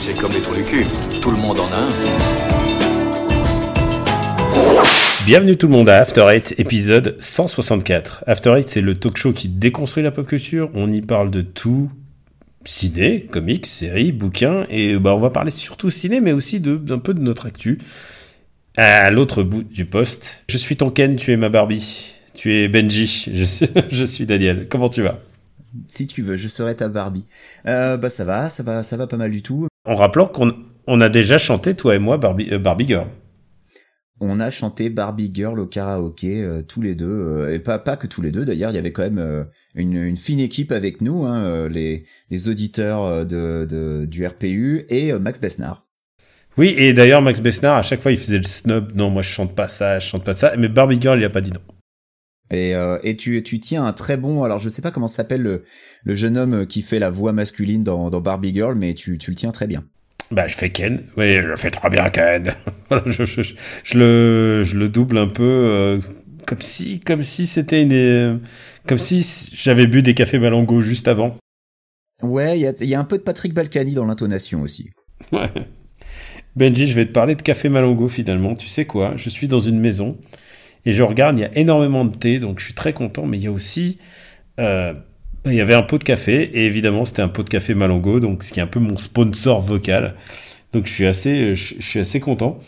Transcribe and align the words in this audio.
c'est 0.00 0.14
comme 0.18 0.32
les 0.32 0.40
trous 0.40 0.54
du 0.54 0.62
cul. 0.62 0.86
Tout 1.20 1.30
le 1.30 1.36
monde 1.36 1.60
en 1.60 1.66
a 1.66 1.76
un. 1.76 1.88
Bienvenue 5.26 5.56
tout 5.58 5.66
le 5.66 5.72
monde 5.72 5.90
à 5.90 5.98
After 5.98 6.26
Eight, 6.30 6.54
épisode 6.56 7.16
164. 7.18 8.24
After 8.26 8.56
Eight, 8.56 8.68
c'est 8.68 8.80
le 8.80 8.94
talk 8.94 9.18
show 9.18 9.32
qui 9.32 9.48
déconstruit 9.48 10.02
la 10.02 10.10
pop 10.10 10.26
culture. 10.26 10.70
On 10.74 10.90
y 10.90 11.02
parle 11.02 11.30
de 11.30 11.42
tout. 11.42 11.90
Ciné, 12.64 13.26
comics, 13.26 13.66
séries, 13.66 14.12
bouquins, 14.12 14.66
et 14.70 14.98
bah, 14.98 15.14
on 15.14 15.18
va 15.18 15.30
parler 15.30 15.50
surtout 15.50 15.90
ciné, 15.90 16.20
mais 16.20 16.32
aussi 16.32 16.60
de, 16.60 16.76
d'un 16.76 16.98
peu 16.98 17.14
de 17.14 17.20
notre 17.20 17.46
actu. 17.46 17.78
À 18.76 19.10
l'autre 19.10 19.42
bout 19.42 19.62
du 19.62 19.84
poste, 19.84 20.44
je 20.50 20.56
suis 20.56 20.76
ton 20.76 20.90
Ken, 20.90 21.16
tu 21.16 21.32
es 21.32 21.36
ma 21.36 21.48
Barbie. 21.50 22.14
Tu 22.34 22.54
es 22.54 22.68
Benji, 22.68 23.30
je 23.34 23.44
suis, 23.44 23.66
je 23.90 24.04
suis 24.04 24.26
Daniel. 24.26 24.66
Comment 24.68 24.88
tu 24.88 25.02
vas? 25.02 25.18
Si 25.86 26.06
tu 26.06 26.22
veux, 26.22 26.36
je 26.36 26.48
serai 26.48 26.74
ta 26.74 26.88
Barbie. 26.88 27.26
Euh, 27.66 27.96
bah 27.96 28.08
ça 28.08 28.24
va, 28.24 28.48
ça 28.48 28.62
va, 28.62 28.82
ça 28.82 28.96
va 28.96 29.06
pas 29.06 29.16
mal 29.16 29.30
du 29.30 29.42
tout. 29.42 29.69
En 29.84 29.94
rappelant 29.94 30.26
qu'on 30.26 30.54
on 30.86 31.00
a 31.00 31.08
déjà 31.08 31.38
chanté, 31.38 31.74
toi 31.74 31.94
et 31.94 31.98
moi, 31.98 32.18
Barbie, 32.18 32.48
euh, 32.52 32.58
Barbie 32.58 32.86
Girl. 32.86 33.06
On 34.20 34.38
a 34.38 34.50
chanté 34.50 34.90
Barbie 34.90 35.30
Girl 35.32 35.58
au 35.58 35.66
karaoké 35.66 36.42
euh, 36.42 36.62
tous 36.62 36.82
les 36.82 36.94
deux, 36.94 37.06
euh, 37.08 37.54
et 37.54 37.58
pas 37.58 37.78
pas 37.78 37.96
que 37.96 38.06
tous 38.06 38.20
les 38.20 38.30
deux 38.30 38.44
d'ailleurs. 38.44 38.70
Il 38.70 38.74
y 38.74 38.78
avait 38.78 38.92
quand 38.92 39.08
même 39.08 39.46
une, 39.74 39.96
une 39.96 40.16
fine 40.16 40.40
équipe 40.40 40.72
avec 40.72 41.00
nous, 41.00 41.24
hein, 41.24 41.68
les, 41.68 42.04
les 42.30 42.48
auditeurs 42.48 43.24
de, 43.24 43.66
de 43.68 44.04
du 44.06 44.26
RPU 44.26 44.84
et 44.88 45.12
Max 45.14 45.40
Besnard. 45.40 45.86
Oui, 46.58 46.74
et 46.76 46.92
d'ailleurs, 46.92 47.22
Max 47.22 47.40
Besnard, 47.40 47.76
à 47.76 47.82
chaque 47.82 48.00
fois, 48.00 48.10
il 48.10 48.18
faisait 48.18 48.38
le 48.38 48.44
snub. 48.44 48.92
Non, 48.94 49.08
moi, 49.08 49.22
je 49.22 49.28
chante 49.30 49.54
pas 49.54 49.68
ça, 49.68 49.98
je 49.98 50.06
chante 50.06 50.24
pas 50.24 50.34
ça. 50.34 50.54
Mais 50.58 50.68
Barbie 50.68 51.00
Girl, 51.00 51.18
il 51.18 51.24
a 51.24 51.30
pas 51.30 51.40
dit 51.40 51.52
non. 51.52 51.60
Et, 52.50 52.74
euh, 52.74 52.98
et 53.04 53.16
tu, 53.16 53.42
tu 53.42 53.60
tiens 53.60 53.84
un 53.84 53.92
très 53.92 54.16
bon. 54.16 54.42
Alors 54.42 54.58
je 54.58 54.68
sais 54.68 54.82
pas 54.82 54.90
comment 54.90 55.06
s'appelle 55.08 55.42
le, 55.42 55.62
le 56.04 56.14
jeune 56.14 56.36
homme 56.36 56.66
qui 56.66 56.82
fait 56.82 56.98
la 56.98 57.10
voix 57.10 57.32
masculine 57.32 57.84
dans, 57.84 58.10
dans 58.10 58.20
Barbie 58.20 58.52
Girl, 58.52 58.74
mais 58.76 58.94
tu, 58.94 59.18
tu 59.18 59.30
le 59.30 59.36
tiens 59.36 59.50
très 59.52 59.66
bien. 59.66 59.84
Bah, 60.32 60.46
je 60.46 60.54
fais 60.56 60.70
Ken. 60.70 61.02
Oui, 61.16 61.36
je 61.36 61.54
fais 61.56 61.70
très 61.70 61.90
bien 61.90 62.08
Ken. 62.08 62.52
Voilà, 62.88 63.04
je, 63.06 63.24
je, 63.24 63.42
je- 63.42 63.54
je 63.84 63.98
le, 63.98 64.62
je 64.64 64.76
le 64.76 64.88
double 64.88 65.18
un 65.18 65.28
peu 65.28 65.42
euh, 65.44 66.00
comme 66.46 66.60
si, 66.60 66.98
comme 67.00 67.22
si 67.22 67.46
c'était 67.46 67.82
une, 67.82 67.92
euh, 67.92 68.36
comme 68.86 68.98
si 68.98 69.24
j'avais 69.52 69.86
bu 69.86 70.02
des 70.02 70.14
cafés 70.14 70.38
Malango 70.38 70.80
juste 70.80 71.06
avant. 71.08 71.36
Ouais, 72.22 72.58
il 72.58 72.62
y 72.62 72.66
a, 72.66 72.72
il 72.80 72.88
y 72.88 72.94
a 72.94 73.00
un 73.00 73.04
peu 73.04 73.16
de 73.18 73.22
Patrick 73.22 73.54
Balkany 73.54 73.94
dans 73.94 74.04
l'intonation 74.06 74.62
aussi. 74.62 74.90
Ouais. 75.32 75.48
Benji, 76.56 76.86
je 76.86 76.94
vais 76.94 77.06
te 77.06 77.12
parler 77.12 77.34
de 77.36 77.42
café 77.42 77.68
Malango 77.68 78.08
finalement. 78.08 78.54
Tu 78.56 78.68
sais 78.68 78.84
quoi? 78.84 79.14
Je 79.16 79.30
suis 79.30 79.46
dans 79.48 79.60
une 79.60 79.78
maison 79.78 80.18
et 80.86 80.92
je 80.92 81.02
regarde, 81.02 81.38
il 81.38 81.42
y 81.42 81.44
a 81.44 81.58
énormément 81.58 82.04
de 82.04 82.16
thé, 82.16 82.38
donc 82.38 82.58
je 82.58 82.64
suis 82.64 82.74
très 82.74 82.92
content. 82.92 83.26
Mais 83.26 83.38
il 83.38 83.44
y 83.44 83.46
a 83.46 83.52
aussi, 83.52 83.98
euh, 84.58 84.94
il 85.44 85.54
y 85.54 85.60
avait 85.60 85.74
un 85.74 85.82
pot 85.82 85.98
de 85.98 86.04
café 86.04 86.42
et 86.54 86.66
évidemment 86.66 87.04
c'était 87.04 87.22
un 87.22 87.28
pot 87.28 87.42
de 87.42 87.48
café 87.48 87.74
Malango, 87.74 88.20
donc 88.20 88.42
ce 88.42 88.52
qui 88.52 88.60
est 88.60 88.62
un 88.62 88.66
peu 88.66 88.80
mon 88.80 88.96
sponsor 88.96 89.60
vocal. 89.60 90.14
Donc 90.72 90.86
je 90.86 90.92
suis 90.92 91.06
assez, 91.06 91.54
je 91.54 91.74
suis 91.80 92.00
assez 92.00 92.20
content. 92.20 92.58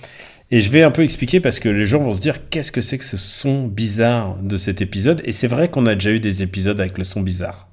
Et 0.50 0.60
je 0.60 0.70
vais 0.70 0.82
un 0.82 0.90
peu 0.90 1.02
expliquer 1.02 1.40
parce 1.40 1.60
que 1.60 1.70
les 1.70 1.86
gens 1.86 2.00
vont 2.00 2.12
se 2.12 2.20
dire 2.20 2.50
qu'est-ce 2.50 2.72
que 2.72 2.82
c'est 2.82 2.98
que 2.98 3.04
ce 3.04 3.16
son 3.16 3.62
bizarre 3.62 4.36
de 4.42 4.58
cet 4.58 4.82
épisode? 4.82 5.22
Et 5.24 5.32
c'est 5.32 5.46
vrai 5.46 5.70
qu'on 5.70 5.86
a 5.86 5.94
déjà 5.94 6.10
eu 6.10 6.20
des 6.20 6.42
épisodes 6.42 6.78
avec 6.78 6.98
le 6.98 7.04
son 7.04 7.22
bizarre. 7.22 7.71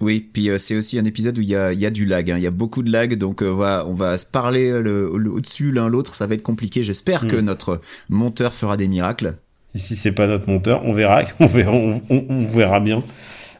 Oui, 0.00 0.28
puis 0.32 0.48
euh, 0.48 0.58
c'est 0.58 0.76
aussi 0.76 0.98
un 0.98 1.04
épisode 1.04 1.36
où 1.38 1.40
il 1.40 1.48
y 1.48 1.56
a, 1.56 1.72
y 1.72 1.84
a 1.84 1.90
du 1.90 2.04
lag. 2.06 2.30
hein. 2.30 2.36
Il 2.36 2.42
y 2.42 2.46
a 2.46 2.50
beaucoup 2.52 2.82
de 2.82 2.90
lag, 2.92 3.16
donc 3.16 3.42
euh, 3.42 3.46
voilà, 3.48 3.84
on 3.86 3.94
va 3.94 4.16
se 4.16 4.26
parler 4.26 4.68
euh, 4.70 4.80
le, 4.80 5.12
le- 5.18 5.30
au-dessus 5.30 5.72
l'un 5.72 5.88
l'autre. 5.88 6.14
Ça 6.14 6.26
va 6.26 6.34
être 6.34 6.42
compliqué. 6.42 6.84
J'espère 6.84 7.24
Mm. 7.24 7.28
que 7.28 7.36
notre 7.36 7.80
monteur 8.08 8.54
fera 8.54 8.76
des 8.76 8.86
miracles. 8.88 9.34
Et 9.74 9.78
si 9.78 9.96
c'est 9.96 10.12
pas 10.12 10.26
notre 10.28 10.48
monteur, 10.48 10.82
on 10.84 10.92
verra, 10.92 11.22
on 11.40 11.46
verra, 11.46 11.72
on, 11.72 12.00
on- 12.10 12.24
on 12.28 12.44
verra 12.46 12.78
bien. 12.80 13.02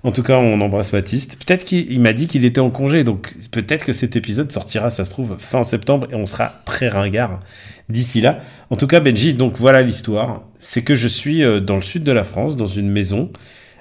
En 0.04 0.12
tout 0.12 0.22
cas, 0.22 0.38
on 0.38 0.60
embrasse 0.60 0.92
Baptiste. 0.92 1.42
Peut-être 1.44 1.64
qu'il 1.64 1.90
il 1.90 2.00
m'a 2.00 2.12
dit 2.12 2.28
qu'il 2.28 2.44
était 2.44 2.60
en 2.60 2.70
congé, 2.70 3.02
donc 3.02 3.34
peut-être 3.50 3.84
que 3.84 3.92
cet 3.92 4.14
épisode 4.14 4.50
sortira, 4.52 4.90
ça 4.90 5.04
se 5.04 5.10
trouve, 5.10 5.34
fin 5.38 5.64
septembre, 5.64 6.06
et 6.12 6.14
on 6.14 6.24
sera 6.24 6.52
très 6.64 6.88
ringard 6.88 7.40
d'ici 7.88 8.20
là. 8.20 8.40
En 8.70 8.76
tout 8.76 8.86
cas, 8.86 9.00
Benji, 9.00 9.34
donc 9.34 9.56
voilà 9.56 9.82
l'histoire. 9.82 10.44
C'est 10.56 10.82
que 10.82 10.94
je 10.94 11.08
suis 11.08 11.42
euh, 11.42 11.58
dans 11.58 11.74
le 11.74 11.82
sud 11.82 12.04
de 12.04 12.12
la 12.12 12.22
France, 12.22 12.56
dans 12.56 12.68
une 12.68 12.88
maison. 12.88 13.32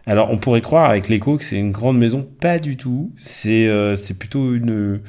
Alors, 0.07 0.31
on 0.31 0.38
pourrait 0.38 0.62
croire 0.62 0.90
avec 0.90 1.09
l'écho 1.09 1.38
que 1.38 1.44
c'est 1.44 1.59
une 1.59 1.72
grande 1.72 2.00
maison, 2.00 2.28
pas 2.40 2.57
du 2.59 2.78
tout. 2.78 3.13
C'est 3.18 3.68
euh, 3.68 3.95
c'est 3.95 4.18
plutôt 4.18 4.56
une 4.56 5.01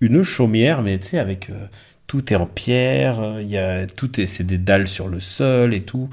une 0.00 0.22
chaumière, 0.22 0.82
mais 0.82 0.98
tu 0.98 1.08
sais, 1.08 1.18
avec 1.18 1.50
euh, 1.50 1.66
tout 2.06 2.32
est 2.32 2.36
en 2.36 2.46
pierre, 2.46 3.20
euh, 3.20 3.42
il 3.42 3.48
y 3.48 3.58
a 3.58 3.86
tout 3.86 4.20
est 4.20 4.26
c'est 4.26 4.44
des 4.44 4.58
dalles 4.58 4.88
sur 4.88 5.08
le 5.08 5.20
sol 5.20 5.74
et 5.74 5.82
tout 5.82 6.08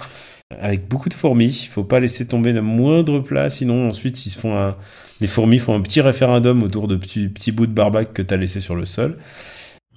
avec 0.59 0.87
beaucoup 0.87 1.09
de 1.09 1.13
fourmis. 1.13 1.61
Il 1.63 1.67
faut 1.67 1.83
pas 1.83 1.99
laisser 1.99 2.27
tomber 2.27 2.53
le 2.53 2.61
moindre 2.61 3.19
plat, 3.19 3.49
sinon 3.49 3.89
ensuite 3.89 4.25
ils 4.25 4.29
se 4.29 4.39
font 4.39 4.57
un... 4.57 4.75
les 5.19 5.27
fourmis 5.27 5.59
font 5.59 5.75
un 5.75 5.81
petit 5.81 6.01
référendum 6.01 6.63
autour 6.63 6.87
de 6.87 6.95
petits, 6.95 7.27
petits 7.27 7.51
bouts 7.51 7.67
de 7.67 7.71
barbac 7.71 8.13
que 8.13 8.21
tu 8.21 8.33
as 8.33 8.37
laissé 8.37 8.59
sur 8.59 8.75
le 8.75 8.85
sol. 8.85 9.17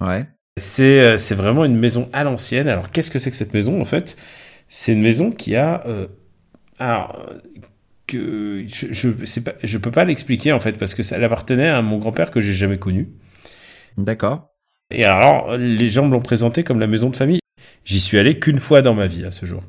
Ouais. 0.00 0.26
C'est 0.58 1.00
euh, 1.00 1.18
c'est 1.18 1.34
vraiment 1.34 1.64
une 1.64 1.76
maison 1.76 2.08
à 2.12 2.24
l'ancienne. 2.24 2.68
Alors 2.68 2.90
qu'est-ce 2.90 3.10
que 3.10 3.18
c'est 3.18 3.30
que 3.30 3.36
cette 3.36 3.54
maison 3.54 3.80
en 3.80 3.84
fait? 3.84 4.16
C'est 4.68 4.92
une 4.92 5.02
maison 5.02 5.30
qui 5.30 5.56
a 5.56 5.86
euh, 5.86 6.06
alors 6.78 7.18
que 8.06 8.64
je 8.66 8.92
je 8.92 9.08
c'est 9.24 9.42
pas 9.42 9.54
je 9.62 9.78
peux 9.78 9.90
pas 9.90 10.04
l'expliquer 10.04 10.52
en 10.52 10.60
fait 10.60 10.72
parce 10.72 10.94
que 10.94 11.02
ça 11.02 11.16
elle 11.16 11.24
appartenait 11.24 11.68
à 11.68 11.82
mon 11.82 11.98
grand-père 11.98 12.30
que 12.30 12.40
j'ai 12.40 12.54
jamais 12.54 12.78
connu. 12.78 13.08
D'accord. 13.96 14.50
Et 14.94 15.04
alors 15.04 15.56
les 15.56 15.88
gens 15.88 16.06
me 16.06 16.12
l'ont 16.12 16.20
présenté 16.20 16.62
comme 16.62 16.78
la 16.78 16.86
maison 16.86 17.10
de 17.10 17.16
famille. 17.16 17.40
J'y 17.84 18.00
suis 18.00 18.18
allé 18.18 18.38
qu'une 18.38 18.58
fois 18.58 18.82
dans 18.82 18.94
ma 18.94 19.06
vie 19.06 19.24
à 19.24 19.30
ce 19.30 19.46
jour. 19.46 19.62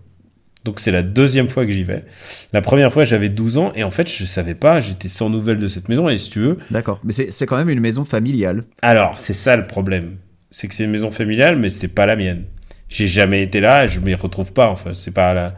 Donc 0.64 0.80
c'est 0.80 0.92
la 0.92 1.02
deuxième 1.02 1.50
fois 1.50 1.66
que 1.66 1.72
j'y 1.72 1.84
vais. 1.84 2.04
La 2.52 2.62
première 2.62 2.92
fois 2.92 3.04
j'avais 3.04 3.30
12 3.30 3.58
ans 3.58 3.72
et 3.76 3.84
en 3.84 3.92
fait 3.92 4.12
je 4.12 4.26
savais 4.26 4.56
pas, 4.56 4.80
j'étais 4.82 5.08
sans 5.10 5.30
nouvelles 5.30 5.60
de 5.60 5.68
cette 5.68 5.88
maison 5.90 6.10
et 6.10 6.18
si 6.18 6.30
tu 6.30 6.40
veux, 6.40 6.58
D'accord. 6.72 7.00
Mais 7.04 7.14
c'est 7.14 7.32
c'est 7.32 7.46
quand 7.46 7.58
même 7.58 7.70
une 7.70 7.80
maison 7.80 8.06
familiale. 8.06 8.64
alors, 8.82 9.18
c'est 9.18 9.34
ça 9.34 9.56
le 9.56 9.66
problème. 9.66 10.18
C'est 10.50 10.68
que 10.68 10.76
c'est 10.76 10.86
une 10.86 10.92
maison 10.92 11.12
familiale, 11.12 11.58
mais 11.58 11.70
c'est 11.70 11.90
pas 11.90 12.06
la 12.06 12.16
mienne. 12.16 12.46
J'ai 12.90 13.08
jamais 13.08 13.44
été 13.44 13.60
là, 13.60 13.86
je 13.86 14.00
m'y 14.00 14.16
retrouve 14.16 14.54
pas. 14.54 14.70
Enfin, 14.70 14.94
c'est 14.94 15.12
pas 15.12 15.34
la, 15.34 15.56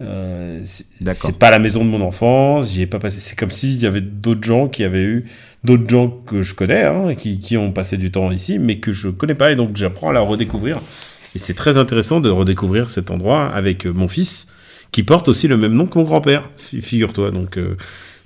euh, 0.00 0.60
c'est 0.64 1.38
pas 1.38 1.50
la 1.50 1.58
maison 1.58 1.84
de 1.84 1.90
mon 1.90 2.00
enfance. 2.02 2.70
J'y 2.72 2.82
ai 2.82 2.86
pas 2.86 2.98
passé. 2.98 3.18
C'est 3.20 3.36
comme 3.38 3.50
s'il 3.50 3.80
y 3.82 3.86
avait 3.86 4.00
d'autres 4.00 4.44
gens 4.44 4.68
qui 4.68 4.84
avaient 4.84 5.02
eu, 5.02 5.24
d'autres 5.64 5.88
gens 5.88 6.08
que 6.08 6.42
je 6.42 6.54
connais, 6.54 6.84
hein, 6.84 7.14
qui, 7.16 7.38
qui 7.38 7.56
ont 7.56 7.72
passé 7.72 7.96
du 7.96 8.10
temps 8.10 8.30
ici, 8.30 8.58
mais 8.58 8.78
que 8.78 8.92
je 8.92 9.08
connais 9.08 9.34
pas, 9.34 9.50
et 9.52 9.56
donc 9.56 9.76
j'apprends 9.76 10.10
à 10.10 10.12
la 10.12 10.20
redécouvrir. 10.20 10.80
Et 11.34 11.38
c'est 11.38 11.54
très 11.54 11.76
intéressant 11.78 12.20
de 12.20 12.30
redécouvrir 12.30 12.90
cet 12.90 13.10
endroit 13.10 13.46
avec 13.48 13.86
euh, 13.86 13.92
mon 13.92 14.08
fils, 14.08 14.48
qui 14.92 15.02
porte 15.02 15.28
aussi 15.28 15.48
le 15.48 15.56
même 15.56 15.74
nom 15.74 15.86
que 15.86 15.98
mon 15.98 16.04
grand-père, 16.04 16.48
fi- 16.56 16.80
figure-toi. 16.80 17.30
Donc, 17.30 17.58
euh, 17.58 17.76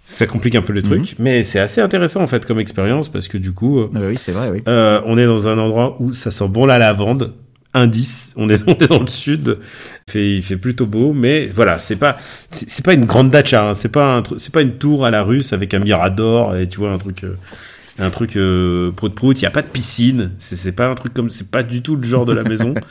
ça 0.04 0.26
complique 0.26 0.54
un 0.56 0.62
peu 0.62 0.72
les 0.72 0.82
trucs, 0.82 1.14
mais 1.20 1.42
c'est 1.44 1.58
assez 1.60 1.80
intéressant 1.80 2.22
en 2.22 2.26
fait 2.26 2.44
comme 2.44 2.58
expérience 2.58 3.08
parce 3.08 3.28
que 3.28 3.38
du 3.38 3.52
coup. 3.52 3.78
euh, 3.80 3.90
Euh, 3.94 4.08
oui, 4.10 4.16
c'est 4.18 4.32
vrai, 4.32 4.50
oui. 4.50 4.60
euh, 4.68 5.00
on 5.06 5.16
est 5.16 5.26
dans 5.26 5.46
un 5.48 5.56
endroit 5.58 5.96
où 6.00 6.12
ça 6.12 6.30
sent 6.32 6.48
bon 6.48 6.66
la 6.66 6.78
lavande. 6.78 7.34
Indice, 7.74 8.34
on 8.36 8.48
est, 8.48 8.62
on 8.66 8.72
est 8.74 8.88
dans 8.88 9.00
le 9.00 9.06
sud, 9.06 9.58
il 10.08 10.12
fait, 10.12 10.36
il 10.36 10.42
fait 10.42 10.56
plutôt 10.56 10.86
beau, 10.86 11.12
mais 11.12 11.46
voilà, 11.46 11.78
c'est 11.78 11.96
pas, 11.96 12.18
c'est 12.50 12.84
pas 12.84 12.92
une 12.94 13.06
grande 13.06 13.30
dacha, 13.30 13.68
hein, 13.70 13.74
c'est 13.74 13.88
pas 13.90 14.18
un, 14.18 14.22
c'est 14.36 14.52
pas 14.52 14.62
une 14.62 14.76
tour 14.78 15.06
à 15.06 15.10
la 15.10 15.22
russe 15.22 15.52
avec 15.52 15.72
un 15.74 15.78
mirador 15.78 16.56
et 16.56 16.66
tu 16.66 16.78
vois 16.78 16.90
un 16.92 16.98
truc, 16.98 17.24
euh, 17.24 17.36
un 17.98 18.10
truc 18.10 18.36
euh, 18.36 18.90
prout 18.92 19.14
prout. 19.14 19.40
Il 19.40 19.44
y 19.44 19.46
a 19.46 19.50
pas 19.50 19.62
de 19.62 19.68
piscine, 19.68 20.32
c'est 20.38 20.72
pas 20.72 20.88
un 20.88 20.94
truc 20.94 21.14
comme, 21.14 21.30
c'est 21.30 21.50
pas 21.50 21.62
du 21.62 21.82
tout 21.82 21.96
le 21.96 22.04
genre 22.04 22.26
de 22.26 22.34
la 22.34 22.44
maison. 22.44 22.74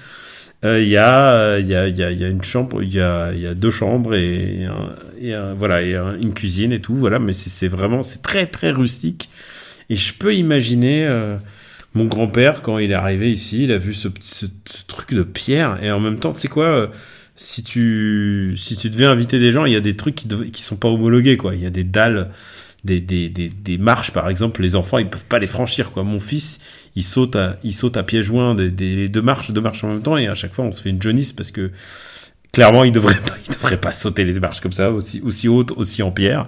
Euh, 0.64 0.80
Il 0.81 0.90
y 0.90 0.97
a, 0.97 1.31
euh, 1.34 1.59
y 1.59 1.74
a, 1.74 1.88
il 1.88 1.96
y 1.96 2.03
a, 2.03 2.12
y 2.12 2.24
a 2.24 2.28
une 2.28 2.44
chambre, 2.44 2.84
il 2.84 2.94
y 2.94 3.00
a, 3.02 3.31
il 3.34 3.41
y 3.41 3.47
a 3.47 3.56
deux 3.56 3.72
chambres 3.72 4.14
et, 4.14 4.66
un- 4.66 4.91
et 5.20 5.34
un- 5.34 5.53
voilà, 5.56 5.81
et 5.81 5.96
un- 5.96 6.16
une 6.22 6.34
cuisine 6.34 6.72
et 6.72 6.80
tout, 6.80 6.96
voilà, 6.96 7.18
mais 7.18 7.34
c'est 7.34 7.68
vraiment, 7.68 8.03
c'est 8.03 8.22
très 8.22 8.46
très 8.46 8.70
rustique. 8.72 9.29
Et 9.90 9.96
je 9.96 10.14
peux 10.14 10.35
imaginer 10.35 11.05
mon 11.93 12.05
grand-père, 12.05 12.61
quand 12.61 12.78
il 12.78 12.91
est 12.91 12.96
arrivé 12.96 13.32
ici, 13.32 13.64
il 13.64 13.72
a 13.72 13.78
vu 13.78 13.93
ce, 13.93 14.08
truc 14.88 15.14
de 15.14 15.23
pierre. 15.23 15.84
Et 15.84 15.91
en 15.91 15.99
même 15.99 16.20
temps, 16.20 16.34
tu 16.34 16.40
sais 16.40 16.47
quoi, 16.47 16.66
euh, 16.66 16.88
si 17.35 17.64
tu, 17.64 18.53
si 18.58 18.76
tu 18.78 18.90
devais 18.90 19.05
inviter 19.05 19.40
des 19.40 19.52
gens, 19.52 19.66
il 19.66 19.73
y 19.73 19.76
a 19.76 19.82
des 19.82 19.96
trucs 19.96 20.16
qui, 20.16 20.28
dev- 20.28 20.49
qui 20.52 20.61
sont 20.61 20.78
pas 20.78 20.88
homologués, 20.88 21.38
quoi. 21.38 21.55
Il 21.55 21.61
y 21.61 21.66
a 21.66 21.70
des 21.70 21.84
dalles, 21.84 22.29
des, 22.85 23.02
des, 23.02 23.29
des, 23.29 23.49
des 23.49 23.78
marches, 23.78 24.11
par 24.11 24.29
exemple. 24.29 24.61
Les 24.61 24.76
enfants, 24.76 24.99
ils 24.99 25.09
peuvent 25.09 25.26
pas 25.26 25.40
les 25.40 25.47
franchir, 25.47 25.91
quoi. 25.91 26.03
Mon 26.03 26.20
fils, 26.20 26.59
il 26.96 27.03
saute 27.03 27.35
à, 27.35 27.58
il 27.64 27.73
saute 27.73 27.97
à 27.97 28.03
pieds 28.03 28.23
joints 28.23 28.55
des, 28.55 28.72
des 28.72 29.09
deux 29.09 29.22
marches, 29.22 29.52
deux 29.52 29.61
marches 29.61 29.84
en 29.84 29.90
même 29.90 30.02
temps. 30.02 30.17
Et 30.17 30.28
à 30.28 30.35
chaque 30.35 30.53
fois, 30.53 30.66
on 30.66 30.72
se 30.72 30.82
fait 30.82 30.90
une 30.91 31.02
jaunisse 31.02 31.34
parce 31.34 31.52
que 31.52 31.72
clairement, 32.53 32.84
il 32.84 32.91
devrait 32.91 33.16
pas, 33.16 33.35
il 33.47 33.53
devrait 33.53 33.79
pas 33.79 33.91
sauter 33.91 34.23
les 34.23 34.40
marches 34.40 34.61
comme 34.61 34.72
ça, 34.72 34.91
aussi, 34.91 35.22
aussi 35.22 35.47
hautes, 35.47 35.73
aussi 35.76 36.03
en 36.03 36.11
pierre. 36.11 36.47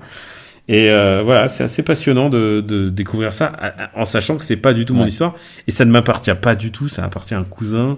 Et 0.69 0.89
euh, 0.89 1.21
voilà, 1.24 1.50
c'est 1.50 1.63
assez 1.63 1.83
passionnant 1.83 2.30
de, 2.30 2.62
de 2.65 2.89
découvrir 2.89 3.33
ça, 3.33 3.51
en 3.95 4.06
sachant 4.06 4.38
que 4.38 4.44
c'est 4.45 4.56
pas 4.56 4.74
du 4.74 4.86
tout 4.86 4.94
mon 4.94 5.06
histoire 5.06 5.36
et 5.68 5.71
ça 5.71 5.83
ne 5.83 5.92
m'appartient 5.92 6.33
pas 6.36 6.56
du 6.56 6.71
tout. 6.71 6.88
Ça 6.88 7.04
appartient 7.04 7.33
à 7.33 7.39
un 7.39 7.44
cousin 7.44 7.98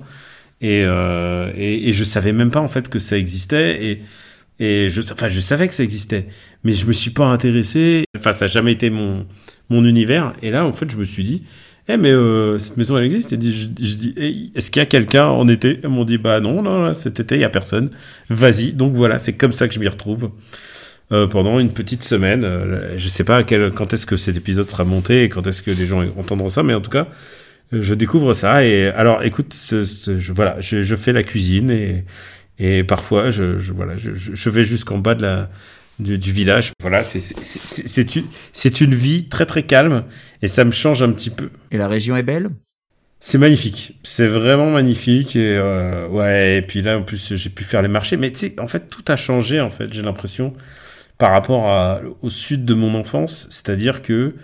et, 0.61 0.83
euh, 0.83 1.51
et, 1.55 1.89
et 1.89 1.93
je 1.93 2.03
savais 2.03 2.33
même 2.33 2.49
pas 2.49 2.61
en 2.61 2.67
fait 2.67 2.89
que 2.89 2.99
ça 2.99 3.17
existait 3.17 3.85
et 3.85 4.01
et 4.57 4.87
je, 4.87 5.01
enfin, 5.11 5.27
je 5.27 5.41
savais 5.41 5.67
que 5.67 5.73
ça 5.73 5.83
existait, 5.83 6.27
mais 6.63 6.71
je 6.71 6.85
me 6.85 6.93
suis 6.93 7.11
pas 7.11 7.25
intéressé. 7.25 8.05
Enfin, 8.17 8.31
ça 8.31 8.45
a 8.45 8.47
jamais 8.47 8.71
été 8.71 8.89
mon 8.89 9.25
mon 9.69 9.83
univers. 9.83 10.33
Et 10.41 10.49
là, 10.49 10.65
en 10.65 10.71
fait, 10.71 10.89
je 10.89 10.95
me 10.97 11.03
suis 11.05 11.23
dit, 11.25 11.43
eh 11.89 11.97
mais 11.97 12.09
euh, 12.11 12.57
cette 12.57 12.77
maison 12.77 12.97
elle 12.97 13.03
existe? 13.03 13.33
Et 13.33 13.39
je, 13.41 13.67
je 13.67 13.95
dis, 13.95 14.13
Hey, 14.17 14.51
est-ce 14.55 14.71
qu'il 14.71 14.79
y 14.79 14.83
a 14.83 14.85
quelqu'un 14.85 15.25
en 15.27 15.47
été? 15.47 15.79
Ils 15.83 15.89
m'ont 15.89 16.05
dit, 16.05 16.17
bah 16.17 16.39
non, 16.39 16.61
non, 16.63 16.93
cet 16.93 17.19
été 17.19 17.35
il 17.35 17.41
y 17.41 17.43
a 17.43 17.49
personne. 17.49 17.91
Vas-y. 18.29 18.71
Donc 18.73 18.93
voilà, 18.93 19.17
c'est 19.17 19.33
comme 19.33 19.51
ça 19.51 19.67
que 19.67 19.73
je 19.73 19.79
m'y 19.79 19.87
retrouve. 19.87 20.31
Pendant 21.09 21.59
une 21.59 21.71
petite 21.71 22.03
semaine. 22.03 22.45
je 22.97 23.09
sais 23.09 23.23
pas 23.23 23.43
quel, 23.43 23.71
quand 23.71 23.93
est-ce 23.93 24.05
que 24.05 24.17
cet 24.17 24.37
épisode 24.37 24.69
sera 24.69 24.83
monté 24.83 25.23
et 25.23 25.29
quand 25.29 25.45
est-ce 25.47 25.61
que 25.61 25.71
les 25.71 25.85
gens 25.85 26.03
entendront 26.17 26.49
ça, 26.49 26.63
mais 26.63 26.73
en 26.73 26.81
tout 26.81 26.89
cas, 26.89 27.07
je 27.71 27.93
découvre 27.93 28.33
ça. 28.33 28.65
Et 28.65 28.87
alors, 28.87 29.23
écoute, 29.23 29.53
je, 29.53 30.33
voilà, 30.33 30.57
je, 30.61 30.81
je, 30.81 30.95
fais 30.95 31.13
la 31.13 31.23
cuisine 31.23 31.69
et, 31.69 32.05
et 32.57 32.83
parfois, 32.83 33.29
je, 33.29 33.57
je 33.57 33.73
voilà, 33.73 33.95
je, 33.97 34.11
je 34.13 34.49
vais 34.49 34.63
jusqu'en 34.63 34.97
bas 34.97 35.15
de 35.15 35.21
la, 35.21 35.49
du, 35.99 36.17
du 36.17 36.31
village. 36.31 36.71
Voilà, 36.81 37.03
c'est 37.03 38.81
une 38.81 38.95
vie 38.95 39.27
très 39.27 39.45
très 39.45 39.63
calme 39.63 40.03
et 40.41 40.47
ça 40.47 40.65
me 40.65 40.71
change 40.71 41.03
un 41.03 41.11
petit 41.11 41.29
peu. 41.29 41.49
Et 41.71 41.77
la 41.77 41.87
région 41.87 42.15
est 42.15 42.23
belle? 42.23 42.49
C'est 43.19 43.37
magnifique, 43.37 43.97
c'est 44.03 44.27
vraiment 44.27 44.69
magnifique 44.69 45.35
et 45.35 45.57
euh, 45.57 46.07
ouais 46.09 46.57
et 46.57 46.61
puis 46.61 46.81
là 46.83 46.99
en 46.99 47.01
plus 47.01 47.33
j'ai 47.35 47.49
pu 47.49 47.63
faire 47.63 47.81
les 47.81 47.87
marchés 47.87 48.17
mais 48.17 48.29
tu 48.29 48.39
sais 48.39 48.59
en 48.59 48.67
fait 48.67 48.87
tout 48.87 49.05
a 49.07 49.15
changé 49.15 49.59
en 49.61 49.71
fait 49.71 49.91
j'ai 49.91 50.03
l'impression 50.03 50.53
par 51.17 51.31
rapport 51.31 51.67
à, 51.67 51.99
au 52.21 52.29
sud 52.29 52.65
de 52.65 52.73
mon 52.73 52.95
enfance 52.95 53.47
c'est-à-dire 53.49 54.01
que 54.01 54.35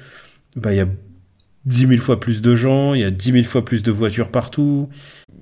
bah 0.55 0.73
il 0.73 0.77
y 0.77 0.81
a 0.81 0.87
dix 1.65 1.85
mille 1.85 1.99
fois 1.99 2.19
plus 2.19 2.41
de 2.41 2.55
gens 2.55 2.93
il 2.93 3.01
y 3.01 3.03
a 3.03 3.11
dix 3.11 3.31
mille 3.31 3.45
fois 3.45 3.63
plus 3.63 3.83
de 3.83 3.91
voitures 3.91 4.29
partout. 4.29 4.89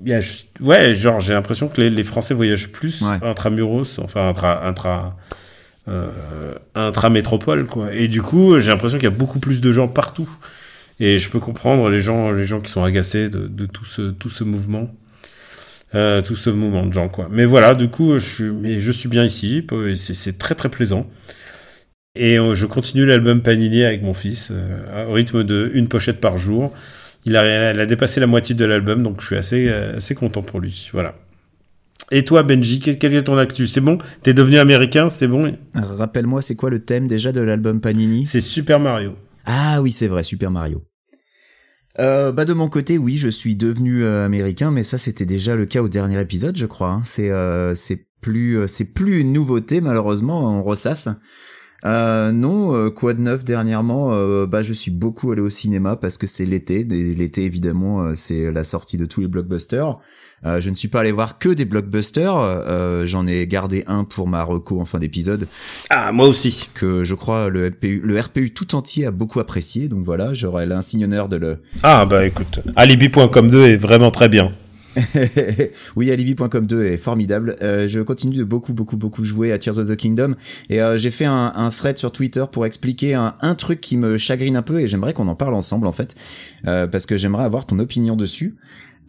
Il 0.06 0.12
y 0.12 0.14
a 0.14 0.22
ouais 0.62 0.96
genre 0.96 1.20
j'ai 1.20 1.34
l'impression 1.34 1.68
que 1.68 1.82
les, 1.82 1.90
les, 1.90 2.04
Français 2.04 2.34
voyagent 2.34 2.72
plus 2.72 3.04
intramuros 3.22 4.00
enfin 4.00 4.30
intra 4.30 4.66
intra 4.66 5.18
euh, 5.88 6.10
intra-métropole 6.76 7.66
quoi. 7.66 7.94
Et 7.94 8.08
du 8.08 8.22
coup 8.22 8.60
j'ai 8.60 8.72
l'impression 8.72 8.98
qu'il 8.98 9.10
y 9.10 9.14
a 9.14 9.16
beaucoup 9.16 9.40
plus 9.40 9.62
de 9.62 9.72
gens 9.72 9.88
partout. 9.88 10.30
Et 11.02 11.18
je 11.18 11.30
peux 11.30 11.40
comprendre 11.40 11.90
les 11.90 12.00
gens, 12.00 12.32
les 12.32 12.44
gens 12.44 12.60
qui 12.60 12.70
sont 12.70 12.84
agacés 12.84 13.30
de, 13.30 13.48
de 13.48 13.66
tout 13.66 13.86
ce, 13.86 14.12
tout 14.12 14.30
ce 14.30 14.44
mouvement. 14.44 14.94
Euh, 15.96 16.22
tout 16.22 16.36
ce 16.36 16.50
mouvement 16.52 16.86
de 16.86 16.94
gens, 16.94 17.10
quoi. 17.10 17.28
Mais 17.32 17.46
voilà, 17.46 17.74
du 17.74 17.90
coup, 17.90 18.14
je 18.14 18.26
suis, 18.26 18.52
mais 18.52 18.80
je 18.80 18.92
suis 18.92 19.10
bien 19.10 19.24
ici, 19.26 19.66
c'est 19.96 20.38
très 20.38 20.54
très 20.54 20.70
plaisant. 20.70 21.08
Et 22.16 22.38
euh, 22.38 22.54
je 22.54 22.66
continue 22.66 23.06
l'album 23.06 23.42
Panini 23.42 23.84
avec 23.84 24.04
mon 24.04 24.14
fils, 24.14 24.52
euh, 24.52 25.08
au 25.08 25.14
rythme 25.14 25.44
de 25.44 25.72
une 25.74 25.88
pochette 25.88 26.20
par 26.20 26.38
jour. 26.38 26.74
Il 27.26 27.36
a, 27.36 27.72
il 27.74 27.80
a 27.80 27.86
dépassé 27.86 28.20
la 28.20 28.28
moitié 28.28 28.56
de 28.56 28.66
l'album, 28.66 29.02
donc 29.04 29.20
je 29.22 29.26
suis 29.26 29.36
assez, 29.36 29.68
assez 29.70 30.16
content 30.16 30.42
pour 30.42 30.60
lui. 30.60 30.90
Voilà. 30.94 31.16
Et 32.12 32.24
toi, 32.24 32.44
Benji, 32.44 32.80
quel, 32.80 33.14
est 33.14 33.24
ton 33.24 33.38
actu? 33.38 33.68
C'est 33.68 33.82
bon? 33.82 33.98
T'es 34.24 34.34
devenu 34.34 34.58
américain 34.58 35.10
C'est 35.10 35.28
bon? 35.28 35.54
Rappelle-moi, 35.76 36.42
c'est 36.42 36.56
quoi 36.56 36.70
le 36.70 36.80
thème 36.80 37.08
déjà 37.08 37.32
de 37.32 37.42
l'album 37.42 37.82
Panini? 37.82 38.26
C'est 38.26 38.42
Super 38.42 38.80
Mario. 38.80 39.16
Ah 39.46 39.82
oui, 39.82 39.92
c'est 39.92 40.08
vrai, 40.08 40.24
Super 40.24 40.50
Mario. 40.50 40.84
Euh, 42.00 42.32
bah 42.32 42.46
de 42.46 42.54
mon 42.54 42.70
côté, 42.70 42.98
oui, 42.98 43.18
je 43.18 43.28
suis 43.28 43.56
devenu 43.56 44.04
euh, 44.04 44.26
américain, 44.26 44.72
mais 44.72 44.84
ça 44.84 44.98
c'était 44.98 45.26
déjà 45.26 45.56
le 45.56 45.66
cas 45.66 45.82
au 45.82 45.90
dernier 45.90 46.20
épisode, 46.22 46.56
je 46.56 46.66
crois. 46.66 46.92
Hein. 46.92 47.02
C'est 47.04 47.30
euh, 47.30 47.76
c'est 47.76 48.08
plus 48.22 48.58
euh, 48.58 48.68
c'est 48.68 48.94
plus 48.94 49.20
une 49.20 49.34
nouveauté 49.34 49.82
malheureusement, 49.82 50.60
on 50.60 50.64
ressasse. 50.64 51.10
non, 51.84 52.90
quoi 52.92 53.14
de 53.14 53.22
neuf 53.22 53.44
dernièrement 53.44 54.12
Bah 54.48 54.62
je 54.62 54.74
suis 54.74 54.92
beaucoup 54.92 55.32
allé 55.32 55.42
au 55.42 55.50
cinéma 55.50 55.96
parce 55.96 56.18
que 56.18 56.28
c'est 56.28 56.46
l'été. 56.46 56.84
L'été 56.84 57.44
évidemment, 57.44 58.16
c'est 58.16 58.52
la 58.52 58.64
sortie 58.64 58.98
de 58.98 59.06
tous 59.06 59.22
les 59.22 59.28
blockbusters. 59.28 59.98
Euh, 60.46 60.62
je 60.62 60.70
ne 60.70 60.76
suis 60.76 60.88
pas 60.88 61.02
allé 61.02 61.12
voir 61.12 61.38
que 61.38 61.50
des 61.50 61.66
blockbusters. 61.66 62.36
Euh, 62.38 63.06
J'en 63.06 63.28
ai 63.28 63.46
gardé 63.48 63.84
un 63.88 64.04
pour 64.04 64.28
ma 64.28 64.44
reco 64.44 64.80
en 64.80 64.86
fin 64.86 65.00
d'épisode. 65.00 65.48
Ah, 65.90 66.12
moi 66.12 66.28
aussi. 66.28 66.70
Que 66.74 67.04
je 67.04 67.14
crois 67.14 67.50
le 67.50 67.68
RPU, 67.68 68.02
le 68.04 68.20
RPU 68.20 68.52
tout 68.52 68.76
entier 68.76 69.06
a 69.06 69.12
beaucoup 69.12 69.40
apprécié. 69.40 69.88
Donc 69.88 70.06
voilà, 70.06 70.34
j'aurais 70.34 70.66
l'insigne 70.66 71.06
honneur 71.06 71.30
de 71.30 71.38
le. 71.38 71.58
Ah 71.84 72.06
bah 72.06 72.26
écoute, 72.26 72.60
alibi.com 72.76 73.50
2 73.50 73.68
est 73.68 73.78
vraiment 73.78 74.12
très 74.12 74.30
bien. 74.30 74.54
oui, 75.96 76.12
alibi.com 76.12 76.66
2 76.66 76.84
est 76.84 76.98
formidable. 76.98 77.56
Euh, 77.62 77.88
je 77.88 78.00
continue 78.02 78.38
de 78.38 78.44
beaucoup, 78.44 78.74
beaucoup, 78.74 78.98
beaucoup 78.98 79.24
jouer 79.24 79.52
à 79.52 79.58
Tears 79.58 79.80
of 79.80 79.88
the 79.88 79.96
Kingdom 79.96 80.36
et 80.70 80.82
euh, 80.82 80.98
j'ai 80.98 81.12
fait 81.12 81.26
un, 81.26 81.52
un, 81.56 81.70
thread 81.70 81.98
sur 81.98 82.12
Twitter 82.12 82.44
pour 82.52 82.66
expliquer 82.66 83.14
un, 83.14 83.36
un, 83.42 83.56
truc 83.56 83.82
qui 83.82 83.98
me 83.98 84.18
chagrine 84.18 84.56
un 84.56 84.62
peu 84.62 84.80
et 84.80 84.88
j'aimerais 84.88 85.14
qu'on 85.14 85.28
en 85.28 85.36
parle 85.36 85.54
ensemble 85.54 85.88
en 85.88 85.92
fait, 85.92 86.16
euh, 86.68 86.88
parce 86.88 87.06
que 87.06 87.18
j'aimerais 87.18 87.44
avoir 87.44 87.66
ton 87.66 87.80
opinion 87.80 88.16
dessus. 88.16 88.56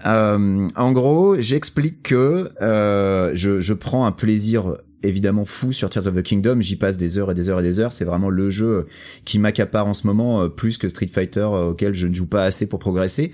Euh, 0.06 0.67
en 0.76 0.93
gros, 0.93 1.41
j'explique 1.41 2.02
que 2.02 2.50
euh, 2.62 3.32
je, 3.35 3.61
je 3.61 3.75
prends 3.75 4.06
un 4.06 4.12
plaisir 4.12 4.76
évidemment 5.02 5.44
fou 5.44 5.73
sur 5.73 5.91
Tears 5.91 6.06
of 6.06 6.14
the 6.14 6.23
Kingdom. 6.23 6.61
J'y 6.61 6.76
passe 6.76 6.97
des 6.97 7.19
heures 7.19 7.31
et 7.31 7.35
des 7.35 7.49
heures 7.49 7.61
et 7.61 7.62
des 7.62 7.81
heures. 7.81 7.93
C'est 7.93 8.05
vraiment 8.05 8.31
le 8.31 8.50
jeu 8.50 8.87
qui 9.25 9.38
m'accapare 9.38 9.87
en 9.87 9.94
ce 9.94 10.06
moment 10.06 10.43
euh, 10.43 10.49
plus 10.49 10.79
que 10.79 10.88
Street 10.88 11.11
Fighter 11.12 11.41
euh, 11.41 11.70
auquel 11.70 11.94
je 11.94 12.06
ne 12.06 12.14
joue 12.14 12.26
pas 12.26 12.44
assez 12.44 12.67
pour 12.67 12.79
progresser. 12.79 13.32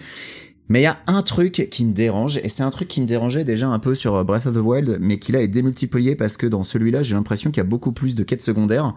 Mais 0.68 0.80
il 0.80 0.84
y 0.84 0.86
a 0.86 0.98
un 1.06 1.22
truc 1.22 1.68
qui 1.70 1.84
me 1.84 1.92
dérange, 1.92 2.38
et 2.38 2.48
c'est 2.48 2.64
un 2.64 2.70
truc 2.70 2.88
qui 2.88 3.00
me 3.00 3.06
dérangeait 3.06 3.44
déjà 3.44 3.68
un 3.68 3.78
peu 3.78 3.94
sur 3.94 4.24
Breath 4.24 4.46
of 4.46 4.54
the 4.54 4.58
Wild, 4.58 4.98
mais 5.00 5.20
qui 5.20 5.30
là 5.30 5.40
est 5.40 5.46
démultiplié 5.46 6.16
parce 6.16 6.36
que 6.36 6.44
dans 6.48 6.64
celui-là, 6.64 7.04
j'ai 7.04 7.14
l'impression 7.14 7.52
qu'il 7.52 7.58
y 7.58 7.66
a 7.66 7.68
beaucoup 7.68 7.92
plus 7.92 8.16
de 8.16 8.24
quêtes 8.24 8.42
secondaires. 8.42 8.96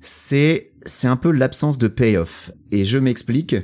C'est, 0.00 0.70
c'est 0.86 1.06
un 1.06 1.16
peu 1.16 1.30
l'absence 1.30 1.76
de 1.76 1.88
payoff. 1.88 2.52
Et 2.72 2.86
je 2.86 2.96
m'explique. 2.96 3.54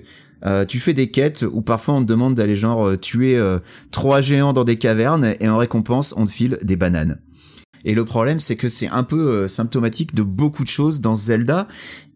Euh, 0.45 0.65
tu 0.65 0.81
fais 0.81 0.95
des 0.95 1.11
quêtes 1.11 1.45
où 1.51 1.61
parfois 1.61 1.95
on 1.95 2.03
te 2.03 2.07
demande 2.07 2.35
d'aller 2.35 2.55
genre 2.55 2.87
euh, 2.87 2.97
tuer 2.97 3.37
euh, 3.37 3.59
trois 3.91 4.21
géants 4.21 4.53
dans 4.53 4.65
des 4.65 4.77
cavernes 4.77 5.35
et 5.39 5.49
en 5.49 5.59
récompense 5.59 6.15
on 6.17 6.27
te 6.27 6.31
file 6.31 6.59
des 6.63 6.77
bananes. 6.77 7.21
Et 7.85 7.95
le 7.95 8.05
problème 8.05 8.41
c'est 8.41 8.57
que 8.57 8.69
c'est 8.69 8.89
un 8.89 9.05
peu 9.05 9.49
symptomatique 9.49 10.15
de 10.15 10.23
beaucoup 10.23 10.65
de 10.65 10.69
choses 10.69 11.01
dans 11.01 11.15
Zelda 11.15 11.69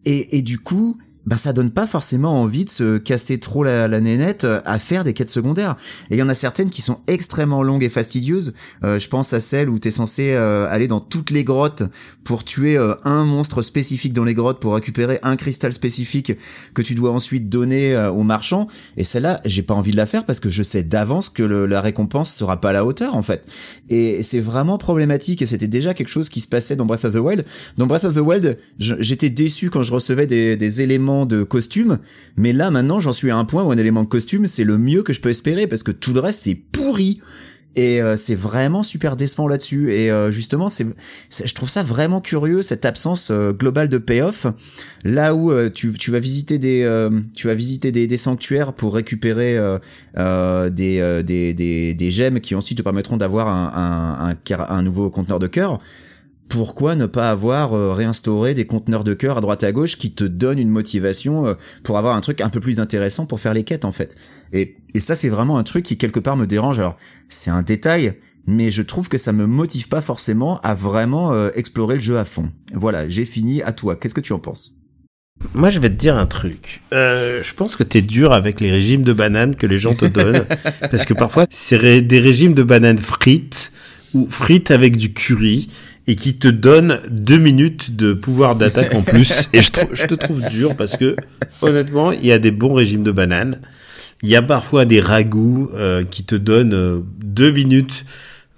et, 0.05 0.37
et 0.37 0.43
du 0.43 0.59
coup 0.59 0.97
bah 1.26 1.37
ça 1.37 1.53
donne 1.53 1.71
pas 1.71 1.87
forcément 1.87 2.41
envie 2.41 2.65
de 2.65 2.71
se 2.71 2.99
casser 2.99 3.38
trop 3.38 3.65
la, 3.65 3.88
la 3.88 4.00
nénette 4.00 4.44
euh, 4.44 4.61
à 4.65 4.79
faire 4.79 5.05
des 5.05 5.15
quêtes 5.15 5.31
secondaires. 5.31 5.76
Et 6.11 6.17
il 6.17 6.19
y 6.19 6.23
en 6.23 6.29
a 6.29 6.35
certaines 6.35 6.71
qui 6.71 6.82
sont 6.82 7.00
extrêmement 7.06 7.62
longues 7.62 7.82
et 7.82 7.88
fastidieuses. 7.88 8.55
Euh, 8.82 8.99
je 8.99 9.09
pense 9.09 9.32
à 9.32 9.41
celle 9.41 9.71
où 9.71 9.79
t'es 9.79 9.91
censé 9.91 10.32
euh, 10.32 10.67
aller 10.69 10.88
dans 10.88 11.00
toutes 11.00 11.31
les 11.31 11.44
grottes 11.44 11.85
pour 12.25 12.44
tuer 12.44 12.79
un 13.05 13.25
monstre 13.25 13.61
spécifique 13.61 14.15
dans 14.15 14.25
les 14.25 14.32
grottes 14.32 14.59
pour 14.59 14.75
récupérer 14.75 15.19
un 15.23 15.37
cristal 15.37 15.75
spécifique 15.75 16.32
que 16.73 16.81
tu 16.81 16.94
dois 16.94 17.11
ensuite 17.11 17.50
donner 17.50 17.94
au 18.06 18.23
marchand. 18.23 18.67
Et 18.97 19.05
celle-là, 19.05 19.43
j'ai 19.44 19.61
pas 19.61 19.75
envie 19.75 19.91
de 19.91 19.99
la 19.99 20.06
faire 20.06 20.25
parce 20.25 20.41
que 20.41 20.49
je 20.49 20.62
sais 20.62 20.82
d'avance 20.82 21.29
que 21.29 21.43
la 21.43 21.82
récompense 21.82 22.32
sera 22.32 22.62
pas 22.62 22.71
à 22.71 22.73
la 22.73 22.87
hauteur 22.87 23.15
en 23.15 23.21
fait. 23.21 23.47
Et 23.91 24.23
c'est 24.23 24.41
vraiment 24.41 24.79
problématique. 24.79 25.43
Et 25.43 25.47
c'était 25.47 25.69
déjà 25.69 25.93
quelque 25.93 26.09
chose 26.09 26.31
qui 26.31 26.41
se 26.41 26.49
passait 26.49 26.76
dans 26.76 26.87
Breath 26.87 27.05
of 27.05 27.12
the 27.12 27.19
Wild. 27.19 27.44
Dans 27.76 27.87
Breath 27.87 28.05
of 28.05 28.15
the 28.15 28.21
Wild, 28.21 28.59
j'étais 28.79 29.29
déçu 29.29 29.69
quand 29.69 29.82
je 29.82 29.93
recevais 29.93 30.26
des 30.26 30.82
éléments 30.82 31.13
de 31.25 31.43
costume, 31.43 31.99
mais 32.37 32.52
là 32.52 32.71
maintenant 32.71 33.00
j'en 33.00 33.12
suis 33.12 33.30
à 33.30 33.37
un 33.37 33.44
point 33.44 33.62
où 33.62 33.71
un 33.71 33.78
élément 33.78 34.02
de 34.02 34.09
costume 34.09 34.47
c'est 34.47 34.64
le 34.64 34.76
mieux 34.78 35.02
que 35.02 35.12
je 35.12 35.21
peux 35.21 35.30
espérer 35.30 35.66
parce 35.66 35.83
que 35.83 35.92
tout 35.92 36.12
le 36.12 36.21
reste 36.21 36.40
c'est 36.40 36.54
pourri. 36.54 37.21
Et 37.76 38.00
euh, 38.00 38.16
c'est 38.16 38.35
vraiment 38.35 38.83
super 38.83 39.16
décevant 39.16 39.49
là-dessus. 39.49 39.92
Et 39.92 40.11
euh, 40.11 40.30
justement, 40.30 40.68
c'est, 40.68 40.87
je 41.30 41.54
trouve 41.54 41.68
ça 41.68 41.83
vraiment 41.83 42.21
curieux 42.21 42.62
cette 42.62 42.85
absence 42.85 43.30
euh, 43.30 43.52
globale 43.52 43.88
de 43.88 43.99
payoff. 43.99 44.47
Là 45.02 45.35
où 45.35 45.52
tu, 45.71 45.92
tu 45.92 46.11
vas 46.11 46.18
visiter 46.18 46.59
des, 46.59 47.09
tu 47.37 47.47
vas 47.49 47.54
visiter 47.54 47.92
des, 47.92 48.16
sanctuaires 48.16 48.73
pour 48.73 48.94
récupérer 48.94 49.59
des, 50.16 51.23
des, 51.25 51.54
des, 51.54 51.94
des 51.94 52.11
gemmes 52.11 52.40
qui 52.40 52.54
ensuite 52.54 52.78
te 52.78 52.83
permettront 52.83 53.18
d'avoir 53.18 53.49
un, 53.49 54.30
un, 54.30 54.54
un, 54.54 54.76
un 54.76 54.83
nouveau 54.83 55.11
conteneur 55.11 55.38
de 55.38 55.47
cœur 55.47 55.80
pourquoi 56.49 56.95
ne 56.95 57.07
pas 57.07 57.31
avoir 57.31 57.73
euh, 57.73 57.93
réinstauré 57.93 58.55
des 58.55 58.67
conteneurs 58.67 59.05
de 59.05 59.15
cœur 59.15 59.39
à 59.39 59.41
droite 59.41 59.65
à 59.65 59.73
gauche 59.73 59.97
qui 59.97 60.13
te 60.13 60.25
donnent 60.25 60.59
une 60.59 60.69
motivation 60.69 61.47
euh, 61.47 61.55
pour 61.83 61.99
avoir 61.99 62.17
un 62.17 62.21
truc 62.21 62.41
un 62.41 62.51
peu 62.51 62.61
plus 62.61 62.81
intéressant 62.81 63.27
pour 63.27 63.41
faire 63.41 63.55
les 63.55 63.65
quêtes 63.65 63.85
en 63.85 63.93
fait? 63.93 64.17
Et, 64.53 64.77
et 64.95 65.01
ça 65.01 65.15
c'est 65.15 65.29
vraiment 65.29 65.59
un 65.59 65.65
truc 65.65 65.85
qui 65.85 65.97
quelque 65.97 66.21
part 66.21 66.37
me 66.37 66.47
dérange. 66.47 66.79
Alors 66.79 66.97
c'est 67.29 67.51
un 67.51 67.63
détail 67.63 68.19
mais 68.47 68.71
je 68.71 68.83
trouve 68.83 69.09
que 69.09 69.19
ça 69.19 69.33
me 69.33 69.47
motive 69.47 69.89
pas 69.89 70.03
forcément 70.03 70.61
à 70.61 70.75
vraiment 70.75 71.33
euh, 71.33 71.51
explorer 71.55 71.95
le 71.95 72.01
jeu 72.01 72.19
à 72.19 72.25
fond. 72.25 72.51
Voilà 72.75 73.09
j'ai 73.09 73.25
fini. 73.25 73.63
À 73.63 73.73
toi 73.73 73.97
qu'est-ce 73.97 74.15
que 74.15 74.21
tu 74.21 74.33
en 74.33 74.39
penses? 74.39 74.77
Moi, 75.53 75.69
je 75.69 75.79
vais 75.79 75.91
te 75.91 75.95
dire 75.95 76.17
un 76.17 76.27
truc. 76.27 76.81
Euh, 76.93 77.43
je 77.43 77.55
pense 77.55 77.77
que 77.77 77.83
t'es 77.83 78.03
dur 78.03 78.33
avec 78.33 78.61
les 78.61 78.71
régimes 78.71 79.03
de 79.03 79.13
bananes 79.13 79.57
que 79.57 79.67
les 79.67 79.79
gens 79.79 79.95
te 79.95 80.05
donnent, 80.05 80.45
parce 80.81 81.05
que 81.05 81.13
parfois 81.13 81.47
c'est 81.51 82.01
des 82.03 82.21
régimes 82.21 82.55
de 82.55 82.63
bananes 82.63 82.99
frites 82.99 83.73
ou 84.15 84.29
frites 84.31 84.71
avec 84.71 84.97
du 84.97 85.13
curry 85.13 85.69
et 86.06 86.16
qui 86.16 86.37
te 86.37 86.49
donne 86.49 87.00
deux 87.11 87.38
minutes 87.38 87.96
de 87.96 88.12
pouvoir 88.12 88.56
d'attaque 88.56 88.94
en 88.94 89.02
plus. 89.02 89.49
Et 89.52 89.62
je, 89.62 89.70
je, 89.92 90.06
te 90.06 90.14
trouve 90.14 90.42
dur 90.50 90.76
parce 90.76 90.96
que 90.96 91.16
honnêtement, 91.62 92.12
il 92.12 92.26
y 92.26 92.32
a 92.32 92.38
des 92.38 92.50
bons 92.50 92.75
régimes 92.75 93.04
de 93.04 93.12
bananes. 93.12 93.61
Il 94.23 94.28
y 94.28 94.37
a 94.37 94.42
parfois 94.42 94.84
des 94.84 95.00
ragoûts 95.00 95.70
euh, 95.75 96.02
qui 96.02 96.25
te 96.25 96.34
donnent 96.34 96.75
euh, 96.75 97.00
deux 97.23 97.50
minutes 97.50 98.04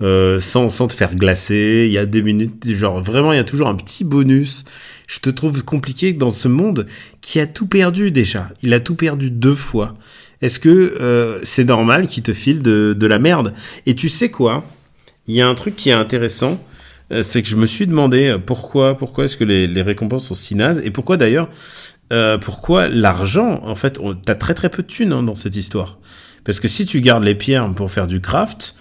euh, 0.03 0.39
sans, 0.41 0.69
sans 0.69 0.87
te 0.87 0.93
faire 0.93 1.15
glacer. 1.15 1.85
Il 1.87 1.93
y 1.93 1.99
a 1.99 2.05
des 2.05 2.23
minutes, 2.23 2.71
genre 2.71 3.01
vraiment, 3.01 3.33
il 3.33 3.37
y 3.37 3.41
a 3.41 3.45
toujours 3.45 3.69
un 3.69 3.75
petit 3.75 4.05
bonus. 4.05 4.65
Je 5.07 5.21
te 5.21 5.31
trouve 5.31 5.65
compliqué 5.65 6.13
dans 6.13 6.31
ce 6.31 6.49
monde 6.49 6.87
qui 7.21 7.41
a 7.41 7.47
tout 7.47 7.67
perdu 7.67 8.11
déjà. 8.11 8.51
Il 8.63 8.75
a 8.75 8.81
tout 8.81 8.95
perdu 8.95 9.31
deux 9.31 9.55
fois. 9.55 9.97
Est-ce 10.43 10.61
que 10.61 10.69
euh, 11.01 11.39
c'est 11.45 11.65
normal 11.65 12.09
qu'il 12.09 12.23
te 12.23 12.35
file 12.35 12.61
de, 12.61 12.95
de 12.99 13.07
la 13.07 13.19
merde? 13.19 13.55
Et 13.87 13.95
tu 13.95 14.09
sais 14.09 14.29
quoi? 14.29 14.65
Il 15.29 15.35
y 15.35 15.41
a 15.41 15.49
un 15.49 15.55
truc 15.55 15.77
qui 15.77 15.89
est 15.89 15.95
intéressant 15.95 16.63
c'est 17.11 17.43
que 17.43 17.49
je 17.49 17.57
me 17.57 17.67
suis 17.67 17.87
demandé 17.87 18.29
euh, 18.29 18.39
pourquoi, 18.39 18.97
pourquoi 18.97 19.25
est-ce 19.25 19.37
que 19.37 19.45
les, 19.45 19.67
les, 19.67 19.83
récompenses 19.83 20.27
sont 20.27 20.35
si 20.35 20.55
nazes 20.55 20.81
et 20.85 20.91
pourquoi 20.91 21.17
d'ailleurs, 21.17 21.49
euh, 22.13 22.39
pourquoi 22.39 22.89
l'argent, 22.89 23.61
en 23.63 23.75
fait, 23.75 23.99
t'as 24.25 24.35
très 24.35 24.55
très 24.55 24.71
peu 24.71 24.83
de 24.83 24.89
thunes 24.89 25.13
hein, 25.13 25.23
dans 25.23 25.35
cette 25.35 25.57
histoire. 25.57 25.99
Parce 26.45 26.61
que 26.61 26.69
si 26.69 26.87
tu 26.87 27.01
gardes 27.01 27.25
les 27.25 27.35
pierres 27.35 27.73
pour 27.75 27.91
faire 27.91 28.07
du 28.07 28.21
craft, 28.21 28.75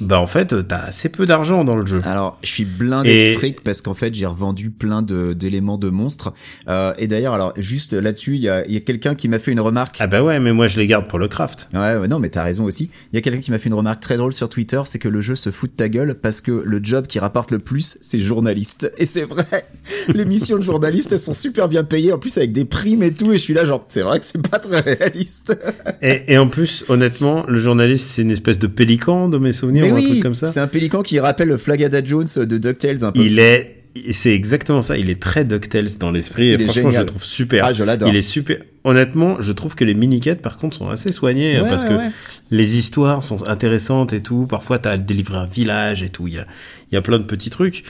bah 0.00 0.20
en 0.20 0.26
fait, 0.26 0.54
t'as 0.68 0.78
assez 0.78 1.08
peu 1.08 1.26
d'argent 1.26 1.64
dans 1.64 1.76
le 1.76 1.86
jeu. 1.86 2.00
Alors, 2.04 2.38
je 2.42 2.48
suis 2.50 2.64
blindé 2.64 3.10
Et- 3.10 3.32
de 3.34 3.38
fric 3.38 3.62
parce 3.62 3.80
qu'en 3.80 3.94
fait, 3.94 4.14
j'ai 4.14 4.26
revendu 4.26 4.70
plein 4.70 5.02
d'éléments 5.02 5.78
de 5.78 5.88
monstres. 5.88 6.32
Euh, 6.68 6.92
et 6.98 7.06
d'ailleurs, 7.06 7.34
alors 7.34 7.52
juste 7.56 7.92
là-dessus, 7.94 8.34
il 8.36 8.42
y 8.42 8.48
a, 8.48 8.66
il 8.66 8.74
y 8.74 8.76
a 8.76 8.80
quelqu'un 8.80 9.14
qui 9.14 9.28
m'a 9.28 9.38
fait 9.38 9.52
une 9.52 9.60
remarque. 9.60 9.96
Ah 10.00 10.06
bah 10.06 10.22
ouais, 10.22 10.38
mais 10.40 10.52
moi 10.52 10.66
je 10.66 10.78
les 10.78 10.86
garde 10.86 11.08
pour 11.08 11.18
le 11.18 11.28
craft. 11.28 11.68
Ouais, 11.72 11.96
ouais, 11.96 12.08
non, 12.08 12.18
mais 12.18 12.28
t'as 12.28 12.42
raison 12.42 12.64
aussi. 12.64 12.90
Il 13.12 13.16
y 13.16 13.18
a 13.18 13.22
quelqu'un 13.22 13.40
qui 13.40 13.50
m'a 13.50 13.58
fait 13.58 13.68
une 13.68 13.74
remarque 13.74 14.00
très 14.00 14.16
drôle 14.16 14.32
sur 14.32 14.48
Twitter, 14.48 14.80
c'est 14.84 14.98
que 14.98 15.08
le 15.08 15.20
jeu 15.20 15.34
se 15.34 15.50
fout 15.50 15.70
de 15.70 15.76
ta 15.76 15.88
gueule 15.88 16.14
parce 16.14 16.40
que 16.40 16.50
le 16.52 16.80
job 16.82 17.06
qui 17.06 17.18
rapporte 17.18 17.50
le 17.50 17.58
plus, 17.58 17.98
c'est 18.02 18.20
journaliste. 18.20 18.92
Et 18.98 19.06
c'est 19.06 19.24
vrai. 19.24 19.44
Les 20.12 20.24
missions 20.24 20.56
de 20.56 20.62
journaliste, 20.62 21.12
elles 21.12 21.18
sont 21.18 21.32
super 21.32 21.68
bien 21.68 21.84
payées, 21.84 22.12
en 22.12 22.18
plus 22.18 22.36
avec 22.38 22.52
des 22.52 22.64
primes 22.64 23.02
et 23.02 23.12
tout. 23.12 23.32
Et 23.32 23.38
je 23.38 23.42
suis 23.42 23.54
là, 23.54 23.64
genre, 23.64 23.84
c'est 23.88 24.02
vrai 24.02 24.18
que 24.18 24.24
c'est 24.24 24.46
pas 24.48 24.58
très 24.58 24.80
réaliste. 24.80 25.58
Et, 26.02 26.32
et 26.34 26.38
en 26.38 26.48
plus, 26.48 26.84
honnêtement, 26.88 27.44
le 27.46 27.56
journaliste 27.58 28.06
c'est 28.06 28.22
une 28.22 28.30
espèce 28.30 28.58
de 28.58 28.66
pélican 28.66 29.28
de 29.28 29.38
mes 29.38 29.52
souvenirs 29.52 29.85
mais 29.86 29.92
ou 29.92 29.96
un 29.96 29.98
oui, 29.98 30.04
truc 30.10 30.22
comme 30.22 30.34
ça. 30.34 30.46
c'est 30.46 30.60
un 30.60 30.66
pélican 30.66 31.02
qui 31.02 31.18
rappelle 31.20 31.48
le 31.48 31.56
Flagada 31.56 32.02
Jones 32.04 32.26
de 32.36 32.58
DuckTales 32.58 33.04
un 33.04 33.12
peu. 33.12 33.20
Il 33.20 33.38
est, 33.38 33.82
c'est 34.10 34.32
exactement 34.34 34.82
ça. 34.82 34.98
Il 34.98 35.08
est 35.10 35.20
très 35.20 35.44
Ducktales 35.44 35.88
dans 35.98 36.10
l'esprit. 36.10 36.50
Et 36.50 36.58
franchement, 36.58 36.90
je 36.90 36.98
le 37.00 37.06
trouve 37.06 37.24
super. 37.24 37.64
Ah, 37.64 37.72
je 37.72 37.82
l'adore. 37.84 38.08
Il 38.08 38.16
est 38.16 38.22
super. 38.22 38.58
Honnêtement, 38.84 39.40
je 39.40 39.52
trouve 39.52 39.74
que 39.74 39.84
les 39.84 39.94
mini-quêtes, 39.94 40.42
par 40.42 40.58
contre, 40.58 40.76
sont 40.76 40.88
assez 40.88 41.10
soignées 41.12 41.60
Ouais, 41.60 41.68
parce 41.68 41.82
ouais, 41.84 41.88
que 41.88 41.94
ouais. 41.94 42.10
les 42.50 42.76
histoires 42.78 43.22
sont 43.24 43.48
intéressantes 43.48 44.12
et 44.12 44.20
tout. 44.20 44.46
Parfois, 44.48 44.78
t'as 44.78 44.96
délivré 44.96 45.38
un 45.38 45.46
village 45.46 46.02
et 46.02 46.08
tout. 46.10 46.28
Il 46.28 46.34
y 46.34 46.38
a, 46.38 46.46
il 46.92 46.94
y 46.94 46.98
a 46.98 47.02
plein 47.02 47.18
de 47.18 47.24
petits 47.24 47.50
trucs. 47.50 47.82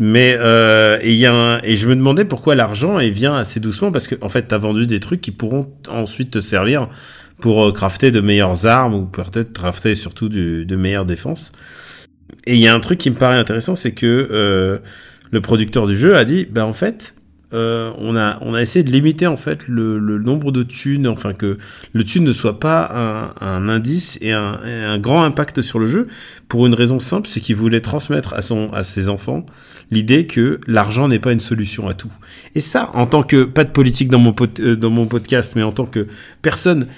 Mais 0.00 0.34
euh, 0.38 0.98
et 1.02 1.12
il 1.12 1.16
y 1.18 1.24
a 1.26 1.32
un- 1.32 1.60
et 1.62 1.76
je 1.76 1.88
me 1.88 1.94
demandais 1.94 2.24
pourquoi 2.24 2.56
l'argent 2.56 2.98
il 2.98 3.12
vient 3.12 3.36
assez 3.36 3.60
doucement 3.60 3.92
parce 3.92 4.08
que 4.08 4.16
en 4.22 4.28
fait 4.28 4.42
t'as 4.48 4.58
vendu 4.58 4.88
des 4.88 4.98
trucs 4.98 5.20
qui 5.20 5.30
pourront 5.30 5.68
ensuite 5.88 6.32
te 6.32 6.40
servir 6.40 6.88
pour 7.40 7.64
euh, 7.64 7.72
crafter 7.72 8.10
de 8.10 8.20
meilleures 8.20 8.66
armes 8.66 8.94
ou 8.94 9.06
peut-être 9.06 9.52
crafter 9.52 9.94
surtout 9.94 10.28
de 10.28 10.76
meilleures 10.76 11.06
défenses. 11.06 11.52
Et 12.46 12.54
il 12.54 12.60
y 12.60 12.68
a 12.68 12.74
un 12.74 12.80
truc 12.80 12.98
qui 12.98 13.10
me 13.10 13.16
paraît 13.16 13.38
intéressant, 13.38 13.74
c'est 13.74 13.92
que 13.92 14.28
euh, 14.30 14.78
le 15.30 15.40
producteur 15.40 15.86
du 15.86 15.96
jeu 15.96 16.16
a 16.16 16.24
dit, 16.24 16.46
bah 16.50 16.66
en 16.66 16.72
fait, 16.72 17.14
euh, 17.52 17.92
on 17.98 18.16
a 18.16 18.38
on 18.40 18.54
a 18.54 18.60
essayé 18.60 18.82
de 18.82 18.90
limiter 18.90 19.26
en 19.28 19.36
fait 19.36 19.68
le, 19.68 19.98
nombre 20.18 20.50
de 20.50 20.62
thunes, 20.62 21.06
enfin 21.06 21.34
que 21.34 21.58
le 21.92 22.04
thune 22.04 22.24
ne 22.24 22.32
soit 22.32 22.58
pas 22.58 23.32
un, 23.40 23.68
indice 23.68 24.18
et 24.20 24.32
un, 24.32 24.98
grand 24.98 25.22
impact 25.22 25.62
sur 25.62 25.78
le 25.78 25.86
jeu 25.86 26.08
pour 26.48 26.66
une 26.66 26.74
raison 26.74 26.98
simple, 26.98 27.28
c'est 27.28 27.40
qu'il 27.40 27.54
voulait 27.54 27.80
transmettre 27.80 28.34
à 28.34 28.42
son 28.42 28.72
à 28.72 28.82
ses 28.82 29.08
enfants 29.08 29.46
l'idée 29.90 30.26
que 30.26 30.60
l'argent 30.66 31.06
n'est 31.06 31.20
pas 31.20 31.32
une 31.32 31.40
solution 31.40 31.86
à 31.86 31.94
tout. 31.94 32.10
Et 32.56 32.60
ça, 32.60 32.90
en 32.94 33.06
tant 33.06 33.22
que 33.22 33.44
pas 33.44 33.62
de 33.62 33.70
politique 33.70 34.08
dans 34.08 34.18
mon 34.18 34.34
dans 34.76 34.90
mon 34.90 35.06
podcast, 35.06 35.52
mais 35.54 35.62
en 35.62 35.72
tant 35.72 35.86
que 35.86 36.08
personne 36.42 36.88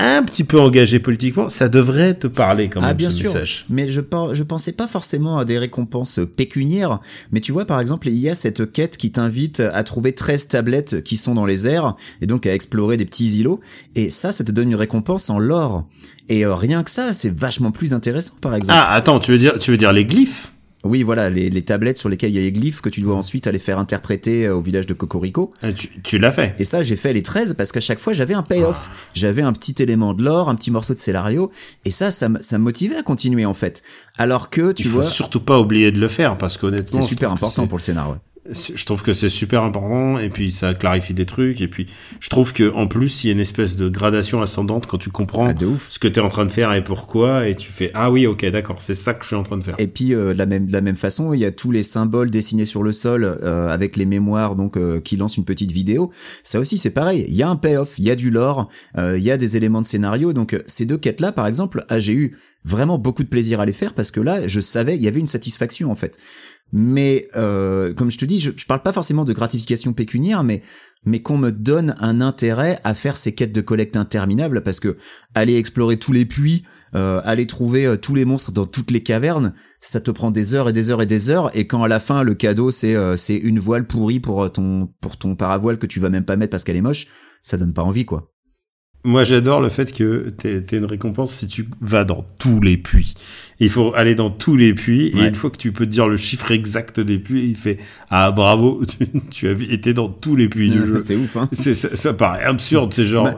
un 0.00 0.22
petit 0.22 0.44
peu 0.44 0.60
engagée 0.60 0.98
politiquement, 1.00 1.48
ça 1.48 1.68
devrait 1.68 2.14
te 2.14 2.26
parler 2.26 2.68
quand 2.68 2.80
même 2.80 2.90
Ah 2.90 2.94
bien 2.94 3.10
ce 3.10 3.18
sûr, 3.18 3.26
message. 3.32 3.64
mais 3.68 3.88
je 3.88 4.00
je 4.32 4.42
pensais 4.42 4.72
pas 4.72 4.86
forcément 4.86 5.38
à 5.38 5.44
des 5.44 5.58
récompenses 5.58 6.20
pécuniaires, 6.36 7.00
mais 7.32 7.40
tu 7.40 7.52
vois 7.52 7.64
par 7.66 7.80
exemple 7.80 8.08
il 8.08 8.18
y 8.18 8.28
a 8.28 8.34
cette 8.34 8.70
quête 8.72 8.96
qui 8.96 9.12
t'invite 9.12 9.60
à 9.60 9.82
trouver 9.84 10.12
13 10.12 10.48
tablettes 10.48 11.02
qui 11.02 11.16
sont 11.16 11.34
dans 11.34 11.46
les 11.46 11.68
airs 11.68 11.94
et 12.20 12.26
donc 12.26 12.46
à 12.46 12.54
explorer 12.54 12.96
des 12.96 13.04
petits 13.04 13.38
îlots. 13.38 13.60
Et 13.94 14.10
ça 14.10 14.32
ça 14.32 14.44
te 14.44 14.52
donne 14.52 14.68
une 14.68 14.76
récompense 14.76 15.30
en 15.30 15.38
l'or. 15.38 15.84
Et 16.28 16.44
euh, 16.44 16.54
rien 16.54 16.82
que 16.82 16.90
ça 16.90 17.12
c'est 17.12 17.32
vachement 17.34 17.70
plus 17.72 17.94
intéressant 17.94 18.34
par 18.40 18.54
exemple. 18.54 18.78
Ah 18.80 18.92
attends, 18.94 19.18
tu 19.18 19.32
veux 19.32 19.38
dire 19.38 19.58
tu 19.58 19.70
veux 19.70 19.76
dire 19.76 19.92
les 19.92 20.04
glyphes? 20.04 20.52
Oui 20.82 21.02
voilà 21.02 21.28
les, 21.30 21.50
les 21.50 21.62
tablettes 21.62 21.98
sur 21.98 22.08
lesquelles 22.08 22.30
il 22.30 22.36
y 22.36 22.38
a 22.38 22.42
les 22.42 22.52
glyphes 22.52 22.80
que 22.80 22.88
tu 22.88 23.00
dois 23.02 23.14
ensuite 23.14 23.46
aller 23.46 23.58
faire 23.58 23.78
interpréter 23.78 24.46
euh, 24.46 24.54
au 24.56 24.62
village 24.62 24.86
de 24.86 24.94
Cocorico. 24.94 25.52
Ah, 25.62 25.72
tu, 25.72 26.00
tu 26.02 26.18
l'as 26.18 26.30
fait. 26.30 26.54
Et 26.58 26.64
ça, 26.64 26.82
j'ai 26.82 26.96
fait 26.96 27.12
les 27.12 27.22
13 27.22 27.54
parce 27.54 27.70
qu'à 27.72 27.80
chaque 27.80 27.98
fois, 27.98 28.12
j'avais 28.12 28.34
un 28.34 28.42
payoff. 28.42 28.88
J'avais 29.14 29.42
un 29.42 29.52
petit 29.52 29.74
élément 29.82 30.14
de 30.14 30.22
l'or, 30.22 30.48
un 30.48 30.54
petit 30.54 30.70
morceau 30.70 30.94
de 30.94 30.98
scénario. 30.98 31.50
Et 31.84 31.90
ça, 31.90 32.10
ça, 32.10 32.28
me- 32.30 32.40
ça 32.40 32.56
me 32.58 32.64
motivait 32.64 32.96
à 32.96 33.02
continuer, 33.02 33.44
en 33.44 33.54
fait. 33.54 33.82
Alors 34.16 34.48
que, 34.48 34.72
tu 34.72 34.84
Il 34.84 34.90
faut 34.90 35.00
vois, 35.00 35.10
surtout 35.10 35.40
pas 35.40 35.58
oublier 35.60 35.92
de 35.92 36.00
le 36.00 36.08
faire 36.08 36.38
parce 36.38 36.56
qu'honnêtement, 36.56 37.00
c'est 37.00 37.06
super 37.06 37.30
important 37.32 37.66
pour 37.66 37.76
le 37.78 37.82
scénario. 37.82 38.16
Je 38.50 38.84
trouve 38.84 39.02
que 39.02 39.12
c'est 39.12 39.28
super 39.28 39.62
important 39.62 40.18
et 40.18 40.28
puis 40.28 40.50
ça 40.52 40.74
clarifie 40.74 41.14
des 41.14 41.26
trucs 41.26 41.60
et 41.60 41.68
puis 41.68 41.86
je 42.20 42.28
trouve 42.28 42.52
que 42.52 42.72
en 42.74 42.86
plus 42.86 43.24
il 43.24 43.28
y 43.28 43.30
a 43.30 43.32
une 43.32 43.40
espèce 43.40 43.76
de 43.76 43.88
gradation 43.88 44.42
ascendante 44.42 44.86
quand 44.86 44.98
tu 44.98 45.10
comprends 45.10 45.48
Ah, 45.48 45.54
ce 45.88 45.98
que 45.98 46.08
tu 46.08 46.20
es 46.20 46.22
en 46.22 46.28
train 46.28 46.46
de 46.46 46.50
faire 46.50 46.72
et 46.72 46.82
pourquoi 46.82 47.48
et 47.48 47.54
tu 47.54 47.70
fais 47.70 47.90
ah 47.94 48.10
oui 48.10 48.26
ok 48.26 48.44
d'accord 48.46 48.82
c'est 48.82 48.94
ça 48.94 49.14
que 49.14 49.22
je 49.22 49.28
suis 49.28 49.36
en 49.36 49.42
train 49.42 49.56
de 49.56 49.62
faire. 49.62 49.76
Et 49.78 49.86
puis 49.86 50.14
euh, 50.14 50.32
de 50.32 50.38
la 50.38 50.46
même 50.46 50.66
de 50.66 50.72
la 50.72 50.80
même 50.80 50.96
façon, 50.96 51.32
il 51.32 51.40
y 51.40 51.44
a 51.44 51.52
tous 51.52 51.70
les 51.70 51.82
symboles 51.82 52.30
dessinés 52.30 52.64
sur 52.64 52.82
le 52.82 52.92
sol 52.92 53.24
euh, 53.24 53.68
avec 53.68 53.96
les 53.96 54.06
mémoires 54.06 54.56
donc 54.56 54.76
euh, 54.76 55.00
qui 55.00 55.16
lancent 55.16 55.36
une 55.36 55.44
petite 55.44 55.72
vidéo. 55.72 56.10
Ça 56.42 56.60
aussi 56.60 56.78
c'est 56.78 56.90
pareil. 56.90 57.24
Il 57.28 57.34
y 57.34 57.42
a 57.42 57.48
un 57.48 57.56
payoff, 57.56 57.98
il 57.98 58.04
y 58.04 58.10
a 58.10 58.16
du 58.16 58.30
lore, 58.30 58.68
il 58.96 59.22
y 59.22 59.30
a 59.30 59.36
des 59.36 59.56
éléments 59.56 59.80
de 59.80 59.86
scénario. 59.86 60.32
Donc 60.32 60.60
ces 60.66 60.86
deux 60.86 60.98
quêtes 60.98 61.20
là, 61.20 61.32
par 61.32 61.46
exemple, 61.46 61.84
ah, 61.88 61.98
j'ai 61.98 62.14
eu 62.14 62.36
vraiment 62.64 62.98
beaucoup 62.98 63.22
de 63.22 63.28
plaisir 63.28 63.60
à 63.60 63.64
les 63.64 63.72
faire 63.72 63.94
parce 63.94 64.10
que 64.10 64.20
là, 64.20 64.46
je 64.46 64.60
savais, 64.60 64.96
il 64.96 65.02
y 65.02 65.08
avait 65.08 65.20
une 65.20 65.26
satisfaction 65.26 65.90
en 65.90 65.94
fait. 65.94 66.18
Mais 66.72 67.28
euh, 67.36 67.92
comme 67.94 68.10
je 68.10 68.18
te 68.18 68.24
dis, 68.24 68.40
je, 68.40 68.50
je 68.56 68.66
parle 68.66 68.82
pas 68.82 68.92
forcément 68.92 69.24
de 69.24 69.32
gratification 69.32 69.92
pécuniaire, 69.92 70.44
mais 70.44 70.62
mais 71.04 71.22
qu'on 71.22 71.38
me 71.38 71.50
donne 71.50 71.94
un 71.98 72.20
intérêt 72.20 72.78
à 72.84 72.94
faire 72.94 73.16
ces 73.16 73.34
quêtes 73.34 73.52
de 73.52 73.60
collecte 73.60 73.96
interminables 73.96 74.62
parce 74.62 74.80
que 74.80 74.96
aller 75.34 75.56
explorer 75.56 75.96
tous 75.96 76.12
les 76.12 76.26
puits, 76.26 76.64
euh, 76.94 77.22
aller 77.24 77.46
trouver 77.46 77.86
euh, 77.86 77.96
tous 77.96 78.14
les 78.14 78.24
monstres 78.24 78.52
dans 78.52 78.66
toutes 78.66 78.90
les 78.90 79.02
cavernes, 79.02 79.54
ça 79.80 80.00
te 80.00 80.10
prend 80.10 80.30
des 80.30 80.54
heures 80.54 80.68
et 80.68 80.72
des 80.72 80.90
heures 80.90 81.02
et 81.02 81.06
des 81.06 81.30
heures. 81.30 81.56
Et 81.56 81.66
quand 81.66 81.82
à 81.82 81.88
la 81.88 82.00
fin 82.00 82.22
le 82.22 82.34
cadeau 82.34 82.70
c'est 82.70 82.94
euh, 82.94 83.16
c'est 83.16 83.36
une 83.36 83.60
voile 83.60 83.86
pourrie 83.86 84.20
pour 84.20 84.44
euh, 84.44 84.48
ton 84.48 84.88
pour 85.00 85.16
ton 85.16 85.36
paravoile 85.36 85.78
que 85.78 85.86
tu 85.86 86.00
vas 86.00 86.10
même 86.10 86.24
pas 86.24 86.36
mettre 86.36 86.50
parce 86.50 86.64
qu'elle 86.64 86.76
est 86.76 86.82
moche, 86.82 87.06
ça 87.42 87.56
donne 87.56 87.72
pas 87.72 87.82
envie 87.82 88.04
quoi. 88.04 88.29
Moi 89.02 89.24
j'adore 89.24 89.60
le 89.62 89.70
fait 89.70 89.92
que 89.94 90.28
t'aies 90.28 90.76
une 90.76 90.84
récompense 90.84 91.32
si 91.32 91.46
tu 91.46 91.66
vas 91.80 92.04
dans 92.04 92.26
tous 92.38 92.60
les 92.60 92.76
puits. 92.76 93.14
Il 93.58 93.70
faut 93.70 93.94
aller 93.94 94.14
dans 94.14 94.28
tous 94.30 94.56
les 94.56 94.74
puits 94.74 95.08
et 95.08 95.14
Ouais. 95.16 95.28
une 95.28 95.34
fois 95.34 95.50
que 95.50 95.56
tu 95.56 95.72
peux 95.72 95.86
te 95.86 95.90
dire 95.90 96.06
le 96.06 96.16
chiffre 96.18 96.50
exact 96.50 97.00
des 97.00 97.18
puits, 97.18 97.46
il 97.48 97.56
fait 97.56 97.78
ah 98.10 98.30
bravo 98.30 98.82
tu, 98.98 99.06
tu 99.30 99.48
as 99.48 99.52
été 99.52 99.94
dans 99.94 100.08
tous 100.08 100.36
les 100.36 100.48
puits 100.48 100.68
du 100.70 100.78
jeu. 100.86 101.00
c'est 101.02 101.16
ouf 101.16 101.36
hein. 101.36 101.48
Ça, 101.52 101.72
ça 101.74 102.12
paraît 102.14 102.44
absurde 102.44 102.92
c'est 102.92 103.04
genre 103.06 103.30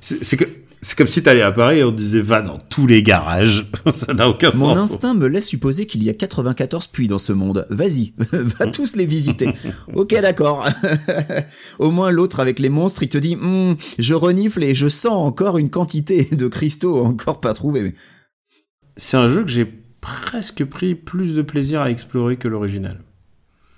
c'est 0.00 0.36
que 0.38 0.44
c'est 0.80 0.96
comme 0.96 1.06
si 1.06 1.22
t'allais 1.22 1.42
à 1.42 1.52
Paris 1.52 1.78
et 1.78 1.84
on 1.84 1.90
te 1.90 1.96
disait 1.96 2.20
va 2.20 2.40
dans 2.42 2.58
tous 2.58 2.86
les 2.86 3.02
garages. 3.02 3.70
ça 3.94 4.14
n'a 4.14 4.28
aucun 4.28 4.50
Mon 4.54 4.74
sens. 4.74 4.78
instinct 4.78 5.14
me 5.14 5.26
laisse 5.26 5.46
supposer 5.46 5.86
qu'il 5.86 6.02
y 6.02 6.10
a 6.10 6.14
94 6.14 6.86
puits 6.88 7.08
dans 7.08 7.18
ce 7.18 7.32
monde. 7.32 7.66
Vas-y, 7.70 8.14
va 8.32 8.66
tous 8.66 8.96
les 8.96 9.06
visiter. 9.06 9.50
ok, 9.94 10.14
d'accord. 10.20 10.66
Au 11.78 11.90
moins 11.90 12.10
l'autre 12.10 12.40
avec 12.40 12.58
les 12.58 12.68
monstres, 12.68 13.02
il 13.02 13.08
te 13.08 13.18
dit, 13.18 13.36
Hmm, 13.36 13.74
je 13.98 14.14
renifle 14.14 14.62
et 14.64 14.74
je 14.74 14.88
sens 14.88 15.12
encore 15.14 15.58
une 15.58 15.70
quantité 15.70 16.24
de 16.24 16.48
cristaux 16.48 17.04
encore 17.04 17.40
pas 17.40 17.54
trouvés. 17.54 17.94
C'est 18.96 19.16
un 19.16 19.28
jeu 19.28 19.42
que 19.42 19.50
j'ai 19.50 19.66
presque 20.00 20.64
pris 20.64 20.94
plus 20.94 21.34
de 21.34 21.42
plaisir 21.42 21.80
à 21.82 21.90
explorer 21.90 22.36
que 22.36 22.48
l'original. 22.48 23.00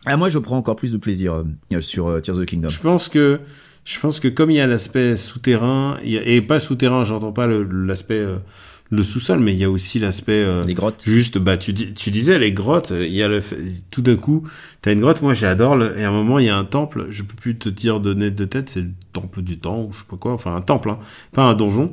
Ah, 0.07 0.17
moi, 0.17 0.29
je 0.31 0.39
prends 0.39 0.57
encore 0.57 0.77
plus 0.77 0.93
de 0.93 0.97
plaisir 0.99 1.35
euh, 1.73 1.81
sur 1.81 2.09
euh, 2.09 2.21
Tears 2.21 2.39
of 2.39 2.45
the 2.45 2.49
Kingdom. 2.49 2.71
Je 2.71 2.81
pense 2.81 3.09
que 3.11 3.41
je 3.85 3.99
pense 3.99 4.21
que 4.21 4.29
comme 4.29 4.51
il 4.51 4.57
y 4.57 4.61
a 4.61 4.67
l'aspect 4.67 5.17
souterrain 5.17 5.97
et 6.05 6.41
pas 6.41 6.61
souterrain, 6.61 7.05
j'entends 7.05 7.33
pas 7.33 7.47
l'aspect 7.47 8.15
euh, 8.15 8.37
le 8.91 9.03
sous-sol, 9.03 9.41
mais 9.41 9.53
il 9.53 9.59
y 9.59 9.65
a 9.65 9.71
aussi 9.71 9.99
l'aspect 9.99 10.33
euh, 10.33 10.63
Les 10.63 10.75
grottes. 10.75 11.05
juste 11.07 11.39
bah 11.39 11.57
tu 11.57 11.73
dis 11.73 11.95
tu 11.95 12.11
disais 12.11 12.39
les 12.39 12.53
grottes, 12.53 12.91
il 12.91 13.13
y 13.13 13.23
a 13.23 13.29
le 13.29 13.41
tout 13.91 14.03
d'un 14.03 14.17
coup 14.17 14.47
t'as 14.83 14.93
une 14.93 15.01
grotte, 15.01 15.23
moi 15.23 15.35
j'adore 15.35 15.77
le, 15.77 15.99
et 15.99 16.05
à 16.05 16.09
un 16.09 16.13
moment 16.13 16.39
il 16.39 16.47
y 16.47 16.51
a 16.51 16.57
un 16.57 16.65
temple, 16.65 17.07
je 17.11 17.23
peux 17.23 17.37
plus 17.37 17.57
te 17.57 17.69
dire 17.69 18.01
de 18.01 18.15
net 18.15 18.35
de 18.35 18.45
tête, 18.45 18.69
c'est 18.69 18.83
le 18.83 18.91
temple 19.13 19.43
du 19.43 19.59
temps 19.59 19.83
ou 19.83 19.93
je 19.93 20.01
sais 20.01 20.05
pas 20.09 20.17
quoi, 20.17 20.33
enfin 20.33 20.55
un 20.55 20.61
temple, 20.61 20.91
hein, 20.91 20.99
pas 21.33 21.43
un 21.43 21.55
donjon 21.55 21.93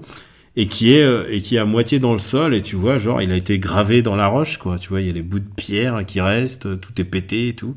et 0.56 0.68
qui 0.68 0.94
est 0.94 1.04
euh, 1.04 1.32
et 1.32 1.40
qui 1.40 1.56
est 1.56 1.60
à 1.60 1.66
moitié 1.66 2.00
dans 2.00 2.14
le 2.14 2.20
sol 2.20 2.56
et 2.56 2.62
tu 2.62 2.76
vois 2.76 2.98
genre 2.98 3.22
il 3.22 3.32
a 3.32 3.36
été 3.36 3.60
gravé 3.60 4.02
dans 4.02 4.16
la 4.16 4.28
roche 4.28 4.58
quoi 4.58 4.80
tu 4.80 4.90
vois 4.90 5.02
il 5.02 5.08
y 5.08 5.10
a 5.10 5.14
les 5.14 5.22
bouts 5.22 5.40
de 5.40 5.50
pierre 5.56 6.04
qui 6.06 6.20
restent 6.20 6.80
tout 6.82 7.00
est 7.00 7.06
pété 7.06 7.50
et 7.50 7.54
tout 7.54 7.76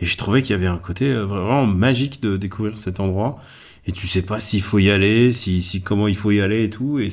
et 0.00 0.06
je 0.06 0.16
trouvais 0.16 0.42
qu'il 0.42 0.52
y 0.52 0.58
avait 0.58 0.66
un 0.66 0.78
côté 0.78 1.06
euh, 1.06 1.24
vraiment 1.24 1.66
magique 1.66 2.20
de 2.22 2.36
découvrir 2.36 2.78
cet 2.78 3.00
endroit 3.00 3.38
et 3.86 3.92
tu 3.92 4.06
sais 4.06 4.22
pas 4.22 4.40
s'il 4.40 4.62
faut 4.62 4.78
y 4.78 4.90
aller 4.90 5.32
si 5.32 5.62
si 5.62 5.82
comment 5.82 6.08
il 6.08 6.16
faut 6.16 6.30
y 6.30 6.40
aller 6.40 6.64
et 6.64 6.70
tout 6.70 6.98
et 6.98 7.08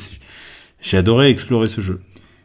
j'ai 0.81 0.97
adoré 0.97 1.29
explorer 1.29 1.67
ce 1.67 1.81
jeu 1.81 2.01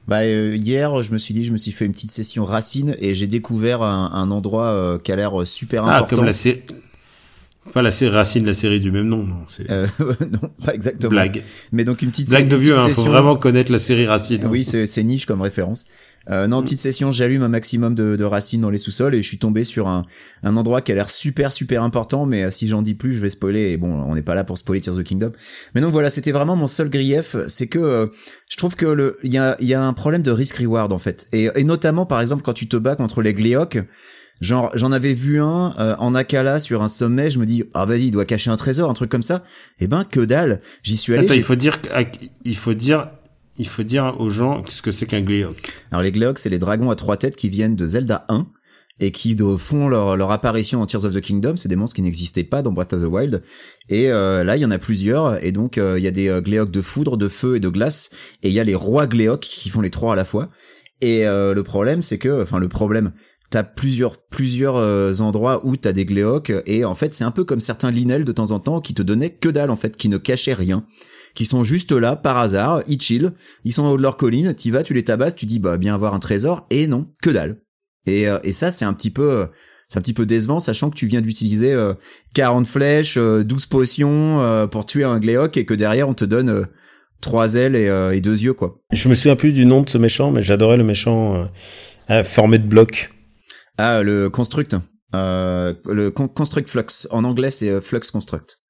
Bah 0.08 0.20
euh, 0.20 0.56
hier, 0.56 1.02
je 1.02 1.12
me 1.12 1.18
suis 1.18 1.34
dit, 1.34 1.42
je 1.42 1.52
me 1.52 1.56
suis 1.58 1.72
fait 1.72 1.84
une 1.84 1.92
petite 1.92 2.10
session 2.10 2.44
racine 2.44 2.94
et 3.00 3.14
j'ai 3.14 3.26
découvert 3.26 3.82
un, 3.82 4.10
un 4.12 4.30
endroit 4.30 4.66
euh, 4.66 4.98
qui 4.98 5.10
a 5.10 5.16
l'air 5.16 5.40
euh, 5.40 5.44
super 5.44 5.84
ah 5.84 5.98
important. 5.98 6.16
comme 6.16 6.26
la 6.26 6.32
série 6.32 6.62
pas 7.72 7.82
la 7.82 7.90
série 7.90 8.14
Racine 8.14 8.46
la 8.46 8.54
série 8.54 8.78
du 8.78 8.92
même 8.92 9.08
nom 9.08 9.24
non 9.24 9.38
c'est 9.48 9.68
Euh, 9.70 9.88
non, 9.98 10.50
pas 10.64 10.72
exactement. 10.74 11.10
blague 11.10 11.42
Mais 11.72 11.84
donc 11.84 12.02
une 12.02 12.10
petite 12.10 12.28
blague 12.28 12.48
de 12.48 12.56
vieux 12.56 12.74
petite 12.74 12.90
hein, 12.90 12.94
faut 12.94 13.10
vraiment 13.10 13.36
connaître 13.36 13.72
la 13.72 13.78
série 13.80 14.06
Racine 14.06 14.44
hein. 14.44 14.48
Oui, 14.50 14.62
c'est 14.62 14.86
c'est 14.86 15.02
niche 15.02 15.26
comme 15.26 15.42
référence. 15.42 15.86
Euh, 16.28 16.46
non, 16.46 16.62
petite 16.62 16.80
session, 16.80 17.10
j'allume 17.10 17.42
un 17.42 17.48
maximum 17.48 17.94
de, 17.94 18.16
de 18.16 18.24
racines 18.24 18.60
dans 18.60 18.70
les 18.70 18.78
sous-sols 18.78 19.14
et 19.14 19.22
je 19.22 19.28
suis 19.28 19.38
tombé 19.38 19.62
sur 19.62 19.86
un, 19.86 20.04
un 20.42 20.56
endroit 20.56 20.80
qui 20.80 20.92
a 20.92 20.94
l'air 20.94 21.08
super 21.08 21.52
super 21.52 21.82
important, 21.82 22.26
mais 22.26 22.44
euh, 22.44 22.50
si 22.50 22.66
j'en 22.66 22.82
dis 22.82 22.94
plus, 22.94 23.12
je 23.12 23.20
vais 23.20 23.28
spoiler. 23.28 23.70
Et 23.70 23.76
bon, 23.76 23.92
on 23.92 24.14
n'est 24.14 24.22
pas 24.22 24.34
là 24.34 24.44
pour 24.44 24.58
spoiler 24.58 24.80
Tears 24.80 24.96
of 24.96 25.04
the 25.04 25.06
Kingdom. 25.06 25.32
Mais 25.74 25.80
donc 25.80 25.92
voilà, 25.92 26.10
c'était 26.10 26.32
vraiment 26.32 26.56
mon 26.56 26.66
seul 26.66 26.90
grief, 26.90 27.36
c'est 27.46 27.68
que 27.68 27.78
euh, 27.78 28.06
je 28.48 28.56
trouve 28.56 28.74
que 28.76 28.86
le, 28.86 29.18
il 29.22 29.32
y 29.32 29.38
a, 29.38 29.56
y 29.60 29.74
a 29.74 29.82
un 29.82 29.92
problème 29.92 30.22
de 30.22 30.30
risk 30.30 30.56
reward 30.56 30.92
en 30.92 30.98
fait, 30.98 31.28
et, 31.32 31.48
et 31.54 31.64
notamment 31.64 32.06
par 32.06 32.20
exemple 32.20 32.42
quand 32.42 32.54
tu 32.54 32.68
te 32.68 32.76
bats 32.76 32.96
contre 32.96 33.22
les 33.22 33.34
gléocs. 33.34 33.78
Genre, 34.42 34.70
j'en 34.74 34.92
avais 34.92 35.14
vu 35.14 35.40
un 35.40 35.74
euh, 35.78 35.96
en 35.98 36.14
Akala 36.14 36.58
sur 36.58 36.82
un 36.82 36.88
sommet. 36.88 37.30
Je 37.30 37.38
me 37.38 37.46
dis, 37.46 37.64
ah 37.72 37.86
vas-y, 37.86 38.08
il 38.08 38.10
doit 38.10 38.26
cacher 38.26 38.50
un 38.50 38.56
trésor, 38.56 38.90
un 38.90 38.92
truc 38.92 39.10
comme 39.10 39.22
ça. 39.22 39.44
Eh 39.80 39.86
ben, 39.86 40.04
que 40.04 40.20
dalle. 40.20 40.60
J'y 40.82 40.98
suis 40.98 41.14
allé. 41.14 41.24
Attends, 41.24 41.32
il 41.32 41.42
faut 41.42 41.54
dire, 41.54 41.78
il 42.44 42.56
faut 42.56 42.74
dire, 42.74 43.08
il 43.58 43.66
faut 43.66 43.82
dire 43.82 44.14
aux 44.18 44.30
gens 44.30 44.62
ce 44.66 44.82
que 44.82 44.90
c'est 44.90 45.06
qu'un 45.06 45.22
Gleok. 45.22 45.56
Alors 45.90 46.02
les 46.02 46.12
Gleok, 46.12 46.38
c'est 46.38 46.50
les 46.50 46.58
dragons 46.58 46.90
à 46.90 46.96
trois 46.96 47.16
têtes 47.16 47.36
qui 47.36 47.48
viennent 47.48 47.76
de 47.76 47.86
Zelda 47.86 48.24
1 48.28 48.46
et 48.98 49.10
qui 49.10 49.36
font 49.58 49.88
leur, 49.88 50.16
leur 50.16 50.30
apparition 50.30 50.80
en 50.80 50.86
Tears 50.86 51.04
of 51.04 51.14
the 51.14 51.20
Kingdom. 51.20 51.56
C'est 51.56 51.68
des 51.68 51.76
monstres 51.76 51.96
qui 51.96 52.02
n'existaient 52.02 52.44
pas 52.44 52.62
dans 52.62 52.72
Breath 52.72 52.94
of 52.94 53.02
the 53.02 53.06
Wild. 53.06 53.42
Et 53.90 54.10
euh, 54.10 54.42
là, 54.42 54.56
il 54.56 54.62
y 54.62 54.64
en 54.64 54.70
a 54.70 54.78
plusieurs. 54.78 55.44
Et 55.44 55.52
donc, 55.52 55.76
euh, 55.76 55.98
il 55.98 56.04
y 56.04 56.08
a 56.08 56.10
des 56.10 56.28
euh, 56.28 56.40
Gleok 56.40 56.70
de 56.70 56.80
foudre, 56.80 57.18
de 57.18 57.28
feu 57.28 57.56
et 57.56 57.60
de 57.60 57.68
glace. 57.68 58.10
Et 58.42 58.48
il 58.48 58.54
y 58.54 58.60
a 58.60 58.64
les 58.64 58.74
rois 58.74 59.06
Gleok 59.06 59.40
qui 59.40 59.68
font 59.68 59.82
les 59.82 59.90
trois 59.90 60.14
à 60.14 60.16
la 60.16 60.24
fois. 60.24 60.50
Et 61.00 61.26
euh, 61.26 61.54
le 61.54 61.62
problème, 61.62 62.02
c'est 62.02 62.18
que, 62.18 62.42
enfin 62.42 62.58
le 62.58 62.68
problème, 62.68 63.12
t'as 63.56 63.64
plusieurs 63.64 64.18
plusieurs 64.18 64.76
euh, 64.76 65.14
endroits 65.20 65.64
où 65.64 65.76
t'as 65.76 65.92
des 65.92 66.04
Gleok. 66.04 66.52
Et 66.66 66.84
en 66.84 66.94
fait, 66.94 67.14
c'est 67.14 67.24
un 67.24 67.30
peu 67.30 67.42
comme 67.44 67.60
certains 67.60 67.90
Linel 67.90 68.26
de 68.26 68.32
temps 68.32 68.50
en 68.50 68.60
temps 68.60 68.82
qui 68.82 68.92
te 68.92 69.00
donnaient 69.00 69.30
que 69.30 69.48
dalle 69.48 69.70
en 69.70 69.76
fait, 69.76 69.96
qui 69.96 70.10
ne 70.10 70.18
cachaient 70.18 70.52
rien 70.52 70.84
qui 71.34 71.46
sont 71.46 71.64
juste 71.64 71.92
là 71.92 72.16
par 72.16 72.38
hasard, 72.38 72.82
ils 72.86 73.00
chill, 73.00 73.32
ils 73.64 73.72
sont 73.72 73.82
en 73.82 73.92
haut 73.92 73.96
de 73.98 74.02
leur 74.02 74.16
colline, 74.16 74.54
t'y 74.54 74.70
vas, 74.70 74.82
tu 74.82 74.94
les 74.94 75.04
tabasses, 75.04 75.36
tu 75.36 75.44
dis 75.44 75.58
bah 75.58 75.76
bien 75.76 75.94
avoir 75.94 76.14
un 76.14 76.18
trésor 76.18 76.66
et 76.70 76.86
non, 76.86 77.08
que 77.22 77.28
dalle. 77.30 77.60
Et, 78.06 78.28
euh, 78.28 78.38
et 78.42 78.52
ça 78.52 78.70
c'est 78.70 78.84
un 78.84 78.94
petit 78.94 79.10
peu 79.10 79.30
euh, 79.30 79.46
c'est 79.88 79.98
un 79.98 80.02
petit 80.02 80.14
peu 80.14 80.26
décevant 80.26 80.58
sachant 80.58 80.90
que 80.90 80.96
tu 80.96 81.06
viens 81.06 81.20
d'utiliser 81.20 81.72
euh, 81.72 81.94
40 82.34 82.66
flèches, 82.66 83.16
euh, 83.16 83.42
12 83.42 83.66
potions 83.66 84.68
pour 84.70 84.84
tuer 84.84 85.04
un 85.04 85.18
gléoc 85.18 85.56
et 85.56 85.64
que 85.64 85.74
derrière 85.74 86.08
on 86.08 86.14
te 86.14 86.24
donne 86.24 86.66
trois 87.22 87.54
ailes 87.54 87.76
et, 87.76 87.90
et 88.14 88.20
deux 88.20 88.42
yeux 88.42 88.54
quoi. 88.54 88.82
Je 88.92 89.08
me 89.08 89.14
souviens 89.14 89.36
plus 89.36 89.52
du 89.52 89.64
nom 89.64 89.82
de 89.82 89.88
ce 89.88 89.96
méchant, 89.96 90.30
mais 90.30 90.42
j'adorais 90.42 90.76
le 90.76 90.84
méchant 90.84 91.48
formé 92.24 92.58
de 92.58 92.66
blocs. 92.66 93.10
Ah 93.78 94.02
le 94.02 94.30
construct 94.30 94.76
euh, 95.14 95.74
le 95.84 96.10
con- 96.10 96.28
construct 96.28 96.68
flux 96.68 97.06
en 97.10 97.24
anglais 97.24 97.50
c'est 97.50 97.68
euh, 97.70 97.80
flux 97.80 98.00
construct. 98.12 98.60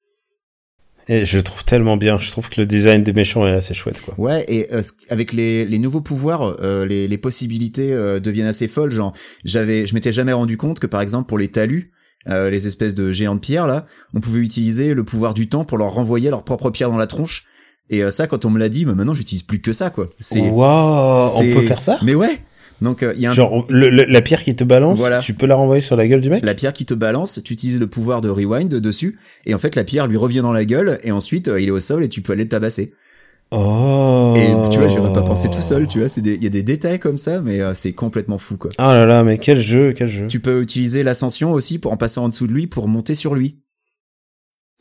Et 1.08 1.24
je 1.24 1.36
le 1.36 1.44
trouve 1.44 1.64
tellement 1.64 1.96
bien. 1.96 2.18
Je 2.18 2.32
trouve 2.32 2.48
que 2.48 2.60
le 2.60 2.66
design 2.66 3.04
des 3.04 3.12
méchants 3.12 3.46
est 3.46 3.52
assez 3.52 3.74
chouette, 3.74 4.00
quoi. 4.00 4.14
Ouais, 4.18 4.44
et 4.48 4.72
euh, 4.74 4.82
avec 5.08 5.32
les, 5.32 5.64
les 5.64 5.78
nouveaux 5.78 6.00
pouvoirs, 6.00 6.56
euh, 6.60 6.84
les, 6.84 7.06
les 7.06 7.18
possibilités 7.18 7.92
euh, 7.92 8.18
deviennent 8.18 8.48
assez 8.48 8.66
folles. 8.66 8.90
Genre, 8.90 9.12
j'avais, 9.44 9.86
je 9.86 9.94
m'étais 9.94 10.10
jamais 10.10 10.32
rendu 10.32 10.56
compte 10.56 10.80
que 10.80 10.86
par 10.88 11.00
exemple 11.00 11.28
pour 11.28 11.38
les 11.38 11.48
talus, 11.48 11.92
les 12.28 12.66
espèces 12.66 12.96
de 12.96 13.12
géants 13.12 13.36
de 13.36 13.40
pierre 13.40 13.68
là, 13.68 13.86
on 14.12 14.20
pouvait 14.20 14.40
utiliser 14.40 14.94
le 14.94 15.04
pouvoir 15.04 15.32
du 15.32 15.48
temps 15.48 15.64
pour 15.64 15.78
leur 15.78 15.92
renvoyer 15.92 16.28
leur 16.28 16.42
propre 16.42 16.70
pierre 16.70 16.90
dans 16.90 16.98
la 16.98 17.06
tronche. 17.06 17.44
Et 17.88 18.10
ça, 18.10 18.26
quand 18.26 18.44
on 18.44 18.50
me 18.50 18.58
l'a 18.58 18.68
dit, 18.68 18.84
bah, 18.84 18.94
maintenant 18.94 19.14
j'utilise 19.14 19.44
plus 19.44 19.60
que 19.60 19.72
ça 19.72 19.90
quoi. 19.90 20.10
C'est, 20.18 20.40
Waouh, 20.40 21.36
on 21.36 21.54
peut 21.54 21.60
faire 21.60 21.80
ça? 21.80 22.00
Mais 22.02 22.16
ouais. 22.16 22.40
Donc 22.82 23.02
euh, 23.02 23.12
il 23.16 23.22
y 23.22 23.26
a 23.26 23.30
un 23.30 23.32
Genre 23.32 23.64
le- 23.70 23.88
le- 23.90 24.04
la 24.04 24.20
pierre 24.20 24.42
qui 24.42 24.54
te 24.54 24.62
balance, 24.64 24.98
Voilà. 24.98 25.18
tu 25.18 25.32
peux 25.34 25.46
la 25.46 25.54
renvoyer 25.54 25.80
sur 25.80 25.96
la 25.96 26.06
gueule 26.06 26.20
du 26.20 26.28
mec? 26.30 26.44
La 26.44 26.54
pierre 26.54 26.72
qui 26.72 26.84
te 26.84 26.94
balance, 26.94 27.40
tu 27.42 27.52
utilises 27.54 27.80
le 27.80 27.86
pouvoir 27.86 28.20
de 28.20 28.28
rewind 28.28 28.68
dessus, 28.74 29.18
et 29.46 29.54
en 29.54 29.58
fait 29.58 29.74
la 29.76 29.84
pierre 29.84 30.06
lui 30.06 30.16
revient 30.18 30.40
dans 30.42 30.52
la 30.52 30.64
gueule, 30.64 30.98
et 31.02 31.10
ensuite 31.12 31.48
euh, 31.48 31.60
il 31.60 31.68
est 31.68 31.72
au 31.72 31.80
sol 31.80 32.04
et 32.04 32.08
tu 32.08 32.20
peux 32.20 32.32
aller 32.34 32.44
le 32.44 32.48
tabasser. 32.50 32.92
Oh. 33.52 34.34
Et 34.36 34.70
tu 34.70 34.78
vois, 34.78 34.88
j'y 34.88 34.98
aurais 34.98 35.12
pas 35.12 35.22
pensé 35.22 35.48
tout 35.48 35.62
seul, 35.62 35.86
tu 35.86 36.00
vois, 36.00 36.08
c'est 36.08 36.20
il 36.20 36.42
y 36.42 36.46
a 36.46 36.50
des 36.50 36.64
détails 36.64 36.98
comme 36.98 37.16
ça, 37.16 37.40
mais 37.40 37.60
euh, 37.60 37.74
c'est 37.74 37.92
complètement 37.92 38.38
fou 38.38 38.56
quoi. 38.56 38.70
Oh 38.78 38.82
là 38.82 39.06
là, 39.06 39.22
mais 39.22 39.38
quel 39.38 39.60
jeu, 39.60 39.94
quel 39.96 40.08
jeu. 40.08 40.26
Tu 40.26 40.40
peux 40.40 40.60
utiliser 40.60 41.02
l'ascension 41.04 41.52
aussi 41.52 41.78
pour 41.78 41.92
en 41.92 41.96
passant 41.96 42.24
en 42.24 42.28
dessous 42.28 42.46
de 42.48 42.52
lui 42.52 42.66
pour 42.66 42.88
monter 42.88 43.14
sur 43.14 43.34
lui. 43.36 43.56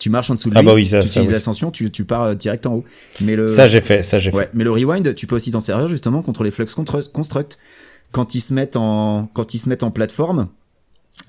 Tu 0.05 0.11
marches 0.11 0.29
en 0.29 0.35
dessous 0.35 0.51
de 0.51 0.55
Ah 0.55 0.59
lui, 0.59 0.67
bah 0.67 0.75
oui, 0.75 0.85
ça- 0.85 0.99
tu 0.99 1.07
ça, 1.07 1.13
utilises 1.13 1.29
oui. 1.29 1.33
l'ascension, 1.33 1.71
tu, 1.71 1.89
tu 1.89 2.05
pars 2.05 2.21
euh, 2.21 2.33
direct 2.35 2.67
en 2.67 2.75
haut. 2.75 2.85
Mais 3.21 3.35
le 3.35 3.47
Ça 3.47 3.65
j'ai 3.65 3.81
fait, 3.81 4.03
ça 4.03 4.19
j'ai 4.19 4.29
fait. 4.29 4.37
ouais, 4.37 4.49
mais 4.53 4.63
le 4.63 4.69
rewind, 4.69 5.15
tu 5.15 5.25
peux 5.25 5.35
aussi 5.35 5.49
t'en 5.49 5.59
servir 5.59 5.87
justement 5.87 6.21
contre 6.21 6.43
les 6.43 6.51
flux 6.51 6.63
construct 7.11 7.57
quand 8.11 8.35
ils 8.35 8.39
se 8.39 8.53
mettent 8.53 8.75
en 8.75 9.27
quand 9.33 9.55
ils 9.55 9.57
se 9.57 9.67
mettent 9.67 9.81
en 9.81 9.89
plateforme 9.89 10.49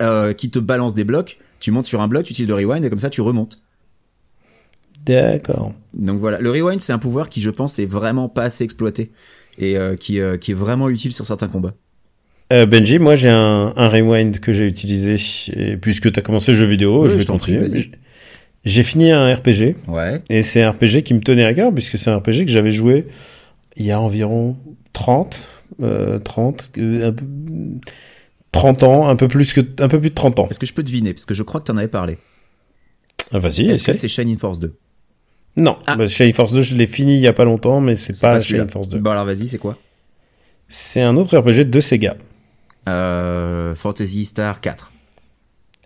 euh, 0.02 0.34
qui 0.34 0.50
te 0.50 0.58
balance 0.58 0.92
des 0.92 1.04
blocs, 1.04 1.38
tu 1.58 1.70
montes 1.70 1.86
sur 1.86 2.02
un 2.02 2.06
bloc, 2.08 2.26
tu 2.26 2.32
utilises 2.34 2.50
le 2.50 2.54
rewind 2.54 2.84
et 2.84 2.90
comme 2.90 3.00
ça 3.00 3.08
tu 3.08 3.22
remontes. 3.22 3.60
D'accord. 5.06 5.72
Donc 5.94 6.20
voilà, 6.20 6.38
le 6.38 6.50
rewind 6.50 6.82
c'est 6.82 6.92
un 6.92 6.98
pouvoir 6.98 7.30
qui 7.30 7.40
je 7.40 7.48
pense 7.48 7.78
est 7.78 7.86
vraiment 7.86 8.28
pas 8.28 8.42
assez 8.42 8.62
exploité 8.62 9.10
et 9.56 9.78
euh, 9.78 9.96
qui 9.96 10.20
euh, 10.20 10.36
qui 10.36 10.50
est 10.50 10.54
vraiment 10.54 10.90
utile 10.90 11.14
sur 11.14 11.24
certains 11.24 11.48
combats. 11.48 11.72
Euh, 12.52 12.66
Benji, 12.66 12.98
moi 12.98 13.16
j'ai 13.16 13.30
un, 13.30 13.72
un 13.74 13.88
rewind 13.88 14.38
que 14.38 14.52
j'ai 14.52 14.66
utilisé 14.66 15.16
et 15.54 15.78
puisque 15.78 16.12
tu 16.12 16.18
as 16.18 16.22
commencé 16.22 16.52
le 16.52 16.58
jeu 16.58 16.66
vidéo, 16.66 17.04
Oui, 17.04 17.08
je 17.08 17.14
vais 17.14 17.20
je 17.20 17.26
prie, 17.26 17.56
continuer. 17.58 17.90
J'ai 18.66 18.82
fini 18.82 19.10
un 19.12 19.32
RPG 19.34 19.76
Ouais. 19.88 20.20
et 20.28 20.42
c'est 20.42 20.60
un 20.62 20.72
RPG 20.72 21.02
qui 21.04 21.14
me 21.14 21.20
tenait 21.20 21.44
à 21.44 21.54
cœur 21.54 21.72
puisque 21.72 21.96
c'est 21.96 22.10
un 22.10 22.18
RPG 22.18 22.44
que 22.44 22.50
j'avais 22.50 22.72
joué 22.72 23.06
il 23.76 23.86
y 23.86 23.92
a 23.92 24.00
environ 24.00 24.56
30, 24.92 25.48
euh, 25.82 26.18
30, 26.18 26.72
euh, 26.78 27.08
un 27.08 27.12
peu- 27.12 27.24
30 28.52 28.82
ans, 28.82 29.08
un 29.08 29.16
peu 29.16 29.28
plus 29.28 29.52
que 29.52 29.60
un 29.80 29.88
peu 29.88 30.00
plus 30.00 30.10
de 30.10 30.14
30 30.14 30.38
ans. 30.40 30.48
Est-ce 30.50 30.58
que 30.58 30.66
je 30.66 30.74
peux 30.74 30.82
deviner? 30.82 31.12
Parce 31.14 31.26
que 31.26 31.34
je 31.34 31.42
crois 31.42 31.60
que 31.60 31.66
t'en 31.66 31.76
avais 31.76 31.88
parlé. 31.88 32.18
Ah, 33.32 33.38
Vas-y, 33.38 33.68
Est-ce 33.68 33.84
que 33.86 33.92
c'est 33.92 34.08
Shining 34.08 34.36
Force 34.38 34.60
2 34.60 34.74
Non, 35.56 35.76
Ah. 35.86 35.96
bah, 35.96 36.06
Shining 36.06 36.32
Force 36.34 36.52
2, 36.52 36.62
je 36.62 36.74
l'ai 36.76 36.86
fini 36.86 37.14
il 37.16 37.20
y 37.20 37.26
a 37.26 37.32
pas 37.32 37.44
longtemps, 37.44 37.80
mais 37.80 37.94
c'est 37.96 38.18
pas, 38.20 38.38
celui-là. 38.40 38.60
Shining 38.64 38.72
Force 38.72 38.88
2. 38.88 38.98
Bon 38.98 39.10
alors 39.10 39.24
vas-y, 39.26 39.46
c'est 39.48 39.58
quoi? 39.58 39.76
C'est 40.68 41.02
un 41.02 41.16
autre 41.16 41.36
RPG 41.38 41.64
de 41.70 41.80
Sega. 41.80 42.16
euh, 42.88 43.74
Fantasy 43.74 44.24
Star 44.24 44.60
4. 44.60 44.90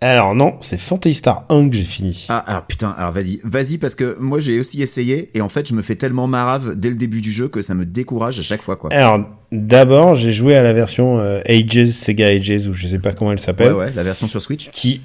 Alors 0.03 0.33
non, 0.33 0.55
c'est 0.61 0.79
Fantasy 0.79 1.13
Star 1.13 1.45
1 1.49 1.69
que 1.69 1.75
j'ai 1.75 1.83
fini. 1.85 2.25
Ah 2.29 2.39
alors 2.39 2.65
putain, 2.65 2.89
alors 2.97 3.11
vas-y, 3.11 3.39
vas-y 3.43 3.77
parce 3.77 3.93
que 3.93 4.17
moi 4.19 4.39
j'ai 4.39 4.59
aussi 4.59 4.81
essayé 4.81 5.29
et 5.35 5.41
en 5.41 5.47
fait 5.49 5.69
je 5.69 5.75
me 5.75 5.83
fais 5.83 5.93
tellement 5.95 6.25
marave 6.25 6.75
dès 6.75 6.89
le 6.89 6.95
début 6.95 7.21
du 7.21 7.31
jeu 7.31 7.47
que 7.49 7.61
ça 7.61 7.75
me 7.75 7.85
décourage 7.85 8.39
à 8.39 8.41
chaque 8.41 8.63
fois 8.63 8.77
quoi. 8.77 8.91
Alors 8.91 9.19
d'abord, 9.51 10.15
j'ai 10.15 10.31
joué 10.31 10.55
à 10.55 10.63
la 10.63 10.73
version 10.73 11.19
euh, 11.19 11.41
Ages, 11.47 11.85
Sega 11.89 12.27
Ages, 12.29 12.67
ou 12.67 12.73
je 12.73 12.87
sais 12.87 12.97
pas 12.97 13.11
comment 13.13 13.31
elle 13.31 13.37
Ouais 13.37 13.43
s'appelle, 13.43 13.73
ouais, 13.73 13.91
la 13.95 14.01
version 14.03 14.27
sur 14.27 14.41
Switch. 14.41 14.69
qui 14.71 15.01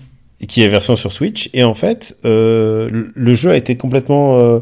qui 0.49 0.63
est 0.63 0.69
version 0.69 0.97
sur 0.97 1.13
Switch. 1.13 1.51
Et 1.55 1.63
en 1.65 1.73
fait, 1.75 2.17
euh, 2.27 2.89
le- 3.15 3.35
jeu 3.35 3.51
a 3.51 3.57
été 3.57 3.77
complètement, 3.77 4.39
euh, 4.39 4.61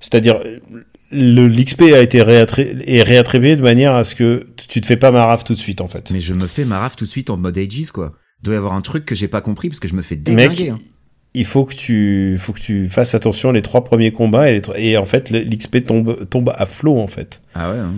c'est-à-dire 0.00 0.40
le 1.12 1.46
l'XP 1.48 1.82
a 1.94 2.00
été 2.00 2.18
est 2.18 3.02
réattribué 3.02 3.56
de 3.56 3.62
manière 3.62 3.94
à 3.94 4.04
ce 4.04 4.14
que 4.14 4.46
tu 4.68 4.80
te 4.82 4.86
fais 4.86 4.96
pas 4.96 5.10
marave 5.10 5.42
tout 5.44 5.54
de 5.54 5.58
suite 5.58 5.80
en 5.80 5.88
fait. 5.88 6.10
Mais 6.10 6.20
je 6.20 6.34
me 6.34 6.46
fais 6.46 6.64
marave 6.66 6.96
tout 6.96 7.04
de 7.04 7.10
suite 7.10 7.30
en 7.30 7.36
mode 7.38 7.56
Aegis 7.56 7.86
quoi. 7.92 8.12
Doit 8.42 8.54
y 8.54 8.56
avoir 8.56 8.72
un 8.72 8.80
truc 8.80 9.04
que 9.04 9.14
j'ai 9.14 9.28
pas 9.28 9.40
compris 9.40 9.68
parce 9.68 9.80
que 9.80 9.88
je 9.88 9.94
me 9.94 10.02
fais 10.02 10.14
Mec, 10.16 10.24
déglinguer. 10.24 10.70
hein. 10.70 10.78
il 11.34 11.44
faut 11.44 11.64
que 11.64 11.74
tu 11.74 12.36
faut 12.38 12.52
que 12.52 12.60
tu 12.60 12.88
fasses 12.88 13.14
attention 13.14 13.52
les 13.52 13.62
trois 13.62 13.84
premiers 13.84 14.12
combats 14.12 14.50
et, 14.50 14.60
et 14.76 14.96
en 14.96 15.04
fait 15.06 15.30
l'XP 15.30 15.84
tombe 15.84 16.28
tombe 16.28 16.52
à 16.56 16.66
flot 16.66 16.98
en 16.98 17.06
fait. 17.06 17.42
Ah 17.54 17.70
ouais. 17.70 17.78
hein. 17.78 17.92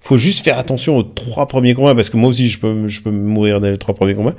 Faut 0.00 0.16
juste 0.16 0.44
faire 0.44 0.58
attention 0.58 0.96
aux 0.96 1.02
trois 1.02 1.46
premiers 1.46 1.74
combats 1.74 1.94
parce 1.94 2.10
que 2.10 2.16
moi 2.16 2.28
aussi 2.30 2.48
je 2.48 2.58
peux 2.58 2.86
je 2.88 3.00
peux 3.00 3.10
mourir 3.10 3.60
dans 3.60 3.68
les 3.70 3.76
trois 3.76 3.94
premiers 3.94 4.14
combats. 4.14 4.36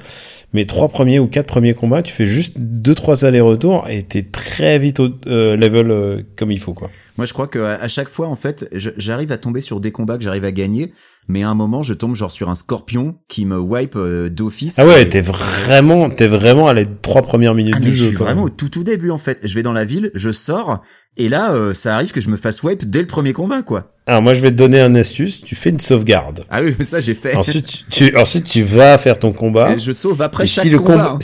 Mais 0.53 0.65
trois 0.65 0.87
premiers 0.87 1.19
ou 1.19 1.27
quatre 1.27 1.47
premiers 1.47 1.73
combats, 1.73 2.01
tu 2.01 2.13
fais 2.13 2.25
juste 2.25 2.53
deux 2.57 2.95
trois 2.95 3.25
allers-retours 3.25 3.85
et 3.89 4.03
t'es 4.03 4.23
très 4.23 4.79
vite 4.79 4.99
au 5.01 5.09
euh, 5.27 5.57
level 5.57 5.91
euh, 5.91 6.21
comme 6.37 6.51
il 6.51 6.59
faut 6.59 6.73
quoi. 6.73 6.89
Moi 7.17 7.25
je 7.25 7.33
crois 7.33 7.47
que 7.47 7.59
à 7.59 7.87
chaque 7.89 8.07
fois 8.07 8.27
en 8.27 8.35
fait, 8.35 8.67
je- 8.73 8.91
j'arrive 8.97 9.31
à 9.33 9.37
tomber 9.37 9.59
sur 9.59 9.79
des 9.81 9.91
combats 9.91 10.17
que 10.17 10.23
j'arrive 10.23 10.45
à 10.45 10.51
gagner, 10.53 10.93
mais 11.27 11.43
à 11.43 11.49
un 11.49 11.55
moment 11.55 11.83
je 11.83 11.93
tombe 11.93 12.15
genre 12.15 12.31
sur 12.31 12.49
un 12.49 12.55
scorpion 12.55 13.15
qui 13.27 13.45
me 13.45 13.59
wipe 13.59 13.95
euh, 13.97 14.29
d'office. 14.29 14.79
Ah 14.79 14.85
ouais, 14.87 15.01
Et- 15.01 15.09
t'es 15.09 15.21
vraiment 15.21 16.09
t'es 16.09 16.27
vraiment 16.27 16.67
à 16.69 16.73
les 16.73 16.85
trois 17.01 17.23
premières 17.23 17.53
minutes 17.53 17.73
Ah 17.77 17.79
du 17.81 17.91
je 17.91 17.95
jeu. 17.97 18.05
suis 18.07 18.15
quoi. 18.15 18.27
vraiment 18.27 18.43
au 18.43 18.49
tout 18.49 18.69
tout 18.69 18.83
début 18.85 19.11
en 19.11 19.17
fait. 19.17 19.39
Je 19.43 19.53
vais 19.53 19.63
dans 19.63 19.73
la 19.73 19.83
ville, 19.85 20.11
je 20.13 20.31
sors 20.31 20.81
et 21.17 21.27
là 21.29 21.73
ça 21.73 21.95
arrive 21.95 22.11
que 22.11 22.21
je 22.21 22.29
me 22.29 22.37
fasse 22.37 22.63
wipe 22.63 22.89
dès 22.89 23.01
le 23.01 23.07
premier 23.07 23.33
combat 23.33 23.63
quoi. 23.63 23.91
Alors 24.05 24.21
moi 24.21 24.33
je 24.33 24.39
vais 24.41 24.51
te 24.51 24.55
donner 24.55 24.79
un 24.79 24.95
astuce, 24.95 25.41
tu 25.41 25.55
fais 25.55 25.71
une 25.71 25.79
sauvegarde. 25.81 26.45
Ah 26.49 26.61
oui, 26.61 26.73
mais 26.79 26.85
ça 26.85 26.99
j'ai 27.01 27.15
fait. 27.15 27.35
ensuite 27.35 27.65
tu, 27.89 28.11
tu- 28.11 28.15
ensuite 28.17 28.45
tu 28.45 28.61
vas 28.63 28.97
faire 28.99 29.17
ton 29.19 29.33
combat. 29.33 29.73
Et 29.73 29.79
je 29.79 29.91
sauve 29.91 30.21
après 30.21 30.36
Et 30.43 30.47
chaque 30.47 30.63
si 30.63 30.69
le 30.69 30.79
combat. 30.79 31.17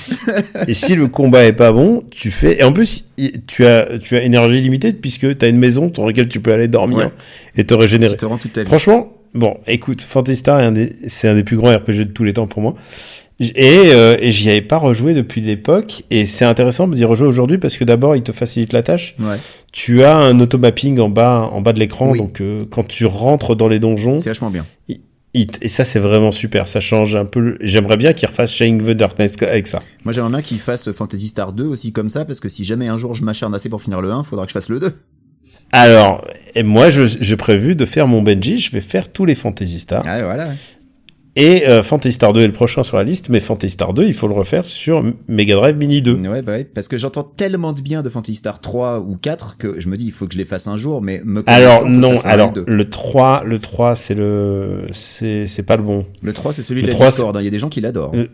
et 0.67 0.73
si 0.73 0.95
le 0.95 1.08
combat 1.08 1.45
est 1.45 1.54
pas 1.54 1.71
bon, 1.71 2.04
tu 2.12 2.32
fais. 2.32 2.60
Et 2.60 2.63
en 2.63 2.71
plus, 2.73 3.10
tu 3.47 3.65
as, 3.65 3.97
tu 3.99 4.15
as 4.15 4.21
énergie 4.23 4.62
limitée 4.62 4.93
puisque 4.93 5.38
tu 5.38 5.45
as 5.45 5.49
une 5.49 5.58
maison 5.58 5.88
dans 5.88 6.06
laquelle 6.06 6.28
tu 6.28 6.39
peux 6.39 6.54
aller 6.54 6.67
dormir 6.67 6.97
Ouais. 6.97 7.10
et 7.56 7.63
te 7.63 7.73
régénérer. 7.73 8.17
te 8.17 8.26
rends 8.26 8.38
toute 8.38 8.54
ta 8.54 8.62
vie. 8.62 8.67
Franchement, 8.67 9.13
bon, 9.34 9.58
écoute, 9.67 10.02
Fantasy 10.02 10.38
Star 10.38 10.60
est 10.60 10.65
un 10.65 10.71
des, 10.71 10.93
c'est 11.08 11.28
un 11.28 11.36
des 11.36 11.43
plus 11.43 11.58
grands 11.58 11.76
RPG 11.76 11.99
de 11.99 12.04
tous 12.06 12.23
les 12.23 12.34
temps 12.34 12.47
pour 12.47 12.62
moi. 12.62 12.76
Et, 13.39 13.52
euh, 13.88 14.15
et 14.21 14.32
j'y 14.32 14.49
avais 14.52 14.62
pas 14.62 14.78
rejoué 14.78 15.13
depuis 15.15 15.41
l'époque. 15.41 16.04
Et 16.12 16.26
c'est 16.28 16.45
intéressant 16.45 16.88
d'y 16.88 17.04
rejouer 17.04 17.28
aujourd'hui 17.28 17.58
parce 17.58 17.78
que 17.78 17.84
d'abord, 17.84 18.15
il 18.15 18.21
te 18.21 18.32
facilite 18.32 18.71
la 18.73 18.84
tâche. 18.84 19.15
Ouais. 19.19 19.38
Tu 19.73 20.04
as 20.04 20.15
un 20.15 20.39
automapping 20.39 20.99
en 20.99 21.10
bas, 21.10 21.49
en 21.52 21.60
bas 21.60 21.73
de 21.73 21.80
l'écran. 21.80 22.12
Oui. 22.12 22.19
Donc, 22.19 22.41
euh, 22.41 22.65
quand 22.69 22.88
tu 22.88 23.06
rentres 23.08 23.56
dans 23.56 23.67
les 23.67 23.80
donjons, 23.80 24.19
C'est 24.19 24.30
vachement 24.30 24.52
bien. 24.52 24.65
il 24.88 24.99
et 25.33 25.67
ça, 25.67 25.83
c'est 25.83 25.99
vraiment 25.99 26.31
super. 26.31 26.67
Ça 26.67 26.79
change 26.79 27.15
un 27.15 27.25
peu. 27.25 27.39
le- 27.39 27.57
J'aimerais 27.61 27.97
bien 27.97 28.13
qu'ils 28.13 28.27
refassent 28.29 28.53
Shining 28.53 28.81
the 28.83 28.91
Darkness 28.91 29.35
avec 29.41 29.65
ça. 29.67 29.79
Moi 30.03 30.13
j'aimerais 30.13 30.29
bien 30.31 30.41
qu'il 30.41 30.59
fasse 30.59 30.91
Fantasy 30.91 31.27
Star 31.27 31.53
2 31.53 31.65
aussi 31.65 31.91
comme 31.91 32.09
ça 32.11 32.23
parce 32.25 32.39
que 32.39 32.49
si 32.49 32.63
jamais 32.63 32.87
un 32.87 32.97
jour 32.99 33.13
je 33.15 33.23
m'acharne 33.23 33.55
assez 33.55 33.69
pour 33.69 33.81
finir 33.81 33.99
le 34.01 34.11
1, 34.11 34.23
faudra 34.23 34.45
que 34.45 34.49
je 34.51 34.53
fasse 34.53 34.69
le 34.69 34.79
2. 34.79 34.93
Alors, 35.71 36.23
et 36.53 36.61
moi, 36.61 36.89
je- 36.91 37.03
j'ai 37.19 37.35
prévu 37.35 37.75
de 37.75 37.85
faire 37.85 38.07
mon 38.07 38.21
Benji. 38.21 38.59
Je 38.59 38.71
vais 38.71 38.81
faire 38.81 39.11
tous 39.11 39.25
les 39.25 39.33
Fantasy 39.33 39.79
Star. 39.79 40.03
Ah 40.05 40.21
voilà. 40.23 40.49
Et 41.35 41.67
euh, 41.67 41.81
Fantasy 41.81 42.13
Star 42.13 42.31
2 42.31 42.41
est 42.41 42.47
le 42.47 42.53
prochain 42.53 42.83
sur 42.83 42.95
la 42.97 43.03
liste, 43.03 43.29
mais 43.29 43.39
Fantasy 43.39 43.71
Star 43.71 43.93
2, 43.95 44.03
il 44.05 44.13
faut 44.13 44.27
le 44.27 44.35
refaire 44.35 44.67
sur 44.67 45.03
Mega 45.27 45.55
Drive 45.55 45.75
Mini 45.77 46.03
2. 46.03 46.13
Ouais, 46.27 46.43
bah 46.43 46.51
ouais, 46.51 46.63
parce 46.63 46.87
que 46.87 46.99
j'entends 46.99 47.23
tellement 47.23 47.73
de 47.73 47.81
bien 47.81 48.03
de 48.03 48.09
Fantasy 48.09 48.35
Star 48.35 48.61
3 48.61 48.99
ou 48.99 49.15
4 49.19 49.57
que 49.57 49.79
je 49.79 49.87
me 49.89 49.97
dis 49.97 50.05
il 50.05 50.11
faut 50.11 50.27
que 50.27 50.33
je 50.33 50.37
les 50.37 50.45
fasse 50.45 50.67
un 50.67 50.77
jour, 50.77 51.01
mais 51.01 51.21
me 51.25 51.41
Alors 51.47 51.89
non, 51.89 52.13
alors 52.23 52.49
1 52.49 52.51
et 52.51 52.55
le 52.59 52.65
2. 52.65 52.71
le 52.71 52.89
3, 52.89 53.43
le 53.45 53.57
3 53.59 53.95
c'est 53.95 54.13
le 54.13 54.85
c'est 54.91 55.47
c'est 55.47 55.63
pas 55.63 55.75
le 55.75 55.81
bon. 55.83 56.05
Le 56.21 56.33
3 56.33 56.53
c'est 56.53 56.61
celui 56.61 56.83
de 56.83 56.87
la 56.87 56.93
3, 56.93 57.07
Discord, 57.07 57.35
hein. 57.35 57.39
il 57.41 57.45
y 57.45 57.47
a 57.47 57.51
des 57.51 57.57
gens 57.59 57.69
qui 57.69 57.81
l'adorent. 57.81 58.11
Le- 58.13 58.29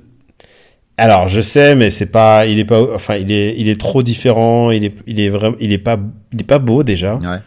Alors, 0.97 1.29
je 1.29 1.39
sais 1.39 1.75
mais 1.75 1.91
c'est 1.91 2.07
pas 2.07 2.45
il 2.47 2.59
est 2.59 2.65
pas 2.65 2.81
enfin, 2.93 3.15
il 3.15 3.31
est 3.31 3.55
il 3.57 3.69
est 3.69 3.79
trop 3.79 4.03
différent, 4.03 4.71
il 4.71 4.83
est 4.83 4.95
il 5.07 5.21
est 5.21 5.29
vraiment 5.29 5.55
il 5.61 5.71
est 5.71 5.77
pas 5.77 5.97
il 6.33 6.41
est 6.41 6.43
pas 6.43 6.59
beau 6.59 6.83
déjà. 6.83 7.15
Ouais. 7.15 7.37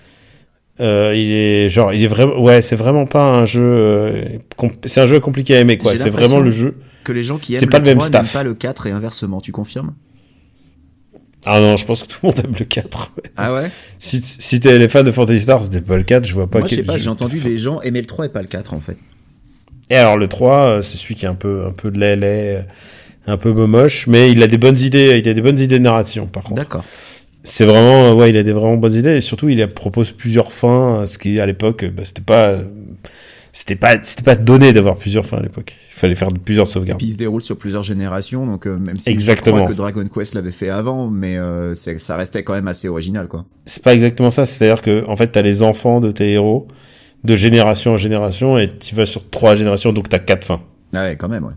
Euh, 0.83 1.15
il 1.15 1.31
est 1.31 1.69
genre, 1.69 1.93
il 1.93 2.03
est 2.03 2.09
vraiment, 2.09 2.41
ouais, 2.41 2.61
c'est 2.61 2.77
vraiment 2.77 3.07
pas 3.07 3.23
un 3.23 3.45
jeu, 3.45 3.63
euh, 3.63 4.25
c'est 4.85 5.01
un 5.01 5.07
jeu 5.07 5.21
compliqué 5.21 5.55
à 5.57 5.61
aimer 5.61 5.79
quoi. 5.79 5.95
C'est 5.97 6.11
vraiment 6.11 6.41
le 6.41 6.51
jeu. 6.51 6.77
Que 7.05 7.13
les 7.13 7.23
gens 7.23 7.39
qui 7.39 7.55
aiment 7.55 7.69
pas 7.69 7.79
le 7.79 7.85
le 7.85 7.91
même 7.91 7.99
3 7.99 8.11
n'aiment 8.11 8.25
staff. 8.25 8.33
pas 8.33 8.43
le 8.43 8.55
4 8.55 8.87
et 8.87 8.91
inversement, 8.91 9.41
tu 9.41 9.53
confirmes? 9.53 9.93
Ah 11.45 11.61
non, 11.61 11.77
je 11.77 11.85
pense 11.85 12.03
que 12.03 12.09
tout 12.09 12.19
le 12.23 12.29
monde 12.29 12.39
aime 12.45 12.55
le 12.59 12.65
4. 12.65 13.13
ouais. 13.17 13.23
Ah 13.37 13.55
ouais? 13.55 13.71
Si, 13.99 14.21
si 14.23 14.61
t'es 14.61 14.79
les 14.79 14.89
fans 14.89 15.03
de 15.03 15.11
Fantasy 15.11 15.41
Star, 15.41 15.63
c'était 15.63 15.81
pas 15.81 15.97
le 15.97 16.05
4, 16.05 16.25
je 16.25 16.35
vois 16.35 16.49
pas 16.49 16.59
Moi 16.61 16.69
je 16.69 16.75
sais 16.75 16.81
quel 16.81 16.87
pas, 16.87 16.99
j'ai 16.99 17.09
entendu 17.09 17.39
des 17.39 17.59
gens 17.59 17.81
aimer 17.81 18.01
le 18.01 18.07
3 18.07 18.27
et 18.27 18.29
pas 18.29 18.43
le 18.43 18.49
4 18.49 18.75
en 18.75 18.81
fait. 18.81 18.97
Et 19.91 19.97
alors 19.97 20.17
le 20.17 20.29
3, 20.29 20.67
euh, 20.67 20.83
c'est 20.83 20.97
celui 20.97 21.15
qui 21.15 21.25
est 21.25 21.29
un 21.29 21.35
peu, 21.35 21.67
un 21.67 21.73
peu 21.73 21.91
de 21.91 22.01
euh, 22.03 22.63
un 23.27 23.37
peu 23.37 23.53
moche, 23.53 24.07
mais 24.07 24.31
il 24.31 24.43
a 24.43 24.47
des 24.47 24.59
bonnes 24.59 24.79
idées, 24.79 25.21
il 25.23 25.29
a 25.29 25.35
des 25.35 25.43
bonnes 25.43 25.59
idées 25.59 25.79
de 25.79 25.85
narration 25.85 26.27
par 26.27 26.45
contre. 26.45 26.61
D'accord. 26.61 26.85
C'est 27.45 27.65
vraiment, 27.65 28.15
ouais, 28.15 28.31
il 28.31 28.37
a 28.37 28.43
des 28.43 28.53
vraiment 28.53 28.77
bonnes 28.77 28.95
idées 28.95 29.17
et 29.17 29.21
surtout 29.21 29.49
il 29.49 29.67
propose 29.69 30.13
plusieurs 30.13 30.53
fins, 30.53 31.01
euh, 31.01 31.07
ce 31.07 31.19
qui 31.19 31.41
à 31.41 31.47
l'époque, 31.47 31.83
euh, 31.83 31.91
bah, 31.91 32.05
c'était 32.05 32.23
pas, 32.23 32.59
c'était 33.53 33.77
pas, 33.77 34.03
c'était 34.03 34.23
pas 34.23 34.37
donné 34.37 34.73
d'avoir 34.73 34.97
plusieurs 34.97 35.27
fins 35.27 35.39
à 35.39 35.43
l'époque. 35.43 35.75
Il 35.91 35.95
fallait 35.95 36.15
faire 36.15 36.29
plusieurs 36.29 36.67
sauvegardes. 36.67 36.99
Puis 36.99 37.09
il 37.09 37.13
se 37.13 37.19
déroule 37.19 37.43
sur 37.43 37.59
plusieurs 37.59 37.83
générations, 37.83 38.47
donc 38.47 38.67
euh, 38.67 38.79
même 38.79 38.97
si 38.97 39.11
Exactement. 39.11 39.57
je 39.57 39.63
crois 39.63 39.73
que 39.73 39.77
Dragon 39.77 40.09
Quest 40.09 40.35
l'avait 40.35 40.53
fait 40.53 40.71
avant, 40.71 41.09
mais 41.09 41.37
euh, 41.37 41.75
ça 41.75 42.17
restait 42.17 42.45
quand 42.45 42.55
même 42.55 42.69
assez 42.69 42.89
original 42.89 43.29
quoi. 43.29 43.45
C'est 43.67 43.83
pas 43.83 43.93
exactement 43.95 44.31
ça, 44.31 44.47
c'est-à-dire 44.47 44.81
que 44.81 45.05
en 45.07 45.17
fait 45.17 45.29
t'as 45.29 45.43
les 45.43 45.63
enfants 45.63 46.01
de 46.01 46.11
tes 46.11 46.33
héros 46.33 46.67
de 47.25 47.37
génération 47.37 47.93
en 47.93 47.97
génération 47.97 48.59
et 48.59 48.69
tu 48.69 48.95
vas 48.95 49.07
sur 49.07 49.29
trois 49.31 49.55
générations 49.55 49.93
donc 49.93 50.09
t'as 50.09 50.19
quatre 50.19 50.45
fins. 50.45 50.63
Ah 50.95 51.05
ouais, 51.05 51.17
quand 51.17 51.29
même, 51.29 51.45
ouais. 51.45 51.53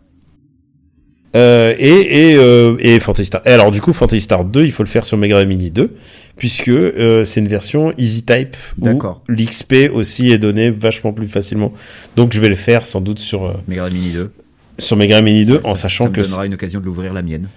Euh, 1.35 1.75
et 1.77 2.31
et 2.31 2.35
euh, 2.37 2.75
et 2.79 2.99
Fantasy 2.99 3.25
Star. 3.25 3.41
Et 3.45 3.51
alors 3.51 3.69
du 3.71 3.81
coup 3.81 3.91
Fantasy 3.93 4.21
Star 4.21 4.45
2, 4.45 4.63
il 4.63 4.71
faut 4.71 4.83
le 4.83 4.87
faire 4.89 5.05
sur 5.05 5.17
Mega 5.17 5.43
Mini 5.45 5.69
2 5.69 5.93
puisque 6.37 6.69
euh, 6.69 7.25
c'est 7.25 7.39
une 7.41 7.47
version 7.47 7.91
Easy 7.97 8.23
Type 8.25 8.55
où 8.79 8.85
D'accord. 8.85 9.21
l'XP 9.27 9.89
aussi 9.93 10.31
est 10.31 10.37
donné 10.37 10.69
vachement 10.69 11.11
plus 11.13 11.27
facilement. 11.27 11.73
Donc 12.15 12.33
je 12.33 12.39
vais 12.39 12.49
le 12.49 12.55
faire 12.55 12.85
sans 12.85 13.01
doute 13.01 13.19
sur 13.19 13.45
euh, 13.45 13.53
Mega 13.67 13.89
Mini 13.89 14.11
2. 14.11 14.31
sur 14.79 14.95
Mega 14.97 15.21
Mini 15.21 15.45
2 15.45 15.61
ça, 15.61 15.69
en 15.69 15.75
sachant 15.75 16.05
ça 16.05 16.09
me 16.09 16.15
que 16.15 16.21
donnera 16.21 16.45
une 16.45 16.53
occasion 16.53 16.79
de 16.79 16.85
l'ouvrir 16.85 17.11
la 17.13 17.21
mienne. 17.21 17.49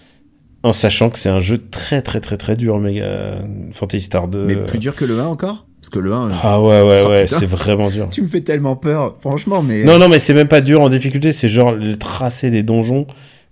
en 0.64 0.72
sachant 0.72 1.08
que 1.10 1.18
c'est 1.18 1.28
un 1.28 1.40
jeu 1.40 1.58
très 1.58 2.02
très 2.02 2.20
très 2.20 2.36
très 2.36 2.56
dur 2.56 2.78
Mega 2.80 3.38
Fantasy 3.72 4.04
Star 4.04 4.26
2. 4.28 4.44
Mais 4.44 4.56
plus 4.56 4.78
dur 4.78 4.96
que 4.96 5.04
le 5.04 5.20
1 5.20 5.26
encore? 5.26 5.66
Parce 5.80 5.90
que 5.90 6.00
le 6.00 6.12
1, 6.12 6.30
euh, 6.30 6.32
Ah 6.42 6.60
ouais 6.60 6.82
ouais 6.82 7.02
Oh, 7.06 7.10
ouais, 7.10 7.26
c'est 7.28 7.46
vraiment 7.48 7.88
dur. 7.88 8.08
tu 8.10 8.22
me 8.22 8.26
fais 8.26 8.40
tellement 8.40 8.74
peur, 8.74 9.14
franchement, 9.20 9.62
mais... 9.62 9.84
Non, 9.84 9.98
non, 10.00 10.08
mais 10.08 10.18
c'est 10.18 10.34
même 10.34 10.48
pas 10.48 10.60
dur 10.60 10.80
en 10.80 10.88
difficulté, 10.88 11.30
c'est 11.30 11.48
genre 11.48 11.70
le 11.70 11.96
tracé 11.96 12.50
des 12.50 12.64
donjons. 12.64 13.06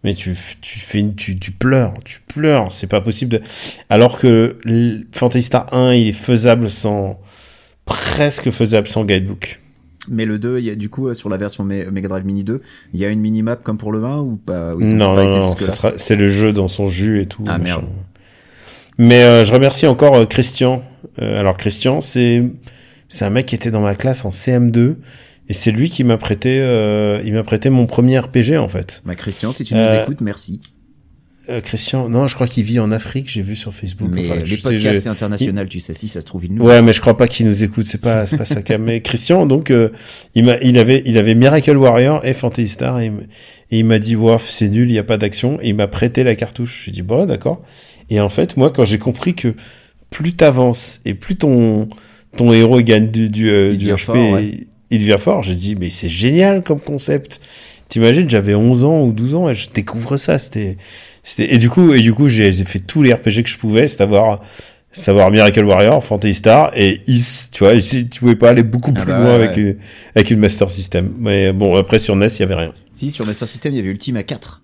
Mais 0.05 0.15
tu, 0.15 0.37
tu 0.61 0.79
fais 0.79 1.05
tu, 1.17 1.39
tu 1.39 1.51
pleures, 1.51 1.95
tu 2.05 2.21
pleures, 2.21 2.71
c'est 2.71 2.87
pas 2.87 3.01
possible 3.01 3.33
de... 3.33 3.41
Alors 3.91 4.19
que 4.19 4.57
Fantasy 5.13 5.43
Star 5.43 5.73
1, 5.75 5.95
il 5.95 6.09
est 6.09 6.13
faisable 6.13 6.69
sans, 6.71 7.19
presque 7.87 8.51
faisable 8.51 8.87
sans 8.87 9.05
guidebook. 9.05 9.59
Mais 10.09 10.25
le 10.25 10.39
2, 10.39 10.59
il 10.61 10.65
y 10.65 10.71
a, 10.71 10.77
du 10.77 10.89
coup, 10.89 11.13
sur 11.15 11.29
la 11.29 11.37
version 11.37 11.65
Me- 11.65 11.91
Mega 11.91 12.07
Drive 12.09 12.25
Mini 12.25 12.45
2, 12.45 12.63
il 12.95 13.01
y 13.01 13.05
a 13.05 13.09
une 13.09 13.21
minimap 13.21 13.65
comme 13.65 13.79
pour 13.79 13.91
le 13.91 14.05
1 14.05 14.19
ou 14.21 14.37
pas? 14.37 14.77
Ou 14.77 14.81
ils 14.81 14.95
ont 14.95 14.97
non, 14.97 15.15
pas 15.17 15.25
non, 15.25 15.29
été 15.31 15.39
non, 15.41 15.93
c'est 15.97 16.15
le 16.15 16.29
jeu 16.29 16.53
dans 16.53 16.69
son 16.69 16.87
jus 16.87 17.21
et 17.23 17.27
tout. 17.27 17.43
Ah, 17.49 17.59
merde. 17.59 17.87
Mais 18.99 19.25
euh, 19.25 19.45
je 19.45 19.53
remercie 19.53 19.87
encore 19.89 20.15
euh, 20.15 20.27
Christian. 20.27 20.83
Euh, 21.21 21.41
alors 21.41 21.57
Christian, 21.57 22.01
c'est 22.01 22.45
un 23.21 23.31
mec 23.31 23.47
qui 23.47 23.55
était 23.57 23.73
dans 23.73 23.81
ma 23.81 23.95
classe 23.97 24.25
en 24.25 24.31
CM2 24.31 24.97
et 25.49 25.53
c'est 25.53 25.71
lui 25.71 25.89
qui 25.91 26.05
m'a 26.05 26.17
prêté 26.17 26.59
euh, 26.61 27.21
il 27.25 27.33
m'a 27.33 27.43
prêté 27.43 27.71
mon 27.71 27.87
premier 27.87 28.19
RPG 28.19 28.57
en 28.59 28.69
fait. 28.69 29.03
Bah, 29.07 29.15
Christian, 29.15 29.53
si 29.53 29.65
tu 29.65 29.75
nous 29.75 29.81
Euh, 29.81 30.03
écoutes, 30.03 30.21
merci. 30.21 30.61
Euh, 31.49 31.61
Christian, 31.61 32.09
non, 32.09 32.27
je 32.27 32.35
crois 32.35 32.49
qu'il 32.49 32.65
vit 32.65 32.81
en 32.81 32.91
Afrique, 32.91 33.31
j'ai 33.31 33.41
vu 33.43 33.55
sur 33.55 33.73
Facebook. 33.73 34.11
Mais 34.13 34.25
Enfin, 34.25 34.35
les 34.35 34.57
podcasts, 34.57 34.77
je- 34.79 34.93
c'est 34.95 35.09
international, 35.09 35.69
tu 35.69 35.79
sais, 35.79 35.95
si 35.95 36.09
ça 36.09 36.21
se 36.21 36.27
trouve, 36.27 36.45
il 36.45 36.53
nous 36.53 36.67
Ouais, 36.67 36.83
mais 36.83 36.93
je 36.93 37.01
crois 37.01 37.17
pas 37.17 37.29
qu'il 37.29 37.47
nous 37.47 37.63
écoute, 37.63 37.87
c'est 37.87 38.01
pas, 38.01 38.27
c'est 38.27 38.37
pas 38.37 38.45
ça. 38.45 38.61
Mais 38.81 39.01
Christian, 39.01 39.47
donc, 39.47 39.71
euh, 39.71 39.91
il 40.35 40.45
m'a, 40.45 40.57
il 40.61 40.77
avait, 40.77 41.03
il 41.07 41.17
avait 41.19 41.37
Miracle 41.37 41.77
Warrior 41.77 42.25
et 42.27 42.35
Fantasy 42.35 42.67
Star, 42.67 42.99
et, 42.99 43.13
il 43.71 43.85
m'a 43.85 44.01
dit, 44.01 44.17
waf, 44.17 44.45
c'est 44.51 44.69
nul, 44.69 44.91
il 44.91 44.95
y 44.95 44.99
a 44.99 45.05
pas 45.05 45.19
d'action, 45.19 45.61
et 45.63 45.69
il 45.69 45.77
m'a 45.77 45.87
prêté 45.87 46.25
la 46.25 46.35
cartouche. 46.35 46.83
J'ai 46.87 46.91
dit, 46.91 47.03
bon, 47.03 47.27
d'accord. 47.27 47.63
Et 48.11 48.19
en 48.21 48.29
fait, 48.29 48.57
moi, 48.57 48.73
quand 48.73 48.85
j'ai 48.85 48.99
compris 48.99 49.35
que 49.37 49.55
plus 50.11 50.33
t'avances 50.33 51.01
et 51.05 51.15
plus 51.15 51.37
ton, 51.37 51.87
ton 52.37 52.53
héros 52.53 52.81
gagne 52.81 53.09
du, 53.09 53.29
du, 53.31 53.49
euh, 53.51 53.77
du 53.77 53.87
HP, 53.87 53.99
fort, 53.99 54.17
ouais. 54.17 54.45
et 54.47 54.67
il 54.91 55.01
devient 55.01 55.19
fort, 55.19 55.43
j'ai 55.43 55.55
dit, 55.55 55.77
mais 55.77 55.91
c'est 55.91 56.09
génial 56.09 56.63
comme 56.63 56.81
concept. 56.81 57.41
T'imagines, 57.89 58.29
j'avais 58.29 58.55
11 58.55 58.85
ans 58.85 59.03
ou 59.03 59.13
12 59.13 59.35
ans 59.37 59.49
et 59.49 59.55
je 59.55 59.71
découvre 59.71 60.17
ça, 60.17 60.39
c'était, 60.39 60.77
c'était, 61.23 61.55
et 61.55 61.59
du 61.59 61.71
coup, 61.71 61.93
et 61.93 62.01
du 62.01 62.13
coup, 62.13 62.29
j'ai 62.29 62.53
j'ai 62.53 62.65
fait 62.65 62.81
tous 62.81 63.03
les 63.03 63.13
RPG 63.13 63.43
que 63.45 63.49
je 63.49 63.59
pouvais, 63.59 63.87
c'est-à-dire, 63.87 64.41
savoir 64.91 65.31
Miracle 65.31 65.65
Warrior, 65.65 66.03
Fantasy 66.03 66.35
Star 66.35 66.71
et 66.75 67.03
Is, 67.07 67.51
tu 67.53 67.65
vois, 67.65 67.75
ici, 67.75 68.09
tu 68.09 68.21
pouvais 68.21 68.35
pas 68.37 68.51
aller 68.51 68.63
beaucoup 68.63 68.93
Ah 68.97 69.01
plus 69.01 69.13
bah 69.13 69.19
loin 69.19 69.27
ouais, 69.29 69.45
avec, 69.45 69.57
ouais. 69.57 69.63
Une, 69.63 69.77
avec 70.15 70.31
une 70.31 70.39
Master 70.41 70.71
System. 70.71 71.13
Mais 71.19 71.53
bon, 71.53 71.77
après, 71.77 71.99
sur 71.99 72.17
NES, 72.17 72.27
il 72.27 72.41
y 72.41 72.43
avait 72.43 72.55
rien. 72.55 72.73
Si, 72.93 73.11
sur 73.11 73.27
Master 73.27 73.47
System, 73.47 73.73
il 73.73 73.77
y 73.77 73.81
avait 73.81 73.89
Ultima 73.89 74.23
4. 74.23 74.63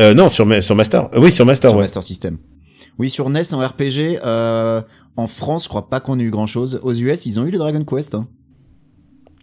Euh, 0.00 0.14
non, 0.14 0.28
sur, 0.28 0.62
sur 0.62 0.74
Master. 0.74 1.08
Oui, 1.16 1.30
sur 1.30 1.46
Master, 1.46 1.70
sur 1.70 1.78
ouais. 1.78 1.84
Master 1.84 2.02
System. 2.02 2.38
Oui, 2.98 3.08
sur 3.08 3.30
NES 3.30 3.42
en 3.52 3.66
RPG, 3.66 4.20
euh, 4.24 4.82
en 5.16 5.26
France, 5.26 5.64
je 5.64 5.68
crois 5.68 5.88
pas 5.88 6.00
qu'on 6.00 6.18
ait 6.18 6.22
eu 6.22 6.30
grand 6.30 6.46
chose. 6.46 6.80
Aux 6.82 6.92
US, 6.92 7.26
ils 7.26 7.40
ont 7.40 7.46
eu 7.46 7.50
le 7.50 7.58
Dragon 7.58 7.84
Quest. 7.84 8.14
Hein. 8.14 8.28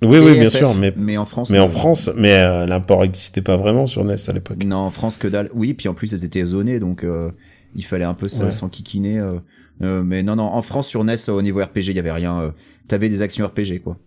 Oui, 0.03 0.17
oui, 0.17 0.33
bien 0.39 0.49
FF, 0.49 0.57
sûr, 0.57 0.73
mais, 0.73 0.91
mais 0.97 1.17
en 1.17 1.25
France. 1.25 1.49
mais 1.51 1.59
en 1.59 1.65
euh, 1.65 1.67
France, 1.67 2.09
mais 2.15 2.33
euh, 2.33 2.65
l'import 2.65 3.03
existait 3.03 3.41
pas 3.41 3.55
vraiment 3.57 3.85
sur 3.85 4.03
NES 4.03 4.15
à 4.27 4.31
l'époque. 4.33 4.63
Non, 4.65 4.77
en 4.77 4.91
France 4.91 5.17
que 5.19 5.27
dalle. 5.27 5.49
Oui, 5.53 5.73
puis 5.75 5.87
en 5.89 5.93
plus 5.93 6.11
elles 6.13 6.25
étaient 6.25 6.43
zonées, 6.43 6.79
donc 6.79 7.03
euh, 7.03 7.29
il 7.75 7.85
fallait 7.85 8.03
un 8.05 8.15
peu 8.15 8.25
s- 8.25 8.41
Ouais. 8.43 8.49
s'enquiquiner. 8.51 9.19
euh, 9.19 9.33
euh, 9.83 10.03
mais 10.03 10.23
non, 10.23 10.35
non, 10.35 10.43
en 10.43 10.61
France 10.63 10.87
sur 10.87 11.03
NES 11.03 11.15
au 11.29 11.41
niveau 11.41 11.59
RPG, 11.63 11.89
il 11.89 11.95
y 11.95 11.99
avait 11.99 12.11
rien. 12.11 12.39
euh, 12.41 12.51
T'avais 12.87 13.09
des 13.09 13.21
actions 13.21 13.45
RPG 13.47 13.79
quoi. 13.83 13.97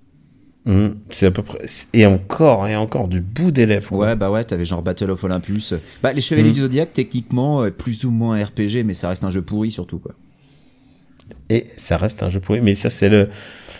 Mhm. 0.66 0.94
C'est 1.10 1.26
à 1.26 1.30
peu 1.30 1.42
près, 1.42 1.58
et 1.92 2.06
encore, 2.06 2.66
et 2.66 2.74
encore, 2.74 3.06
du 3.06 3.20
bout 3.20 3.50
des 3.52 3.66
lèvres, 3.66 3.88
quoi. 3.90 4.06
Ouais, 4.06 4.16
bah 4.16 4.30
ouais, 4.30 4.42
t'avais 4.44 4.64
genre 4.64 4.82
Battle 4.82 5.10
of 5.10 5.22
Olympus. 5.22 5.74
Bah 6.02 6.12
les 6.12 6.20
Chevaliers 6.22 6.50
Mm. 6.50 6.54
du 6.54 6.60
Zodiac, 6.62 6.92
techniquement, 6.92 7.62
euh, 7.62 7.70
plus 7.70 8.04
ou 8.04 8.10
moins 8.10 8.42
RPG, 8.42 8.82
mais 8.84 8.94
ça 8.94 9.10
reste 9.10 9.24
un 9.24 9.30
jeu 9.30 9.42
pourri 9.42 9.70
surtout 9.70 9.98
quoi. 9.98 10.12
Et 11.50 11.66
ça 11.76 11.96
reste 11.98 12.22
un 12.22 12.28
jeu 12.28 12.40
pourri. 12.40 12.60
Mais 12.60 12.74
ça, 12.74 12.90
c'est 12.90 13.08
le, 13.08 13.28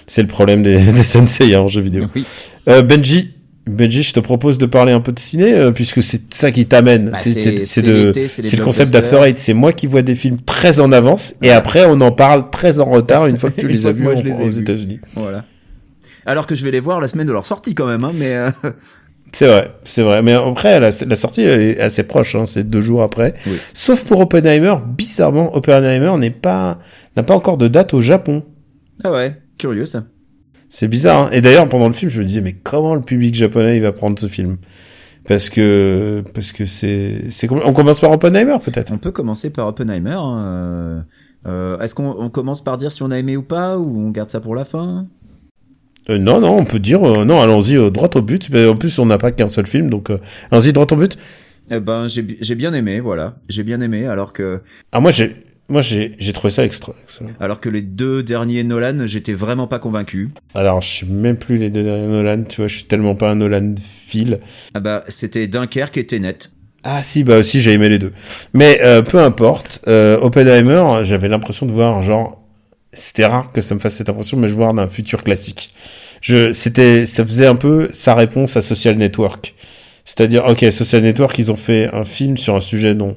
c'est 0.06 0.22
le 0.22 0.28
problème 0.28 0.62
des, 0.62 0.76
des 0.92 1.02
sensei 1.02 1.54
hein, 1.54 1.60
en 1.60 1.68
jeu 1.68 1.80
vidéo. 1.80 2.06
Oui. 2.14 2.24
Euh, 2.68 2.82
Benji, 2.82 3.30
Benji, 3.66 4.02
je 4.02 4.12
te 4.12 4.20
propose 4.20 4.58
de 4.58 4.66
parler 4.66 4.92
un 4.92 5.00
peu 5.00 5.12
de 5.12 5.18
ciné, 5.18 5.52
euh, 5.54 5.70
puisque 5.70 6.02
c'est 6.02 6.34
ça 6.34 6.50
qui 6.52 6.66
t'amène. 6.66 7.10
Bah, 7.10 7.16
c'est, 7.16 7.64
c'est- 7.64 7.86
le 7.86 8.62
concept 8.62 8.92
d'After 8.92 9.20
Eight. 9.24 9.38
C'est 9.38 9.54
moi 9.54 9.72
qui 9.72 9.86
vois 9.86 10.02
des 10.02 10.14
films 10.14 10.38
très 10.44 10.80
en 10.80 10.92
avance, 10.92 11.34
et 11.42 11.50
après, 11.50 11.84
on 11.86 12.00
en 12.02 12.12
parle 12.12 12.50
très 12.50 12.80
en 12.80 12.84
retard 12.84 13.26
une 13.26 13.36
fois 13.38 13.50
que 13.50 13.60
tu 13.60 13.68
les 13.74 13.86
as 13.86 13.92
vus 13.92 14.02
moi, 14.02 14.12
en- 14.12 14.16
je 14.16 14.22
les 14.22 14.42
ai 14.42 14.44
aux. 14.44 14.50
États-Unis. 14.50 15.00
Voilà. 15.14 15.44
Alors 16.26 16.46
que 16.46 16.54
je 16.54 16.64
vais 16.64 16.70
les 16.70 16.80
voir 16.80 17.00
la 17.00 17.08
semaine 17.08 17.26
de 17.26 17.32
leur 17.32 17.44
sortie 17.46 17.74
quand 17.74 17.86
même, 17.86 18.04
hein, 18.04 18.12
mais 18.14 18.34
euh, 18.36 18.50
C'est 19.32 19.46
vrai, 19.46 19.70
c'est 19.84 20.02
vrai. 20.02 20.22
Mais 20.22 20.32
après, 20.34 20.78
la, 20.78 20.90
la 21.06 21.16
sortie 21.16 21.42
est 21.42 21.80
assez 21.80 22.04
proche, 22.04 22.34
hein, 22.36 22.44
c'est 22.46 22.62
deux 22.68 22.80
jours 22.80 23.02
après. 23.02 23.34
Oui. 23.46 23.54
Sauf 23.72 24.04
pour 24.04 24.20
Oppenheimer, 24.20 24.74
bizarrement, 24.86 25.56
Oppenheimer 25.56 26.12
n'est 26.18 26.30
pas, 26.30 26.78
n'a 27.16 27.22
pas 27.24 27.34
encore 27.34 27.56
de 27.58 27.66
date 27.66 27.94
au 27.94 28.00
Japon. 28.00 28.44
ah 29.02 29.10
ouais, 29.10 29.34
curieux 29.58 29.86
ça. 29.86 30.04
C'est 30.68 30.88
bizarre. 30.88 31.26
hein. 31.26 31.30
Et 31.32 31.40
d'ailleurs, 31.40 31.68
pendant 31.68 31.86
le 31.86 31.92
film, 31.92 32.10
je 32.10 32.20
me 32.20 32.26
disais, 32.26 32.40
mais 32.40 32.52
comment 32.54 32.94
le 32.94 33.00
public 33.02 33.34
japonais 33.34 33.76
il 33.76 33.82
va 33.82 33.92
prendre 33.92 34.18
ce 34.18 34.26
film? 34.26 34.56
Parce 35.26 35.48
que, 35.48 36.22
parce 36.34 36.52
que 36.52 36.66
c'est, 36.66 37.22
on 37.50 37.72
commence 37.72 38.00
par 38.00 38.10
Oppenheimer 38.10 38.56
peut-être? 38.62 38.92
On 38.92 38.98
peut 38.98 39.12
commencer 39.12 39.50
par 39.52 39.66
Oppenheimer. 39.68 40.10
hein, 40.18 40.38
euh, 40.44 41.00
euh, 41.46 41.78
Est-ce 41.80 41.94
qu'on 41.94 42.14
on 42.18 42.28
commence 42.28 42.62
par 42.62 42.76
dire 42.76 42.92
si 42.92 43.02
on 43.02 43.10
a 43.10 43.18
aimé 43.18 43.36
ou 43.36 43.42
pas, 43.42 43.78
ou 43.78 43.98
on 44.06 44.10
garde 44.10 44.28
ça 44.28 44.40
pour 44.40 44.54
la 44.54 44.64
fin? 44.64 45.06
Euh, 46.10 46.18
non, 46.18 46.40
non, 46.40 46.58
on 46.58 46.64
peut 46.66 46.78
dire, 46.78 47.00
non, 47.24 47.40
allons-y 47.40 47.90
droit 47.90 48.10
au 48.14 48.20
but. 48.20 48.50
Mais 48.50 48.66
en 48.66 48.74
plus, 48.74 48.98
on 48.98 49.06
n'a 49.06 49.16
pas 49.16 49.32
qu'un 49.32 49.46
seul 49.46 49.66
film, 49.66 49.88
donc 49.88 50.10
allons-y 50.50 50.72
droit 50.74 50.86
au 50.90 50.96
but. 50.96 51.16
Eh 51.70 51.80
ben, 51.80 52.06
j'ai 52.08 52.54
bien 52.54 52.74
aimé, 52.74 53.00
voilà. 53.00 53.36
J'ai 53.48 53.62
bien 53.62 53.80
aimé, 53.80 54.06
alors 54.06 54.34
que, 54.34 54.60
Ah 54.92 55.00
moi 55.00 55.10
j'ai, 55.10 55.34
moi 55.68 55.80
j'ai, 55.80 56.12
j'ai 56.18 56.32
trouvé 56.32 56.50
ça 56.50 56.64
extra. 56.64 56.94
excellent. 57.04 57.30
alors 57.40 57.60
que 57.60 57.68
les 57.68 57.82
deux 57.82 58.22
derniers 58.22 58.64
Nolan, 58.64 59.06
j'étais 59.06 59.32
vraiment 59.32 59.66
pas 59.66 59.78
convaincu. 59.78 60.30
Alors 60.54 60.80
je 60.80 60.88
sais 61.00 61.06
même 61.06 61.36
plus 61.36 61.56
les 61.58 61.70
deux 61.70 61.82
derniers 61.82 62.06
Nolan. 62.06 62.44
Tu 62.48 62.56
vois, 62.58 62.68
je 62.68 62.76
suis 62.76 62.84
tellement 62.84 63.14
pas 63.14 63.30
un 63.30 63.36
Nolan 63.36 63.74
fil. 63.80 64.40
Ah 64.74 64.80
bah, 64.80 65.04
c'était 65.08 65.46
Dunkerque 65.46 65.96
et 65.96 66.06
Tenet. 66.06 66.38
Ah 66.82 67.02
si, 67.02 67.24
bah 67.24 67.38
aussi 67.38 67.62
j'ai 67.62 67.72
aimé 67.72 67.88
les 67.88 67.98
deux. 67.98 68.12
Mais 68.52 68.78
euh, 68.82 69.00
peu 69.00 69.18
importe, 69.18 69.80
euh, 69.88 70.18
Oppenheimer, 70.20 71.02
j'avais 71.02 71.28
l'impression 71.28 71.64
de 71.64 71.72
voir 71.72 72.02
genre, 72.02 72.42
c'était 72.92 73.24
rare 73.24 73.52
que 73.52 73.62
ça 73.62 73.74
me 73.74 73.80
fasse 73.80 73.94
cette 73.94 74.10
impression, 74.10 74.36
mais 74.36 74.48
je 74.48 74.54
vois 74.54 74.70
d'un 74.74 74.86
futur 74.86 75.24
classique. 75.24 75.72
Je, 76.20 76.52
c'était, 76.52 77.06
ça 77.06 77.24
faisait 77.24 77.46
un 77.46 77.56
peu 77.56 77.88
sa 77.92 78.14
réponse 78.14 78.56
à 78.58 78.60
Social 78.60 78.96
Network. 78.96 79.54
C'est-à-dire, 80.04 80.44
ok, 80.46 80.66
Social 80.70 81.00
Network, 81.02 81.38
ils 81.38 81.50
ont 81.50 81.56
fait 81.56 81.88
un 81.92 82.04
film 82.04 82.36
sur 82.36 82.54
un 82.54 82.60
sujet 82.60 82.94
dont 82.94 83.16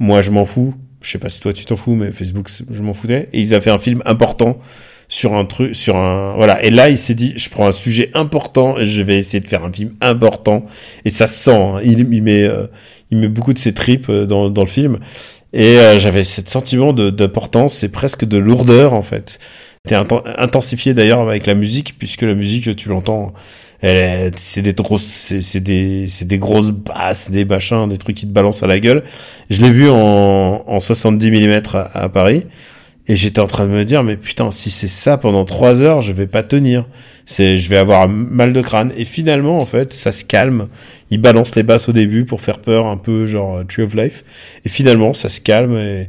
moi 0.00 0.20
je 0.20 0.32
m'en 0.32 0.44
fous. 0.44 0.74
Je 1.06 1.12
sais 1.12 1.18
pas 1.18 1.28
si 1.28 1.38
toi 1.40 1.52
tu 1.52 1.64
t'en 1.64 1.76
fous, 1.76 1.94
mais 1.94 2.10
Facebook, 2.10 2.48
je 2.68 2.82
m'en 2.82 2.92
foutais. 2.92 3.28
Et 3.32 3.38
ils 3.40 3.54
ont 3.54 3.60
fait 3.60 3.70
un 3.70 3.78
film 3.78 4.02
important 4.06 4.58
sur 5.08 5.34
un 5.34 5.44
truc, 5.44 5.76
sur 5.76 5.94
un, 5.96 6.34
voilà. 6.34 6.60
Et 6.64 6.70
là, 6.70 6.88
il 6.90 6.98
s'est 6.98 7.14
dit, 7.14 7.32
je 7.36 7.48
prends 7.48 7.68
un 7.68 7.72
sujet 7.72 8.10
important 8.14 8.76
et 8.76 8.84
je 8.84 9.02
vais 9.02 9.16
essayer 9.16 9.38
de 9.38 9.46
faire 9.46 9.64
un 9.64 9.72
film 9.72 9.92
important. 10.00 10.66
Et 11.04 11.10
ça 11.10 11.28
se 11.28 11.44
sent. 11.44 11.54
hein. 11.54 11.80
Il, 11.84 12.22
met, 12.24 12.42
euh, 12.42 12.66
il 13.12 13.18
met 13.18 13.28
beaucoup 13.28 13.52
de 13.52 13.58
ses 13.58 13.72
tripes 13.72 14.08
euh, 14.08 14.26
dans, 14.26 14.50
dans 14.50 14.62
le 14.62 14.68
film. 14.68 14.98
Et 15.52 15.78
euh, 15.78 16.00
j'avais 16.00 16.24
ce 16.24 16.42
sentiment 16.44 16.92
d'importance 16.92 17.84
et 17.84 17.88
presque 17.88 18.24
de 18.24 18.36
lourdeur 18.36 18.92
en 18.92 19.02
fait. 19.02 19.38
C'était 19.86 20.02
intensifié 20.36 20.92
d'ailleurs 20.92 21.20
avec 21.20 21.46
la 21.46 21.54
musique, 21.54 21.96
puisque 21.96 22.22
la 22.22 22.34
musique, 22.34 22.74
tu 22.74 22.88
l'entends, 22.88 23.32
c'est 23.82 24.62
des 24.62 24.72
grosses, 24.72 25.34
c'est 25.40 25.60
des, 25.60 26.06
des 26.22 26.38
grosses 26.38 26.70
basses, 26.70 27.30
des 27.30 27.44
machins, 27.44 27.88
des 27.88 27.98
trucs 27.98 28.16
qui 28.16 28.26
te 28.26 28.32
balancent 28.32 28.62
à 28.62 28.66
la 28.66 28.80
gueule. 28.80 29.02
Je 29.50 29.60
l'ai 29.62 29.70
vu 29.70 29.90
en, 29.90 30.64
en 30.66 30.80
70 30.80 31.30
mm 31.30 31.60
à, 31.94 32.08
Paris. 32.08 32.44
Et 33.08 33.14
j'étais 33.14 33.38
en 33.38 33.46
train 33.46 33.66
de 33.66 33.70
me 33.70 33.84
dire, 33.84 34.02
mais 34.02 34.16
putain, 34.16 34.50
si 34.50 34.68
c'est 34.68 34.88
ça 34.88 35.16
pendant 35.16 35.44
trois 35.44 35.80
heures, 35.80 36.00
je 36.00 36.12
vais 36.12 36.26
pas 36.26 36.42
tenir. 36.42 36.86
C'est, 37.24 37.56
je 37.56 37.70
vais 37.70 37.76
avoir 37.76 38.08
mal 38.08 38.52
de 38.52 38.60
crâne. 38.60 38.92
Et 38.96 39.04
finalement, 39.04 39.58
en 39.58 39.66
fait, 39.66 39.92
ça 39.92 40.10
se 40.10 40.24
calme. 40.24 40.66
Il 41.10 41.20
balance 41.20 41.54
les 41.54 41.62
basses 41.62 41.88
au 41.88 41.92
début 41.92 42.24
pour 42.24 42.40
faire 42.40 42.58
peur, 42.58 42.88
un 42.88 42.96
peu 42.96 43.24
genre 43.26 43.62
Tree 43.68 43.84
of 43.84 43.94
Life. 43.94 44.24
Et 44.64 44.68
finalement, 44.68 45.14
ça 45.14 45.28
se 45.28 45.40
calme 45.40 45.76
et, 45.76 46.08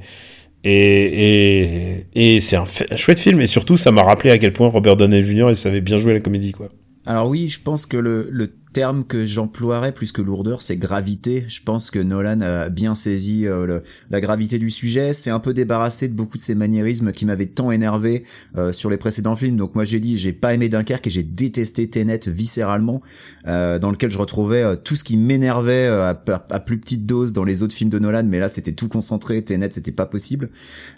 et, 0.63 2.06
et, 2.15 2.39
c'est 2.39 2.56
un, 2.56 2.65
un, 2.89 2.95
chouette 2.95 3.19
film. 3.19 3.41
Et 3.41 3.47
surtout, 3.47 3.77
ça 3.77 3.91
m'a 3.91 4.01
rappelé 4.01 4.32
à 4.32 4.39
quel 4.39 4.53
point 4.53 4.67
Robert 4.67 4.97
Downey 4.97 5.23
Jr. 5.23 5.49
il 5.49 5.56
savait 5.56 5.82
bien 5.82 5.97
jouer 5.97 6.13
la 6.13 6.19
comédie, 6.19 6.51
quoi. 6.51 6.69
Alors 7.08 7.30
oui, 7.30 7.48
je 7.48 7.62
pense 7.62 7.86
que 7.86 7.96
le, 7.96 8.28
le 8.30 8.52
terme 8.73 9.06
que 9.06 9.25
j'emploierais 9.25 9.91
plus 9.91 10.12
que 10.12 10.21
lourdeur, 10.21 10.62
c'est 10.62 10.77
gravité. 10.77 11.45
Je 11.47 11.62
pense 11.63 11.91
que 11.91 11.99
Nolan 11.99 12.41
a 12.41 12.69
bien 12.69 12.95
saisi 12.95 13.47
euh, 13.47 13.80
la 14.10 14.21
gravité 14.21 14.60
du 14.60 14.69
sujet. 14.69 15.13
C'est 15.13 15.30
un 15.30 15.39
peu 15.39 15.53
débarrassé 15.53 16.08
de 16.08 16.13
beaucoup 16.13 16.38
de 16.38 16.41
ces 16.41 16.56
maniérismes 16.56 17.12
qui 17.12 17.25
m'avaient 17.25 17.47
tant 17.47 17.71
énervé 17.71 18.23
euh, 18.58 18.71
sur 18.71 18.89
les 18.89 18.97
précédents 18.97 19.36
films. 19.36 19.58
Donc 19.58 19.75
moi 19.75 19.86
j'ai 19.86 19.99
dit, 19.99 20.17
j'ai 20.17 20.34
pas 20.34 20.53
aimé 20.53 20.69
Dunkerque 20.69 21.08
et 21.08 21.10
j'ai 21.10 21.23
détesté 21.23 21.89
Tenet 21.89 22.27
viscéralement, 22.27 23.01
euh, 23.47 23.80
dans 23.80 23.91
lequel 23.91 24.12
je 24.12 24.17
retrouvais 24.17 24.77
tout 24.77 24.95
ce 24.95 25.03
qui 25.03 25.17
m'énervait 25.17 25.88
à, 25.88 26.13
plus 26.60 26.80
petite 26.80 27.06
dose 27.06 27.34
dans 27.34 27.43
les 27.43 27.63
autres 27.63 27.73
films 27.73 27.89
de 27.89 27.99
Nolan. 27.99 28.25
Mais 28.25 28.39
là 28.39 28.49
c'était 28.49 28.73
tout 28.73 28.89
concentré. 28.89 29.43
Tenet 29.43 29.69
c'était 29.71 29.91
pas 29.91 30.06
possible. 30.06 30.49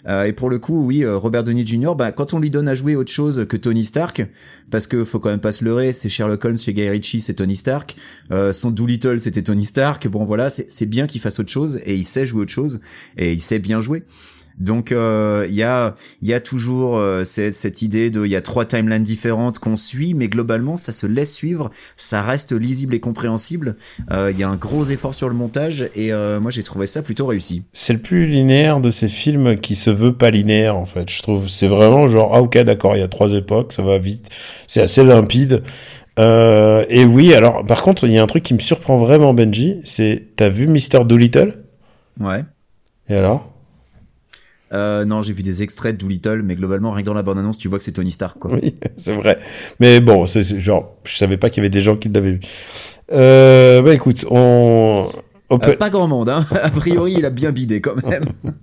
et 0.06 0.32
pour 0.32 0.50
le 0.50 0.58
coup, 0.58 0.84
oui, 0.84 1.06
Robert 1.06 1.44
Downey 1.44 1.64
Jr. 1.64 1.94
Bah, 1.96 2.12
quand 2.12 2.34
on 2.34 2.40
lui 2.40 2.50
donne 2.50 2.68
à 2.68 2.74
jouer 2.74 2.96
autre 2.96 3.12
chose 3.12 3.46
que 3.48 3.56
Tony 3.56 3.84
Stark, 3.84 4.26
parce 4.70 4.86
que 4.86 5.04
faut 5.04 5.18
quand 5.18 5.30
même 5.30 5.40
pas 5.40 5.52
se 5.52 5.64
leurrer, 5.64 5.92
c'est 5.92 6.08
Sherlock 6.08 6.44
Holmes 6.44 6.58
chez 6.58 6.72
Guy 6.72 6.88
Ritchie, 6.88 7.20
c'est 7.20 7.34
Tony 7.34 7.56
Stark. 7.60 7.96
Euh, 8.32 8.52
son 8.52 8.70
Doolittle, 8.70 9.20
c'était 9.20 9.42
Tony 9.42 9.64
Stark. 9.64 10.08
Bon, 10.08 10.24
voilà, 10.24 10.50
c'est 10.50 10.86
bien 10.86 11.06
qu'il 11.06 11.20
fasse 11.20 11.38
autre 11.38 11.50
chose 11.50 11.80
et 11.84 11.94
il 11.94 12.04
sait 12.04 12.26
jouer 12.26 12.42
autre 12.42 12.52
chose 12.52 12.80
et 13.16 13.32
il 13.32 13.40
sait 13.40 13.58
bien 13.58 13.80
jouer. 13.80 14.02
Donc 14.58 14.92
euh, 14.92 15.46
il 15.48 15.54
y 15.54 15.62
a 15.62 16.40
toujours 16.40 16.98
euh, 16.98 17.24
cette, 17.24 17.54
cette, 17.54 17.80
idée 17.80 18.10
de 18.10 18.26
il 18.26 18.30
y 18.30 18.36
a 18.36 18.42
trois 18.42 18.66
timelines 18.66 19.02
différentes 19.02 19.58
qu'on 19.58 19.76
suit, 19.76 20.12
mais 20.12 20.28
globalement 20.28 20.76
ça 20.76 20.92
se 20.92 21.06
laisse 21.06 21.34
suivre, 21.34 21.70
ça 21.96 22.20
reste 22.20 22.52
lisible 22.52 22.94
et 22.94 23.00
compréhensible. 23.00 23.76
Il 24.10 24.38
y 24.38 24.42
a 24.42 24.48
un 24.48 24.56
gros 24.56 24.84
effort 24.84 25.14
sur 25.14 25.30
le 25.30 25.34
montage 25.34 25.88
et 25.94 26.12
moi 26.12 26.50
j'ai 26.50 26.62
trouvé 26.62 26.86
ça 26.86 27.02
plutôt 27.02 27.24
réussi. 27.24 27.62
C'est 27.72 27.94
le 27.94 28.00
plus 28.00 28.26
linéaire 28.26 28.80
de 28.80 28.90
ces 28.90 29.08
films 29.08 29.56
qui 29.56 29.76
se 29.76 29.88
veut 29.88 30.12
pas 30.12 30.30
linéaire 30.30 30.76
en 30.76 30.84
fait. 30.84 31.08
Je 31.10 31.22
trouve 31.22 31.48
c'est 31.48 31.68
vraiment 31.68 32.06
genre 32.06 32.32
ah 32.34 32.42
ok 32.42 32.58
d'accord 32.58 32.96
il 32.96 33.00
y 33.00 33.04
a 33.04 33.08
trois 33.08 33.32
époques, 33.32 33.72
ça 33.72 33.82
va 33.82 33.96
vite, 33.96 34.28
c'est 34.66 34.82
assez 34.82 35.02
limpide. 35.02 35.62
Euh, 36.18 36.84
et 36.88 37.04
oui, 37.04 37.34
alors 37.34 37.64
par 37.64 37.82
contre, 37.82 38.04
il 38.04 38.12
y 38.12 38.18
a 38.18 38.22
un 38.22 38.26
truc 38.26 38.42
qui 38.42 38.54
me 38.54 38.58
surprend 38.58 38.96
vraiment, 38.98 39.32
Benji, 39.32 39.80
c'est 39.84 40.30
t'as 40.36 40.48
vu 40.48 40.66
Mister 40.66 41.00
Doolittle? 41.04 41.64
Ouais. 42.18 42.44
Et 43.08 43.16
alors? 43.16 43.50
Euh, 44.72 45.04
non, 45.04 45.22
j'ai 45.22 45.32
vu 45.32 45.42
des 45.42 45.62
extraits 45.62 45.96
de 45.96 46.00
Doolittle, 46.00 46.42
mais 46.44 46.54
globalement, 46.54 46.92
rien 46.92 47.02
que 47.02 47.06
dans 47.06 47.14
la 47.14 47.22
bande-annonce, 47.22 47.58
tu 47.58 47.68
vois 47.68 47.78
que 47.78 47.84
c'est 47.84 47.92
Tony 47.92 48.12
Stark, 48.12 48.38
quoi. 48.38 48.52
Oui, 48.52 48.76
c'est 48.96 49.14
vrai. 49.14 49.38
Mais 49.80 50.00
bon, 50.00 50.26
c'est 50.26 50.42
genre, 50.60 50.96
je 51.04 51.16
savais 51.16 51.36
pas 51.36 51.50
qu'il 51.50 51.58
y 51.58 51.62
avait 51.62 51.70
des 51.70 51.80
gens 51.80 51.96
qui 51.96 52.08
l'avaient 52.08 52.32
vu. 52.32 52.40
Euh, 53.12 53.82
bah 53.82 53.94
écoute, 53.94 54.24
on... 54.30 55.10
Euh, 55.50 55.76
pas 55.76 55.90
grand 55.90 56.06
monde, 56.06 56.28
hein. 56.28 56.46
A 56.62 56.70
priori, 56.70 57.14
il 57.18 57.24
a 57.24 57.30
bien 57.30 57.50
bidé 57.50 57.80
quand 57.80 57.96
même. 58.06 58.26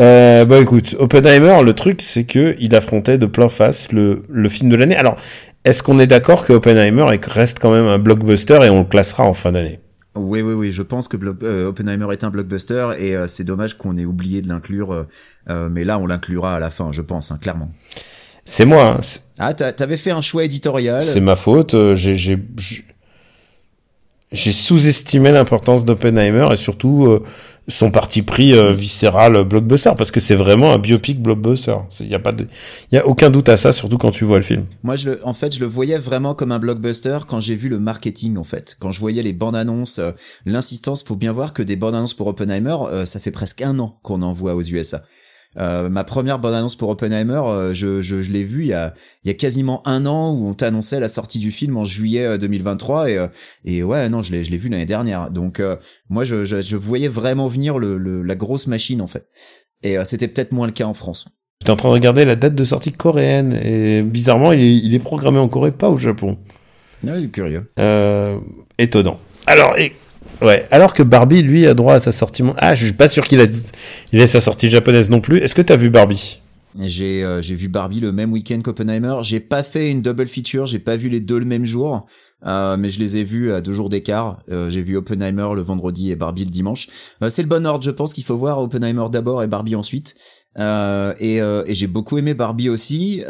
Euh, 0.00 0.44
bah 0.44 0.60
écoute, 0.60 0.94
Oppenheimer, 0.98 1.62
le 1.64 1.72
truc 1.72 2.00
c'est 2.02 2.24
que 2.24 2.54
il 2.60 2.74
affrontait 2.76 3.18
de 3.18 3.26
plein 3.26 3.48
face 3.48 3.92
le, 3.92 4.22
le 4.28 4.48
film 4.48 4.70
de 4.70 4.76
l'année. 4.76 4.96
Alors, 4.96 5.16
est-ce 5.64 5.82
qu'on 5.82 5.98
est 5.98 6.06
d'accord 6.06 6.46
que 6.46 6.52
Oppenheimer 6.52 7.04
reste 7.26 7.58
quand 7.60 7.72
même 7.72 7.86
un 7.86 7.98
blockbuster 7.98 8.60
et 8.64 8.70
on 8.70 8.80
le 8.80 8.84
classera 8.86 9.24
en 9.24 9.32
fin 9.32 9.52
d'année? 9.52 9.80
Oui, 10.14 10.40
oui, 10.40 10.54
oui, 10.54 10.72
je 10.72 10.82
pense 10.82 11.08
que 11.08 11.16
euh, 11.42 11.68
Oppenheimer 11.68 12.06
est 12.12 12.24
un 12.24 12.30
blockbuster 12.30 12.90
et 12.98 13.16
euh, 13.16 13.26
c'est 13.26 13.44
dommage 13.44 13.76
qu'on 13.76 13.96
ait 13.98 14.04
oublié 14.04 14.42
de 14.42 14.48
l'inclure, 14.48 15.06
euh, 15.48 15.68
mais 15.68 15.84
là 15.84 15.98
on 15.98 16.06
l'inclura 16.06 16.56
à 16.56 16.58
la 16.58 16.70
fin, 16.70 16.90
je 16.92 17.02
pense, 17.02 17.30
hein, 17.30 17.38
clairement. 17.40 17.70
C'est 18.44 18.64
moi. 18.64 18.98
Hein, 18.98 19.00
ah, 19.38 19.52
t'avais 19.52 19.96
fait 19.96 20.10
un 20.10 20.22
choix 20.22 20.44
éditorial. 20.44 21.02
C'est 21.02 21.20
ma 21.20 21.36
faute. 21.36 21.76
J'ai 21.94 22.38
j'ai 24.30 24.52
sous-estimé 24.52 25.32
l'importance 25.32 25.84
d'Oppenheimer 25.84 26.48
et 26.52 26.56
surtout 26.56 27.06
euh, 27.06 27.22
son 27.66 27.90
parti 27.90 28.22
pris 28.22 28.52
euh, 28.52 28.72
viscéral 28.72 29.42
blockbuster 29.44 29.92
parce 29.96 30.10
que 30.10 30.20
c'est 30.20 30.34
vraiment 30.34 30.72
un 30.72 30.78
biopic 30.78 31.22
blockbuster. 31.22 31.76
Il 32.00 32.08
y 32.08 32.14
a 32.14 32.18
pas 32.18 32.32
de, 32.32 32.46
a 32.94 33.06
aucun 33.06 33.30
doute 33.30 33.48
à 33.48 33.56
ça, 33.56 33.72
surtout 33.72 33.96
quand 33.96 34.10
tu 34.10 34.24
vois 34.24 34.36
le 34.36 34.42
film. 34.42 34.66
Moi, 34.82 34.96
je 34.96 35.10
le, 35.10 35.20
en 35.26 35.32
fait, 35.32 35.54
je 35.54 35.60
le 35.60 35.66
voyais 35.66 35.98
vraiment 35.98 36.34
comme 36.34 36.52
un 36.52 36.58
blockbuster 36.58 37.18
quand 37.26 37.40
j'ai 37.40 37.54
vu 37.54 37.68
le 37.68 37.78
marketing 37.78 38.36
en 38.36 38.44
fait, 38.44 38.76
quand 38.78 38.90
je 38.90 39.00
voyais 39.00 39.22
les 39.22 39.32
bandes 39.32 39.56
annonces, 39.56 39.98
euh, 39.98 40.12
l'insistance. 40.44 41.02
Faut 41.02 41.16
bien 41.16 41.32
voir 41.32 41.54
que 41.54 41.62
des 41.62 41.76
bandes 41.76 41.94
annonces 41.94 42.14
pour 42.14 42.26
Oppenheimer, 42.26 42.76
ça 43.04 43.20
fait 43.20 43.30
presque 43.30 43.62
un 43.62 43.78
an 43.78 43.98
qu'on 44.02 44.20
envoie 44.20 44.54
aux 44.54 44.62
USA. 44.62 45.02
Euh, 45.56 45.88
ma 45.88 46.04
première 46.04 46.38
bonne 46.38 46.54
annonce 46.54 46.76
pour 46.76 46.90
Oppenheimer, 46.90 47.40
euh, 47.46 47.74
je, 47.74 48.02
je, 48.02 48.20
je 48.20 48.30
l'ai 48.30 48.44
vu 48.44 48.64
il 48.64 48.68
y, 48.68 48.74
a, 48.74 48.92
il 49.24 49.28
y 49.28 49.30
a 49.30 49.34
quasiment 49.34 49.86
un 49.88 50.04
an 50.04 50.32
où 50.32 50.46
on 50.46 50.54
t'annonçait 50.54 51.00
la 51.00 51.08
sortie 51.08 51.38
du 51.38 51.50
film 51.50 51.76
en 51.78 51.84
juillet 51.84 52.36
2023 52.38 53.08
euh, 53.08 53.28
et, 53.64 53.78
et 53.78 53.82
ouais 53.82 54.08
non 54.10 54.22
je 54.22 54.30
l'ai 54.32 54.44
je 54.44 54.50
l'ai 54.50 54.58
vu 54.58 54.68
l'année 54.68 54.86
dernière 54.86 55.30
donc 55.30 55.62
moi 56.10 56.22
je, 56.22 56.44
je, 56.44 56.60
je, 56.60 56.76
voyais 56.76 57.08
vraiment 57.08 57.48
venir 57.48 57.78
le, 57.78 57.96
le, 57.96 58.22
la 58.22 58.34
grosse 58.34 58.66
machine 58.66 59.00
en 59.00 59.06
fait 59.06 59.26
et 59.82 59.96
c'était 60.04 60.28
peut-être 60.28 60.52
moins 60.52 60.66
le 60.66 60.72
cas 60.72 60.84
en 60.84 60.94
France. 60.94 61.28
J'étais 61.60 61.70
en 61.70 61.76
train 61.76 61.88
de 61.88 61.94
regarder 61.94 62.24
la 62.24 62.36
date 62.36 62.54
de 62.54 62.64
sortie 62.64 62.92
coréenne 62.92 63.58
et 63.64 64.02
bizarrement 64.02 64.52
il 64.52 64.60
est, 64.60 64.76
il 64.76 64.94
est 64.94 64.98
programmé 65.00 65.38
en 65.38 65.48
Corée 65.48 65.72
pas 65.72 65.88
au 65.88 65.98
Japon. 65.98 66.38
Il 67.02 67.10
est 67.10 67.28
curieux. 67.28 67.70
étonnant. 68.78 69.18
Alors 69.46 69.78
et 69.78 69.94
Ouais, 70.40 70.66
alors 70.70 70.94
que 70.94 71.02
Barbie, 71.02 71.42
lui, 71.42 71.66
a 71.66 71.74
droit 71.74 71.94
à 71.94 71.98
sa 71.98 72.12
sortie. 72.12 72.42
Ah, 72.58 72.74
je 72.74 72.84
suis 72.84 72.94
pas 72.94 73.08
sûr 73.08 73.26
qu'il 73.26 73.40
a, 73.40 73.46
il 74.12 74.20
ait 74.20 74.26
sa 74.26 74.40
sortie 74.40 74.70
japonaise 74.70 75.10
non 75.10 75.20
plus. 75.20 75.38
Est-ce 75.38 75.54
que 75.54 75.62
t'as 75.62 75.76
vu 75.76 75.90
Barbie? 75.90 76.40
J'ai 76.78 77.24
euh, 77.24 77.42
j'ai 77.42 77.54
vu 77.56 77.68
Barbie 77.68 77.98
le 77.98 78.12
même 78.12 78.32
week-end 78.32 78.60
qu'Oppenheimer. 78.62 79.16
J'ai 79.22 79.40
pas 79.40 79.62
fait 79.62 79.90
une 79.90 80.00
double 80.00 80.26
feature, 80.26 80.66
j'ai 80.66 80.78
pas 80.78 80.96
vu 80.96 81.08
les 81.08 81.18
deux 81.18 81.38
le 81.38 81.44
même 81.44 81.64
jour, 81.64 82.06
euh, 82.46 82.76
mais 82.76 82.90
je 82.90 83.00
les 83.00 83.16
ai 83.16 83.24
vus 83.24 83.52
à 83.52 83.60
deux 83.60 83.72
jours 83.72 83.88
d'écart. 83.88 84.42
Euh, 84.50 84.70
j'ai 84.70 84.82
vu 84.82 84.96
Oppenheimer 84.96 85.48
le 85.56 85.62
vendredi 85.62 86.12
et 86.12 86.14
Barbie 86.14 86.44
le 86.44 86.50
dimanche. 86.50 86.88
Euh, 87.22 87.30
c'est 87.30 87.42
le 87.42 87.48
bon 87.48 87.66
ordre, 87.66 87.82
je 87.82 87.90
pense 87.90 88.14
qu'il 88.14 88.22
faut 88.22 88.36
voir 88.36 88.60
Oppenheimer 88.60 89.06
d'abord 89.10 89.42
et 89.42 89.48
Barbie 89.48 89.74
ensuite. 89.74 90.14
Euh, 90.58 91.14
et, 91.18 91.36
et 91.38 91.74
j'ai 91.74 91.86
beaucoup 91.86 92.18
aimé 92.18 92.34
Barbie 92.34 92.68
aussi. 92.68 93.22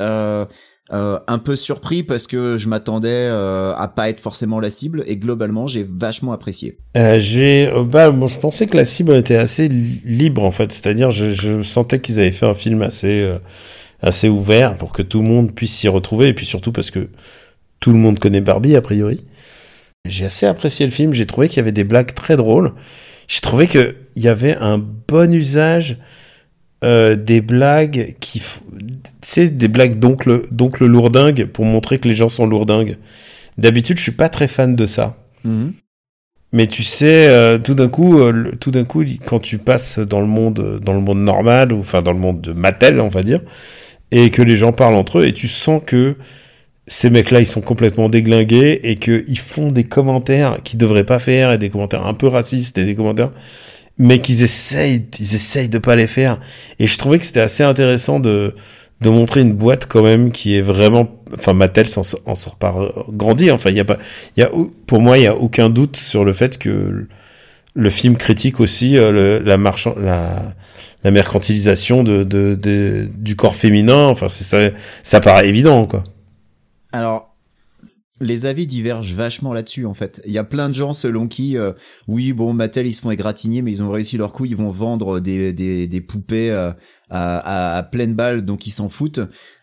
Euh, 0.90 1.18
un 1.26 1.36
peu 1.36 1.54
surpris 1.54 2.02
parce 2.02 2.26
que 2.26 2.56
je 2.56 2.66
m'attendais 2.66 3.10
euh, 3.10 3.74
à 3.76 3.88
pas 3.88 4.08
être 4.08 4.20
forcément 4.20 4.58
la 4.58 4.70
cible 4.70 5.04
et 5.06 5.16
globalement 5.16 5.66
j'ai 5.66 5.86
vachement 5.86 6.32
apprécié. 6.32 6.78
Euh, 6.96 7.18
j'ai 7.18 7.70
bah 7.84 8.10
bon, 8.10 8.26
je 8.26 8.38
pensais 8.38 8.66
que 8.66 8.74
la 8.74 8.86
cible 8.86 9.12
était 9.12 9.36
assez 9.36 9.68
libre 9.68 10.42
en 10.42 10.50
fait, 10.50 10.72
c'est-à-dire 10.72 11.10
je, 11.10 11.34
je 11.34 11.62
sentais 11.62 12.00
qu'ils 12.00 12.20
avaient 12.20 12.30
fait 12.30 12.46
un 12.46 12.54
film 12.54 12.80
assez 12.80 13.30
assez 14.00 14.30
ouvert 14.30 14.76
pour 14.76 14.94
que 14.94 15.02
tout 15.02 15.20
le 15.20 15.28
monde 15.28 15.54
puisse 15.54 15.74
s'y 15.74 15.88
retrouver 15.88 16.28
et 16.28 16.32
puis 16.32 16.46
surtout 16.46 16.72
parce 16.72 16.90
que 16.90 17.10
tout 17.80 17.92
le 17.92 17.98
monde 17.98 18.18
connaît 18.18 18.40
Barbie 18.40 18.74
a 18.74 18.80
priori. 18.80 19.26
J'ai 20.06 20.24
assez 20.24 20.46
apprécié 20.46 20.86
le 20.86 20.92
film, 20.92 21.12
j'ai 21.12 21.26
trouvé 21.26 21.48
qu'il 21.48 21.58
y 21.58 21.60
avait 21.60 21.72
des 21.72 21.84
blagues 21.84 22.14
très 22.14 22.36
drôles. 22.36 22.72
J'ai 23.26 23.40
trouvé 23.40 23.66
qu'il 23.66 23.94
y 24.16 24.28
avait 24.28 24.56
un 24.56 24.78
bon 24.78 25.34
usage 25.34 25.98
euh, 26.84 27.16
des 27.16 27.40
blagues 27.40 28.14
qui, 28.20 28.40
tu 29.20 29.50
des 29.50 29.68
blagues 29.68 29.98
d'oncle, 29.98 30.42
d'oncle 30.52 30.86
lourdingue 30.86 31.46
pour 31.46 31.64
montrer 31.64 31.98
que 31.98 32.06
les 32.06 32.14
gens 32.14 32.28
sont 32.28 32.46
lourdingues. 32.46 32.96
D'habitude, 33.56 33.96
je 33.96 34.02
suis 34.04 34.12
pas 34.12 34.28
très 34.28 34.46
fan 34.46 34.76
de 34.76 34.86
ça. 34.86 35.16
Mhm. 35.44 35.72
Mais 36.52 36.66
tu 36.66 36.82
sais, 36.82 37.28
euh, 37.28 37.58
tout 37.58 37.74
d'un 37.74 37.88
coup, 37.88 38.18
euh, 38.18 38.52
tout 38.58 38.70
d'un 38.70 38.84
coup, 38.84 39.04
quand 39.26 39.38
tu 39.38 39.58
passes 39.58 39.98
dans 39.98 40.20
le 40.20 40.26
monde, 40.26 40.80
dans 40.82 40.94
le 40.94 41.00
monde 41.00 41.18
normal, 41.18 41.72
ou 41.72 41.80
enfin 41.80 42.00
dans 42.00 42.12
le 42.12 42.18
monde 42.18 42.40
de 42.40 42.52
Mattel, 42.52 43.00
on 43.00 43.08
va 43.08 43.22
dire, 43.22 43.40
et 44.10 44.30
que 44.30 44.40
les 44.40 44.56
gens 44.56 44.72
parlent 44.72 44.94
entre 44.94 45.18
eux, 45.18 45.26
et 45.26 45.34
tu 45.34 45.48
sens 45.48 45.82
que 45.84 46.16
ces 46.86 47.10
mecs-là, 47.10 47.40
ils 47.40 47.46
sont 47.46 47.60
complètement 47.60 48.08
déglingués 48.08 48.80
et 48.82 48.96
qu'ils 48.96 49.38
font 49.38 49.70
des 49.70 49.84
commentaires 49.84 50.58
qu'ils 50.64 50.78
devraient 50.78 51.04
pas 51.04 51.18
faire, 51.18 51.52
et 51.52 51.58
des 51.58 51.68
commentaires 51.68 52.06
un 52.06 52.14
peu 52.14 52.28
racistes, 52.28 52.78
et 52.78 52.84
des 52.84 52.94
commentaires 52.94 53.32
mais 53.98 54.20
qu'ils 54.20 54.42
essayent, 54.42 55.06
ils 55.18 55.34
essayent 55.34 55.68
de 55.68 55.78
pas 55.78 55.96
les 55.96 56.06
faire. 56.06 56.40
Et 56.78 56.86
je 56.86 56.96
trouvais 56.98 57.18
que 57.18 57.24
c'était 57.24 57.40
assez 57.40 57.64
intéressant 57.64 58.20
de, 58.20 58.54
de 59.00 59.10
montrer 59.10 59.40
une 59.40 59.52
boîte 59.52 59.86
quand 59.86 60.02
même 60.02 60.30
qui 60.32 60.56
est 60.56 60.60
vraiment, 60.60 61.08
enfin 61.34 61.52
Mattel 61.52 61.86
en, 61.96 62.02
en 62.30 62.34
sort 62.34 62.56
pas 62.56 62.74
grandi. 63.10 63.50
Enfin, 63.50 63.70
il 63.70 63.76
y 63.76 63.80
a 63.80 63.84
pas, 63.84 63.98
il 64.36 64.40
y 64.40 64.42
a, 64.42 64.50
pour 64.86 65.00
moi, 65.00 65.18
il 65.18 65.24
y 65.24 65.26
a 65.26 65.36
aucun 65.36 65.68
doute 65.68 65.96
sur 65.96 66.24
le 66.24 66.32
fait 66.32 66.58
que 66.58 67.06
le 67.74 67.90
film 67.90 68.16
critique 68.16 68.60
aussi 68.60 68.96
euh, 68.96 69.40
la 69.44 69.56
marchand, 69.56 69.94
la, 70.00 70.54
la 71.04 71.10
mercantilisation 71.10 72.02
de, 72.02 72.24
de, 72.24 72.54
de, 72.54 73.08
du 73.14 73.36
corps 73.36 73.54
féminin. 73.54 74.06
Enfin, 74.06 74.28
c'est 74.28 74.44
ça, 74.44 74.74
ça 75.02 75.20
paraît 75.20 75.48
évident, 75.48 75.86
quoi. 75.86 76.02
Alors, 76.92 77.27
les 78.20 78.46
avis 78.46 78.66
divergent 78.66 79.14
vachement 79.14 79.52
là-dessus 79.52 79.86
en 79.86 79.94
fait. 79.94 80.22
Il 80.26 80.32
y 80.32 80.38
a 80.38 80.44
plein 80.44 80.68
de 80.68 80.74
gens 80.74 80.92
selon 80.92 81.28
qui, 81.28 81.56
euh, 81.56 81.72
oui 82.06 82.32
bon 82.32 82.52
Mattel 82.52 82.86
ils 82.86 82.92
se 82.92 83.00
font 83.00 83.10
égratigner 83.10 83.62
mais 83.62 83.70
ils 83.70 83.82
ont 83.82 83.90
réussi 83.90 84.16
leur 84.16 84.32
coup, 84.32 84.44
ils 84.44 84.56
vont 84.56 84.70
vendre 84.70 85.20
des, 85.20 85.52
des, 85.52 85.86
des 85.86 86.00
poupées 86.00 86.50
euh, 86.50 86.72
à, 87.10 87.78
à, 87.78 87.82
pleine 87.82 88.14
balle 88.14 88.42
donc 88.42 88.66
ils 88.66 88.70
s'en 88.70 88.88
foutent. 88.88 89.20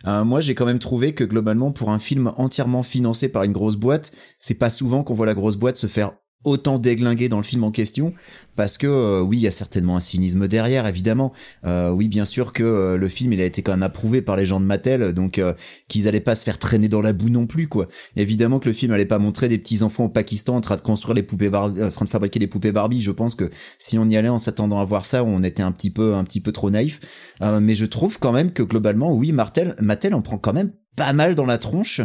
Euh, 0.08 0.24
moi 0.24 0.42
j'ai 0.42 0.56
quand 0.56 0.66
même 0.66 0.80
trouvé 0.80 1.14
que 1.14 1.24
globalement 1.24 1.72
pour 1.72 1.90
un 1.90 2.00
film 2.00 2.32
entièrement 2.38 2.84
financé 2.84 3.30
par 3.30 3.44
une 3.44 3.54
grosse 3.54 3.76
boîte, 3.76 4.12
c'est 4.40 4.56
pas 4.60 4.70
souvent 4.70 5.04
qu'on 5.04 5.14
voit 5.14 5.26
la 5.26 5.34
grosse 5.34 5.58
boîte 5.58 5.78
se 5.78 5.88
faire 5.88 6.14
autant 6.46 6.80
déglingué 6.80 7.28
dans 7.30 7.38
le 7.38 7.44
film 7.44 7.64
en 7.64 7.72
question 7.72 8.14
parce 8.56 8.78
que 8.78 8.88
euh, 8.88 9.22
oui 9.22 9.38
il 9.38 9.42
y 9.42 9.48
a 9.48 9.52
certainement 9.52 9.98
un 9.98 10.00
cynisme 10.00 10.48
derrière 10.48 10.88
évidemment. 10.88 11.34
Euh, 11.66 11.90
oui 11.90 12.08
bien 12.08 12.26
sûr 12.26 12.54
que 12.54 12.64
euh, 12.64 12.98
le 12.98 13.08
film 13.08 13.34
il 13.34 13.42
a 13.42 13.46
été 13.46 13.62
quand 13.62 13.74
même 13.74 13.84
approuvé 13.84 14.22
par 14.22 14.36
les 14.36 14.46
gens 14.46 14.60
de 14.60 14.66
Mattel 14.66 15.14
donc 15.14 15.42
qu'ils 15.88 16.08
allaient 16.08 16.20
pas 16.20 16.36
se 16.36 16.44
faire 16.44 16.58
traîner 16.58 16.88
dans 16.88 17.02
la 17.02 17.14
boue 17.14 17.30
non 17.30 17.48
plus 17.48 17.68
quoi. 17.68 17.88
Évidemment 18.16 18.60
que 18.60 18.70
le 18.70 18.74
film 18.74 18.92
allait 18.94 19.06
pas 19.06 19.20
montrer 19.20 19.50
des 19.50 19.58
petits 19.58 19.84
enfants 19.84 20.06
au 20.06 20.10
Pakistan 20.10 20.56
en 20.56 20.62
train 20.62 20.78
de 20.78 20.82
construire 20.82 21.16
les 21.16 21.24
poupées 21.24 21.50
Barbie 21.50 21.84
en 21.84 21.90
train 21.90 22.06
de 22.06 22.10
fabriquer 22.10 22.40
les 22.40 22.48
poupées 22.48 22.72
Barbie. 22.72 23.02
Je 23.02 23.12
pense 23.12 23.36
que 23.36 23.50
si 23.78 23.98
on 23.98 24.08
y 24.10 24.16
allait 24.16 24.30
en 24.30 24.40
s'attendant 24.40 24.80
à 24.80 24.86
voir 24.86 25.06
ça 25.06 25.24
on 25.24 25.44
était 25.44 25.64
un 25.64 25.72
petit 25.72 25.90
peu 25.90 26.16
un 26.16 26.24
petit 26.24 26.42
peu 26.42 26.52
trop 26.52 26.70
naïf. 26.70 27.00
Mais 27.42 27.76
je 27.76 27.86
trouve 27.86 28.20
quand 28.20 28.32
même 28.32 28.52
que 28.52 28.64
globalement 28.64 29.14
oui 29.14 29.32
Martel 29.32 29.76
Mattel 29.80 30.14
en 30.14 30.22
prend 30.22 30.38
quand 30.38 30.54
même 30.54 30.72
pas 30.96 31.14
mal 31.14 31.36
dans 31.36 31.46
la 31.46 31.58
tronche. 31.58 32.02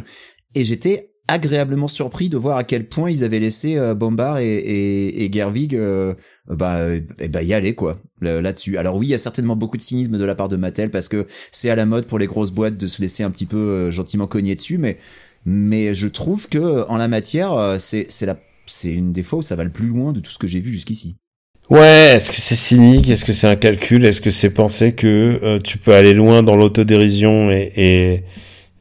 Et 0.55 0.65
j'étais 0.65 1.13
agréablement 1.31 1.89
surpris 1.89 2.29
de 2.29 2.37
voir 2.37 2.57
à 2.57 2.65
quel 2.65 2.89
point 2.89 3.11
ils 3.11 3.25
avaient 3.25 3.39
laissé 3.39 3.77
euh, 3.77 3.95
Bombard 3.95 4.39
et, 4.39 4.57
et, 4.57 5.25
et 5.25 5.33
Gerwig 5.33 5.75
euh, 5.75 6.15
bah, 6.49 6.79
et 7.19 7.29
bah 7.29 7.43
y 7.43 7.55
aller 7.55 7.75
quoi 7.75 8.01
là-dessus. 8.21 8.77
Alors 8.77 8.97
oui, 8.97 9.07
il 9.07 9.11
y 9.11 9.15
a 9.15 9.19
certainement 9.19 9.57
beaucoup 9.57 9.77
de 9.77 9.83
cynisme 9.83 10.19
de 10.19 10.25
la 10.25 10.35
part 10.35 10.49
de 10.49 10.57
Mattel 10.57 10.91
parce 10.91 11.09
que 11.09 11.27
c'est 11.53 11.71
à 11.71 11.77
la 11.77 11.87
mode 11.87 12.07
pour 12.07 12.19
les 12.19 12.27
grosses 12.27 12.51
boîtes 12.51 12.77
de 12.77 12.87
se 12.87 13.01
laisser 13.01 13.23
un 13.23 13.31
petit 13.31 13.47
peu 13.47 13.57
euh, 13.57 13.91
gentiment 13.91 14.27
cogner 14.27 14.57
dessus, 14.57 14.79
mais 14.79 14.99
mais 15.47 15.95
je 15.95 16.09
trouve 16.09 16.49
que 16.49 16.87
en 16.89 16.97
la 16.97 17.09
matière, 17.09 17.77
c'est 17.79 18.07
c'est 18.09 18.27
la 18.27 18.37
c'est 18.67 18.91
une 18.91 19.13
des 19.13 19.23
fois 19.23 19.39
où 19.39 19.43
ça 19.43 19.57
va 19.57 19.65
le 19.65 19.71
plus 19.71 19.87
loin 19.87 20.13
de 20.13 20.21
tout 20.21 20.31
ce 20.31 20.39
que 20.39 20.47
j'ai 20.47 20.61
vu 20.61 20.73
jusqu'ici. 20.73 21.17
Ouais, 21.71 22.15
est-ce 22.17 22.31
que 22.31 22.37
c'est 22.37 22.57
cynique? 22.57 23.09
Est-ce 23.09 23.25
que 23.25 23.33
c'est 23.33 23.47
un 23.47 23.57
calcul? 23.57 24.05
Est-ce 24.05 24.21
que 24.21 24.31
c'est 24.31 24.51
penser 24.51 24.93
que 24.93 25.59
tu 25.65 25.79
peux 25.79 25.95
aller 25.95 26.13
loin 26.13 26.43
dans 26.43 26.57
l'autodérision 26.57 27.51
et, 27.51 27.73
et 27.77 28.25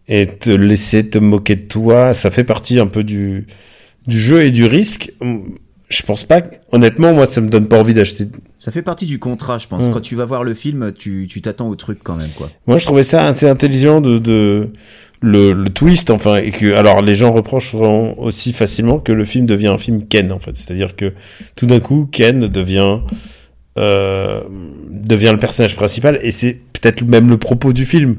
et 0.09 0.25
te 0.25 0.49
laisser 0.49 1.07
te 1.07 1.19
moquer 1.19 1.55
de 1.55 1.67
toi, 1.67 2.13
ça 2.13 2.31
fait 2.31 2.43
partie 2.43 2.79
un 2.79 2.87
peu 2.87 3.03
du, 3.03 3.45
du 4.07 4.19
jeu 4.19 4.41
et 4.41 4.51
du 4.51 4.65
risque. 4.65 5.13
Je 5.89 6.01
pense 6.03 6.23
pas. 6.23 6.41
Honnêtement, 6.71 7.13
moi, 7.13 7.25
ça 7.25 7.41
me 7.41 7.49
donne 7.49 7.67
pas 7.67 7.79
envie 7.79 7.93
d'acheter. 7.93 8.27
Ça 8.57 8.71
fait 8.71 8.81
partie 8.81 9.05
du 9.05 9.17
contrat, 9.19 9.57
je 9.59 9.67
pense. 9.67 9.89
Quand 9.89 10.01
tu 10.01 10.15
vas 10.15 10.25
voir 10.25 10.43
le 10.43 10.53
film, 10.53 10.91
tu 10.97 11.27
tu 11.29 11.41
t'attends 11.41 11.69
au 11.69 11.75
truc 11.75 11.99
quand 12.03 12.15
même, 12.15 12.29
quoi. 12.35 12.49
Moi, 12.67 12.77
je 12.77 12.85
trouvais 12.85 13.03
ça 13.03 13.25
assez 13.25 13.47
intelligent 13.47 14.01
de, 14.01 14.19
de 14.19 14.69
le, 15.21 15.53
le 15.53 15.69
twist, 15.69 16.11
enfin, 16.11 16.37
et 16.37 16.51
que 16.51 16.73
alors 16.73 17.01
les 17.01 17.15
gens 17.15 17.31
reprocheront 17.31 18.17
aussi 18.19 18.53
facilement 18.53 18.99
que 18.99 19.11
le 19.11 19.25
film 19.25 19.45
devient 19.45 19.67
un 19.67 19.77
film 19.77 20.07
Ken, 20.07 20.31
en 20.31 20.39
fait. 20.39 20.55
C'est-à-dire 20.57 20.95
que 20.95 21.13
tout 21.55 21.65
d'un 21.65 21.79
coup, 21.79 22.07
Ken 22.11 22.47
devient 22.47 22.99
euh, 23.77 24.41
devient 24.89 25.31
le 25.31 25.39
personnage 25.39 25.75
principal, 25.75 26.19
et 26.21 26.31
c'est 26.31 26.53
peut-être 26.53 27.03
même 27.03 27.29
le 27.29 27.37
propos 27.37 27.73
du 27.73 27.85
film 27.85 28.17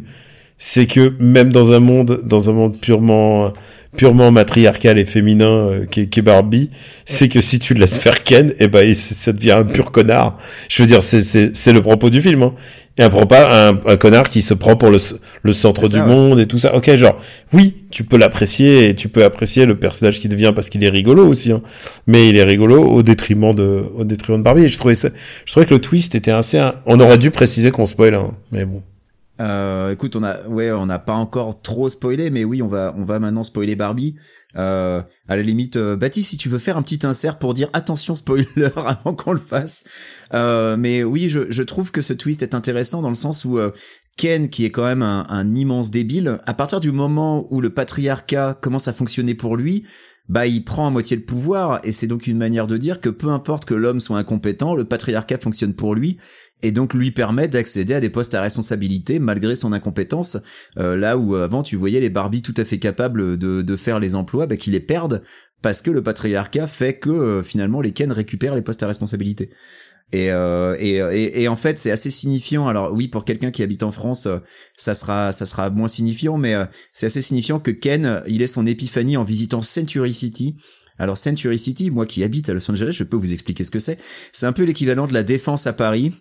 c'est 0.62 0.85
que 0.85 1.14
même 1.18 1.51
dans 1.53 1.73
un 1.73 1.81
monde, 1.81 2.20
dans 2.23 2.51
un 2.51 2.53
monde 2.53 2.79
purement, 2.79 3.51
purement 3.96 4.31
matriarcal 4.31 4.99
et 4.99 5.07
féminin 5.07 5.46
euh, 5.46 5.87
qui, 5.87 6.03
est, 6.03 6.23
Barbie, 6.23 6.68
c'est 7.07 7.29
que 7.31 7.40
si 7.40 7.59
tu 7.59 7.73
le 7.73 7.81
laisses 7.81 7.96
faire 7.96 8.23
Ken, 8.23 8.51
et 8.51 8.64
eh 8.64 8.68
ben 8.68 8.92
ça 8.92 9.33
devient 9.33 9.53
un 9.53 9.64
pur 9.64 9.90
connard. 9.90 10.37
Je 10.68 10.83
veux 10.83 10.87
dire, 10.87 11.03
c'est 11.03 11.55
c'est 11.55 11.73
le 11.73 11.81
propos 11.81 12.11
du 12.11 12.20
film. 12.20 12.42
Hein. 12.42 12.55
Et 12.99 13.03
un, 13.03 13.09
un, 13.11 13.81
un 13.87 13.96
connard 13.96 14.29
qui 14.29 14.42
se 14.42 14.53
prend 14.53 14.77
pour 14.77 14.90
le, 14.90 14.99
le 15.42 15.53
centre 15.55 15.88
du 15.88 16.03
monde 16.03 16.38
et 16.38 16.44
tout 16.44 16.59
ça. 16.59 16.75
Ok, 16.75 16.94
genre, 16.94 17.16
oui, 17.55 17.77
tu 17.90 18.05
peux 18.05 18.18
l'apprécier 18.18 18.90
et 18.90 18.94
tu 18.94 19.09
peux 19.09 19.25
apprécier 19.25 19.64
le 19.64 19.79
personnage 19.79 20.20
qui 20.20 20.29
devient 20.29 20.53
parce 20.55 20.68
qu'il 20.68 20.85
est 20.85 20.90
rigolo 20.90 21.27
aussi. 21.27 21.53
Hein. 21.53 21.62
Mais 22.07 22.29
il 22.29 22.37
est 22.37 22.44
rigolo 22.44 22.83
au 22.85 23.03
détriment 23.03 23.55
de, 23.55 23.85
au 23.96 24.05
détriment 24.05 24.37
de 24.37 24.42
Barbie. 24.42 24.64
Et 24.64 24.68
je 24.68 24.77
trouvais 24.77 24.94
ça, 24.94 25.09
je 25.46 25.53
trouvais 25.53 25.64
que 25.64 25.73
le 25.73 25.81
twist 25.81 26.14
était 26.14 26.33
assez. 26.33 26.61
On 26.85 27.01
aurait 27.01 27.16
dû 27.16 27.31
préciser 27.31 27.70
qu'on 27.70 27.87
spoil, 27.87 28.14
hein, 28.14 28.33
mais 28.53 28.66
bon. 28.66 28.83
Euh, 29.40 29.92
écoute, 29.92 30.16
on 30.16 30.22
a, 30.22 30.46
ouais, 30.46 30.70
on 30.70 30.87
n'a 30.87 30.98
pas 30.98 31.14
encore 31.14 31.62
trop 31.62 31.88
spoilé, 31.88 32.31
mais 32.31 32.44
oui, 32.44 32.62
on 32.62 32.68
va, 32.68 32.94
on 32.96 33.05
va 33.05 33.18
maintenant 33.18 33.44
spoiler 33.44 33.74
Barbie. 33.74 34.16
Euh, 34.57 35.00
à 35.29 35.37
la 35.37 35.42
limite, 35.42 35.76
euh, 35.76 35.96
Baptiste, 35.96 36.31
si 36.31 36.37
tu 36.37 36.48
veux 36.48 36.59
faire 36.59 36.76
un 36.76 36.83
petit 36.83 37.07
insert 37.07 37.38
pour 37.38 37.55
dire 37.55 37.70
attention 37.72 38.14
spoiler 38.16 38.46
avant 38.76 39.14
qu'on 39.14 39.33
le 39.33 39.38
fasse. 39.38 39.88
Euh, 40.35 40.76
mais 40.76 41.03
oui, 41.05 41.31
je, 41.31 41.50
je 41.50 41.62
trouve 41.62 41.90
que 41.90 42.03
ce 42.03 42.12
twist 42.12 42.42
est 42.42 42.55
intéressant 42.55 43.00
dans 43.00 43.09
le 43.09 43.14
sens 43.14 43.44
où 43.44 43.59
euh, 43.59 43.70
Ken, 44.16 44.50
qui 44.50 44.64
est 44.64 44.70
quand 44.70 44.85
même 44.85 45.03
un, 45.03 45.24
un 45.29 45.55
immense 45.55 45.90
débile, 45.90 46.40
à 46.46 46.55
partir 46.55 46.81
du 46.81 46.92
moment 46.92 47.46
où 47.50 47.61
le 47.61 47.70
patriarcat 47.70 48.59
commence 48.61 48.88
à 48.88 48.92
fonctionner 48.92 49.35
pour 49.35 49.57
lui, 49.57 49.85
bah 50.29 50.46
il 50.46 50.64
prend 50.64 50.87
à 50.87 50.90
moitié 50.90 51.16
le 51.16 51.24
pouvoir 51.24 51.81
et 51.83 51.90
c'est 51.90 52.07
donc 52.07 52.29
une 52.29 52.38
manière 52.38 52.68
de 52.68 52.76
dire 52.76 53.00
que 53.00 53.09
peu 53.09 53.29
importe 53.31 53.64
que 53.64 53.74
l'homme 53.74 53.98
soit 53.98 54.18
incompétent, 54.18 54.76
le 54.76 54.85
patriarcat 54.85 55.38
fonctionne 55.38 55.74
pour 55.74 55.94
lui 55.94 56.18
et 56.62 56.73
donc 56.73 56.94
lui 56.94 57.11
permet 57.11 57.49
d'accéder 57.49 57.94
à 57.94 58.01
des 58.01 58.11
postes 58.11 58.35
à 58.35 58.40
responsabilité 58.40 59.18
malgré 59.18 59.55
son 59.55 59.73
incompétence. 59.73 60.38
Euh, 60.79 60.96
là 60.96 61.16
où 61.16 61.35
avant 61.37 61.62
tu 61.62 61.77
voyais 61.77 62.01
les 62.01 62.11
Barbie 62.11 62.42
tout 62.42 62.55
à 62.57 62.64
fait 62.64 62.79
capables 62.79 63.38
de, 63.38 63.62
de 63.62 63.77
faire 63.77 63.99
les 63.99 64.14
emplois, 64.14 64.46
bah, 64.46 64.57
qui 64.57 64.70
les 64.70 64.81
perdent 64.81 65.23
parce 65.62 65.83
que 65.83 65.90
le 65.90 66.03
patriarcat 66.03 66.66
fait 66.66 66.99
que 66.99 67.11
euh, 67.11 67.42
finalement 67.42 67.81
les 67.81 67.92
Ken 67.92 68.12
récupèrent 68.12 68.55
les 68.55 68.62
postes 68.62 68.83
à 68.83 68.87
responsabilité. 68.87 69.51
Et, 70.12 70.33
euh, 70.33 70.77
et, 70.81 71.40
et, 71.40 71.46
en 71.46 71.55
fait, 71.55 71.79
c'est 71.79 71.92
assez 71.92 72.11
signifiant. 72.11 72.66
Alors 72.66 72.92
oui, 72.92 73.07
pour 73.07 73.25
quelqu'un 73.25 73.53
qui 73.53 73.62
habite 73.62 73.85
en 73.85 73.92
France, 73.92 74.27
ça 74.77 74.92
sera 74.92 75.33
ça 75.33 75.46
sera 75.46 75.70
moins 75.70 75.87
signifiant, 75.87 76.37
mais 76.37 76.57
c'est 76.92 77.07
assez 77.07 77.20
signifiant 77.20 77.61
que 77.61 77.70
Ken, 77.70 78.20
il 78.27 78.42
ait 78.42 78.49
son 78.49 78.66
épiphanie 78.66 79.16
en 79.16 79.23
visitant 79.23 79.62
Century 79.62 80.12
City. 80.12 80.57
Alors 80.99 81.16
Century 81.16 81.59
City, 81.59 81.92
moi 81.92 82.07
qui 82.07 82.25
habite 82.25 82.51
à 82.51 82.55
Los 82.55 82.68
Angeles, 82.68 82.90
je 82.90 83.05
peux 83.05 83.16
vous 83.16 83.33
expliquer 83.33 83.62
ce 83.62 83.70
que 83.70 83.79
c'est. 83.79 83.99
C'est 84.33 84.46
un 84.46 84.53
peu 84.53 84.64
l'équivalent 84.64 85.07
de 85.07 85.14
la 85.14 85.23
défense 85.23 85.68
à 85.68 85.73
Paris, 85.73 86.12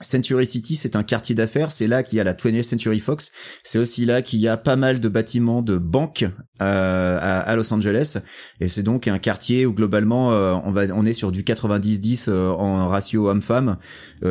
Century 0.00 0.46
City, 0.46 0.76
c'est 0.76 0.96
un 0.96 1.02
quartier 1.02 1.34
d'affaires. 1.34 1.70
C'est 1.70 1.86
là 1.86 2.02
qu'il 2.02 2.16
y 2.16 2.20
a 2.20 2.24
la 2.24 2.34
20th 2.34 2.62
Century 2.62 3.00
Fox. 3.00 3.32
C'est 3.62 3.78
aussi 3.78 4.04
là 4.04 4.22
qu'il 4.22 4.40
y 4.40 4.48
a 4.48 4.56
pas 4.56 4.76
mal 4.76 5.00
de 5.00 5.08
bâtiments 5.08 5.62
de 5.62 5.78
banques 5.78 6.26
euh, 6.62 7.18
à, 7.22 7.56
Los 7.56 7.72
Angeles. 7.72 8.18
Et 8.60 8.68
c'est 8.68 8.82
donc 8.82 9.08
un 9.08 9.18
quartier 9.18 9.66
où 9.66 9.72
globalement 9.72 10.32
euh, 10.32 10.54
on 10.64 10.72
va, 10.72 10.82
on 10.94 11.06
est 11.06 11.12
sur 11.12 11.32
du 11.32 11.42
90-10 11.42 12.26
euh, 12.28 12.50
en 12.50 12.88
ratio 12.88 13.28
homme-femme. 13.28 13.76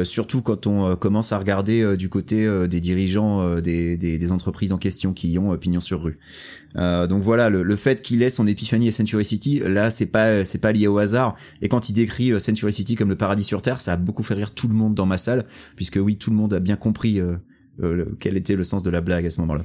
surtout 0.03 0.41
quand 0.41 0.67
on 0.67 0.95
commence 0.95 1.31
à 1.31 1.39
regarder 1.39 1.97
du 1.97 2.09
côté 2.09 2.47
des 2.67 2.81
dirigeants 2.81 3.55
des, 3.59 3.97
des, 3.97 4.17
des, 4.17 4.31
entreprises 4.31 4.71
en 4.73 4.77
question 4.77 5.13
qui 5.13 5.37
ont 5.39 5.57
pignon 5.57 5.79
sur 5.79 6.03
rue. 6.03 6.19
Euh, 6.77 7.07
donc 7.07 7.23
voilà, 7.23 7.49
le, 7.49 7.75
fait 7.75 8.01
qu'il 8.01 8.21
ait 8.21 8.29
son 8.29 8.45
épiphanie 8.45 8.89
à 8.89 8.91
Century 8.91 9.25
City, 9.25 9.61
là 9.65 9.89
c'est 9.89 10.05
pas 10.05 10.45
c'est 10.45 10.59
pas 10.59 10.71
lié 10.71 10.87
au 10.87 10.97
hasard. 10.97 11.35
Et 11.61 11.67
quand 11.67 11.89
il 11.89 11.93
décrit 11.93 12.31
euh, 12.31 12.39
Century 12.39 12.71
City 12.71 12.95
comme 12.95 13.09
le 13.09 13.15
paradis 13.15 13.43
sur 13.43 13.61
terre, 13.61 13.81
ça 13.81 13.93
a 13.93 13.97
beaucoup 13.97 14.23
fait 14.23 14.35
rire 14.35 14.51
tout 14.51 14.67
le 14.67 14.75
monde 14.75 14.93
dans 14.93 15.05
ma 15.05 15.17
salle, 15.17 15.45
puisque 15.75 15.97
oui, 15.97 16.15
tout 16.17 16.29
le 16.29 16.35
monde 16.35 16.53
a 16.53 16.59
bien 16.59 16.75
compris 16.75 17.19
euh, 17.19 18.05
quel 18.19 18.37
était 18.37 18.55
le 18.55 18.63
sens 18.63 18.83
de 18.83 18.89
la 18.89 19.01
blague 19.01 19.25
à 19.25 19.29
ce 19.29 19.41
moment-là. 19.41 19.63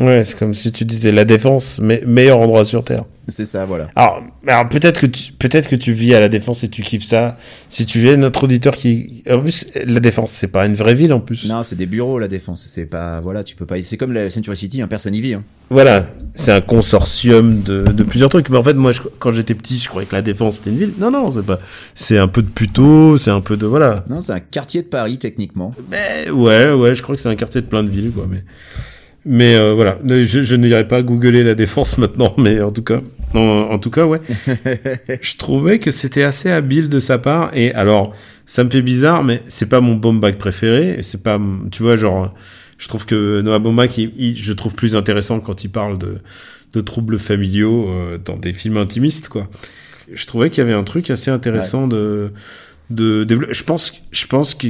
Ouais, 0.00 0.22
c'est 0.22 0.38
comme 0.38 0.54
si 0.54 0.70
tu 0.70 0.84
disais 0.84 1.10
la 1.10 1.24
défense, 1.24 1.80
mais 1.82 2.02
meilleur 2.06 2.38
endroit 2.38 2.64
sur 2.64 2.84
terre. 2.84 3.04
C'est 3.26 3.44
ça, 3.44 3.64
voilà. 3.64 3.88
Alors, 3.96 4.22
alors 4.46 4.68
peut-être 4.68 5.00
que 5.00 5.06
tu, 5.06 5.32
peut-être 5.32 5.68
que 5.68 5.74
tu 5.74 5.92
vis 5.92 6.14
à 6.14 6.20
la 6.20 6.28
défense 6.28 6.62
et 6.62 6.68
tu 6.68 6.82
kiffes 6.82 7.04
ça. 7.04 7.36
Si 7.68 7.84
tu 7.84 8.08
es 8.08 8.16
notre 8.16 8.44
auditeur 8.44 8.76
qui, 8.76 9.24
en 9.28 9.40
plus, 9.40 9.66
la 9.86 9.98
défense, 9.98 10.30
c'est 10.30 10.48
pas 10.48 10.66
une 10.66 10.74
vraie 10.74 10.94
ville 10.94 11.12
en 11.12 11.20
plus. 11.20 11.48
Non, 11.48 11.64
c'est 11.64 11.74
des 11.74 11.86
bureaux 11.86 12.20
la 12.20 12.28
défense. 12.28 12.64
C'est 12.68 12.86
pas, 12.86 13.20
voilà, 13.20 13.42
tu 13.42 13.56
peux 13.56 13.66
pas. 13.66 13.82
C'est 13.82 13.96
comme 13.96 14.12
la 14.12 14.30
Century 14.30 14.56
City, 14.56 14.80
hein, 14.80 14.86
personne 14.86 15.12
n'y 15.12 15.20
vit. 15.20 15.34
Hein. 15.34 15.42
Voilà, 15.70 16.06
c'est 16.34 16.52
un 16.52 16.60
consortium 16.60 17.62
de, 17.62 17.84
de 17.84 18.02
plusieurs 18.02 18.30
trucs. 18.30 18.48
Mais 18.48 18.56
en 18.56 18.62
fait, 18.62 18.74
moi, 18.74 18.92
quand 19.18 19.34
j'étais 19.34 19.54
petit, 19.54 19.78
je 19.78 19.88
croyais 19.88 20.06
que 20.06 20.14
la 20.14 20.22
défense 20.22 20.56
c'était 20.56 20.70
une 20.70 20.78
ville. 20.78 20.92
Non, 20.98 21.10
non, 21.10 21.30
c'est 21.30 21.44
pas. 21.44 21.58
C'est 21.94 22.18
un 22.18 22.28
peu 22.28 22.42
de 22.42 22.48
puto, 22.48 23.18
c'est 23.18 23.30
un 23.30 23.40
peu 23.40 23.56
de 23.56 23.66
voilà. 23.66 24.04
Non, 24.08 24.20
c'est 24.20 24.32
un 24.32 24.40
quartier 24.40 24.82
de 24.82 24.86
Paris 24.86 25.18
techniquement. 25.18 25.72
Mais 25.90 26.30
ouais, 26.30 26.72
ouais, 26.72 26.94
je 26.94 27.02
crois 27.02 27.14
que 27.14 27.20
c'est 27.20 27.28
un 27.28 27.36
quartier 27.36 27.60
de 27.60 27.66
plein 27.66 27.84
de 27.84 27.90
villes, 27.90 28.12
quoi. 28.12 28.26
Mais 28.30 28.44
mais 29.24 29.56
euh, 29.56 29.74
voilà, 29.74 29.98
je, 30.06 30.42
je 30.42 30.56
n'irai 30.56 30.88
pas 30.88 31.02
googler 31.02 31.42
la 31.42 31.54
défense 31.54 31.98
maintenant, 31.98 32.34
mais 32.38 32.62
en 32.62 32.70
tout 32.70 32.82
cas, 32.82 33.00
en, 33.34 33.78
tout 33.78 33.90
cas, 33.90 34.06
ouais. 34.06 34.20
je 35.20 35.36
trouvais 35.36 35.78
que 35.78 35.90
c'était 35.90 36.22
assez 36.22 36.50
habile 36.50 36.88
de 36.88 36.98
sa 36.98 37.18
part. 37.18 37.50
Et 37.52 37.74
alors, 37.74 38.14
ça 38.46 38.64
me 38.64 38.70
fait 38.70 38.80
bizarre, 38.80 39.24
mais 39.24 39.42
c'est 39.46 39.68
pas 39.68 39.80
mon 39.80 39.96
Bombac 39.96 40.38
préféré. 40.38 40.98
C'est 41.02 41.22
pas, 41.22 41.38
tu 41.70 41.82
vois, 41.82 41.96
genre, 41.96 42.32
je 42.78 42.88
trouve 42.88 43.04
que 43.04 43.40
Noah 43.42 43.58
Bombac, 43.58 44.00
je 44.18 44.52
trouve 44.52 44.74
plus 44.74 44.96
intéressant 44.96 45.40
quand 45.40 45.64
il 45.64 45.70
parle 45.70 45.98
de, 45.98 46.18
de 46.72 46.80
troubles 46.80 47.18
familiaux 47.18 47.88
euh, 47.88 48.18
dans 48.18 48.36
des 48.36 48.52
films 48.52 48.76
intimistes, 48.76 49.28
quoi. 49.28 49.48
Je 50.10 50.26
trouvais 50.26 50.48
qu'il 50.48 50.58
y 50.58 50.60
avait 50.62 50.72
un 50.72 50.84
truc 50.84 51.10
assez 51.10 51.30
intéressant 51.30 51.86
de, 51.86 52.32
de, 52.88 53.24
de, 53.24 53.52
Je 53.52 53.62
pense, 53.62 53.92
je 54.10 54.26
pense 54.26 54.54
que 54.54 54.68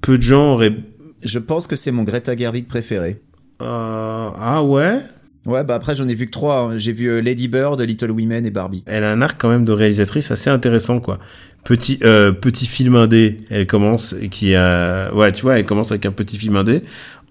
peu 0.00 0.16
de 0.16 0.22
gens 0.22 0.54
auraient. 0.54 0.74
Je 1.22 1.38
pense 1.38 1.66
que 1.66 1.76
c'est 1.76 1.90
mon 1.90 2.04
Greta 2.04 2.34
Gerwig 2.34 2.66
préféré. 2.66 3.20
Euh, 3.60 4.30
ah 4.34 4.62
ouais? 4.64 5.00
Ouais, 5.46 5.64
bah 5.64 5.74
après 5.74 5.94
j'en 5.94 6.06
ai 6.08 6.14
vu 6.14 6.26
que 6.26 6.30
trois. 6.30 6.58
Hein. 6.58 6.78
J'ai 6.78 6.92
vu 6.92 7.06
euh, 7.06 7.20
Lady 7.20 7.48
Bird, 7.48 7.80
Little 7.80 8.10
Women 8.10 8.44
et 8.44 8.50
Barbie. 8.50 8.82
Elle 8.86 9.04
a 9.04 9.10
un 9.10 9.22
arc 9.22 9.40
quand 9.40 9.48
même 9.48 9.64
de 9.64 9.72
réalisatrice 9.72 10.30
assez 10.30 10.50
intéressant 10.50 11.00
quoi. 11.00 11.18
Petit 11.64 11.98
euh, 12.04 12.32
petit 12.32 12.66
film 12.66 12.94
indé, 12.94 13.38
elle 13.50 13.66
commence 13.66 14.14
qui 14.30 14.54
a 14.54 15.12
ouais, 15.14 15.32
tu 15.32 15.42
vois, 15.42 15.58
elle 15.58 15.64
commence 15.64 15.92
avec 15.92 16.04
un 16.06 16.12
petit 16.12 16.36
film 16.36 16.56
indé. 16.56 16.82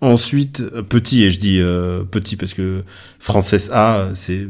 Ensuite 0.01 0.63
petit 0.87 1.23
et 1.23 1.29
je 1.29 1.39
dis 1.39 1.61
petit 2.09 2.35
parce 2.35 2.53
que 2.53 2.83
Française 3.19 3.69
A, 3.73 4.09
c'est 4.13 4.47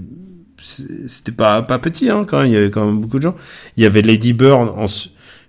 c'était 0.62 1.32
pas 1.32 1.62
pas 1.62 1.80
petit 1.80 2.10
hein, 2.10 2.26
quand 2.26 2.40
même. 2.40 2.48
Il 2.48 2.54
y 2.54 2.58
avait 2.58 2.70
quand 2.70 2.86
même 2.86 3.02
beaucoup 3.02 3.18
de 3.18 3.24
gens. 3.24 3.36
Il 3.76 3.84
y 3.84 3.86
avait 3.86 4.02
Lady 4.02 4.34
Bird, 4.34 4.70
en, 4.70 4.86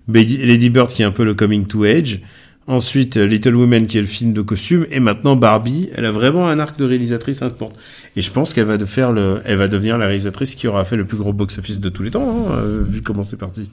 Lady 0.09 0.71
Bird 0.71 0.89
qui 0.89 1.03
est 1.03 1.05
un 1.05 1.11
peu 1.11 1.25
le 1.25 1.35
coming 1.35 1.67
to 1.67 1.85
age. 1.85 2.21
Ensuite, 2.67 3.17
Little 3.17 3.57
Women 3.57 3.87
qui 3.87 3.99
est 3.99 4.01
le 4.01 4.07
film 4.07 4.33
de 4.33 4.43
costume, 4.43 4.87
et 4.91 5.01
maintenant 5.01 5.35
Barbie. 5.35 5.89
Elle 5.95 6.05
a 6.05 6.13
vraiment 6.13 6.49
un 6.49 6.61
arc 6.61 6.79
de 6.79 6.85
réalisatrice 6.85 7.43
important. 7.43 7.73
Et 8.15 8.21
je 8.21 8.31
pense 8.31 8.55
qu'elle 8.55 8.67
va 8.67 8.77
de 8.77 8.85
faire 8.85 9.13
le, 9.13 9.41
elle 9.45 9.57
va 9.57 9.67
devenir 9.67 9.99
la 9.99 10.07
réalisatrice 10.07 10.55
qui 10.55 10.69
aura 10.69 10.85
fait 10.85 10.97
le 10.97 11.05
plus 11.05 11.17
gros 11.17 11.33
box-office 11.33 11.81
de 11.81 11.89
tous 11.89 12.05
les 12.05 12.13
temps, 12.13 12.29
hein, 12.29 12.53
euh, 12.59 12.83
vu 12.85 13.01
comment 13.01 13.25
c'est 13.25 13.39
parti. 13.39 13.69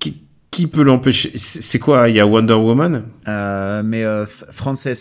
Qui, 0.00 0.22
qui 0.50 0.66
peut 0.66 0.82
l'empêcher? 0.82 1.32
C'est 1.36 1.78
quoi? 1.78 2.10
Il 2.10 2.16
y 2.16 2.20
a 2.20 2.26
Wonder 2.26 2.54
Woman? 2.54 3.04
Euh, 3.26 3.82
Mais 3.82 4.04
euh, 4.04 4.26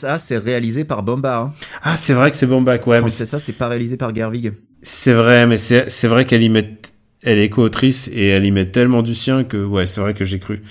A, 0.04 0.18
c'est 0.18 0.38
réalisé 0.38 0.86
par 0.86 1.04
Bomba. 1.04 1.40
Hein. 1.40 1.54
Ah, 1.82 1.98
c'est 1.98 2.14
vrai 2.14 2.32
que 2.32 2.38
c'est 2.38 2.48
Bomba, 2.48 2.78
ouais. 2.78 3.00
Francesa, 3.00 3.38
c'est 3.38 3.54
pas 3.54 3.68
réalisé 3.68 3.98
par 3.98 4.16
Gerwig. 4.16 4.54
C'est 4.82 5.14
vrai, 5.14 5.46
mais 5.46 5.58
c'est 5.58 6.08
vrai 6.08 6.26
qu'elle 6.26 6.44
y 6.44 6.50
met, 6.50 6.78
elle 7.24 7.40
est 7.40 7.50
co-autrice 7.50 8.10
et 8.14 8.28
elle 8.28 8.46
y 8.46 8.52
met 8.52 8.68
tellement 8.68 9.02
du 9.02 9.16
sien 9.16 9.44
que, 9.44 9.58
ouais, 9.58 9.86
c'est 9.86 10.00
vrai 10.00 10.14
que 10.14 10.24
j'ai 10.24 10.40
cru. 10.40 10.62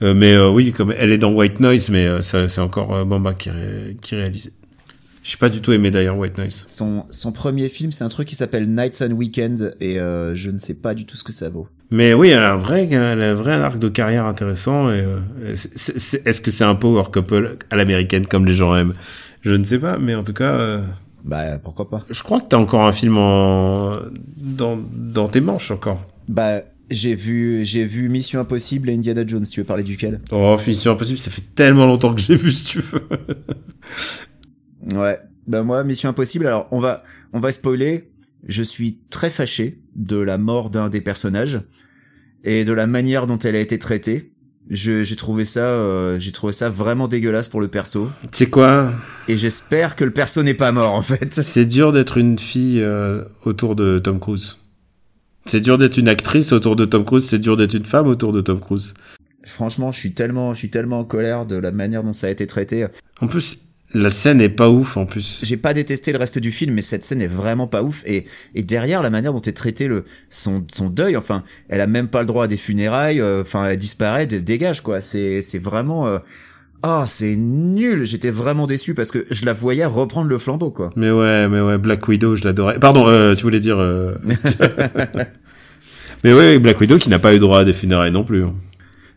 Euh, 0.00 0.14
mais 0.14 0.32
euh, 0.32 0.48
oui, 0.48 0.72
comme 0.72 0.94
elle 0.96 1.12
est 1.12 1.18
dans 1.18 1.32
White 1.32 1.60
Noise, 1.60 1.90
mais 1.90 2.06
euh, 2.06 2.22
c'est 2.22 2.60
encore 2.60 3.04
Bamba 3.04 3.34
qui, 3.34 3.50
ré, 3.50 3.96
qui 4.00 4.14
réalise. 4.14 4.52
J'ai 5.24 5.36
pas 5.36 5.48
du 5.48 5.60
tout 5.60 5.72
aimé 5.72 5.90
d'ailleurs 5.90 6.16
White 6.16 6.38
Noise. 6.38 6.64
Son, 6.66 7.04
son 7.10 7.32
premier 7.32 7.68
film, 7.68 7.92
c'est 7.92 8.04
un 8.04 8.08
truc 8.08 8.28
qui 8.28 8.34
s'appelle 8.34 8.72
Nights 8.72 9.02
and 9.02 9.12
Weekend 9.12 9.76
et 9.80 9.96
je 9.96 10.50
ne 10.50 10.58
sais 10.58 10.74
pas 10.74 10.94
du 10.94 11.04
tout 11.04 11.18
ce 11.18 11.24
que 11.24 11.32
ça 11.32 11.50
vaut. 11.50 11.68
Mais 11.90 12.14
oui, 12.14 12.28
elle 12.28 12.42
a 12.42 12.54
un 12.54 12.56
vrai, 12.56 12.88
elle 12.90 13.20
a 13.20 13.30
un 13.30 13.34
vrai 13.34 13.52
arc 13.52 13.78
de 13.78 13.88
carrière 13.88 14.24
intéressant. 14.24 14.90
Et 14.90 15.04
est-ce 15.52 16.40
que 16.40 16.50
c'est 16.50 16.64
un 16.64 16.76
power 16.76 17.02
couple 17.12 17.58
à 17.70 17.76
l'américaine 17.76 18.26
comme 18.26 18.46
les 18.46 18.54
gens 18.54 18.74
aiment? 18.74 18.94
Je 19.42 19.54
ne 19.54 19.64
sais 19.64 19.78
pas, 19.78 19.98
mais 19.98 20.14
en 20.14 20.22
tout 20.22 20.32
cas. 20.32 20.80
Bah 21.24 21.58
pourquoi 21.58 21.90
pas. 21.90 22.04
Je 22.08 22.22
crois 22.22 22.40
que 22.40 22.46
t'as 22.48 22.56
encore 22.56 22.86
un 22.86 22.92
film 22.92 23.18
en... 23.18 23.96
dans, 24.38 24.78
dans 24.94 25.28
tes 25.28 25.42
manches 25.42 25.72
encore. 25.72 26.00
Bah 26.28 26.62
j'ai 26.90 27.14
vu, 27.14 27.64
j'ai 27.64 27.84
vu 27.84 28.08
Mission 28.08 28.40
Impossible 28.40 28.90
et 28.90 28.94
Indiana 28.94 29.26
Jones. 29.26 29.44
Tu 29.44 29.60
veux 29.60 29.66
parler 29.66 29.82
duquel? 29.82 30.20
Oh, 30.30 30.56
Mission 30.66 30.92
Impossible, 30.92 31.18
ça 31.18 31.30
fait 31.30 31.44
tellement 31.54 31.86
longtemps 31.86 32.14
que 32.14 32.20
j'ai 32.20 32.36
vu, 32.36 32.50
si 32.50 32.64
tu 32.64 32.80
veux. 32.80 33.06
ouais. 34.94 35.18
Ben 35.46 35.62
moi, 35.62 35.84
Mission 35.84 36.10
Impossible. 36.10 36.46
Alors, 36.46 36.68
on 36.70 36.80
va, 36.80 37.04
on 37.32 37.40
va 37.40 37.52
spoiler. 37.52 38.10
Je 38.46 38.62
suis 38.62 38.98
très 39.10 39.30
fâché 39.30 39.80
de 39.96 40.16
la 40.16 40.38
mort 40.38 40.70
d'un 40.70 40.88
des 40.88 41.00
personnages 41.00 41.62
et 42.44 42.64
de 42.64 42.72
la 42.72 42.86
manière 42.86 43.26
dont 43.26 43.38
elle 43.38 43.56
a 43.56 43.60
été 43.60 43.78
traitée. 43.78 44.32
j'ai 44.70 45.16
trouvé 45.16 45.44
ça, 45.44 45.60
euh, 45.60 46.18
j'ai 46.18 46.32
trouvé 46.32 46.52
ça 46.52 46.70
vraiment 46.70 47.08
dégueulasse 47.08 47.48
pour 47.48 47.60
le 47.60 47.68
perso. 47.68 48.08
Tu 48.22 48.28
sais 48.32 48.46
quoi? 48.46 48.92
Et 49.26 49.36
j'espère 49.36 49.96
que 49.96 50.04
le 50.04 50.12
perso 50.12 50.42
n'est 50.42 50.54
pas 50.54 50.70
mort 50.72 50.94
en 50.94 51.02
fait. 51.02 51.34
C'est 51.34 51.66
dur 51.66 51.92
d'être 51.92 52.16
une 52.16 52.38
fille 52.38 52.80
euh, 52.80 53.24
autour 53.44 53.74
de 53.74 53.98
Tom 53.98 54.20
Cruise. 54.20 54.57
C'est 55.48 55.62
dur 55.62 55.78
d'être 55.78 55.96
une 55.96 56.08
actrice 56.08 56.52
autour 56.52 56.76
de 56.76 56.84
Tom 56.84 57.06
Cruise, 57.06 57.24
c'est 57.24 57.38
dur 57.38 57.56
d'être 57.56 57.72
une 57.72 57.86
femme 57.86 58.06
autour 58.06 58.32
de 58.32 58.42
Tom 58.42 58.60
Cruise. 58.60 58.92
Franchement, 59.44 59.92
je 59.92 59.98
suis 59.98 60.12
tellement, 60.12 60.52
je 60.52 60.58
suis 60.58 60.70
tellement 60.70 60.98
en 60.98 61.04
colère 61.06 61.46
de 61.46 61.56
la 61.56 61.70
manière 61.70 62.04
dont 62.04 62.12
ça 62.12 62.26
a 62.26 62.30
été 62.30 62.46
traité. 62.46 62.86
En 63.22 63.28
plus, 63.28 63.58
la 63.94 64.10
scène 64.10 64.42
est 64.42 64.50
pas 64.50 64.68
ouf 64.68 64.98
en 64.98 65.06
plus. 65.06 65.40
J'ai 65.42 65.56
pas 65.56 65.72
détesté 65.72 66.12
le 66.12 66.18
reste 66.18 66.38
du 66.38 66.52
film, 66.52 66.74
mais 66.74 66.82
cette 66.82 67.02
scène 67.02 67.22
est 67.22 67.26
vraiment 67.26 67.66
pas 67.66 67.82
ouf. 67.82 68.02
Et, 68.04 68.26
et 68.54 68.62
derrière 68.62 69.02
la 69.02 69.08
manière 69.08 69.32
dont 69.32 69.40
est 69.40 69.56
traité 69.56 69.88
le 69.88 70.04
son, 70.28 70.66
son 70.70 70.90
deuil, 70.90 71.16
enfin, 71.16 71.44
elle 71.70 71.80
a 71.80 71.86
même 71.86 72.08
pas 72.08 72.20
le 72.20 72.26
droit 72.26 72.44
à 72.44 72.46
des 72.46 72.58
funérailles. 72.58 73.22
Euh, 73.22 73.40
enfin, 73.40 73.70
elle 73.70 73.78
disparaît, 73.78 74.26
dégage 74.26 74.82
quoi. 74.82 75.00
C'est 75.00 75.40
c'est 75.40 75.58
vraiment. 75.58 76.06
Euh, 76.06 76.18
ah, 76.82 77.04
c'est 77.06 77.34
nul. 77.36 78.04
J'étais 78.04 78.30
vraiment 78.30 78.66
déçu 78.66 78.94
parce 78.94 79.10
que 79.10 79.26
je 79.30 79.44
la 79.44 79.52
voyais 79.52 79.84
reprendre 79.84 80.28
le 80.28 80.38
flambeau, 80.38 80.70
quoi. 80.70 80.90
Mais 80.96 81.10
ouais, 81.10 81.48
mais 81.48 81.60
ouais, 81.60 81.78
Black 81.78 82.06
Widow, 82.06 82.36
je 82.36 82.44
l'adorais. 82.44 82.78
Pardon, 82.78 83.08
euh, 83.08 83.34
tu 83.34 83.42
voulais 83.42 83.60
dire. 83.60 83.78
Euh, 83.78 84.14
mais 86.24 86.32
ouais, 86.32 86.58
Black 86.58 86.80
Widow 86.80 86.98
qui 86.98 87.10
n'a 87.10 87.18
pas 87.18 87.34
eu 87.34 87.40
droit 87.40 87.60
à 87.60 87.64
des 87.64 87.72
funérailles 87.72 88.12
non 88.12 88.24
plus. 88.24 88.44
Hein. 88.44 88.54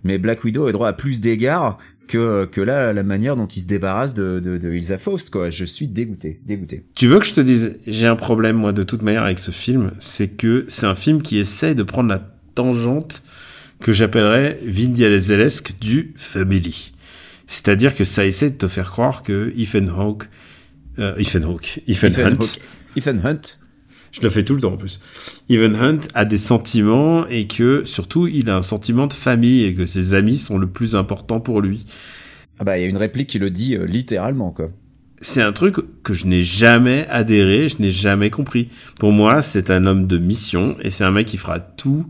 Mais 0.03 0.18
Black 0.18 0.43
Widow 0.43 0.66
a 0.66 0.70
eu 0.70 0.74
droit 0.74 0.88
à 0.88 0.93
plus 0.93 1.22
d'égards 1.22 1.78
que 2.07 2.45
que 2.45 2.59
là 2.59 2.93
la 2.93 3.03
manière 3.03 3.36
dont 3.36 3.45
il 3.45 3.62
se 3.62 3.68
débarrasse 3.68 4.16
de 4.16 4.39
de, 4.39 4.57
de 4.57 4.74
Ilsa 4.74 4.97
Faust, 4.97 5.30
quoi. 5.30 5.51
Je 5.51 5.64
suis 5.64 5.88
dégoûté, 5.88 6.41
dégoûté. 6.45 6.86
Tu 6.95 7.07
veux 7.07 7.20
que 7.20 7.26
je 7.26 7.34
te 7.34 7.41
dise, 7.41 7.78
j'ai 7.86 8.07
un 8.07 8.16
problème 8.16 8.55
moi 8.55 8.74
de 8.74 8.82
toute 8.82 9.03
manière 9.03 9.24
avec 9.24 9.38
ce 9.38 9.51
film, 9.51 9.91
c'est 9.99 10.30
que 10.30 10.66
c'est 10.68 10.88
un 10.88 10.95
film 10.95 11.22
qui 11.22 11.38
essaie 11.38 11.76
de 11.76 11.84
prendre 11.84 12.09
la 12.09 12.28
tangente 12.55 13.22
que 13.80 13.93
j'appellerais 13.93 14.59
Vin 14.66 14.89
Dieselesque 14.89 15.74
du 15.80 16.14
Family. 16.16 16.91
C'est-à-dire 17.47 17.95
que 17.95 18.03
ça 18.03 18.25
essaie 18.25 18.49
de 18.49 18.57
te 18.57 18.67
faire 18.67 18.91
croire 18.91 19.23
que 19.23 19.53
Ethan 19.57 19.87
Hawke, 19.87 20.29
euh, 20.99 21.15
Ethan 21.17 21.43
Hawke, 21.43 21.81
Ethan, 21.87 22.07
Hunt, 22.07 22.59
Ethan 22.95 23.17
Hunt, 23.23 23.41
je 24.11 24.21
le 24.21 24.29
fais 24.29 24.43
tout 24.43 24.55
le 24.55 24.61
temps 24.61 24.73
en 24.73 24.77
plus. 24.77 24.99
Ethan 25.49 25.73
Hunt 25.75 25.99
a 26.13 26.25
des 26.25 26.37
sentiments 26.37 27.27
et 27.27 27.47
que 27.47 27.83
surtout 27.85 28.27
il 28.27 28.49
a 28.49 28.57
un 28.57 28.61
sentiment 28.61 29.07
de 29.07 29.13
famille 29.13 29.63
et 29.63 29.73
que 29.73 29.85
ses 29.85 30.13
amis 30.13 30.37
sont 30.37 30.57
le 30.57 30.67
plus 30.67 30.95
important 30.95 31.39
pour 31.39 31.61
lui. 31.61 31.85
Ah 32.59 32.63
bah 32.63 32.77
il 32.77 32.81
y 32.81 32.85
a 32.85 32.87
une 32.87 32.97
réplique 32.97 33.29
qui 33.29 33.39
le 33.39 33.49
dit 33.49 33.75
euh, 33.75 33.85
littéralement 33.85 34.51
quoi. 34.51 34.67
C'est 35.23 35.41
un 35.41 35.53
truc 35.53 35.75
que 36.01 36.15
je 36.15 36.25
n'ai 36.25 36.41
jamais 36.41 37.05
adhéré, 37.07 37.67
je 37.67 37.79
n'ai 37.79 37.91
jamais 37.91 38.31
compris. 38.31 38.69
Pour 38.99 39.11
moi, 39.11 39.43
c'est 39.43 39.69
un 39.69 39.85
homme 39.85 40.07
de 40.07 40.17
mission 40.17 40.75
et 40.81 40.89
c'est 40.89 41.03
un 41.03 41.11
mec 41.11 41.27
qui 41.27 41.37
fera 41.37 41.59
tout 41.59 42.07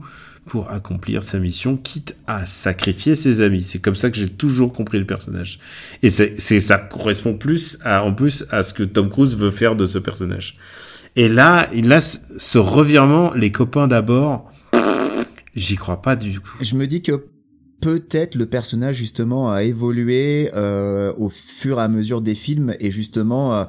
pour 0.48 0.72
accomplir 0.72 1.24
sa 1.24 1.40
mission, 1.40 1.78
quitte 1.78 2.16
à 2.28 2.46
sacrifier 2.46 3.16
ses 3.16 3.42
amis. 3.42 3.64
C'est 3.64 3.80
comme 3.80 3.96
ça 3.96 4.10
que 4.10 4.18
j'ai 4.18 4.30
toujours 4.30 4.74
compris 4.74 5.00
le 5.00 5.06
personnage. 5.06 5.60
Et 6.02 6.10
c'est, 6.10 6.60
ça 6.60 6.78
correspond 6.78 7.36
plus 7.36 7.78
à, 7.84 8.04
en 8.04 8.14
plus 8.14 8.46
à 8.50 8.64
ce 8.64 8.74
que 8.74 8.84
Tom 8.84 9.10
Cruise 9.10 9.38
veut 9.38 9.52
faire 9.52 9.76
de 9.76 9.86
ce 9.86 10.00
personnage. 10.00 10.58
Et 11.16 11.30
là, 11.30 11.70
il 11.74 11.92
a 11.92 12.02
ce 12.02 12.58
revirement, 12.58 13.34
les 13.34 13.52
copains 13.52 13.88
d'abord, 13.88 14.50
j'y 15.56 15.76
crois 15.76 16.02
pas 16.02 16.16
du 16.16 16.40
coup. 16.40 16.58
Je 16.62 16.76
me 16.76 16.88
dis 16.88 17.02
que 17.02 17.26
peut-être 17.82 18.36
le 18.36 18.46
personnage 18.46 18.96
justement 18.96 19.52
a 19.52 19.64
évolué 19.64 20.52
euh, 20.56 21.14
au 21.18 21.30
fur 21.30 21.80
et 21.80 21.84
à 21.84 21.88
mesure 21.88 22.22
des 22.22 22.36
films 22.36 22.76
et 22.80 22.92
justement 22.92 23.56
euh, 23.56 23.66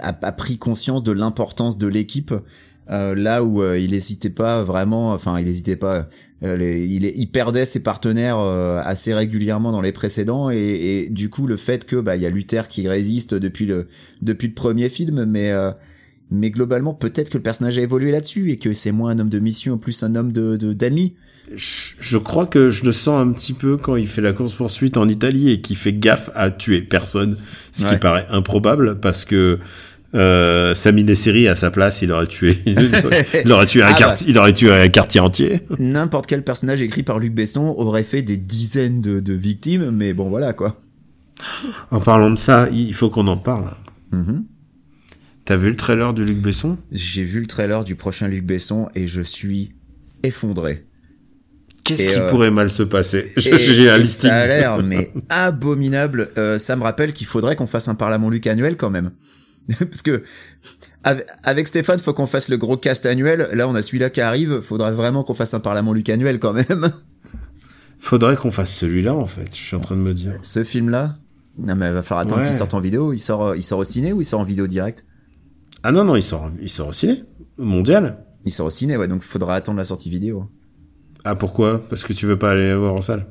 a, 0.00 0.32
pris 0.32 0.58
conscience 0.58 1.02
de 1.02 1.12
l'importance 1.12 1.78
de 1.78 1.88
l'équipe 1.88 2.34
euh, 2.90 3.14
là 3.14 3.44
où 3.44 3.62
euh, 3.62 3.78
il 3.78 3.94
hésitait 3.94 4.30
pas 4.30 4.62
vraiment, 4.62 5.12
enfin 5.12 5.38
il 5.38 5.46
hésitait 5.46 5.76
pas, 5.76 6.08
euh, 6.42 6.56
il, 6.60 7.04
il, 7.04 7.30
perdait 7.30 7.64
ses 7.64 7.82
partenaires 7.82 8.38
assez 8.38 9.14
régulièrement 9.14 9.72
dans 9.72 9.80
les 9.80 9.92
précédents 9.92 10.50
et, 10.50 10.56
et, 11.04 11.08
du 11.08 11.30
coup 11.30 11.46
le 11.46 11.56
fait 11.56 11.86
que 11.86 11.96
bah 11.96 12.16
il 12.16 12.22
y 12.22 12.26
a 12.26 12.30
Luther 12.30 12.68
qui 12.68 12.88
résiste 12.88 13.34
depuis 13.34 13.66
le 13.66 13.88
depuis 14.22 14.48
le 14.48 14.54
premier 14.54 14.88
film, 14.88 15.24
mais 15.24 15.52
mais 16.30 16.50
globalement 16.50 16.94
peut-être 16.94 17.30
que 17.30 17.38
le 17.38 17.42
personnage 17.42 17.78
a 17.78 17.82
évolué 17.82 18.10
là-dessus 18.10 18.50
et 18.50 18.58
que 18.58 18.72
c'est 18.72 18.92
moins 18.92 19.10
un 19.10 19.18
homme 19.20 19.30
de 19.30 19.38
mission 19.38 19.78
plus 19.78 20.02
un 20.02 20.16
homme 20.16 20.32
de 20.32 20.56
d'amis. 20.56 21.14
Je, 21.52 22.16
crois 22.16 22.46
que 22.46 22.70
je 22.70 22.84
le 22.84 22.92
sens 22.92 23.20
un 23.20 23.32
petit 23.32 23.54
peu 23.54 23.76
quand 23.76 23.96
il 23.96 24.06
fait 24.06 24.20
la 24.20 24.32
course 24.32 24.54
poursuite 24.54 24.96
en 24.96 25.08
Italie 25.08 25.50
et 25.50 25.60
qu'il 25.60 25.76
fait 25.76 25.92
gaffe 25.92 26.30
à 26.34 26.50
tuer 26.50 26.80
personne, 26.80 27.36
ce 27.72 27.86
qui 27.86 27.96
paraît 27.96 28.26
improbable 28.30 29.00
parce 29.00 29.24
que 29.24 29.58
euh, 30.14 30.74
Sami 30.74 31.04
Nesseri 31.04 31.48
à 31.48 31.56
sa 31.56 31.70
place, 31.70 32.02
il 32.02 32.12
aurait 32.12 32.26
tué, 32.26 32.58
il 32.66 33.52
aurait 33.52 33.66
tué 33.66 33.82
un 33.82 33.88
ah 33.88 33.94
quartier, 33.94 34.26
bah. 34.26 34.30
il 34.30 34.38
aurait 34.38 34.52
tué 34.52 34.72
un 34.72 34.88
quartier 34.88 35.20
entier. 35.20 35.60
N'importe 35.78 36.26
quel 36.26 36.44
personnage 36.44 36.82
écrit 36.82 37.02
par 37.02 37.18
Luc 37.18 37.34
Besson 37.34 37.74
aurait 37.78 38.02
fait 38.02 38.22
des 38.22 38.36
dizaines 38.36 39.00
de, 39.00 39.32
victimes, 39.32 39.90
mais 39.90 40.12
bon 40.12 40.28
voilà 40.28 40.52
quoi. 40.52 40.80
En 41.90 42.00
parlant 42.00 42.30
de 42.30 42.36
ça, 42.36 42.68
il 42.70 42.92
faut 42.92 43.08
qu'on 43.08 43.26
en 43.26 43.36
parle. 43.36 43.70
Mm-hmm. 44.12 44.42
T'as 45.44 45.56
vu 45.56 45.70
le 45.70 45.76
trailer 45.76 46.12
de 46.12 46.22
Luc 46.22 46.38
Besson? 46.38 46.76
J'ai 46.92 47.24
vu 47.24 47.40
le 47.40 47.46
trailer 47.46 47.82
du 47.82 47.94
prochain 47.94 48.28
Luc 48.28 48.44
Besson 48.44 48.88
et 48.94 49.06
je 49.06 49.22
suis 49.22 49.72
effondré. 50.22 50.84
Qu'est-ce 51.84 52.08
qui 52.08 52.20
euh, 52.20 52.30
pourrait 52.30 52.50
mal 52.50 52.70
se 52.70 52.82
passer? 52.82 53.32
J'ai 53.36 53.90
un 53.90 54.04
Ça 54.04 54.34
a 54.34 54.46
l'air 54.46 54.82
mais 54.82 55.10
abominable. 55.28 56.30
Euh, 56.38 56.58
ça 56.58 56.76
me 56.76 56.82
rappelle 56.82 57.12
qu'il 57.12 57.26
faudrait 57.26 57.56
qu'on 57.56 57.66
fasse 57.66 57.88
un 57.88 57.94
Parlement 57.94 58.30
Luc 58.30 58.46
annuel 58.46 58.76
quand 58.76 58.90
même. 58.90 59.10
Parce 59.78 60.02
que 60.02 60.22
avec 61.02 61.66
Stéphane, 61.66 61.98
faut 61.98 62.12
qu'on 62.12 62.26
fasse 62.26 62.48
le 62.48 62.58
gros 62.58 62.76
cast 62.76 63.06
annuel. 63.06 63.48
Là, 63.52 63.68
on 63.68 63.74
a 63.74 63.82
celui-là 63.82 64.10
qui 64.10 64.20
arrive. 64.20 64.60
Faudrait 64.60 64.92
vraiment 64.92 65.24
qu'on 65.24 65.34
fasse 65.34 65.54
un 65.54 65.60
Parlement 65.60 65.92
Luc 65.92 66.08
annuel 66.08 66.38
quand 66.38 66.52
même. 66.52 66.92
Faudrait 67.98 68.36
qu'on 68.36 68.50
fasse 68.50 68.74
celui-là 68.74 69.14
en 69.14 69.26
fait. 69.26 69.54
Je 69.54 69.60
suis 69.60 69.76
en 69.76 69.80
train 69.80 69.96
de 69.96 70.00
me 70.00 70.14
dire. 70.14 70.34
Ce 70.42 70.64
film-là? 70.64 71.16
Non 71.58 71.74
mais 71.74 71.88
il 71.88 71.92
va 71.92 72.02
falloir 72.02 72.26
attendre 72.26 72.42
qu'il 72.42 72.54
sorte 72.54 72.74
en 72.74 72.80
vidéo. 72.80 73.12
Il 73.12 73.18
sort, 73.18 73.54
il 73.56 73.62
sort 73.62 73.78
au 73.78 73.84
ciné 73.84 74.12
ou 74.12 74.20
il 74.20 74.24
sort 74.24 74.40
en 74.40 74.44
vidéo 74.44 74.66
direct? 74.66 75.06
Ah 75.82 75.92
non 75.92 76.04
non, 76.04 76.16
il 76.16 76.22
sort, 76.22 76.50
il 76.60 76.70
sort 76.70 76.88
au 76.88 76.92
ciné 76.92 77.24
mondial. 77.58 78.24
Il 78.46 78.52
sort 78.52 78.66
au 78.66 78.70
ciné, 78.70 78.96
ouais. 78.96 79.08
Donc 79.08 79.22
faudra 79.22 79.54
attendre 79.54 79.78
la 79.78 79.84
sortie 79.84 80.08
vidéo. 80.08 80.50
Ah 81.24 81.34
pourquoi? 81.34 81.86
Parce 81.88 82.04
que 82.04 82.14
tu 82.14 82.26
veux 82.26 82.38
pas 82.38 82.52
aller 82.52 82.74
voir 82.74 82.94
en 82.94 83.02
salle 83.02 83.26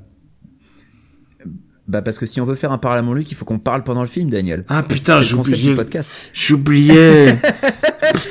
bah 1.90 2.04
parce 2.04 2.20
que 2.20 2.26
si 2.28 2.40
on 2.40 2.46
veut 2.46 2.54
faire 2.56 2.72
un 2.72 2.78
Parlement 2.78 3.14
Luc, 3.16 3.32
il 3.32 3.36
faut 3.36 3.46
qu'on 3.46 3.58
parle 3.58 3.84
pendant 3.84 4.02
le 4.02 4.08
film, 4.08 4.30
Daniel. 4.30 4.64
Ah 4.70 4.84
putain, 4.84 5.20
j'oubliais. 5.22 5.74
podcast. 5.74 6.22
J'oubliais. 6.34 7.30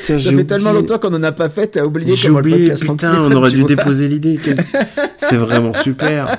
ça 0.07 0.19
fait 0.21 0.45
tellement 0.45 0.73
longtemps 0.73 0.99
qu'on 1.01 1.13
en 1.13 1.23
a 1.25 1.33
pas 1.33 1.49
fait, 1.49 1.67
t'as 1.67 1.83
oublié 1.85 2.15
comment 2.23 2.39
le 2.41 2.51
podcast 2.51 2.87
putain, 2.87 3.21
on 3.23 3.33
aurait 3.33 3.51
dû 3.51 3.65
déposer 3.65 4.07
l'idée. 4.09 4.39
C'est 5.19 5.37
vraiment 5.37 5.75
super. 5.75 6.37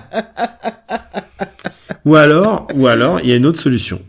ou 2.06 2.16
alors, 2.16 2.68
ou 2.74 2.88
alors, 2.88 3.20
il 3.22 3.30
y 3.30 3.34
a 3.34 3.36
une 3.36 3.46
autre 3.46 3.60
solution. 3.60 4.02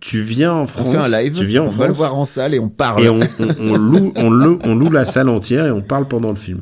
tu 0.00 0.20
viens 0.20 0.52
en 0.52 0.66
France, 0.66 0.86
on 0.88 0.92
fait 1.04 1.14
un 1.16 1.22
live, 1.22 1.34
tu 1.38 1.44
viens 1.46 1.62
en 1.62 1.66
on 1.66 1.70
France, 1.70 1.80
va 1.80 1.86
le 1.88 1.92
voir 1.94 2.18
en 2.18 2.24
salle 2.24 2.54
et 2.54 2.58
on 2.60 2.68
parle. 2.68 3.02
et 3.02 3.08
on, 3.08 3.20
on- 3.38 3.54
on 3.58 3.76
loue, 3.76 4.12
on, 4.16 4.30
loue, 4.30 4.58
on 4.64 4.74
loue 4.74 4.90
la 4.90 5.04
salle 5.06 5.28
entière 5.28 5.66
et 5.66 5.70
on 5.70 5.82
parle 5.82 6.06
pendant 6.08 6.28
le 6.30 6.36
film. 6.36 6.60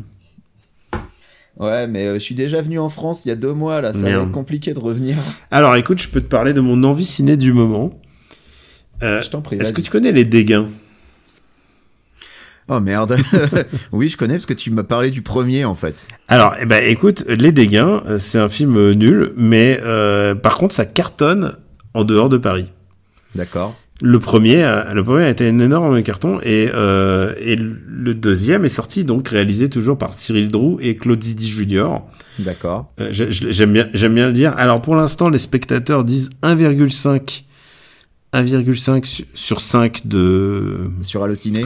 Ouais, 1.58 1.86
mais 1.88 2.06
euh, 2.06 2.14
je 2.14 2.18
suis 2.20 2.34
déjà 2.34 2.62
venu 2.62 2.78
en 2.78 2.88
France 2.88 3.24
il 3.24 3.30
y 3.30 3.32
a 3.32 3.36
deux 3.36 3.52
mois 3.52 3.80
là, 3.80 3.92
ça 3.92 4.08
va 4.08 4.22
être 4.22 4.30
compliqué 4.30 4.74
de 4.74 4.78
revenir. 4.78 5.16
Alors 5.50 5.74
écoute, 5.76 6.00
je 6.00 6.08
peux 6.08 6.20
te 6.20 6.26
parler 6.26 6.52
de 6.52 6.60
mon 6.60 6.84
envie 6.84 7.04
ciné 7.06 7.36
du 7.36 7.52
moment. 7.52 8.00
Euh, 9.02 9.20
Je 9.20 9.30
t'en 9.30 9.40
prie. 9.40 9.56
Est-ce 9.58 9.72
que 9.72 9.80
tu 9.80 9.90
connais 9.90 10.12
les 10.12 10.24
dégâts? 10.24 10.62
Oh 12.70 12.80
merde. 12.80 13.16
oui, 13.92 14.08
je 14.10 14.16
connais 14.18 14.34
parce 14.34 14.46
que 14.46 14.52
tu 14.52 14.70
m'as 14.70 14.82
parlé 14.82 15.10
du 15.10 15.22
premier 15.22 15.64
en 15.64 15.74
fait. 15.74 16.06
Alors, 16.28 16.54
eh 16.60 16.66
ben, 16.66 16.84
écoute, 16.84 17.24
Les 17.26 17.50
Dégâts, 17.50 17.76
euh, 17.78 18.18
c'est 18.18 18.38
un 18.38 18.50
film 18.50 18.92
nul, 18.92 19.32
mais 19.36 19.80
euh, 19.82 20.34
par 20.34 20.58
contre, 20.58 20.74
ça 20.74 20.84
cartonne 20.84 21.56
en 21.94 22.04
dehors 22.04 22.28
de 22.28 22.36
Paris. 22.36 22.70
D'accord. 23.34 23.74
Le 24.00 24.20
premier, 24.20 24.62
a- 24.62 24.94
le 24.94 25.02
premier 25.02 25.24
a 25.24 25.28
été 25.30 25.48
un 25.48 25.58
énorme 25.58 26.02
carton 26.04 26.38
et, 26.44 26.70
euh, 26.72 27.34
et 27.40 27.56
le 27.56 28.14
deuxième 28.14 28.64
est 28.64 28.68
sorti 28.68 29.04
donc 29.04 29.28
réalisé 29.28 29.68
toujours 29.68 29.98
par 29.98 30.12
Cyril 30.12 30.46
Drou 30.48 30.78
et 30.80 30.94
Claude 30.94 31.20
Zidi 31.22 31.48
Junior. 31.48 32.08
D'accord. 32.38 32.92
Euh, 33.00 33.08
j'aime 33.10 33.72
bien, 33.72 33.88
j'aime 33.92 34.14
bien 34.14 34.28
le 34.28 34.32
dire. 34.32 34.54
Alors 34.56 34.80
pour 34.82 34.94
l'instant, 34.94 35.28
les 35.30 35.38
spectateurs 35.38 36.04
disent 36.04 36.30
1,5 36.42 37.44
1,5 38.32 39.04
su- 39.04 39.24
sur 39.34 39.60
5 39.60 40.06
de 40.06 40.88
Sur 41.02 41.24
Allociné. 41.24 41.64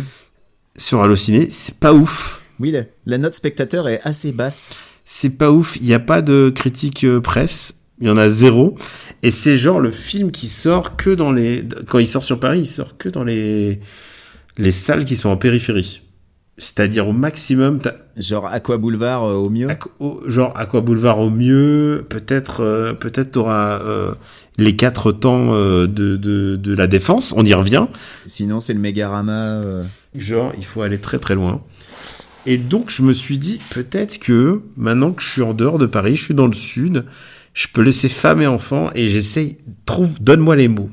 sur 0.76 1.02
Allociné, 1.02 1.48
c'est 1.50 1.78
pas 1.78 1.92
ouf. 1.92 2.40
Oui, 2.60 2.70
la, 2.70 2.84
la 3.06 3.18
note 3.18 3.34
spectateur 3.34 3.88
est 3.88 4.00
assez 4.04 4.32
basse. 4.32 4.72
C'est 5.04 5.30
pas 5.36 5.50
ouf, 5.50 5.76
il 5.80 5.82
n'y 5.86 5.94
a 5.94 5.98
pas 6.00 6.22
de 6.22 6.50
critique 6.54 7.02
euh, 7.04 7.20
presse, 7.20 7.81
il 8.02 8.08
y 8.08 8.10
en 8.10 8.18
a 8.18 8.28
zéro. 8.28 8.76
Et 9.22 9.30
c'est 9.30 9.56
genre 9.56 9.80
le 9.80 9.90
film 9.90 10.30
qui 10.32 10.48
sort 10.48 10.96
que 10.96 11.10
dans 11.10 11.32
les... 11.32 11.64
Quand 11.88 11.98
il 12.00 12.06
sort 12.06 12.24
sur 12.24 12.38
Paris, 12.38 12.58
il 12.60 12.66
sort 12.66 12.98
que 12.98 13.08
dans 13.08 13.24
les, 13.24 13.80
les 14.58 14.72
salles 14.72 15.04
qui 15.04 15.16
sont 15.16 15.30
en 15.30 15.36
périphérie. 15.36 16.02
C'est-à-dire 16.58 17.08
au 17.08 17.12
maximum, 17.12 17.80
Genre 18.16 18.46
Aqua 18.46 18.76
Boulevard 18.76 19.24
euh, 19.24 19.34
au 19.34 19.48
mieux. 19.48 19.68
Aqu- 19.68 19.90
au- 20.00 20.20
genre 20.26 20.52
Aqua 20.54 20.80
Boulevard 20.82 21.18
au 21.18 21.30
mieux, 21.30 22.04
peut-être 22.08 22.60
euh, 22.60 22.92
peut-être 22.92 23.32
t'auras 23.32 23.80
euh, 23.80 24.12
les 24.58 24.76
quatre 24.76 25.12
temps 25.12 25.54
euh, 25.54 25.86
de, 25.86 26.16
de, 26.16 26.56
de 26.56 26.74
la 26.74 26.86
défense, 26.86 27.32
on 27.36 27.44
y 27.46 27.54
revient. 27.54 27.86
Sinon, 28.26 28.60
c'est 28.60 28.74
le 28.74 28.80
Mégarama. 28.80 29.62
Genre, 30.14 30.52
il 30.58 30.64
faut 30.64 30.82
aller 30.82 30.98
très 30.98 31.18
très 31.18 31.34
loin. 31.34 31.62
Et 32.44 32.58
donc, 32.58 32.90
je 32.90 33.02
me 33.02 33.12
suis 33.14 33.38
dit, 33.38 33.58
peut-être 33.70 34.18
que 34.18 34.60
maintenant 34.76 35.12
que 35.12 35.22
je 35.22 35.28
suis 35.28 35.42
en 35.42 35.54
dehors 35.54 35.78
de 35.78 35.86
Paris, 35.86 36.16
je 36.16 36.24
suis 36.24 36.34
dans 36.34 36.48
le 36.48 36.54
sud, 36.54 37.06
je 37.54 37.68
peux 37.72 37.82
laisser 37.82 38.08
femme 38.08 38.40
et 38.42 38.46
enfants 38.46 38.90
et 38.94 39.08
j'essaye, 39.10 39.58
trouve, 39.84 40.20
donne-moi 40.22 40.56
les 40.56 40.68
mots 40.68 40.90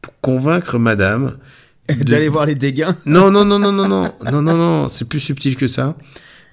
pour 0.00 0.12
convaincre 0.20 0.78
madame. 0.78 1.38
de- 1.88 2.02
D'aller 2.04 2.28
voir 2.28 2.46
les 2.46 2.54
dégâts. 2.54 2.88
Non, 3.06 3.30
non, 3.30 3.44
non, 3.44 3.58
non, 3.58 3.72
non, 3.72 3.88
non, 3.88 4.02
non, 4.30 4.42
non, 4.42 4.56
non, 4.56 4.88
c'est 4.88 5.08
plus 5.08 5.20
subtil 5.20 5.56
que 5.56 5.68
ça. 5.68 5.96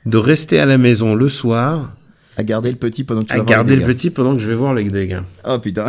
De 0.05 0.17
rester 0.17 0.59
à 0.59 0.65
la 0.65 0.77
maison 0.77 1.13
le 1.15 1.27
soir, 1.29 1.93
À 2.37 2.43
garder 2.43 2.71
le 2.71 2.77
petit 2.77 3.03
pendant 3.03 3.21
que 3.23 3.27
tu 3.27 3.33
à 3.33 3.37
vas 3.37 3.43
voir 3.43 3.49
garder 3.57 3.75
les 3.75 3.81
le 3.81 3.87
petit 3.87 4.09
pendant 4.09 4.33
que 4.33 4.39
je 4.41 4.47
vais 4.47 4.55
voir 4.55 4.73
les 4.73 4.85
dégâts. 4.85 5.21
Oh 5.45 5.59
putain. 5.59 5.87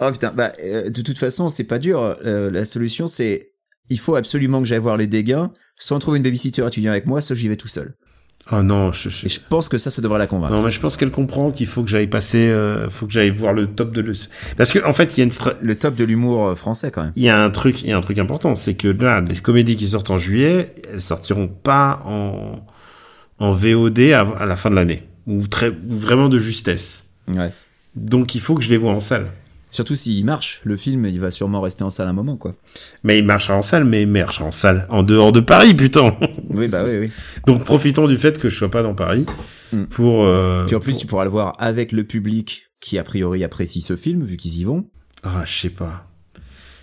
Oh 0.00 0.10
putain. 0.10 0.32
Bah, 0.34 0.52
euh, 0.62 0.88
de 0.90 1.02
toute 1.02 1.18
façon, 1.18 1.50
c'est 1.50 1.64
pas 1.64 1.78
dur. 1.78 2.16
Euh, 2.24 2.50
la 2.50 2.64
solution, 2.64 3.06
c'est 3.06 3.52
il 3.90 3.98
faut 3.98 4.16
absolument 4.16 4.60
que 4.60 4.66
j'aille 4.66 4.78
voir 4.80 4.96
les 4.96 5.06
dégâts. 5.06 5.44
Soit 5.76 5.96
on 5.96 6.00
trouve 6.00 6.16
une 6.16 6.22
babysitter 6.22 6.64
viens 6.76 6.90
avec 6.92 7.06
moi, 7.06 7.20
soit 7.20 7.36
j'y 7.36 7.48
vais 7.48 7.56
tout 7.56 7.68
seul. 7.68 7.94
Oh 8.50 8.60
non, 8.62 8.90
je, 8.92 9.08
je- 9.08 9.26
Et 9.26 9.28
je 9.28 9.38
pense 9.48 9.68
que 9.68 9.78
ça, 9.78 9.88
ça 9.88 10.02
devrait 10.02 10.18
la 10.18 10.26
convaincre. 10.26 10.52
non, 10.54 10.62
mais 10.62 10.70
je 10.72 10.80
pense 10.80 10.96
qu'elle 10.96 11.12
comprend 11.12 11.52
qu'il 11.52 11.66
faut 11.68 11.82
que 11.84 11.88
j'aille 11.88 12.08
passer, 12.08 12.48
euh, 12.48 12.90
faut 12.90 13.06
que 13.06 13.12
j'aille 13.12 13.30
voir 13.30 13.52
le 13.52 13.66
top 13.66 13.94
de 13.94 14.00
le. 14.02 14.12
Parce 14.56 14.72
que 14.72 14.84
en 14.84 14.92
fait, 14.92 15.16
il 15.16 15.18
y 15.18 15.20
a 15.20 15.24
une, 15.24 15.30
stra- 15.30 15.54
Le 15.60 15.76
top 15.76 15.94
de 15.94 16.04
l'humour 16.04 16.48
euh, 16.48 16.54
français 16.56 16.90
quand 16.90 17.02
même. 17.04 17.12
Il 17.14 17.22
y 17.22 17.28
a 17.28 17.40
un 17.40 17.50
truc, 17.50 17.82
il 17.82 17.88
y 17.88 17.92
a 17.92 17.96
un 17.96 18.00
truc 18.00 18.18
important, 18.18 18.54
c'est 18.56 18.74
que 18.74 18.88
là, 18.88 19.20
les 19.20 19.36
comédies 19.36 19.76
qui 19.76 19.86
sortent 19.86 20.10
en 20.10 20.18
juillet, 20.18 20.74
elles 20.92 21.00
sortiront 21.00 21.46
pas 21.48 22.02
en, 22.04 22.66
en 23.38 23.50
VOD 23.52 24.00
à, 24.12 24.22
à 24.22 24.44
la 24.46 24.56
fin 24.56 24.70
de 24.70 24.74
l'année. 24.74 25.04
Ou 25.28 25.46
très, 25.46 25.68
ou 25.68 25.74
vraiment 25.94 26.28
de 26.28 26.38
justesse. 26.38 27.06
Ouais. 27.28 27.52
Donc 27.94 28.34
il 28.34 28.40
faut 28.40 28.54
que 28.54 28.62
je 28.62 28.70
les 28.70 28.76
vois 28.76 28.92
en 28.92 29.00
salle. 29.00 29.26
Surtout 29.72 29.96
s'il 29.96 30.24
marche, 30.24 30.60
le 30.64 30.76
film, 30.76 31.06
il 31.06 31.18
va 31.18 31.30
sûrement 31.32 31.60
rester 31.60 31.82
en 31.82 31.90
salle 31.90 32.06
un 32.06 32.12
moment, 32.12 32.36
quoi. 32.36 32.54
Mais 33.02 33.18
il 33.18 33.24
marchera 33.24 33.56
en 33.56 33.62
salle, 33.62 33.84
mais 33.84 34.02
il 34.02 34.06
marchera 34.08 34.44
en 34.44 34.50
salle 34.52 34.86
en 34.90 35.02
dehors 35.02 35.32
de 35.32 35.40
Paris, 35.40 35.74
putain. 35.74 36.14
Oui, 36.50 36.68
bah 36.70 36.84
oui, 36.86 36.98
oui. 36.98 37.10
Donc 37.46 37.64
profitons 37.64 38.06
du 38.06 38.16
fait 38.18 38.38
que 38.38 38.48
je 38.50 38.56
sois 38.56 38.70
pas 38.70 38.82
dans 38.84 38.94
Paris 38.94 39.26
Mm. 39.72 39.84
pour. 39.84 40.24
euh, 40.24 40.66
Puis 40.66 40.76
en 40.76 40.80
plus, 40.80 40.92
pour- 40.92 41.00
tu 41.00 41.06
pourras 41.06 41.24
le 41.24 41.30
voir 41.30 41.56
avec 41.58 41.92
le 41.92 42.04
public 42.04 42.66
qui, 42.80 42.98
a 42.98 43.02
priori, 43.04 43.42
apprécie 43.42 43.80
ce 43.80 43.96
film, 43.96 44.22
vu 44.24 44.36
qu'ils 44.36 44.58
y 44.60 44.64
vont. 44.64 44.86
Ah, 45.22 45.44
je 45.46 45.52
sais 45.60 45.70
pas. 45.70 46.04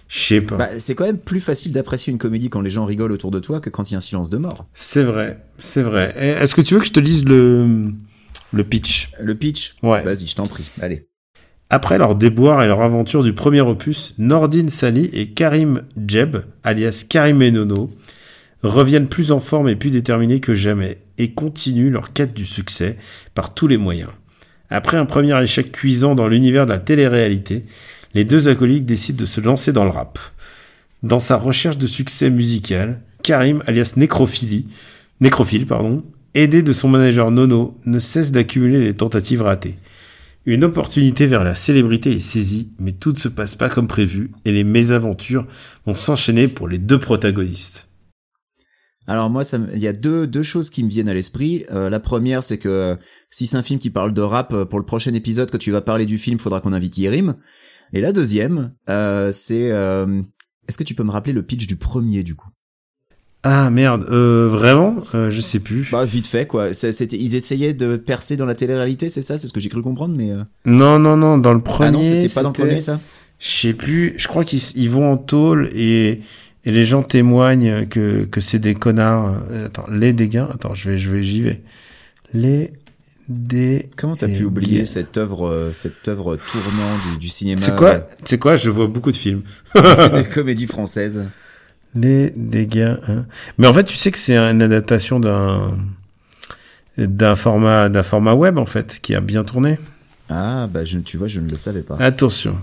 Je 0.08 0.18
sais 0.20 0.42
pas. 0.42 0.56
Bah, 0.56 0.70
c'est 0.80 0.96
quand 0.96 1.06
même 1.06 1.20
plus 1.20 1.40
facile 1.42 1.72
d'apprécier 1.72 2.10
une 2.12 2.18
comédie 2.18 2.50
quand 2.50 2.62
les 2.62 2.72
gens 2.72 2.86
rigolent 2.86 3.12
autour 3.12 3.30
de 3.30 3.38
toi 3.40 3.60
que 3.60 3.70
quand 3.70 3.92
il 3.92 3.94
y 3.94 3.96
a 3.96 3.98
un 3.98 4.02
silence 4.02 4.32
de 4.32 4.38
mort. 4.40 4.66
C'est 4.74 5.04
vrai, 5.04 5.46
c'est 5.60 5.84
vrai. 5.84 6.16
Eh, 6.20 6.30
Est-ce 6.30 6.56
que 6.56 6.62
tu 6.62 6.74
veux 6.74 6.80
que 6.80 6.88
je 6.88 6.94
te 6.94 7.00
lise 7.00 7.24
le 7.26 7.90
le 8.52 8.64
pitch? 8.64 9.12
Le 9.20 9.36
pitch? 9.36 9.76
Ouais. 9.84 10.02
Vas-y, 10.02 10.26
je 10.26 10.36
t'en 10.36 10.48
prie. 10.48 10.66
Allez. 10.82 11.08
Après 11.72 12.00
leur 12.00 12.16
déboire 12.16 12.64
et 12.64 12.68
leur 12.68 12.82
aventure 12.82 13.24
du 13.24 13.34
premier 13.34 13.62
opus, 13.62 14.16
Nordine 14.18 14.70
Sali 14.70 15.10
et 15.14 15.28
Karim 15.28 15.84
Jeb, 16.08 16.38
alias 16.64 17.06
Karim 17.08 17.44
et 17.44 17.52
Nono, 17.52 17.92
reviennent 18.64 19.08
plus 19.08 19.32
en 19.32 19.38
forme 19.38 19.70
et 19.70 19.76
plus 19.76 19.92
déterminés 19.92 20.40
que 20.40 20.56
jamais 20.56 20.98
et 21.20 21.32
continuent 21.32 21.92
leur 21.92 22.12
quête 22.12 22.34
du 22.34 22.46
succès 22.46 22.98
par 23.36 23.54
tous 23.54 23.68
les 23.68 23.78
moyens. 23.78 24.10
Après 24.72 24.98
un 24.98 25.06
premier 25.06 25.40
échec 25.44 25.72
cuisant 25.72 26.16
dans 26.16 26.28
l'univers 26.28 26.66
de 26.66 26.72
la 26.72 26.80
télé-réalité, 26.80 27.66
les 28.16 28.26
deux 28.26 28.48
acolytes 28.48 28.86
décident 28.86 29.20
de 29.20 29.28
se 29.28 29.40
lancer 29.40 29.72
dans 29.72 29.84
le 29.84 29.92
rap. 29.92 30.18
Dans 31.04 31.20
sa 31.20 31.38
recherche 31.38 31.78
de 31.78 31.88
succès 31.88 32.32
musical, 32.32 33.00
Karim, 33.22 33.62
alias 33.68 33.94
Nécrophilie, 33.96 34.66
Nécrophile, 35.22 35.68
pardon, 35.68 36.04
aidé 36.34 36.64
de 36.64 36.74
son 36.74 36.88
manager 36.88 37.30
Nono, 37.30 37.78
ne 37.86 38.00
cesse 38.00 38.32
d'accumuler 38.32 38.84
les 38.84 38.96
tentatives 38.96 39.44
ratées. 39.44 39.76
Une 40.46 40.64
opportunité 40.64 41.26
vers 41.26 41.44
la 41.44 41.54
célébrité 41.54 42.12
est 42.12 42.20
saisie, 42.20 42.72
mais 42.80 42.94
tout 42.94 43.12
ne 43.12 43.18
se 43.18 43.28
passe 43.28 43.56
pas 43.56 43.70
comme 43.70 43.88
prévu 43.88 44.32
et 44.46 44.52
les 44.52 44.64
mésaventures 44.64 45.46
vont 45.86 45.94
s'enchaîner 45.94 46.48
pour 46.48 46.68
les 46.68 46.78
deux 46.78 47.00
protagonistes. 47.00 47.90
Alors 49.06 49.30
moi, 49.30 49.42
il 49.74 49.80
y 49.80 49.88
a 49.88 49.94
deux, 49.94 50.28
deux 50.28 50.44
choses 50.44 50.70
qui 50.70 50.84
me 50.84 50.90
viennent 50.90 51.10
à 51.10 51.14
l'esprit. 51.14 51.66
Euh, 51.72 51.90
la 51.90 52.00
première, 52.00 52.44
c'est 52.44 52.60
que 52.60 52.70
euh, 52.70 52.96
si 53.32 53.48
c'est 53.48 53.58
un 53.58 53.64
film 53.64 53.80
qui 53.80 53.90
parle 53.90 54.14
de 54.14 54.22
rap, 54.22 54.54
euh, 54.54 54.66
pour 54.66 54.78
le 54.78 54.86
prochain 54.86 55.14
épisode, 55.14 55.50
quand 55.50 55.58
tu 55.58 55.72
vas 55.72 55.82
parler 55.82 56.06
du 56.06 56.20
film, 56.20 56.38
faudra 56.38 56.62
qu'on 56.62 56.74
invite 56.74 56.98
Yerim. 56.98 57.36
Et 57.92 58.02
la 58.02 58.12
deuxième, 58.12 58.76
c'est... 59.32 59.70
Est-ce 60.70 60.78
que 60.78 60.84
tu 60.84 60.94
peux 60.94 61.04
me 61.04 61.10
rappeler 61.10 61.34
le 61.34 61.42
pitch 61.42 61.66
du 61.66 61.76
premier, 61.76 62.22
du 62.22 62.36
coup? 62.36 62.50
Ah 63.44 63.70
merde, 63.70 64.06
euh, 64.12 64.50
vraiment? 64.52 64.98
Euh, 65.16 65.30
Je 65.30 65.40
sais 65.40 65.60
plus. 65.60 65.88
Bah, 65.92 66.04
vite 66.06 66.28
fait, 66.28 66.46
quoi. 66.46 66.74
C'était, 66.74 67.16
ils 67.18 67.36
essayaient 67.36 67.74
de 67.74 67.96
percer 67.96 68.36
dans 68.36 68.46
la 68.46 68.54
télé-réalité, 68.56 69.08
c'est 69.08 69.22
ça? 69.22 69.38
C'est 69.38 69.48
ce 69.48 69.54
que 69.54 69.60
j'ai 69.62 69.70
cru 69.70 69.82
comprendre, 69.82 70.16
mais... 70.18 70.32
euh, 70.32 70.44
Non, 70.66 71.00
non, 71.00 71.16
non, 71.16 71.38
dans 71.38 71.54
le 71.54 71.62
premier. 71.62 71.88
ah 71.88 71.92
non, 71.92 72.04
c'était 72.04 72.28
pas 72.28 72.42
dans 72.44 72.50
le 72.50 72.54
premier, 72.54 72.82
ça? 72.82 73.00
Je 73.40 73.50
sais 73.50 73.74
plus, 73.74 74.16
je 74.18 74.28
crois 74.28 74.44
qu'ils 74.44 74.60
ils 74.76 74.90
vont 74.90 75.10
en 75.10 75.16
tôle 75.16 75.70
et, 75.74 76.20
et 76.66 76.72
les 76.72 76.84
gens 76.84 77.02
témoignent 77.04 77.88
que, 77.88 78.26
que 78.26 78.42
c'est 78.42 78.60
des 78.60 78.76
connards. 78.76 79.34
Euh, 79.52 79.68
Attends, 79.68 79.86
les 79.90 80.12
dégâts? 80.12 80.44
Attends, 80.54 80.74
je 80.74 80.90
vais, 80.92 80.98
je 80.98 81.10
vais, 81.10 81.24
j'y 81.24 81.42
vais. 81.42 81.62
Les 82.34 82.74
dégâts. 83.30 83.86
Comment 83.96 84.18
t'as 84.18 84.28
pu 84.28 84.44
oublier 84.44 84.84
cette 84.84 85.18
œuvre, 85.18 85.48
euh, 85.48 85.72
cette 85.72 86.10
œuvre 86.10 86.36
tournant 86.36 87.14
du, 87.14 87.20
du 87.20 87.30
cinéma? 87.30 87.62
C'est 87.62 87.78
quoi 87.78 88.06
C'est 88.26 88.38
quoi? 88.40 88.58
Je 88.58 88.70
vois 88.70 88.88
beaucoup 88.88 89.14
de 89.14 89.18
films. 89.18 89.44
des 89.76 90.24
comédies 90.34 90.68
françaises. 90.68 91.24
Les 91.96 92.32
dégâts. 92.36 92.96
hein. 93.08 93.26
Mais 93.58 93.68
en 93.68 93.74
fait, 93.74 93.84
tu 93.84 93.96
sais 93.98 94.12
que 94.12 94.18
c'est 94.18 94.38
une 94.38 94.62
adaptation 94.62 95.20
d'un 95.20 95.76
d'un 96.98 97.36
format 97.36 97.88
d'un 97.90 98.04
format 98.04 98.34
web 98.34 98.58
en 98.60 98.66
fait 98.66 99.00
qui 99.02 99.16
a 99.16 99.22
bien 99.22 99.44
tourné. 99.44 99.80
Ah, 100.30 100.68
bah, 100.68 100.84
je, 100.86 101.00
tu 101.00 101.18
vois, 101.18 101.28
je 101.28 101.40
ne 101.40 101.50
le 101.50 101.58
savais 101.58 101.82
pas. 101.82 101.96
Attention. 102.00 102.56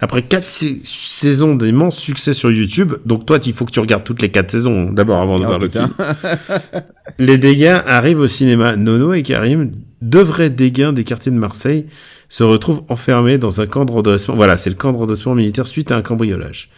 Après 0.00 0.22
quatre 0.22 0.48
sa- 0.48 0.66
saisons 0.82 1.54
d'immenses 1.54 1.96
succès 1.96 2.32
sur 2.32 2.50
YouTube, 2.50 2.94
donc 3.06 3.24
toi, 3.24 3.38
il 3.46 3.52
faut 3.54 3.64
que 3.64 3.70
tu 3.70 3.78
regardes 3.78 4.02
toutes 4.02 4.20
les 4.20 4.30
quatre 4.30 4.50
saisons 4.50 4.88
hein, 4.88 4.92
d'abord 4.92 5.20
avant 5.22 5.38
de 5.38 5.44
Oh, 5.44 5.46
voir 5.46 5.58
le 5.60 5.68
putain. 5.68 5.88
film. 5.88 6.82
Les 7.18 7.38
dégâts 7.38 7.80
arrivent 7.86 8.18
au 8.18 8.26
cinéma. 8.26 8.74
Nono 8.74 9.14
et 9.14 9.22
Karim, 9.22 9.70
deux 10.02 10.22
vrais 10.22 10.50
dégâts 10.50 10.90
des 10.90 11.04
quartiers 11.04 11.30
de 11.30 11.36
Marseille, 11.38 11.86
se 12.28 12.42
retrouvent 12.42 12.82
enfermés 12.88 13.38
dans 13.38 13.60
un 13.60 13.66
camp 13.66 13.84
de 13.84 13.92
redressement. 13.92 14.34
Voilà, 14.34 14.56
c'est 14.56 14.70
le 14.70 14.76
camp 14.76 14.90
de 14.90 14.96
redressement 14.96 15.36
militaire 15.36 15.68
suite 15.68 15.92
à 15.92 15.96
un 15.96 16.02
cambriolage. 16.02 16.68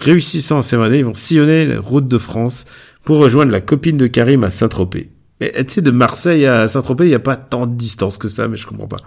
Réussissant 0.00 0.58
à 0.58 0.62
s'évader, 0.62 0.98
ils 0.98 1.04
vont 1.04 1.14
sillonner 1.14 1.66
la 1.66 1.80
route 1.80 2.08
de 2.08 2.18
France 2.18 2.66
pour 3.04 3.18
rejoindre 3.18 3.52
la 3.52 3.60
copine 3.60 3.96
de 3.96 4.06
Karim 4.06 4.44
à 4.44 4.50
Saint-Tropez. 4.50 5.10
Mais 5.40 5.52
tu 5.64 5.74
sais, 5.74 5.82
de 5.82 5.90
Marseille 5.90 6.46
à 6.46 6.68
Saint-Tropez, 6.68 7.04
il 7.04 7.08
n'y 7.08 7.14
a 7.14 7.18
pas 7.18 7.36
tant 7.36 7.66
de 7.66 7.74
distance 7.74 8.18
que 8.18 8.28
ça, 8.28 8.48
mais 8.48 8.56
je 8.56 8.66
comprends 8.66 8.88
pas. 8.88 9.00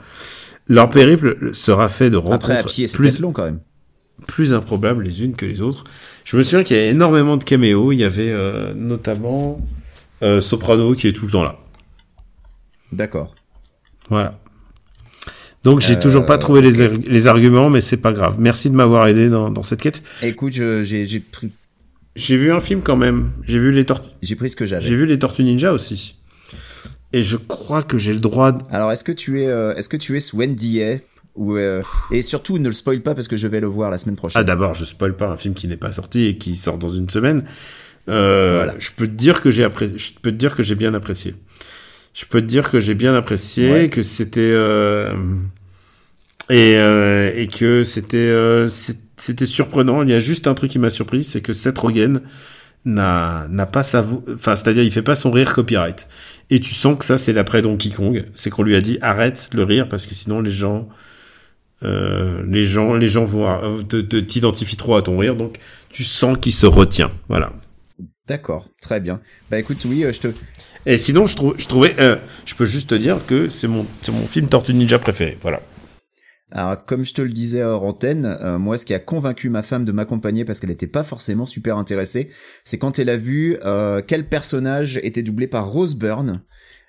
Leur 0.67 0.89
périple 0.89 1.53
sera 1.53 1.89
fait 1.89 2.09
de 2.09 2.17
rencontres 2.17 2.51
Après, 2.51 2.57
à 2.57 2.63
pied, 2.63 2.87
c'est 2.87 2.97
plus, 2.97 3.19
long 3.19 3.31
quand 3.31 3.45
même. 3.45 3.59
plus 4.27 4.53
improbables 4.53 5.03
les 5.03 5.23
unes 5.23 5.35
que 5.35 5.45
les 5.45 5.61
autres. 5.61 5.83
Je 6.25 6.37
me 6.37 6.41
souviens 6.41 6.63
qu'il 6.63 6.77
y 6.77 6.79
a 6.79 6.85
énormément 6.85 7.37
de 7.37 7.43
caméos. 7.43 7.91
Il 7.91 7.99
y 7.99 8.03
avait 8.03 8.31
euh, 8.31 8.73
notamment 8.73 9.59
euh, 10.21 10.41
Soprano 10.41 10.93
qui 10.93 11.07
est 11.07 11.13
tout 11.13 11.25
le 11.25 11.31
temps 11.31 11.43
là. 11.43 11.57
D'accord. 12.91 13.35
Voilà. 14.09 14.39
Donc 15.63 15.81
j'ai 15.81 15.99
toujours 15.99 16.25
pas 16.25 16.37
trouvé 16.37 16.61
les, 16.61 16.89
les 16.89 17.27
arguments, 17.27 17.69
mais 17.69 17.81
c'est 17.81 17.97
pas 17.97 18.11
grave. 18.11 18.35
Merci 18.37 18.69
de 18.69 18.75
m'avoir 18.75 19.07
aidé 19.07 19.29
dans, 19.29 19.49
dans 19.49 19.63
cette 19.63 19.81
quête. 19.81 20.03
Écoute, 20.21 20.53
j'ai 20.53 21.19
pris. 21.31 21.51
J'ai 22.15 22.37
vu 22.37 22.51
un 22.51 22.59
film 22.59 22.81
quand 22.83 22.95
même. 22.97 23.31
J'ai 23.47 23.59
vu 23.59 23.71
les 23.71 23.85
tortues. 23.85 24.11
J'ai 24.21 24.35
pris 24.35 24.49
ce 24.49 24.55
que 24.55 24.65
j'avais. 24.65 24.85
J'ai 24.85 24.95
vu 24.95 25.05
les 25.05 25.17
Tortues 25.17 25.43
Ninja 25.43 25.73
aussi. 25.73 26.15
Et 27.11 27.23
je 27.23 27.37
crois 27.37 27.81
que 27.83 27.97
j'ai 27.97 28.13
le 28.13 28.19
droit. 28.19 28.51
De... 28.51 28.59
Alors 28.71 28.91
est-ce 28.91 29.03
que 29.03 29.11
tu 29.11 29.41
es, 29.41 29.45
est-ce 29.45 29.89
que 29.89 29.97
tu 29.97 30.17
es 30.17 30.35
Wendy 30.35 30.81
ou 31.35 31.57
et 32.11 32.21
surtout 32.21 32.59
ne 32.59 32.67
le 32.67 32.73
spoil 32.73 33.01
pas 33.01 33.15
parce 33.15 33.27
que 33.27 33.37
je 33.37 33.47
vais 33.47 33.59
le 33.59 33.67
voir 33.67 33.89
la 33.89 33.97
semaine 33.97 34.15
prochaine. 34.15 34.39
Ah 34.39 34.43
d'abord, 34.43 34.73
je 34.73 34.85
spoil 34.85 35.15
pas 35.15 35.27
un 35.27 35.37
film 35.37 35.53
qui 35.55 35.67
n'est 35.67 35.77
pas 35.77 35.91
sorti 35.91 36.25
et 36.25 36.37
qui 36.37 36.55
sort 36.55 36.77
dans 36.77 36.89
une 36.89 37.09
semaine. 37.09 37.45
Euh, 38.09 38.69
Je 38.79 38.91
peux 38.95 39.07
te 39.07 39.13
dire 39.13 39.41
que 39.41 39.49
j'ai. 39.49 39.63
Je 39.63 40.11
peux 40.21 40.31
te 40.31 40.35
dire 40.35 40.55
que 40.55 40.61
j'ai 40.61 40.75
bien 40.75 40.93
apprécié. 40.93 41.35
Je 42.13 42.25
peux 42.25 42.41
te 42.41 42.45
dire 42.45 42.69
que 42.69 42.79
j'ai 42.79 42.93
bien 42.93 43.15
apprécié, 43.15 43.89
que 43.89 44.03
c'était 44.03 44.39
euh, 44.41 45.15
et, 46.49 46.75
euh, 46.77 47.31
et 47.35 47.47
que 47.47 47.83
c'était 47.83 48.17
euh, 48.17 48.67
c'était 49.17 49.47
surprenant. 49.47 50.03
Il 50.03 50.09
y 50.09 50.13
a 50.13 50.19
juste 50.19 50.45
un 50.45 50.53
truc 50.53 50.71
qui 50.71 50.79
m'a 50.79 50.91
surpris, 50.91 51.23
c'est 51.23 51.41
que 51.41 51.53
Seth 51.53 51.79
Rogen 51.79 52.21
n'a 52.85 53.47
n'a 53.49 53.65
pas 53.65 53.81
sa 53.81 54.05
enfin 54.31 54.55
c'est-à-dire 54.55 54.83
il 54.83 54.91
fait 54.91 55.01
pas 55.01 55.15
son 55.15 55.31
rire 55.31 55.53
copyright. 55.53 56.07
Et 56.51 56.59
tu 56.59 56.69
sens 56.73 56.97
que 56.99 57.05
ça 57.05 57.17
c'est 57.17 57.33
l'après 57.33 57.63
Donkey 57.63 57.89
Kong, 57.89 58.25
c'est 58.35 58.51
qu'on 58.51 58.63
lui 58.63 58.75
a 58.75 58.81
dit 58.81 58.99
arrête 59.01 59.49
le 59.53 59.63
rire 59.63 59.87
parce 59.87 60.05
que 60.05 60.13
sinon 60.13 60.39
les 60.39 60.51
gens 60.51 60.87
les 61.81 62.63
gens 62.63 62.93
les 62.93 63.09
gens 63.09 63.25
vont 63.25 63.83
t'identifient 63.83 64.77
trop 64.77 64.95
à 64.95 65.01
ton 65.01 65.17
rire 65.17 65.35
donc 65.35 65.57
tu 65.89 66.03
sens 66.03 66.37
qu'il 66.37 66.53
se 66.53 66.65
retient. 66.65 67.11
Voilà. 67.27 67.51
D'accord, 68.25 68.69
très 68.81 69.01
bien. 69.01 69.19
Bah 69.51 69.59
écoute, 69.59 69.83
oui, 69.85 70.05
je 70.09 70.19
te 70.19 70.27
et 70.85 70.97
sinon, 70.97 71.25
je, 71.25 71.37
je 71.57 71.67
trouvais, 71.67 71.95
euh, 71.99 72.17
je 72.45 72.55
peux 72.55 72.65
juste 72.65 72.89
te 72.89 72.95
dire 72.95 73.19
que 73.25 73.49
c'est 73.49 73.67
mon, 73.67 73.85
mon 74.11 74.27
film 74.27 74.47
Tortue 74.47 74.73
Ninja 74.73 74.99
préféré. 74.99 75.37
Voilà. 75.41 75.61
Alors, 76.51 76.85
comme 76.85 77.03
je 77.03 77.13
te 77.13 77.21
le 77.21 77.31
disais 77.31 77.63
hors 77.63 77.83
antenne, 77.83 78.37
euh, 78.41 78.59
moi, 78.59 78.77
ce 78.77 78.85
qui 78.85 78.93
a 78.93 78.99
convaincu 78.99 79.49
ma 79.49 79.63
femme 79.63 79.85
de 79.85 79.91
m'accompagner 79.91 80.45
parce 80.45 80.59
qu'elle 80.59 80.69
n'était 80.69 80.85
pas 80.85 81.03
forcément 81.03 81.47
super 81.47 81.77
intéressée, 81.77 82.29
c'est 82.63 82.77
quand 82.77 82.99
elle 82.99 83.09
a 83.09 83.17
vu 83.17 83.57
euh, 83.65 84.01
quel 84.05 84.27
personnage 84.27 84.99
était 85.01 85.23
doublé 85.23 85.47
par 85.47 85.67
Rose 85.67 85.95
Byrne. 85.95 86.43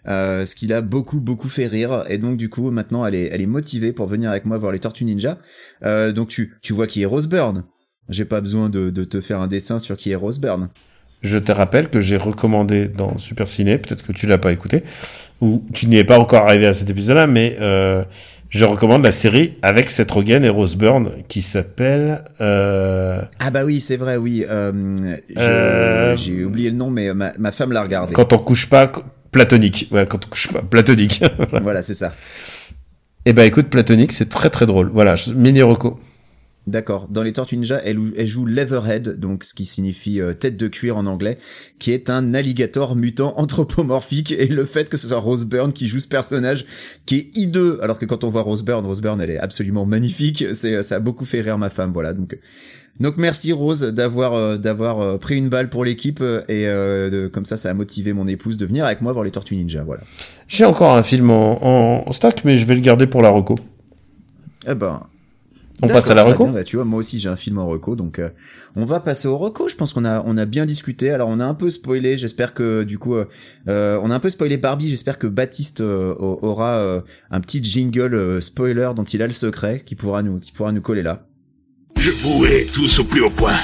Euh, 0.06 0.44
ce 0.44 0.54
qui 0.54 0.66
l'a 0.66 0.82
beaucoup 0.82 1.18
beaucoup 1.18 1.48
fait 1.48 1.66
rire 1.66 2.04
et 2.10 2.18
donc 2.18 2.36
du 2.36 2.50
coup 2.50 2.70
maintenant 2.70 3.06
elle 3.06 3.14
est 3.14 3.30
elle 3.32 3.40
est 3.40 3.46
motivée 3.46 3.90
pour 3.94 4.04
venir 4.06 4.28
avec 4.28 4.44
moi 4.44 4.58
voir 4.58 4.70
les 4.70 4.78
Tortues 4.78 5.06
Ninja. 5.06 5.38
Euh, 5.82 6.12
donc 6.12 6.28
tu 6.28 6.58
tu 6.60 6.74
vois 6.74 6.86
qui 6.86 7.00
est 7.00 7.06
Rose 7.06 7.26
Byrne. 7.26 7.64
J'ai 8.10 8.26
pas 8.26 8.42
besoin 8.42 8.68
de, 8.68 8.90
de 8.90 9.04
te 9.04 9.22
faire 9.22 9.40
un 9.40 9.46
dessin 9.46 9.78
sur 9.78 9.96
qui 9.96 10.10
est 10.10 10.14
Rose 10.14 10.40
Byrne. 10.40 10.68
Je 11.24 11.38
te 11.38 11.50
rappelle 11.50 11.88
que 11.88 12.02
j'ai 12.02 12.18
recommandé 12.18 12.86
dans 12.86 13.16
Super 13.16 13.48
Ciné, 13.48 13.78
peut-être 13.78 14.06
que 14.06 14.12
tu 14.12 14.26
l'as 14.26 14.36
pas 14.36 14.52
écouté, 14.52 14.84
ou 15.40 15.64
tu 15.72 15.86
n'y 15.86 15.96
es 15.96 16.04
pas 16.04 16.18
encore 16.18 16.46
arrivé 16.46 16.66
à 16.66 16.74
cet 16.74 16.90
épisode-là, 16.90 17.26
mais 17.26 17.56
euh, 17.62 18.04
je 18.50 18.66
recommande 18.66 19.02
la 19.02 19.10
série 19.10 19.54
avec 19.62 19.88
Seth 19.88 20.10
Rogen 20.10 20.44
et 20.44 20.50
Rose 20.50 20.76
Byrne 20.76 21.10
qui 21.26 21.40
s'appelle. 21.40 22.24
Euh... 22.42 23.22
Ah 23.40 23.50
bah 23.50 23.64
oui, 23.64 23.80
c'est 23.80 23.96
vrai, 23.96 24.18
oui. 24.18 24.44
Euh, 24.48 24.94
euh 25.38 26.14
j'ai 26.14 26.44
oublié 26.44 26.68
le 26.68 26.76
nom, 26.76 26.90
mais 26.90 27.14
ma, 27.14 27.32
ma 27.38 27.52
femme 27.52 27.72
l'a 27.72 27.82
regardé. 27.82 28.12
Quand 28.12 28.34
on 28.34 28.38
couche 28.38 28.66
pas, 28.68 28.92
platonique. 29.32 29.88
Ouais, 29.90 30.06
quand 30.06 30.26
on 30.26 30.28
couche 30.28 30.52
pas, 30.52 30.60
platonique. 30.60 31.24
voilà, 31.62 31.80
c'est 31.80 31.94
ça. 31.94 32.12
Eh 33.24 33.32
ben 33.32 33.44
écoute, 33.44 33.68
platonique, 33.68 34.12
c'est 34.12 34.28
très 34.28 34.50
très 34.50 34.66
drôle. 34.66 34.90
Voilà, 34.92 35.14
mini 35.34 35.62
reco. 35.62 35.98
D'accord. 36.66 37.08
Dans 37.10 37.22
les 37.22 37.34
Tortues 37.34 37.58
Ninja, 37.58 37.78
elle, 37.84 38.26
joue 38.26 38.46
Leatherhead, 38.46 39.20
donc 39.20 39.44
ce 39.44 39.52
qui 39.52 39.66
signifie 39.66 40.20
euh, 40.20 40.32
tête 40.32 40.56
de 40.56 40.66
cuir 40.66 40.96
en 40.96 41.04
anglais, 41.04 41.36
qui 41.78 41.92
est 41.92 42.08
un 42.08 42.32
alligator 42.32 42.96
mutant 42.96 43.34
anthropomorphique. 43.38 44.32
Et 44.32 44.46
le 44.46 44.64
fait 44.64 44.88
que 44.88 44.96
ce 44.96 45.08
soit 45.08 45.18
Rose 45.18 45.44
Byrne 45.44 45.74
qui 45.74 45.86
joue 45.86 45.98
ce 45.98 46.08
personnage, 46.08 46.64
qui 47.04 47.16
est 47.16 47.36
hideux, 47.36 47.78
alors 47.82 47.98
que 47.98 48.06
quand 48.06 48.24
on 48.24 48.30
voit 48.30 48.40
Rose 48.40 48.64
Byrne, 48.64 48.86
Rose 48.86 49.02
Byrne, 49.02 49.20
elle 49.20 49.30
est 49.30 49.38
absolument 49.38 49.84
magnifique. 49.84 50.46
C'est, 50.54 50.82
ça 50.82 50.96
a 50.96 51.00
beaucoup 51.00 51.26
fait 51.26 51.42
rire 51.42 51.58
ma 51.58 51.68
femme, 51.68 51.92
voilà. 51.92 52.14
Donc, 52.14 52.38
donc 52.98 53.18
merci 53.18 53.52
Rose 53.52 53.82
d'avoir 53.82 54.32
euh, 54.32 54.56
d'avoir 54.56 55.00
euh, 55.00 55.18
pris 55.18 55.36
une 55.36 55.50
balle 55.50 55.68
pour 55.68 55.84
l'équipe 55.84 56.22
et 56.48 56.66
comme 57.30 57.44
ça, 57.44 57.58
ça 57.58 57.70
a 57.70 57.74
motivé 57.74 58.14
mon 58.14 58.26
épouse 58.26 58.56
de 58.56 58.64
venir 58.64 58.86
avec 58.86 59.02
moi 59.02 59.12
voir 59.12 59.24
les 59.24 59.30
Tortues 59.30 59.56
Ninja, 59.56 59.84
voilà. 59.84 60.02
J'ai 60.48 60.64
encore 60.64 60.94
un 60.96 61.02
film 61.02 61.30
en, 61.30 62.08
en 62.08 62.12
stack, 62.12 62.46
mais 62.46 62.56
je 62.56 62.64
vais 62.64 62.74
le 62.74 62.80
garder 62.80 63.06
pour 63.06 63.20
la 63.20 63.28
reco. 63.28 63.56
Eh 64.66 64.74
ben, 64.74 65.02
on 65.82 65.88
passe 65.88 66.10
à 66.10 66.14
la 66.14 66.24
reco. 66.24 66.46
Bah, 66.46 66.64
tu 66.64 66.76
vois, 66.76 66.84
moi 66.84 67.00
aussi 67.00 67.18
j'ai 67.18 67.28
un 67.28 67.36
film 67.36 67.58
en 67.58 67.66
reco, 67.66 67.96
donc 67.96 68.18
euh, 68.18 68.28
on 68.76 68.84
va 68.84 69.00
passer 69.00 69.28
au 69.28 69.36
reco. 69.36 69.68
Je 69.68 69.76
pense 69.76 69.92
qu'on 69.92 70.04
a 70.04 70.22
on 70.24 70.36
a 70.36 70.44
bien 70.44 70.66
discuté. 70.66 71.10
Alors 71.10 71.28
on 71.28 71.40
a 71.40 71.44
un 71.44 71.54
peu 71.54 71.70
spoilé. 71.70 72.16
J'espère 72.16 72.54
que 72.54 72.84
du 72.84 72.98
coup 72.98 73.14
euh, 73.14 73.26
euh 73.68 73.98
on 74.02 74.10
a 74.10 74.14
un 74.14 74.20
peu 74.20 74.30
spoilé 74.30 74.56
Barbie. 74.56 74.88
J'espère 74.88 75.18
que 75.18 75.26
Baptiste 75.26 75.80
euh, 75.80 76.14
aura 76.18 77.02
un 77.30 77.40
petit 77.40 77.62
jingle 77.62 78.40
spoiler 78.40 78.90
dont 78.94 79.04
il 79.04 79.22
a 79.22 79.26
le 79.26 79.32
secret 79.32 79.82
qui 79.84 79.94
pourra 79.94 80.22
nous 80.22 80.38
qui 80.38 80.52
pourra 80.52 80.72
nous 80.72 80.82
coller 80.82 81.02
là. 81.02 81.26
Je 81.98 82.10
vous 82.10 82.44
hais 82.44 82.66
tous 82.72 83.00
au 83.00 83.04
plus 83.04 83.22
haut 83.22 83.30
point. 83.30 83.56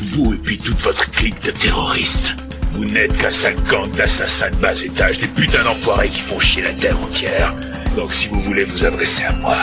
Vous 0.00 0.34
et 0.34 0.38
puis 0.38 0.58
toute 0.58 0.80
votre 0.80 1.10
clique 1.10 1.42
de 1.44 1.50
terroristes. 1.50 2.36
Vous 2.70 2.84
n'êtes 2.84 3.16
qu'un 3.16 3.30
sale 3.30 3.54
gang 3.70 3.88
d'assassins 3.96 4.50
de 4.50 4.56
bas 4.56 4.74
étage, 4.74 5.20
des 5.20 5.28
putains 5.28 5.62
d'enfoirés 5.62 6.08
qui 6.08 6.20
font 6.20 6.40
chier 6.40 6.62
la 6.62 6.72
terre 6.72 6.98
entière. 7.00 7.54
Donc 7.96 8.12
si 8.12 8.28
vous 8.28 8.40
voulez 8.40 8.64
vous 8.64 8.84
adresser 8.84 9.22
à 9.24 9.32
moi, 9.34 9.56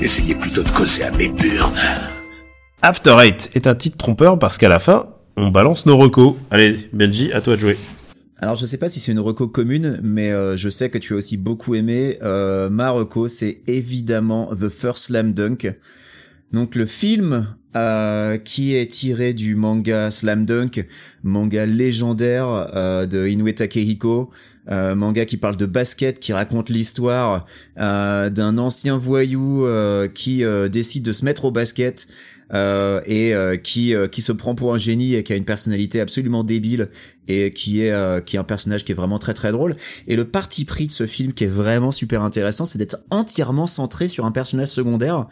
essayez 0.00 0.34
plutôt 0.34 0.62
de 0.62 0.70
causer 0.70 1.04
à 1.04 1.10
mes 1.10 1.28
burnes. 1.28 1.74
After 2.82 3.16
Eight 3.20 3.50
est 3.54 3.66
un 3.66 3.74
titre 3.74 3.96
trompeur 3.96 4.38
parce 4.38 4.58
qu'à 4.58 4.68
la 4.68 4.78
fin, 4.78 5.08
on 5.36 5.48
balance 5.48 5.86
nos 5.86 5.96
recos. 5.96 6.34
Allez, 6.50 6.88
Benji, 6.92 7.32
à 7.32 7.40
toi 7.40 7.56
de 7.56 7.60
jouer. 7.60 7.76
Alors 8.40 8.54
je 8.54 8.66
sais 8.66 8.78
pas 8.78 8.88
si 8.88 9.00
c'est 9.00 9.10
une 9.10 9.18
reco 9.18 9.48
commune, 9.48 9.98
mais 10.02 10.30
euh, 10.30 10.56
je 10.56 10.68
sais 10.68 10.90
que 10.90 10.98
tu 10.98 11.14
as 11.14 11.16
aussi 11.16 11.36
beaucoup 11.36 11.74
aimé. 11.74 12.18
Euh, 12.22 12.70
ma 12.70 12.90
reco, 12.90 13.26
c'est 13.26 13.62
évidemment 13.66 14.50
The 14.54 14.68
First 14.68 15.06
Slam 15.06 15.32
Dunk. 15.32 15.74
Donc 16.52 16.74
le 16.76 16.86
film 16.86 17.48
euh, 17.76 18.38
qui 18.38 18.74
est 18.74 18.86
tiré 18.90 19.34
du 19.34 19.54
manga 19.54 20.10
Slam 20.10 20.46
Dunk, 20.46 20.86
manga 21.22 21.66
légendaire 21.66 22.70
euh, 22.74 23.06
de 23.06 23.26
Inoue 23.26 23.52
Takehiko, 23.52 24.30
euh, 24.70 24.94
manga 24.94 25.24
qui 25.24 25.36
parle 25.36 25.56
de 25.56 25.66
basket, 25.66 26.20
qui 26.20 26.32
raconte 26.32 26.68
l'histoire 26.68 27.46
euh, 27.78 28.28
d'un 28.30 28.58
ancien 28.58 28.98
voyou 28.98 29.64
euh, 29.64 30.08
qui 30.08 30.44
décide 30.70 31.04
de 31.04 31.12
se 31.12 31.24
mettre 31.24 31.46
au 31.46 31.50
basket 31.50 32.08
et 32.54 33.34
qui 33.62 33.94
qui 34.10 34.22
se 34.22 34.32
prend 34.32 34.54
pour 34.54 34.74
un 34.74 34.78
génie 34.78 35.14
et 35.14 35.22
qui 35.22 35.32
a 35.32 35.36
une 35.36 35.44
personnalité 35.44 36.00
absolument 36.00 36.44
débile 36.44 36.88
et 37.28 37.52
qui 37.52 37.82
est 37.82 38.24
qui 38.24 38.36
est 38.36 38.38
un 38.38 38.44
personnage 38.44 38.84
qui 38.84 38.92
est 38.92 38.94
vraiment 38.94 39.18
très 39.18 39.34
très 39.34 39.52
drôle. 39.52 39.76
Et 40.06 40.16
le 40.16 40.24
parti 40.24 40.64
pris 40.64 40.86
de 40.86 40.92
ce 40.92 41.06
film 41.06 41.32
qui 41.32 41.44
est 41.44 41.48
vraiment 41.48 41.92
super 41.92 42.22
intéressant 42.22 42.64
c'est 42.64 42.78
d'être 42.78 43.04
entièrement 43.10 43.66
centré 43.66 44.08
sur 44.08 44.24
un 44.24 44.32
personnage 44.32 44.70
secondaire. 44.70 45.26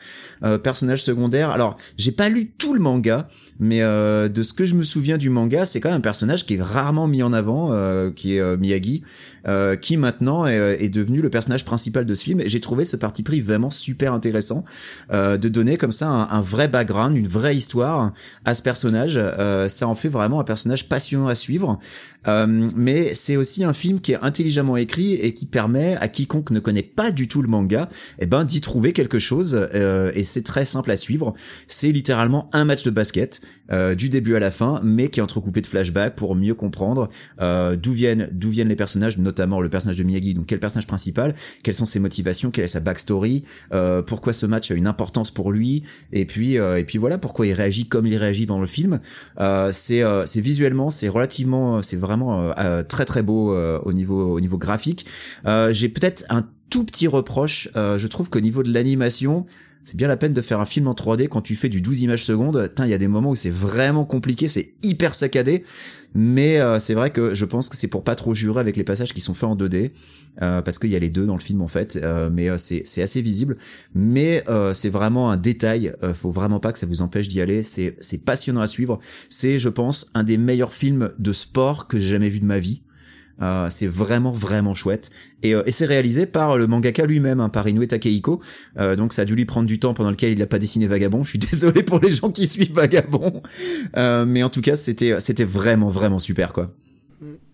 Personnage 0.63 1.03
secondaire. 1.03 1.51
Alors 1.51 1.77
j'ai 1.97 2.13
pas 2.13 2.29
lu 2.29 2.51
tout 2.59 2.75
le 2.75 2.81
manga 2.81 3.29
mais 3.59 3.83
euh, 3.83 4.29
de 4.29 4.43
ce 4.43 4.53
que 4.53 4.67
je 4.67 4.75
me 4.75 4.83
souviens 4.83 5.17
du 5.17 5.31
manga, 5.31 5.65
c'est 5.65 5.81
quand 5.81 5.89
même 5.89 5.99
un 5.99 6.03
personnage 6.03 6.47
qui 6.47 6.55
est 6.55 6.63
rarement 6.63 7.07
mis 7.07 7.23
en 7.23 7.33
avant, 7.33 7.73
euh, 7.73 8.11
qui 8.11 8.37
est 8.37 8.41
euh, 8.41 8.57
Miyagi, 8.57 9.03
qui 9.81 9.97
maintenant 9.97 10.45
est, 10.45 10.89
devenu 10.89 11.21
le 11.21 11.31
personnage 11.31 11.65
principal 11.65 12.05
de 12.05 12.15
ce 12.17 12.25
film. 12.25 12.41
Et 12.41 12.49
j'ai 12.49 12.59
trouvé 12.59 12.85
ce 12.85 12.97
parti 12.97 13.23
pris 13.23 13.41
vraiment 13.41 13.71
super 13.71 14.13
intéressant 14.13 14.65
de 15.13 15.49
donner 15.49 15.77
comme 15.77 15.93
ça 15.93 16.09
un, 16.09 16.29
un, 16.31 16.41
vrai 16.41 16.67
background, 16.67 17.06
une 17.15 17.29
vraie 17.29 17.57
histoire 17.57 18.13
à 18.45 18.55
ce 18.55 18.63
personnage. 18.63 19.21
ça 19.69 19.89
en 19.89 19.95
fait 19.95 20.09
vraiment 20.09 20.41
un 20.41 20.45
personnage 20.45 20.89
passionnant 20.89 21.29
à 21.29 21.35
suivre. 21.35 21.79
Euh, 22.29 22.47
mais 22.75 23.15
c'est 23.15 23.37
aussi 23.37 23.65
un 23.65 23.73
film 23.73 24.01
qui 24.01 24.13
est 24.13 24.19
intelligemment 24.21 24.77
écrit 24.77 25.15
et 25.15 25.35
qui 25.35 25.47
permet 25.47 25.97
à 25.97 26.09
quiconque 26.09 26.51
ne 26.51 26.61
connaît 26.61 26.83
pas 26.83 27.11
du 27.11 27.29
tout 27.29 27.43
le 27.43 27.49
manga, 27.49 27.89
eh 28.19 28.27
ben 28.27 28.45
d'y 28.45 28.61
trouver 28.61 28.93
quelque 28.93 29.19
chose. 29.19 29.69
Euh, 29.75 30.11
et 30.15 30.25
c'est 30.25 30.43
très 30.43 30.65
simple 30.65 30.91
à 30.91 30.97
suivre. 30.97 31.35
C'est 31.67 31.93
littéralement 31.93 32.49
un 32.53 32.65
match 32.65 32.85
de 32.85 32.91
basket 32.91 33.41
euh, 33.73 33.95
du 33.95 34.09
début 34.09 34.37
à 34.37 34.41
la 34.41 34.51
fin, 34.51 34.81
mais 34.83 35.09
qui 35.09 35.21
est 35.21 35.23
entrecoupé 35.23 35.61
de 35.61 35.67
flashbacks 35.67 36.15
pour 36.15 36.35
mieux 36.35 36.55
comprendre 36.55 37.09
d'où 37.39 37.93
viennent 37.93 38.29
d'où 38.33 38.51
viennent 38.51 38.69
les 38.69 38.77
personnages, 38.77 39.19
notamment 39.19 39.61
le 39.61 39.69
personnage 39.69 39.99
de 39.99 40.05
Miyagi. 40.05 40.35
Donc 40.35 40.47
quel 40.47 40.61
personnage 40.61 40.87
principal, 40.87 41.35
quelles 41.63 41.75
sont 41.75 41.87
ses 41.87 42.01
motivations, 42.01 42.51
quelle 42.51 42.65
est 42.65 42.69
sa 42.69 42.81
backstory, 42.81 43.45
pourquoi 44.07 44.33
ce 44.33 44.47
match 44.47 44.71
a 44.71 44.75
une 44.75 44.87
importance 44.87 45.31
pour 45.31 45.53
lui, 45.53 45.83
et 46.13 46.25
puis 46.25 46.55
et 46.55 46.85
puis 46.85 46.99
voilà 46.99 47.19
pourquoi 47.19 47.47
il 47.47 47.53
réagit 47.53 47.87
comme 47.87 48.07
il 48.07 48.17
réagit 48.17 48.47
dans 48.47 48.61
le 48.61 48.67
film. 48.67 49.01
c'est 49.73 50.03
c'est 50.27 50.41
visuellement 50.41 50.91
c'est 50.91 51.09
relativement 51.09 51.83
c'est 51.83 51.97
vraiment 51.97 52.16
euh, 52.23 52.53
euh, 52.59 52.83
très 52.83 53.05
très 53.05 53.23
beau 53.23 53.53
euh, 53.53 53.79
au 53.85 53.93
niveau 53.93 54.35
au 54.35 54.41
niveau 54.41 54.59
graphique. 54.59 55.07
J'ai 55.71 55.89
peut-être 55.89 56.25
un 56.29 56.45
tout 56.71 56.85
petit 56.85 57.07
reproche. 57.07 57.69
je 57.75 58.07
trouve 58.07 58.31
qu'au 58.31 58.41
niveau 58.41 58.63
de 58.63 58.73
l'animation, 58.73 59.47
c'est 59.87 59.97
bien 59.97 60.09
la 60.09 60.17
peine 60.17 60.33
de 60.33 60.43
faire 60.43 60.61
un 60.61 60.67
film 60.67 60.89
en 60.89 60.95
3D 60.95 61.29
quand 61.29 61.41
tu 61.41 61.55
fais 61.55 61.69
du 61.69 61.81
12 61.81 62.03
images 62.03 62.25
secondes. 62.25 62.71
Il 62.81 62.89
y 62.89 62.95
a 62.95 62.99
des 62.99 63.09
moments 63.09 63.31
où 63.31 63.37
c'est 63.37 63.51
vraiment 63.51 64.05
compliqué, 64.05 64.49
c'est 64.49 64.75
hyper 64.83 65.15
saccadé. 65.15 65.65
Mais 66.15 66.59
c'est 66.81 66.95
vrai 66.95 67.11
que 67.11 67.35
je 67.35 67.45
pense 67.45 67.69
que 67.69 67.77
c'est 67.77 67.89
pour 67.89 68.03
pas 68.03 68.17
trop 68.17 68.35
jurer 68.35 68.59
avec 68.59 68.77
les 68.77 68.85
passages 68.85 69.15
qui 69.15 69.21
sont 69.21 69.35
faits 69.35 69.49
en 69.49 69.55
2D. 69.55 69.93
parce 70.39 70.79
qu'il 70.81 70.91
y 70.91 70.97
a 70.97 70.99
les 70.99 71.11
deux 71.11 71.25
dans 71.25 71.37
le 71.37 71.41
film 71.41 71.63
en 71.63 71.69
fait. 71.69 72.05
mais 72.33 72.49
c'est 72.59 73.03
assez 73.03 73.23
visible. 73.23 73.59
Mais 73.95 74.43
c'est 74.75 74.91
vraiment 74.91 75.31
un 75.31 75.37
détail. 75.37 75.95
faut 76.21 76.33
vraiment 76.33 76.59
pas 76.59 76.73
que 76.73 76.81
ça 76.81 76.87
vous 76.87 77.03
empêche 77.03 77.29
d'y 77.29 77.41
aller. 77.41 77.63
C'est 77.63 78.25
passionnant 78.25 78.63
à 78.63 78.67
suivre. 78.67 78.99
C'est, 79.31 79.61
je 79.61 79.69
pense, 79.69 80.11
un 80.15 80.25
des 80.25 80.37
meilleurs 80.37 80.73
films 80.73 81.13
de 81.19 81.33
sport 81.33 81.87
que 81.87 81.99
j'ai 81.99 82.09
jamais 82.09 82.29
vu 82.29 82.41
de 82.41 82.47
ma 82.47 82.59
vie. 82.59 82.83
Euh, 83.43 83.67
c'est 83.69 83.87
vraiment 83.87 84.31
vraiment 84.31 84.75
chouette 84.75 85.11
et, 85.43 85.55
euh, 85.55 85.63
et 85.67 85.71
c'est 85.71 85.85
réalisé 85.85 86.25
par 86.25 86.57
le 86.57 86.67
mangaka 86.67 87.05
lui-même, 87.05 87.41
hein, 87.41 87.51
par 87.51 87.69
Inoue 87.69 87.87
Takehiko. 87.87 88.41
Euh, 88.79 88.97
donc 88.97 89.13
ça 89.13 89.23
a 89.23 89.25
dû 89.25 89.35
lui 89.35 89.45
prendre 89.45 89.67
du 89.67 89.79
temps 89.79 89.93
pendant 89.93 90.11
lequel 90.11 90.33
il 90.33 90.39
n'a 90.39 90.47
pas 90.47 90.59
dessiné 90.59 90.87
Vagabond. 90.87 91.23
Je 91.23 91.31
suis 91.31 91.39
désolé 91.51 91.83
pour 91.83 92.01
les 92.01 92.11
gens 92.11 92.31
qui 92.31 92.47
suivent 92.47 92.73
Vagabond, 92.75 93.43
euh, 93.97 94.25
mais 94.27 94.43
en 94.43 94.49
tout 94.49 94.63
cas 94.63 94.77
c'était 94.77 95.21
c'était 95.21 95.45
vraiment 95.45 95.91
vraiment 95.91 96.19
super 96.19 96.53
quoi. 96.53 96.73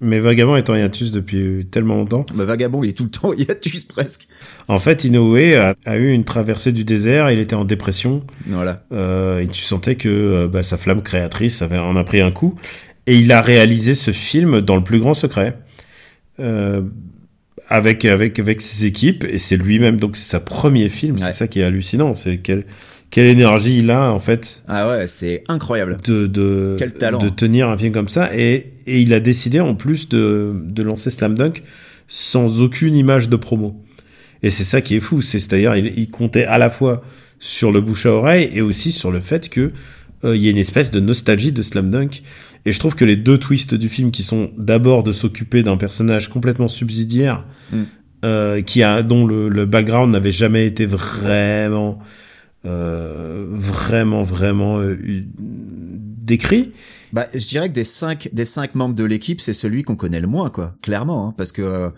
Mais 0.01 0.19
Vagabond 0.19 0.57
est 0.57 0.69
en 0.69 0.75
hiatus 0.75 1.13
depuis 1.13 1.67
tellement 1.71 1.95
longtemps. 1.95 2.27
Bah, 2.35 2.45
Vagabond 2.45 2.83
il 2.83 2.91
est 2.91 2.93
tout 2.93 3.05
le 3.05 3.11
temps 3.11 3.33
hiatus 3.33 3.85
presque. 3.85 4.27
En 4.67 4.81
fait, 4.81 5.05
Inoue 5.05 5.37
a, 5.57 5.75
a 5.87 5.97
eu 5.97 6.11
une 6.11 6.25
traversée 6.25 6.73
du 6.73 6.85
désert, 6.85 7.31
il 7.31 7.39
était 7.39 7.55
en 7.55 7.65
dépression. 7.65 8.25
Voilà. 8.47 8.85
Euh, 8.93 9.41
et 9.41 9.47
tu 9.47 9.63
sentais 9.63 9.95
que 9.95 10.09
euh, 10.09 10.49
bah, 10.49 10.65
sa 10.65 10.77
flamme 10.77 11.03
créatrice 11.03 11.63
avait, 11.63 11.79
en 11.79 11.95
a 11.95 12.03
pris 12.03 12.21
un 12.21 12.33
coup. 12.33 12.57
Et 13.07 13.17
il 13.17 13.33
a 13.33 13.43
réalisé 13.43 13.95
ce 13.95 14.11
film 14.13 14.61
dans 14.61 14.77
le 14.77 14.85
plus 14.85 14.99
grand 14.99 15.15
secret. 15.15 15.59
Euh, 16.41 16.83
avec, 17.69 18.05
avec, 18.05 18.39
avec 18.39 18.61
ses 18.61 18.87
équipes. 18.87 19.25
Et 19.25 19.39
c'est 19.39 19.57
lui-même, 19.57 19.99
donc 19.99 20.17
c'est 20.17 20.29
sa 20.29 20.41
premier 20.41 20.89
film. 20.89 21.15
Ouais. 21.17 21.23
C'est 21.23 21.33
ça 21.33 21.49
qui 21.49 21.61
est 21.61 21.65
hallucinant. 21.65 22.15
C'est 22.15 22.39
quelle, 22.39 22.65
quelle 23.11 23.27
énergie 23.27 23.79
il 23.79 23.91
a, 23.91 24.11
en 24.13 24.19
fait, 24.19 24.63
Ah 24.69 24.89
ouais, 24.89 25.07
c'est 25.07 25.45
incroyable. 25.49 25.97
de, 26.05 26.27
de, 26.27 26.77
Quel 26.79 26.93
talent. 26.95 27.19
de 27.19 27.29
tenir 27.29 27.69
un 27.69 27.77
film 27.77 27.93
comme 27.93 28.09
ça. 28.09 28.31
Et, 28.37 28.73
et 28.87 29.01
il 29.01 29.13
a 29.15 29.21
décidé, 29.21 29.61
en 29.61 29.75
plus, 29.75 30.09
de, 30.09 30.53
de 30.65 30.83
lancer 30.83 31.11
Slam 31.11 31.37
Dunk 31.37 31.63
sans 32.09 32.61
aucune 32.63 32.95
image 32.97 33.29
de 33.29 33.37
promo. 33.37 33.83
Et 34.43 34.51
c'est 34.51 34.65
ça 34.65 34.81
qui 34.81 34.97
est 34.97 35.01
fou. 35.01 35.23
C'est, 35.23 35.39
c'est-à-dire, 35.39 35.77
il, 35.77 35.93
il 35.97 36.11
comptait 36.11 36.45
à 36.45 36.59
la 36.59 36.69
fois 36.69 37.03
sur 37.39 37.73
le 37.73 37.81
bouche 37.81 38.07
à 38.07 38.13
oreille 38.13 38.51
et 38.53 38.61
aussi 38.61 38.93
sur 38.93 39.11
le 39.11 39.21
fait 39.21 39.49
que 39.49 39.73
euh, 40.25 40.37
il 40.37 40.43
y 40.43 40.49
a 40.49 40.51
une 40.51 40.59
espèce 40.59 40.91
de 40.91 41.01
nostalgie 41.01 41.53
de 41.53 41.63
Slam 41.63 41.91
Dunk. 41.91 42.23
Et 42.65 42.73
je 42.73 42.79
trouve 42.79 42.95
que 42.95 43.05
les 43.05 43.17
deux 43.17 43.39
twists 43.39 43.75
du 43.75 43.89
film, 43.89 44.11
qui 44.11 44.23
sont 44.23 44.51
d'abord 44.57 45.03
de 45.03 45.13
s'occuper 45.13 45.63
d'un 45.63 45.77
personnage 45.77 46.29
complètement 46.29 46.69
subsidiaire, 46.69 47.45
Mm. 47.73 47.83
euh, 48.25 48.63
qui 48.63 48.83
a, 48.83 49.03
dont 49.03 49.27
le, 49.27 49.49
le 49.49 49.67
background 49.67 50.13
n'avait 50.13 50.31
jamais 50.31 50.67
été 50.67 50.87
vraiment, 50.87 51.99
euh, 52.65 53.45
vraiment, 53.49 54.23
vraiment 54.23 54.79
euh, 54.79 54.95
eu- 55.03 55.27
décrit. 55.39 56.73
Bah, 57.13 57.27
je 57.35 57.47
dirais 57.47 57.69
que 57.69 57.75
des 57.75 57.85
cinq, 57.85 58.29
des 58.33 58.45
cinq 58.45 58.75
membres 58.75 58.95
de 58.95 59.05
l'équipe, 59.05 59.41
c'est 59.41 59.53
celui 59.53 59.83
qu'on 59.83 59.97
connaît 59.97 60.21
le 60.21 60.29
moins, 60.29 60.49
quoi. 60.51 60.77
Clairement, 60.83 61.29
hein, 61.29 61.35
parce 61.37 61.53
que 61.53 61.91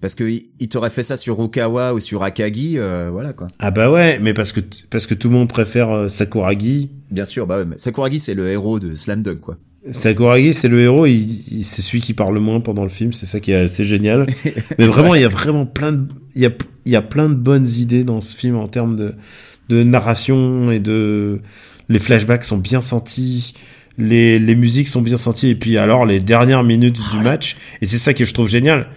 parce 0.00 0.14
que 0.14 0.24
il 0.24 0.44
il 0.60 0.68
t'aurait 0.68 0.90
fait 0.90 1.02
ça 1.02 1.16
sur 1.16 1.38
Okawa 1.40 1.94
ou 1.94 2.00
sur 2.00 2.22
Akagi, 2.22 2.74
euh, 2.78 3.08
voilà 3.10 3.32
quoi. 3.32 3.46
Ah 3.60 3.70
bah 3.70 3.90
ouais, 3.90 4.18
mais 4.20 4.34
parce 4.34 4.52
que 4.52 4.60
parce 4.90 5.06
que 5.06 5.14
tout 5.14 5.28
le 5.28 5.34
monde 5.34 5.48
préfère 5.48 5.90
euh, 5.90 6.08
Sakuragi. 6.08 6.90
Bien 7.10 7.24
sûr, 7.24 7.46
bah 7.46 7.58
ouais, 7.58 7.64
mais 7.64 7.78
Sakuragi 7.78 8.18
c'est 8.18 8.34
le 8.34 8.48
héros 8.48 8.78
de 8.78 8.94
Slam 8.94 9.22
Dunk, 9.22 9.40
quoi. 9.40 9.56
Sakuragi, 9.92 10.54
c'est 10.54 10.68
le 10.68 10.80
héros, 10.80 11.06
il, 11.06 11.42
il- 11.50 11.64
c'est 11.64 11.82
celui 11.82 12.00
qui 12.00 12.14
parle 12.14 12.34
le 12.34 12.40
moins 12.40 12.60
pendant 12.60 12.82
le 12.82 12.88
film, 12.88 13.12
c'est 13.12 13.26
ça 13.26 13.40
qui 13.40 13.52
est 13.52 13.56
assez 13.56 13.84
génial. 13.84 14.26
Mais 14.78 14.86
vraiment, 14.86 15.14
il 15.14 15.20
y 15.22 15.24
a 15.24 15.28
vraiment 15.28 15.66
plein 15.66 15.92
de, 15.92 16.06
il 16.34 16.42
y 16.42 16.46
a, 16.46 16.50
il 16.86 16.92
y 16.92 16.96
a 16.96 17.02
plein 17.02 17.28
de 17.28 17.34
bonnes 17.34 17.68
idées 17.68 18.04
dans 18.04 18.20
ce 18.20 18.34
film 18.36 18.56
en 18.56 18.68
termes 18.68 18.96
de, 18.96 19.14
de 19.68 19.82
narration 19.82 20.70
et 20.70 20.78
de, 20.80 21.40
les 21.88 21.98
flashbacks 21.98 22.44
sont 22.44 22.58
bien 22.58 22.80
sentis, 22.80 23.54
les, 23.98 24.38
les 24.38 24.54
musiques 24.54 24.88
sont 24.88 25.02
bien 25.02 25.16
senties, 25.16 25.48
et 25.48 25.54
puis 25.54 25.76
alors 25.78 26.06
les 26.06 26.20
dernières 26.20 26.62
minutes 26.64 26.98
du 27.12 27.18
match, 27.22 27.56
et 27.82 27.86
c'est 27.86 27.98
ça 27.98 28.14
que 28.14 28.24
je 28.24 28.32
trouve 28.32 28.48
génial, 28.48 28.88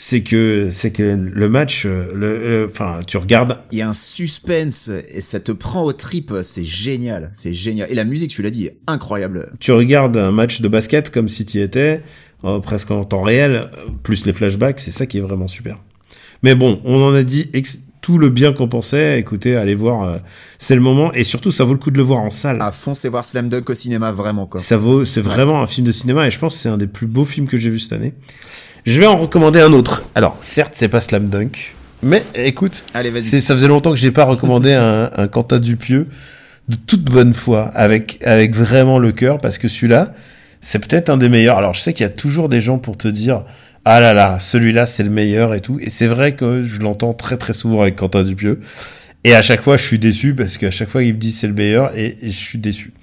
c'est 0.00 0.22
que, 0.22 0.68
c'est 0.70 0.92
que 0.92 1.02
le 1.02 1.48
match, 1.48 1.84
euh, 1.84 2.12
le, 2.14 2.68
enfin, 2.70 3.00
tu 3.04 3.16
regardes 3.16 3.56
Il 3.72 3.78
y 3.78 3.82
a 3.82 3.88
un 3.88 3.92
suspense 3.92 4.92
et 5.08 5.20
ça 5.20 5.40
te 5.40 5.50
prend 5.50 5.82
aux 5.82 5.92
tripes, 5.92 6.32
c'est 6.42 6.64
génial, 6.64 7.30
c'est 7.34 7.52
génial. 7.52 7.90
Et 7.90 7.96
la 7.96 8.04
musique, 8.04 8.30
tu 8.30 8.40
l'as 8.40 8.50
dit, 8.50 8.70
incroyable. 8.86 9.50
tu 9.58 9.72
regardes 9.72 10.16
un 10.16 10.30
match 10.30 10.60
de 10.60 10.68
basket 10.68 11.10
comme 11.10 11.28
si 11.28 11.44
tu 11.44 11.58
y 11.58 11.62
étais, 11.62 12.00
euh, 12.44 12.60
presque 12.60 12.92
en 12.92 13.02
temps 13.02 13.22
réel, 13.22 13.72
plus 14.04 14.24
les 14.24 14.32
flashbacks, 14.32 14.78
c'est 14.78 14.92
ça 14.92 15.04
qui 15.04 15.18
est 15.18 15.20
vraiment 15.20 15.48
super. 15.48 15.82
Mais 16.44 16.54
bon, 16.54 16.80
on 16.84 17.02
en 17.02 17.12
a 17.12 17.24
dit 17.24 17.50
tout 18.00 18.18
le 18.18 18.28
bien 18.28 18.52
qu'on 18.52 18.68
pensait. 18.68 19.18
Écoutez, 19.18 19.56
allez 19.56 19.74
voir, 19.74 20.04
euh, 20.04 20.18
c'est 20.60 20.76
le 20.76 20.80
moment, 20.80 21.12
et 21.12 21.24
surtout, 21.24 21.50
ça 21.50 21.64
vaut 21.64 21.72
le 21.72 21.80
coup 21.80 21.90
de 21.90 21.98
le 21.98 22.04
voir 22.04 22.20
en 22.20 22.30
salle. 22.30 22.62
À 22.62 22.70
fond, 22.70 22.94
c'est 22.94 23.08
voir 23.08 23.24
Slam 23.24 23.48
Dunk 23.48 23.68
au 23.68 23.74
cinéma, 23.74 24.12
vraiment 24.12 24.46
quoi. 24.46 24.60
Ça 24.60 24.76
vaut, 24.76 25.04
c'est 25.04 25.20
vraiment 25.20 25.60
un 25.60 25.66
film 25.66 25.84
de 25.84 25.92
cinéma, 25.92 26.28
et 26.28 26.30
je 26.30 26.38
pense 26.38 26.54
que 26.54 26.60
c'est 26.60 26.68
un 26.68 26.78
des 26.78 26.86
plus 26.86 27.08
beaux 27.08 27.24
films 27.24 27.48
que 27.48 27.58
j'ai 27.58 27.68
vu 27.68 27.80
cette 27.80 27.94
année. 27.94 28.14
Je 28.88 29.00
vais 29.00 29.06
en 29.06 29.18
recommander 29.18 29.60
un 29.60 29.74
autre. 29.74 30.04
Alors, 30.14 30.38
certes, 30.40 30.72
c'est 30.74 30.88
pas 30.88 31.02
Slam 31.02 31.28
Dunk, 31.28 31.74
mais 32.02 32.22
écoute, 32.34 32.86
Allez, 32.94 33.20
ça 33.20 33.54
faisait 33.54 33.68
longtemps 33.68 33.90
que 33.90 33.98
j'ai 33.98 34.12
pas 34.12 34.24
recommandé 34.24 34.72
un, 34.72 35.10
un 35.14 35.28
Quentin 35.28 35.58
Dupieux 35.58 36.06
de 36.70 36.76
toute 36.86 37.02
bonne 37.02 37.34
foi, 37.34 37.66
avec, 37.74 38.18
avec 38.24 38.56
vraiment 38.56 38.98
le 38.98 39.12
cœur, 39.12 39.36
parce 39.36 39.58
que 39.58 39.68
celui-là, 39.68 40.14
c'est 40.62 40.78
peut-être 40.78 41.10
un 41.10 41.18
des 41.18 41.28
meilleurs. 41.28 41.58
Alors, 41.58 41.74
je 41.74 41.80
sais 41.80 41.92
qu'il 41.92 42.04
y 42.04 42.06
a 42.06 42.12
toujours 42.12 42.48
des 42.48 42.62
gens 42.62 42.78
pour 42.78 42.96
te 42.96 43.08
dire, 43.08 43.44
ah 43.84 44.00
là 44.00 44.14
là, 44.14 44.40
celui-là, 44.40 44.86
c'est 44.86 45.02
le 45.02 45.10
meilleur 45.10 45.52
et 45.52 45.60
tout. 45.60 45.78
Et 45.82 45.90
c'est 45.90 46.06
vrai 46.06 46.34
que 46.34 46.62
je 46.62 46.80
l'entends 46.80 47.12
très 47.12 47.36
très 47.36 47.52
souvent 47.52 47.82
avec 47.82 47.94
Quentin 47.94 48.24
Dupieux. 48.24 48.58
Et 49.22 49.34
à 49.34 49.42
chaque 49.42 49.60
fois, 49.60 49.76
je 49.76 49.84
suis 49.84 49.98
déçu, 49.98 50.34
parce 50.34 50.56
qu'à 50.56 50.70
chaque 50.70 50.88
fois, 50.88 51.02
il 51.02 51.12
me 51.12 51.18
dit 51.18 51.32
c'est 51.32 51.46
le 51.46 51.52
meilleur, 51.52 51.94
et, 51.94 52.16
et 52.22 52.30
je 52.30 52.38
suis 52.38 52.58
déçu. 52.58 52.94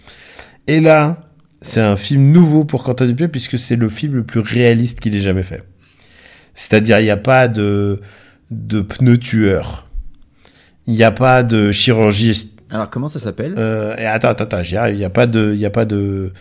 Et 0.65 0.79
là, 0.79 1.21
c'est 1.61 1.81
un 1.81 1.95
film 1.95 2.31
nouveau 2.31 2.65
pour 2.65 2.81
Quentin 2.81 3.05
Dupieux, 3.05 3.27
puisque 3.27 3.59
c'est 3.59 3.75
le 3.75 3.87
film 3.87 4.15
le 4.15 4.23
plus 4.23 4.39
réaliste 4.39 4.99
qu'il 4.99 5.15
ait 5.15 5.19
jamais 5.19 5.43
fait. 5.43 5.61
C'est-à-dire, 6.55 6.99
il 6.99 7.03
n'y 7.03 7.11
a 7.11 7.17
pas 7.17 7.47
de, 7.47 8.01
de 8.49 8.81
pneus 8.81 9.17
tueurs. 9.19 9.87
Il 10.87 10.93
n'y 10.93 11.03
a 11.03 11.11
pas 11.11 11.43
de 11.43 11.71
chirurgie. 11.71 12.51
Alors 12.71 12.89
comment 12.89 13.07
ça 13.07 13.19
s'appelle 13.19 13.53
Euh, 13.57 13.93
attends, 14.07 14.29
attends, 14.29 14.43
attends, 14.45 14.63
j'y 14.63 14.77
arrive. 14.77 14.95
Il 14.95 14.99
n'y 14.99 15.05
a 15.05 15.09
pas 15.09 15.27
de, 15.27 15.51
il 15.53 15.59
y 15.59 15.65
a 15.65 15.69
pas 15.69 15.85
de. 15.85 16.31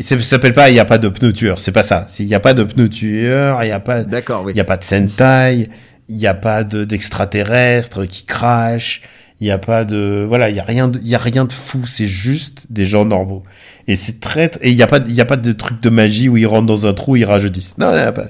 Ça 0.00 0.18
s'appelle 0.20 0.52
pas. 0.54 0.70
Il 0.70 0.72
n'y 0.74 0.78
a 0.80 0.84
pas 0.86 0.98
de 0.98 1.08
pneus 1.08 1.32
tueurs. 1.32 1.58
C'est 1.58 1.72
pas 1.72 1.82
ça. 1.82 2.06
Il 2.18 2.26
n'y 2.26 2.34
a 2.34 2.40
pas 2.40 2.54
de 2.54 2.62
pneus 2.64 2.88
tueurs. 2.88 3.62
Il 3.62 3.66
n'y 3.66 3.72
a 3.72 3.80
pas. 3.80 4.04
D'accord, 4.04 4.44
oui. 4.44 4.52
Il 4.52 4.54
n'y 4.54 4.60
a 4.60 4.64
pas 4.64 4.76
de 4.78 4.84
Sentai. 4.84 5.68
Il 6.08 6.16
n'y 6.16 6.26
a 6.26 6.34
pas 6.34 6.64
de 6.64 6.84
d'extraterrestres 6.84 8.06
qui 8.06 8.24
crachent. 8.24 9.02
Il 9.40 9.44
n'y 9.44 9.50
a 9.50 9.58
pas 9.58 9.84
de. 9.84 10.24
Voilà. 10.26 10.48
Il 10.50 10.56
y 10.56 10.60
a 10.60 10.64
rien. 10.64 10.88
de- 10.88 10.98
Il 11.00 11.08
y 11.08 11.14
a 11.14 11.18
rien 11.18 11.44
de 11.44 11.52
fou. 11.52 11.84
C'est 11.86 12.06
juste 12.06 12.66
des 12.70 12.86
gens 12.86 13.04
normaux. 13.04 13.42
Et 13.88 13.96
c'est 13.96 14.20
très. 14.20 14.50
Et 14.62 14.70
il 14.70 14.76
n'y 14.76 14.82
a 14.82 14.86
pas. 14.86 15.00
Il 15.06 15.12
y 15.14 15.20
a 15.20 15.26
pas 15.26 15.36
de 15.36 15.52
truc 15.52 15.82
de 15.82 15.90
magie 15.90 16.28
où 16.28 16.36
ils 16.36 16.46
rentrent 16.46 16.66
dans 16.66 16.86
un 16.86 16.94
trou, 16.94 17.16
ils 17.16 17.24
rajeunissent. 17.24 17.76
Non, 17.78 17.90
il 17.92 17.96
y 17.96 18.00
a 18.00 18.12
pas. 18.12 18.26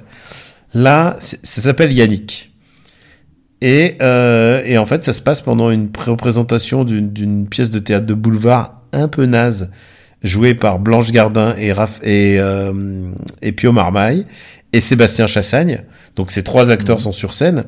Là, 0.75 1.17
ça 1.21 1.62
s'appelle 1.62 1.93
Yannick. 1.93 2.53
Et, 3.62 3.97
euh, 4.03 4.62
et 4.64 4.77
en 4.77 4.87
fait, 4.87 5.05
ça 5.05 5.12
se 5.12 5.21
passe 5.21 5.41
pendant 5.41 5.71
une 5.71 5.89
représentation 5.99 6.85
d'une 6.85 7.49
pièce 7.49 7.71
de 7.71 7.79
théâtre 7.79 8.07
de 8.07 8.14
boulevard 8.14 8.83
un 8.93 9.09
peu 9.09 9.25
naze, 9.27 9.71
jouée 10.23 10.55
par 10.55 10.79
Blanche 10.79 11.11
Gardin 11.12 11.55
et, 11.57 11.73
Raph, 11.73 12.01
et, 12.03 12.37
euh, 12.39 13.11
et 13.43 13.53
Pio 13.53 13.73
Marmaille 13.73 14.27
et 14.73 14.81
Sébastien 14.81 15.27
Chassagne. 15.27 15.83
Donc 16.17 16.31
ces 16.31 16.43
trois 16.43 16.71
acteurs 16.71 17.01
sont 17.01 17.12
sur 17.12 17.35
scène 17.35 17.64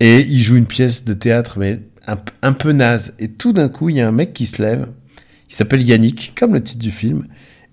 et 0.00 0.20
ils 0.20 0.42
jouent 0.42 0.56
une 0.56 0.66
pièce 0.66 1.04
de 1.04 1.14
théâtre 1.14 1.58
mais 1.58 1.80
un, 2.06 2.18
un 2.42 2.52
peu 2.52 2.72
naze. 2.72 3.14
Et 3.18 3.28
tout 3.28 3.52
d'un 3.52 3.68
coup, 3.68 3.88
il 3.88 3.96
y 3.96 4.00
a 4.00 4.08
un 4.08 4.12
mec 4.12 4.32
qui 4.32 4.46
se 4.46 4.62
lève, 4.62 4.86
il 5.48 5.54
s'appelle 5.54 5.82
Yannick, 5.82 6.34
comme 6.38 6.54
le 6.54 6.62
titre 6.62 6.82
du 6.82 6.90
film, 6.90 7.26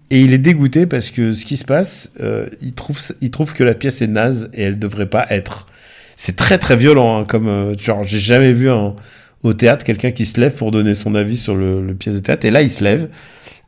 et 0.10 0.22
il 0.22 0.34
est 0.34 0.38
dégoûté 0.38 0.86
parce 0.86 1.10
que 1.10 1.34
ce 1.34 1.46
qui 1.46 1.58
se 1.58 1.66
passe, 1.66 2.12
euh, 2.20 2.48
il, 2.62 2.74
trouve, 2.74 3.00
il 3.22 3.32
trouve 3.32 3.54
que 3.54 3.64
la 3.64 3.74
pièce 3.74 4.02
est 4.02 4.08
naze 4.08 4.50
et 4.54 4.64
elle 4.64 4.80
devrait 4.80 5.10
pas 5.10 5.26
être. 5.30 5.68
C'est 6.16 6.36
très 6.36 6.58
très 6.58 6.78
violent, 6.78 7.20
hein, 7.22 7.26
comme 7.26 7.48
euh, 7.48 7.74
genre 7.78 8.04
j'ai 8.06 8.20
jamais 8.20 8.54
vu 8.54 8.70
un, 8.70 8.96
au 9.42 9.54
théâtre 9.54 9.84
quelqu'un 9.86 10.12
qui 10.12 10.26
se 10.26 10.40
lève 10.40 10.54
pour 10.54 10.72
donner 10.72 10.94
son 10.94 11.16
avis 11.16 11.38
sur 11.38 11.56
le, 11.56 11.82
le 11.86 11.96
pièce 11.96 12.16
de 12.16 12.20
théâtre. 12.20 12.46
Et 12.46 12.52
là, 12.52 12.62
il 12.62 12.70
se 12.70 12.84
lève 12.84 13.10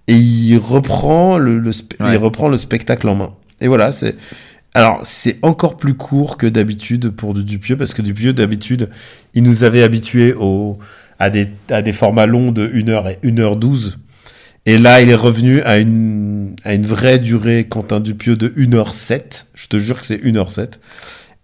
et 0.07 0.13
il 0.15 0.57
reprend 0.57 1.37
le, 1.37 1.57
le 1.57 1.71
Ouais. 1.99 2.13
il 2.13 2.17
reprend 2.17 2.47
le 2.47 2.57
spectacle 2.57 3.07
en 3.09 3.15
main. 3.15 3.33
Et 3.61 3.67
voilà, 3.67 3.91
c'est 3.91 4.15
alors 4.75 4.99
c'est 5.03 5.37
encore 5.41 5.77
plus 5.77 5.93
court 5.95 6.37
que 6.37 6.45
d'habitude 6.47 7.09
pour 7.09 7.33
du 7.33 7.43
Dupieux 7.45 7.77
parce 7.77 7.93
que 7.93 8.01
Dupieux 8.01 8.33
d'habitude 8.33 8.89
il 9.33 9.41
nous 9.43 9.63
avait 9.63 9.81
habitués 9.83 10.33
au 10.33 10.77
à 11.17 11.29
des 11.29 11.47
à 11.71 11.81
des 11.81 11.93
formats 11.93 12.25
longs 12.25 12.51
de 12.51 12.69
1 12.73 12.89
heure 12.89 13.07
et 13.07 13.17
1 13.23 13.39
heure 13.39 13.55
12 13.55 13.97
et 14.65 14.77
là, 14.79 15.01
il 15.01 15.09
est 15.09 15.15
revenu 15.15 15.61
à 15.61 15.77
une, 15.77 16.55
à 16.63 16.73
une 16.73 16.87
vraie 16.87 17.19
durée 17.19 17.67
Quentin 17.69 17.99
Dupieux 17.99 18.35
de 18.35 18.49
1h07. 18.49 19.45
Je 19.53 19.67
te 19.67 19.77
jure 19.77 19.99
que 19.99 20.05
c'est 20.05 20.17
1h07. 20.17 20.79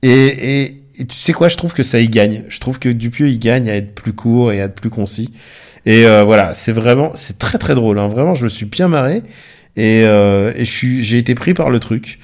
Et, 0.01 0.65
et, 0.97 1.05
tu 1.05 1.15
sais 1.15 1.31
quoi, 1.31 1.47
je 1.47 1.55
trouve 1.55 1.73
que 1.73 1.83
ça 1.83 1.99
y 1.99 2.09
gagne. 2.09 2.43
Je 2.49 2.59
trouve 2.59 2.79
que 2.79 2.89
Dupieux, 2.89 3.29
il 3.29 3.37
gagne 3.37 3.69
à 3.69 3.75
être 3.75 3.93
plus 3.93 4.13
court 4.13 4.51
et 4.51 4.61
à 4.61 4.65
être 4.65 4.73
plus 4.73 4.89
concis. 4.89 5.31
Et 5.85 6.05
euh, 6.05 6.23
voilà, 6.23 6.55
c'est 6.55 6.71
vraiment, 6.71 7.11
c'est 7.13 7.37
très 7.37 7.59
très 7.59 7.75
drôle. 7.75 7.99
Hein. 7.99 8.07
Vraiment, 8.07 8.33
je 8.33 8.45
me 8.45 8.49
suis 8.49 8.65
bien 8.65 8.87
marré. 8.87 9.21
Et, 9.75 10.01
euh, 10.03 10.51
et 10.55 10.65
j'ai 10.65 11.17
été 11.19 11.35
pris 11.35 11.53
par 11.53 11.69
le 11.69 11.79
truc. 11.79 12.17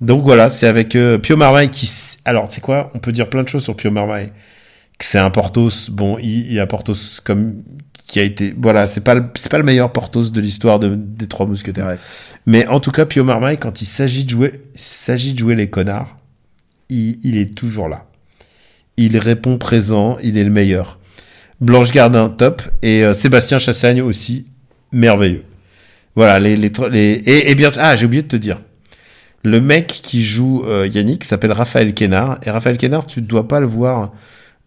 Donc 0.00 0.22
voilà, 0.22 0.48
c'est 0.48 0.66
avec 0.66 0.96
euh, 0.96 1.18
Pio 1.18 1.36
Marmaille 1.36 1.70
qui... 1.70 1.88
Alors, 2.24 2.46
c'est 2.50 2.60
quoi? 2.60 2.90
On 2.94 2.98
peut 2.98 3.12
dire 3.12 3.30
plein 3.30 3.44
de 3.44 3.48
choses 3.48 3.62
sur 3.62 3.76
Pio 3.76 3.90
Marmaille. 3.92 4.32
C'est 4.98 5.18
un 5.18 5.30
Portos, 5.30 5.90
bon, 5.90 6.18
il, 6.18 6.52
il 6.52 6.60
a 6.60 6.66
Portos 6.66 7.20
comme 7.24 7.62
qui 8.10 8.18
a 8.18 8.24
été 8.24 8.54
voilà 8.60 8.86
c'est 8.88 9.02
pas 9.02 9.14
c'est 9.36 9.50
pas 9.50 9.58
le 9.58 9.64
meilleur 9.64 9.92
Portos 9.92 10.30
de 10.30 10.40
l'histoire 10.40 10.78
de, 10.80 10.88
des 10.94 11.28
trois 11.28 11.46
mousquetaires 11.46 11.86
Ouais. 11.86 11.98
mais 12.44 12.66
en 12.66 12.80
tout 12.80 12.90
cas 12.90 13.06
Pio 13.06 13.22
Marmaille 13.24 13.56
quand 13.58 13.80
il 13.82 13.86
s'agit 13.86 14.24
de 14.24 14.30
jouer 14.30 14.52
il 14.74 14.80
s'agit 14.80 15.32
de 15.32 15.38
jouer 15.38 15.54
les 15.54 15.70
connards 15.70 16.16
il, 16.88 17.18
il 17.24 17.36
est 17.38 17.54
toujours 17.54 17.88
là 17.88 18.06
il 18.96 19.16
répond 19.16 19.58
présent 19.58 20.16
il 20.22 20.36
est 20.36 20.44
le 20.44 20.50
meilleur 20.50 20.98
Blanche 21.60 21.92
Gardin 21.92 22.28
top 22.30 22.62
et 22.82 23.04
euh, 23.04 23.12
Sébastien 23.14 23.58
Chassagne 23.58 24.02
aussi 24.02 24.46
merveilleux 24.92 25.44
voilà 26.16 26.40
les 26.40 26.56
les, 26.56 26.70
tro- 26.72 26.88
les 26.88 27.12
et, 27.24 27.50
et 27.50 27.54
bien 27.54 27.70
ah 27.78 27.96
j'ai 27.96 28.06
oublié 28.06 28.22
de 28.22 28.28
te 28.28 28.36
dire 28.36 28.58
Le 29.44 29.60
mec 29.60 29.86
qui 29.86 30.24
joue 30.24 30.64
euh, 30.66 30.88
Yannick 30.92 31.22
s'appelle 31.24 31.52
Raphaël 31.52 31.94
Kénard. 31.94 32.40
Et 32.44 32.50
Raphaël 32.50 32.76
Kénard, 32.76 33.06
tu 33.06 33.22
ne 33.22 33.26
dois 33.26 33.48
pas 33.48 33.58
le 33.60 33.66
voir. 33.66 34.12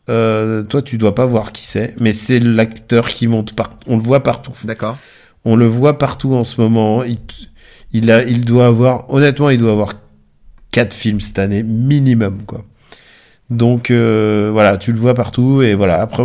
Euh, 0.09 0.63
toi, 0.63 0.81
tu 0.81 0.97
dois 0.97 1.15
pas 1.15 1.25
voir 1.25 1.51
qui 1.51 1.65
c'est. 1.65 1.95
Mais 1.99 2.11
c'est 2.11 2.39
l'acteur 2.39 3.07
qui 3.07 3.27
monte 3.27 3.53
partout. 3.53 3.77
On 3.87 3.97
le 3.97 4.03
voit 4.03 4.23
partout. 4.23 4.53
D'accord. 4.63 4.97
On 5.45 5.55
le 5.55 5.65
voit 5.65 5.97
partout 5.97 6.33
en 6.33 6.43
ce 6.43 6.59
moment. 6.59 7.03
Il, 7.03 7.19
il, 7.91 8.11
a, 8.11 8.23
il 8.23 8.45
doit 8.45 8.67
avoir, 8.67 9.09
honnêtement, 9.13 9.49
il 9.49 9.57
doit 9.59 9.71
avoir 9.71 9.93
quatre 10.71 10.93
films 10.93 11.21
cette 11.21 11.39
année, 11.39 11.63
minimum, 11.63 12.43
quoi. 12.45 12.65
Donc, 13.49 13.91
euh, 13.91 14.49
voilà, 14.51 14.77
tu 14.77 14.91
le 14.91 14.99
vois 14.99 15.13
partout. 15.13 15.61
Et 15.61 15.73
voilà. 15.73 16.01
Après, 16.01 16.23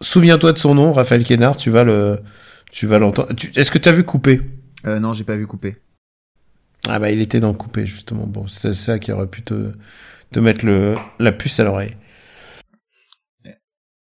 souviens-toi 0.00 0.52
de 0.52 0.58
son 0.58 0.74
nom, 0.74 0.92
Raphaël 0.92 1.24
Kénard. 1.24 1.56
Tu 1.56 1.70
vas 1.70 1.84
le, 1.84 2.20
tu 2.70 2.86
vas 2.86 2.98
l'entendre. 2.98 3.30
Est-ce 3.56 3.70
que 3.70 3.78
tu 3.78 3.88
as 3.88 3.92
vu 3.92 4.04
Coupé 4.04 4.40
Euh, 4.86 4.98
non, 5.00 5.14
j'ai 5.14 5.24
pas 5.24 5.36
vu 5.36 5.46
couper. 5.46 5.76
Ah 6.88 6.98
bah 6.98 7.10
il 7.10 7.20
était 7.20 7.40
dans 7.40 7.52
Coupé 7.52 7.86
justement. 7.86 8.26
Bon, 8.26 8.46
c'est 8.46 8.72
ça 8.72 8.98
qui 8.98 9.12
aurait 9.12 9.26
pu 9.26 9.42
te, 9.42 9.72
te 10.32 10.40
mettre 10.40 10.64
le, 10.64 10.94
la 11.18 11.30
puce 11.30 11.60
à 11.60 11.64
l'oreille. 11.64 11.94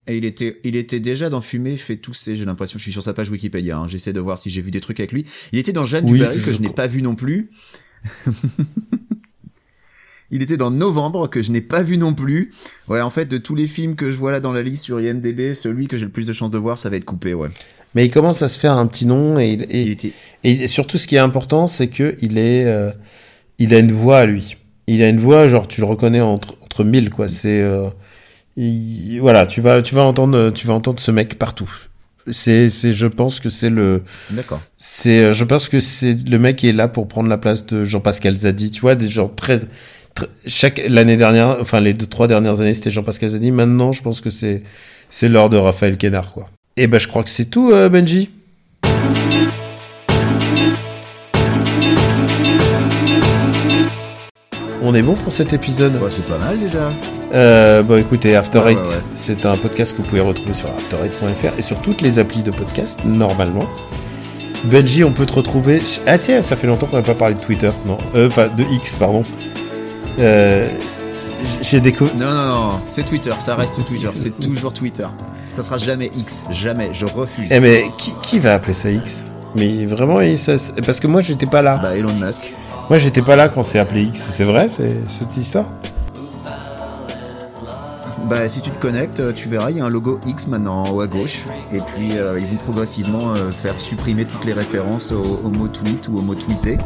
Et 0.07 0.17
il 0.17 0.25
était, 0.25 0.59
il 0.65 0.75
était 0.75 0.99
déjà 0.99 1.29
dans 1.29 1.39
Fumé, 1.41 1.77
fait 1.77 1.95
tousser, 1.95 2.35
j'ai 2.35 2.43
l'impression. 2.45 2.77
Je 2.77 2.83
suis 2.83 2.91
sur 2.91 3.01
sa 3.03 3.13
page 3.13 3.29
Wikipédia. 3.29 3.77
hein. 3.77 3.87
J'essaie 3.87 4.11
de 4.13 4.19
voir 4.19 4.37
si 4.37 4.49
j'ai 4.49 4.61
vu 4.61 4.69
des 4.69 4.81
trucs 4.81 4.99
avec 4.99 5.11
lui. 5.13 5.25
Il 5.53 5.59
était 5.59 5.71
dans 5.71 5.85
Jeanne 5.85 6.05
Oui, 6.05 6.19
du 6.19 6.19
Barry 6.25 6.41
que 6.41 6.51
je 6.51 6.59
n'ai 6.59 6.69
pas 6.69 6.87
vu 6.87 7.01
non 7.01 7.15
plus. 7.15 7.49
il 10.31 10.41
était 10.41 10.57
dans 10.57 10.71
Novembre 10.71 11.29
que 11.29 11.41
je 11.41 11.51
n'ai 11.51 11.61
pas 11.61 11.83
vu 11.83 11.97
non 11.97 12.13
plus. 12.13 12.51
Ouais, 12.87 13.01
en 13.01 13.09
fait, 13.09 13.25
de 13.25 13.37
tous 13.37 13.55
les 13.55 13.67
films 13.67 13.95
que 13.95 14.09
je 14.09 14.17
vois 14.17 14.31
là 14.31 14.39
dans 14.39 14.51
la 14.51 14.63
liste 14.63 14.83
sur 14.83 14.99
IMDb, 14.99 15.53
celui 15.53 15.87
que 15.87 15.97
j'ai 15.97 16.05
le 16.05 16.11
plus 16.11 16.25
de 16.27 16.33
chances 16.33 16.51
de 16.51 16.57
voir, 16.57 16.77
ça 16.77 16.89
va 16.89 16.97
être 16.97 17.05
coupé, 17.05 17.33
ouais. 17.33 17.49
Mais 17.95 18.05
il 18.05 18.09
commence 18.11 18.41
à 18.41 18.47
se 18.47 18.59
faire 18.59 18.73
un 18.73 18.87
petit 18.87 19.05
nom 19.05 19.37
et, 19.39 19.53
il- 19.53 19.65
Il 19.69 19.87
et, 19.89 19.91
était, 19.91 20.11
et 20.43 20.67
surtout 20.67 20.97
ce 20.97 21.05
qui 21.07 21.15
est 21.15 21.19
important 21.19 21.67
c'est 21.67 21.87
que 21.89 22.15
il 22.23 22.39
est, 22.39 22.65
euh, 22.65 22.89
il 23.59 23.71
a 23.75 23.77
une 23.79 23.91
voix 23.91 24.17
à 24.19 24.25
lui. 24.25 24.57
Il 24.87 25.03
a 25.03 25.09
une 25.09 25.19
voix 25.19 25.47
genre 25.47 25.67
tu 25.67 25.79
le 25.79 25.85
reconnais 25.85 26.19
entre 26.19 26.57
entre 26.63 26.83
mille 26.83 27.11
quoi. 27.11 27.27
C'est 27.27 27.61
euh, 27.61 27.85
il- 28.55 29.19
voilà 29.19 29.45
tu 29.45 29.61
vas 29.61 29.81
tu 29.81 29.95
vas 29.95 30.03
entendre 30.03 30.51
tu 30.51 30.67
vas 30.67 30.73
entendre 30.73 30.99
ce 30.99 31.11
mec 31.11 31.37
partout. 31.37 31.69
C'est 32.31 32.69
c'est 32.69 32.93
je 32.93 33.07
pense 33.07 33.39
que 33.41 33.49
c'est 33.49 33.69
le 33.69 34.01
d'accord. 34.29 34.61
C'est, 34.77 35.33
je 35.33 35.43
pense 35.43 35.67
que 35.67 35.81
c'est 35.81 36.13
le 36.29 36.39
mec 36.39 36.55
qui 36.55 36.69
est 36.69 36.73
là 36.73 36.87
pour 36.87 37.07
prendre 37.09 37.27
la 37.27 37.37
place 37.37 37.65
de 37.65 37.83
Jean-Pascal 37.83 38.33
Zadi. 38.35 38.71
Tu 38.71 38.79
vois, 38.79 38.95
des 38.95 39.09
gens 39.09 39.27
très, 39.27 39.59
très- 40.15 40.29
chaque 40.47 40.81
l'année 40.87 41.17
dernière, 41.17 41.57
enfin 41.59 41.81
les 41.81 41.93
deux 41.93 42.05
trois 42.05 42.27
dernières 42.27 42.61
années, 42.61 42.73
c'était 42.73 42.91
Jean-Pascal 42.91 43.31
Zadi. 43.31 43.51
Maintenant, 43.51 43.91
je 43.91 44.01
pense 44.01 44.21
que 44.21 44.29
c'est 44.29 44.63
c'est 45.09 45.27
l'heure 45.27 45.49
de 45.49 45.57
Raphaël 45.57 45.97
Kénard, 45.97 46.31
quoi. 46.31 46.45
Et 46.77 46.87
ben, 46.87 46.97
je 46.97 47.09
crois 47.09 47.23
que 47.23 47.29
c'est 47.29 47.45
tout, 47.45 47.71
euh, 47.73 47.89
Benji. 47.89 48.29
On 54.81 54.93
est 54.93 55.01
bon 55.01 55.13
pour 55.15 55.31
cet 55.31 55.53
épisode? 55.53 55.95
Ouais, 56.01 56.09
c'est 56.09 56.25
pas 56.25 56.37
mal 56.37 56.59
déjà. 56.59 56.89
Euh, 57.33 57.81
bon, 57.81 57.97
écoutez, 57.99 58.35
After 58.35 58.59
Eight, 58.67 58.77
ouais, 58.77 58.83
ouais. 58.83 59.01
c'est 59.15 59.45
un 59.45 59.55
podcast 59.57 59.93
que 59.93 59.97
vous 59.97 60.07
pouvez 60.07 60.21
retrouver 60.21 60.53
sur 60.53 60.69
after8.fr 60.69 61.57
et 61.57 61.61
sur 61.63 61.79
toutes 61.81 62.01
les 62.01 62.19
applis 62.19 62.43
de 62.43 62.51
podcast, 62.51 62.99
normalement. 63.05 63.67
Benji, 64.65 65.03
on 65.03 65.11
peut 65.11 65.25
te 65.25 65.33
retrouver. 65.33 65.81
Ah, 66.05 66.17
tiens, 66.19 66.41
ça 66.41 66.55
fait 66.55 66.67
longtemps 66.67 66.85
qu'on 66.85 66.97
n'a 66.97 67.01
pas 67.03 67.15
parlé 67.15 67.35
de 67.35 67.39
Twitter, 67.39 67.71
non 67.85 67.97
Euh, 68.15 68.27
Enfin, 68.27 68.47
de 68.47 68.63
X, 68.63 68.95
pardon. 68.97 69.23
Euh, 70.19 70.67
J'ai 71.61 71.79
découvert. 71.81 72.15
Non, 72.15 72.31
non, 72.31 72.45
non, 72.45 72.79
c'est 72.87 73.03
Twitter, 73.03 73.31
ça 73.39 73.55
reste 73.55 73.83
Twitter, 73.85 74.09
c'est 74.15 74.39
toujours 74.39 74.71
Twitter. 74.71 75.07
Ça 75.51 75.63
sera 75.63 75.77
jamais 75.77 76.11
X, 76.15 76.45
jamais, 76.51 76.89
je 76.93 77.05
refuse. 77.05 77.49
Eh, 77.51 77.59
mais 77.59 77.85
qui, 77.97 78.11
qui 78.21 78.39
va 78.39 78.53
appeler 78.53 78.73
ça 78.73 78.89
X? 78.91 79.23
Mais 79.55 79.85
vraiment, 79.85 80.19
ça- 80.37 80.53
parce 80.85 80.99
que 80.99 81.07
moi, 81.07 81.21
j'étais 81.21 81.45
pas 81.47 81.61
là. 81.63 81.79
Bah, 81.81 81.95
Elon 81.97 82.13
Musk. 82.13 82.53
Moi, 82.89 82.99
j'étais 82.99 83.21
pas 83.21 83.35
là 83.35 83.49
quand 83.49 83.63
c'est 83.63 83.79
appelé 83.79 84.03
X. 84.03 84.29
C'est 84.31 84.43
vrai, 84.45 84.67
c'est 84.67 84.91
cette 85.09 85.35
histoire? 85.35 85.65
Bah, 88.29 88.47
si 88.47 88.61
tu 88.61 88.69
te 88.69 88.81
connectes, 88.81 89.19
euh, 89.19 89.33
tu 89.33 89.49
verras, 89.49 89.69
il 89.69 89.77
y 89.77 89.81
a 89.81 89.85
un 89.85 89.89
logo 89.89 90.17
X 90.25 90.47
maintenant 90.47 90.83
en 90.85 90.89
haut 90.91 91.01
à 91.01 91.07
gauche. 91.07 91.43
Et 91.73 91.79
puis, 91.79 92.17
euh, 92.17 92.39
ils 92.39 92.47
vont 92.47 92.55
progressivement 92.63 93.33
euh, 93.35 93.51
faire 93.51 93.79
supprimer 93.81 94.23
toutes 94.25 94.45
les 94.45 94.53
références 94.53 95.11
au, 95.11 95.41
au 95.43 95.49
mot 95.49 95.67
tweet 95.67 96.07
ou 96.07 96.17
au 96.19 96.21
mot 96.21 96.33
tweeté. 96.33 96.77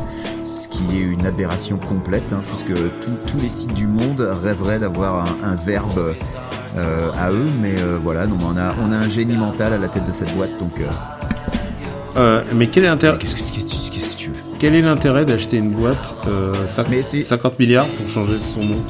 Ce 0.43 0.67
qui 0.67 0.83
est 0.97 1.01
une 1.01 1.25
aberration 1.27 1.77
complète, 1.77 2.33
hein, 2.33 2.41
puisque 2.47 2.73
tout- 2.73 3.17
tous 3.27 3.37
les 3.39 3.49
sites 3.49 3.73
du 3.75 3.85
monde 3.85 4.27
rêveraient 4.43 4.79
d'avoir 4.79 5.25
un, 5.43 5.51
un 5.51 5.55
verbe 5.55 6.15
euh, 6.77 7.11
à 7.19 7.31
eux. 7.31 7.45
Mais 7.61 7.75
voilà, 8.03 8.23
on 8.43 8.57
a, 8.57 8.73
on 8.87 8.91
a 8.91 8.95
un 8.97 9.07
génie 9.09 9.37
mental 9.37 9.73
à 9.73 9.77
la 9.77 9.89
tête 9.89 10.05
de 10.07 10.11
cette 10.11 10.33
boîte. 10.35 10.57
Donc, 10.59 10.71
Mais 12.55 12.67
quel 12.67 12.83
est 12.85 12.87
l'intérêt 12.87 13.15
qu'est-ce 13.19 13.35
que, 13.35 13.43
tu- 13.43 13.51
qu'est-ce 13.91 14.09
que 14.09 14.15
tu 14.15 14.29
veux? 14.31 14.35
Quel 14.57 14.73
est 14.73 14.81
l'intérêt 14.81 15.23
d'acheter 15.23 15.57
une 15.57 15.69
boîte 15.69 16.15
euh, 16.27 16.53
cinq- 16.65 16.89
Mais 16.89 17.03
c'est- 17.03 17.21
50 17.21 17.59
milliards 17.59 17.87
pour 17.89 18.07
changer 18.07 18.39
son 18.39 18.61
nom? 18.65 18.83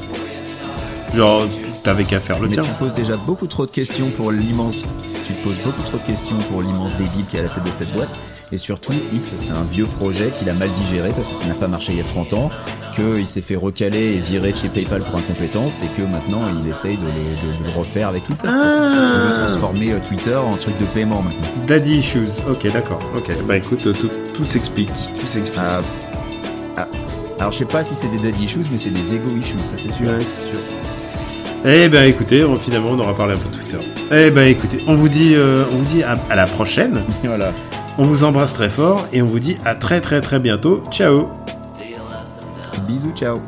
Genre, 1.13 1.43
t'avais 1.87 2.03
qu'à 2.03 2.19
faire 2.19 2.37
le 2.39 2.47
Mais 2.49 2.53
tien. 2.55 2.63
tu 2.63 2.69
poses 2.79 2.93
déjà 2.93 3.15
beaucoup 3.15 3.47
trop 3.47 3.65
de 3.65 3.71
questions 3.71 4.09
pour 4.11 4.33
l'immense. 4.33 4.83
Tu 5.25 5.33
te 5.33 5.41
poses 5.41 5.57
beaucoup 5.63 5.81
trop 5.83 5.97
de 5.97 6.03
questions 6.03 6.35
pour 6.51 6.61
l'immense 6.61 6.91
débile 6.97 7.25
qui 7.25 7.37
est 7.37 7.39
à 7.39 7.43
la 7.43 7.49
tête 7.49 7.63
de 7.63 7.71
cette 7.71 7.93
boîte. 7.93 8.09
Et 8.51 8.57
surtout, 8.57 8.91
X, 9.13 9.35
c'est 9.37 9.53
un 9.53 9.63
vieux 9.63 9.85
projet 9.85 10.31
qu'il 10.37 10.49
a 10.49 10.53
mal 10.53 10.69
digéré 10.71 11.11
parce 11.11 11.29
que 11.29 11.33
ça 11.33 11.45
n'a 11.45 11.53
pas 11.53 11.67
marché 11.69 11.93
il 11.93 11.97
y 11.97 12.01
a 12.01 12.03
30 12.03 12.33
ans, 12.33 12.49
qu'il 12.93 13.25
s'est 13.25 13.39
fait 13.41 13.55
recaler 13.55 14.15
et 14.15 14.19
virer 14.19 14.51
de 14.51 14.57
chez 14.57 14.67
PayPal 14.67 15.01
pour 15.01 15.15
incompétence 15.17 15.81
et 15.81 15.87
que 15.95 16.01
maintenant 16.01 16.41
il 16.61 16.69
essaye 16.69 16.97
de 16.97 17.01
le, 17.03 17.07
de- 17.53 17.57
de 17.57 17.63
le 17.73 17.79
refaire 17.79 18.09
avec 18.09 18.25
Twitter. 18.25 18.47
Ah. 18.49 19.21
Il 19.23 19.27
veut 19.29 19.33
transformer 19.33 19.93
euh, 19.93 19.99
Twitter 20.05 20.35
en 20.35 20.57
truc 20.57 20.77
de 20.79 20.85
paiement 20.87 21.21
maintenant. 21.21 21.47
Daddy 21.67 21.99
issues. 21.99 22.41
Ok, 22.49 22.69
d'accord. 22.71 22.99
Ok. 23.15 23.31
Bah 23.45 23.55
écoute, 23.55 23.87
euh, 23.87 23.93
tout, 23.93 24.09
tout 24.35 24.43
s'explique. 24.43 24.89
Tout 25.17 25.25
s'explique. 25.25 25.57
Ah, 25.57 25.79
ah. 26.75 26.87
Alors 27.39 27.53
je 27.53 27.59
sais 27.59 27.65
pas 27.65 27.81
si 27.83 27.95
c'est 27.95 28.07
des 28.09 28.17
daddy 28.17 28.43
issues, 28.43 28.59
mais 28.71 28.77
c'est 28.77 28.89
des 28.89 29.13
ego 29.13 29.29
issues, 29.39 29.57
ça 29.61 29.77
c'est 29.77 29.91
sûr. 29.91 30.07
Ouais, 30.07 30.19
c'est 30.19 30.49
sûr. 30.49 30.59
Eh 31.65 31.89
ben 31.89 32.07
écoutez, 32.07 32.45
finalement 32.59 32.91
on 32.91 32.99
aura 32.99 33.13
parlé 33.15 33.33
un 33.33 33.37
peu 33.37 33.49
de 33.49 33.55
Twitter. 33.61 33.77
Eh 34.11 34.29
ben 34.29 34.47
écoutez, 34.47 34.83
on 34.87 34.95
vous 34.95 35.09
dit, 35.09 35.33
euh, 35.35 35.63
on 35.71 35.77
vous 35.77 35.85
dit 35.85 36.03
à, 36.03 36.17
à 36.29 36.35
la 36.35 36.45
prochaine. 36.45 37.01
Voilà. 37.23 37.51
On 37.99 38.03
vous 38.03 38.23
embrasse 38.23 38.53
très 38.53 38.69
fort 38.69 39.07
et 39.11 39.21
on 39.23 39.25
vous 39.25 39.39
dit 39.39 39.57
à 39.65 39.73
très 39.73 40.01
très 40.01 40.21
très 40.21 40.39
bientôt. 40.39 40.83
Ciao. 40.91 41.29
Bisous, 42.87 43.11
ciao. 43.15 43.39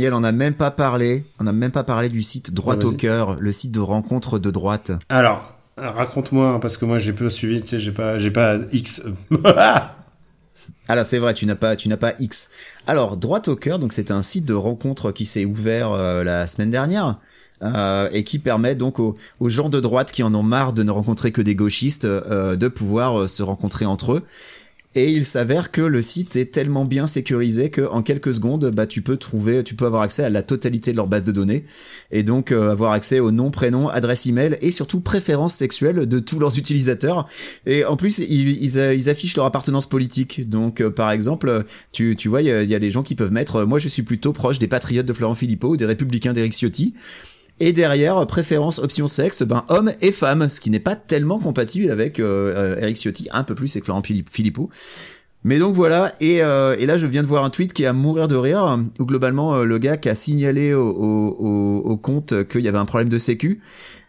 Daniel, 0.00 0.14
on 0.14 0.20
n'a 0.20 0.32
même 0.32 0.54
pas 0.54 0.70
parlé. 0.70 1.24
On 1.40 1.44
n'a 1.44 1.52
même 1.52 1.72
pas 1.72 1.84
parlé 1.84 2.08
du 2.08 2.22
site 2.22 2.54
Droite 2.54 2.80
Ah, 2.84 2.86
au 2.86 2.92
cœur, 2.92 3.36
le 3.38 3.52
site 3.52 3.72
de 3.72 3.80
rencontre 3.80 4.38
de 4.38 4.50
droite. 4.50 4.92
Alors, 5.10 5.54
Raconte-moi, 5.76 6.48
hein, 6.50 6.58
parce 6.58 6.76
que 6.78 6.84
moi 6.86 6.98
j'ai 6.98 7.12
peu 7.12 7.28
suivi, 7.30 7.60
tu 7.62 7.68
sais, 7.68 7.78
j'ai 7.78 7.92
pas, 7.92 8.18
j'ai 8.18 8.30
pas 8.30 8.56
X. 8.72 9.02
Alors 10.88 11.04
c'est 11.04 11.18
vrai, 11.18 11.34
tu 11.34 11.46
n'as 11.46 11.54
pas, 11.54 11.76
tu 11.76 11.88
n'as 11.88 11.96
pas 11.96 12.12
X. 12.18 12.50
Alors 12.86 13.16
droite 13.16 13.48
au 13.48 13.56
cœur, 13.56 13.78
donc 13.78 13.92
c'est 13.92 14.10
un 14.10 14.22
site 14.22 14.44
de 14.46 14.54
rencontre 14.54 15.12
qui 15.12 15.24
s'est 15.24 15.44
ouvert 15.44 15.92
euh, 15.92 16.24
la 16.24 16.46
semaine 16.46 16.70
dernière. 16.70 17.16
euh, 17.62 18.08
et 18.12 18.24
qui 18.24 18.38
permet 18.38 18.74
donc 18.74 18.98
aux, 19.00 19.14
aux 19.38 19.48
gens 19.50 19.68
de 19.68 19.80
droite 19.80 20.12
qui 20.12 20.22
en 20.22 20.34
ont 20.34 20.42
marre 20.42 20.72
de 20.72 20.82
ne 20.82 20.90
rencontrer 20.90 21.30
que 21.30 21.42
des 21.42 21.54
gauchistes 21.54 22.06
euh, 22.06 22.56
de 22.56 22.68
pouvoir 22.68 23.20
euh, 23.20 23.28
se 23.28 23.42
rencontrer 23.42 23.84
entre 23.84 24.12
eux. 24.14 24.22
Et 24.96 25.12
il 25.12 25.24
s'avère 25.24 25.70
que 25.70 25.82
le 25.82 26.02
site 26.02 26.34
est 26.34 26.52
tellement 26.52 26.84
bien 26.84 27.06
sécurisé 27.06 27.70
que 27.70 27.82
en 27.82 28.02
quelques 28.02 28.34
secondes, 28.34 28.72
bah 28.74 28.88
tu 28.88 29.02
peux 29.02 29.16
trouver, 29.16 29.62
tu 29.62 29.76
peux 29.76 29.86
avoir 29.86 30.02
accès 30.02 30.24
à 30.24 30.30
la 30.30 30.42
totalité 30.42 30.90
de 30.90 30.96
leur 30.96 31.06
base 31.06 31.22
de 31.22 31.30
données 31.30 31.64
et 32.10 32.24
donc 32.24 32.50
euh, 32.50 32.72
avoir 32.72 32.90
accès 32.90 33.20
au 33.20 33.30
nom, 33.30 33.52
prénom, 33.52 33.88
adresse 33.88 34.26
email 34.26 34.58
et 34.60 34.72
surtout 34.72 34.98
préférences 34.98 35.54
sexuelles 35.54 36.06
de 36.06 36.18
tous 36.18 36.40
leurs 36.40 36.58
utilisateurs. 36.58 37.28
Et 37.66 37.84
en 37.84 37.96
plus, 37.96 38.18
ils, 38.18 38.78
euh, 38.80 38.98
affichent 39.06 39.36
leur 39.36 39.46
appartenance 39.46 39.88
politique. 39.88 40.48
Donc 40.50 40.80
euh, 40.80 40.90
par 40.90 41.12
exemple, 41.12 41.64
tu, 41.92 42.16
tu 42.16 42.28
vois, 42.28 42.42
il 42.42 42.48
y 42.48 42.74
a, 42.74 42.78
des 42.80 42.90
gens 42.90 43.04
qui 43.04 43.14
peuvent 43.14 43.32
mettre, 43.32 43.64
moi 43.64 43.78
je 43.78 43.86
suis 43.86 44.02
plutôt 44.02 44.32
proche 44.32 44.58
des 44.58 44.66
patriotes 44.66 45.06
de 45.06 45.12
Florent 45.12 45.36
Philippot 45.36 45.68
ou 45.68 45.76
des 45.76 45.86
républicains 45.86 46.32
d'Éric 46.32 46.52
Ciotti. 46.52 46.94
Et 47.62 47.72
derrière, 47.74 48.26
préférence 48.26 48.78
option 48.78 49.06
sexe, 49.06 49.42
ben 49.42 49.64
homme 49.68 49.92
et 50.00 50.12
femme, 50.12 50.48
ce 50.48 50.60
qui 50.60 50.70
n'est 50.70 50.80
pas 50.80 50.96
tellement 50.96 51.38
compatible 51.38 51.90
avec 51.90 52.18
euh, 52.18 52.54
euh, 52.56 52.80
Eric 52.80 52.96
Ciotti, 52.96 53.28
un 53.32 53.44
peu 53.44 53.54
plus 53.54 53.70
avec 53.76 53.84
Florent 53.84 54.02
Philipp- 54.02 54.30
Philippot. 54.30 54.70
Mais 55.44 55.58
donc 55.58 55.74
voilà, 55.74 56.14
et, 56.20 56.42
euh, 56.42 56.76
et 56.78 56.84
là 56.84 56.96
je 56.98 57.06
viens 57.06 57.22
de 57.22 57.28
voir 57.28 57.44
un 57.44 57.50
tweet 57.50 57.72
qui 57.72 57.84
est 57.84 57.86
à 57.86 57.92
mourir 57.92 58.28
de 58.28 58.36
rire, 58.36 58.78
où 58.98 59.04
globalement 59.06 59.54
euh, 59.54 59.64
le 59.64 59.78
gars 59.78 59.96
qui 59.96 60.08
a 60.08 60.14
signalé 60.14 60.74
au, 60.74 60.86
au, 60.88 61.78
au, 61.84 61.96
compte 61.96 62.46
qu'il 62.48 62.60
y 62.60 62.68
avait 62.68 62.78
un 62.78 62.84
problème 62.84 63.08
de 63.08 63.16
sécu, 63.16 63.60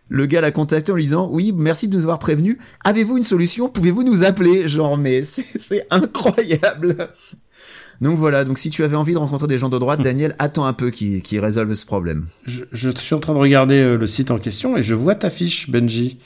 le 0.09 0.25
gars 0.25 0.41
l'a 0.41 0.51
contacté 0.51 0.91
en 0.91 0.95
lui 0.95 1.03
disant 1.03 1.29
oui 1.31 1.53
merci 1.55 1.87
de 1.87 1.95
nous 1.95 2.01
avoir 2.01 2.19
prévenu, 2.19 2.57
avez-vous 2.83 3.17
une 3.17 3.23
solution, 3.23 3.69
pouvez-vous 3.69 4.03
nous 4.03 4.25
appeler? 4.25 4.67
Genre 4.67 4.97
mais 4.97 5.23
c'est 5.23 5.87
incroyable 5.89 7.09
donc 8.01 8.17
voilà, 8.17 8.43
donc 8.43 8.57
si 8.59 8.69
tu 8.69 8.83
avais 8.83 8.95
envie 8.95 9.13
de 9.13 9.17
rencontrer 9.19 9.47
des 9.47 9.57
gens 9.59 9.69
de 9.69 9.77
droite, 9.77 10.01
Daniel, 10.01 10.35
attends 10.39 10.65
un 10.65 10.73
peu 10.73 10.89
qu'ils 10.89 11.39
résolvent 11.39 11.73
ce 11.73 11.85
problème. 11.85 12.25
je, 12.45 12.63
je 12.71 12.89
suis 12.97 13.13
en 13.15 13.19
train 13.19 13.33
de 13.33 13.37
regarder 13.39 13.75
euh, 13.79 13.97
le 13.97 14.07
site 14.07 14.31
en 14.31 14.39
question 14.39 14.75
et 14.77 14.83
je 14.83 14.95
vois 14.95 15.15
ta 15.15 15.29
fiche, 15.29 15.69
Benji. 15.69 16.17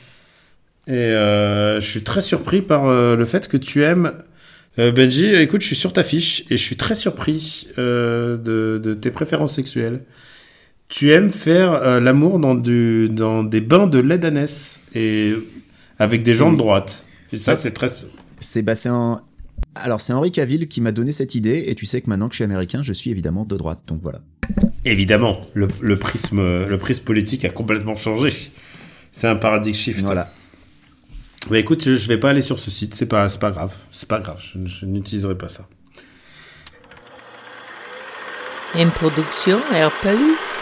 Et 0.87 0.91
euh, 0.93 1.79
je 1.79 1.85
suis 1.85 2.03
très 2.03 2.21
surpris 2.21 2.61
par 2.61 2.87
euh, 2.87 3.15
le 3.15 3.25
fait 3.25 3.47
que 3.47 3.57
tu 3.57 3.83
aimes. 3.83 4.13
Euh, 4.77 4.91
Benji, 4.91 5.33
écoute, 5.35 5.61
je 5.61 5.67
suis 5.67 5.75
sur 5.75 5.93
ta 5.93 6.03
fiche 6.03 6.43
et 6.49 6.57
je 6.57 6.63
suis 6.63 6.77
très 6.77 6.95
surpris 6.95 7.67
euh, 7.77 8.37
de, 8.37 8.79
de 8.83 8.93
tes 8.93 9.09
préférences 9.11 9.53
sexuelles. 9.53 10.03
Tu 10.87 11.11
aimes 11.11 11.31
faire 11.31 11.99
l'amour 11.99 12.37
dans, 12.39 12.53
du, 12.53 13.09
dans 13.09 13.43
des 13.43 13.61
bains 13.61 13.87
de 13.87 13.97
lait 13.97 14.19
d'ânesse 14.19 14.79
et 14.93 15.33
avec 15.97 16.21
des 16.21 16.35
gens 16.35 16.47
Oui. 16.49 16.53
de 16.53 16.57
droite. 16.59 17.05
Et 17.33 17.37
ça, 17.37 17.53
Ouais, 17.53 17.57
c'est 17.57 17.73
très. 17.73 17.87
Bah 18.61 18.73
un 18.85 19.21
alors 19.75 20.01
c'est 20.01 20.13
Henri 20.13 20.31
Cavill 20.31 20.67
qui 20.67 20.81
m'a 20.81 20.91
donné 20.91 21.11
cette 21.11 21.35
idée 21.35 21.65
et 21.67 21.75
tu 21.75 21.85
sais 21.85 22.01
que 22.01 22.09
maintenant 22.09 22.27
que 22.27 22.33
je 22.33 22.37
suis 22.37 22.43
américain, 22.43 22.81
je 22.83 22.93
suis 22.93 23.11
évidemment 23.11 23.45
de 23.45 23.57
droite. 23.57 23.79
Donc 23.87 24.01
voilà. 24.01 24.21
Évidemment, 24.85 25.41
le, 25.53 25.67
le 25.81 25.97
prisme, 25.97 26.65
le 26.67 26.77
prisme 26.77 27.03
politique 27.03 27.45
a 27.45 27.49
complètement 27.49 27.95
changé. 27.95 28.31
C'est 29.11 29.27
un 29.27 29.35
paradigme 29.35 29.75
shift. 29.75 30.01
Voilà. 30.01 30.31
Bah 31.49 31.59
écoute, 31.59 31.83
je, 31.83 31.95
je 31.95 32.07
vais 32.07 32.17
pas 32.17 32.31
aller 32.31 32.41
sur 32.41 32.59
ce 32.59 32.71
site, 32.71 32.95
c'est 32.95 33.05
pas, 33.05 33.29
c'est 33.29 33.39
pas 33.39 33.51
grave, 33.51 33.71
c'est 33.91 34.09
pas 34.09 34.19
grave, 34.19 34.41
je, 34.41 34.65
je 34.67 34.85
n'utiliserai 34.85 35.37
pas 35.37 35.47
ça. 35.47 35.67
Une 38.75 38.89
production 38.89 39.57
RPU. 39.57 40.54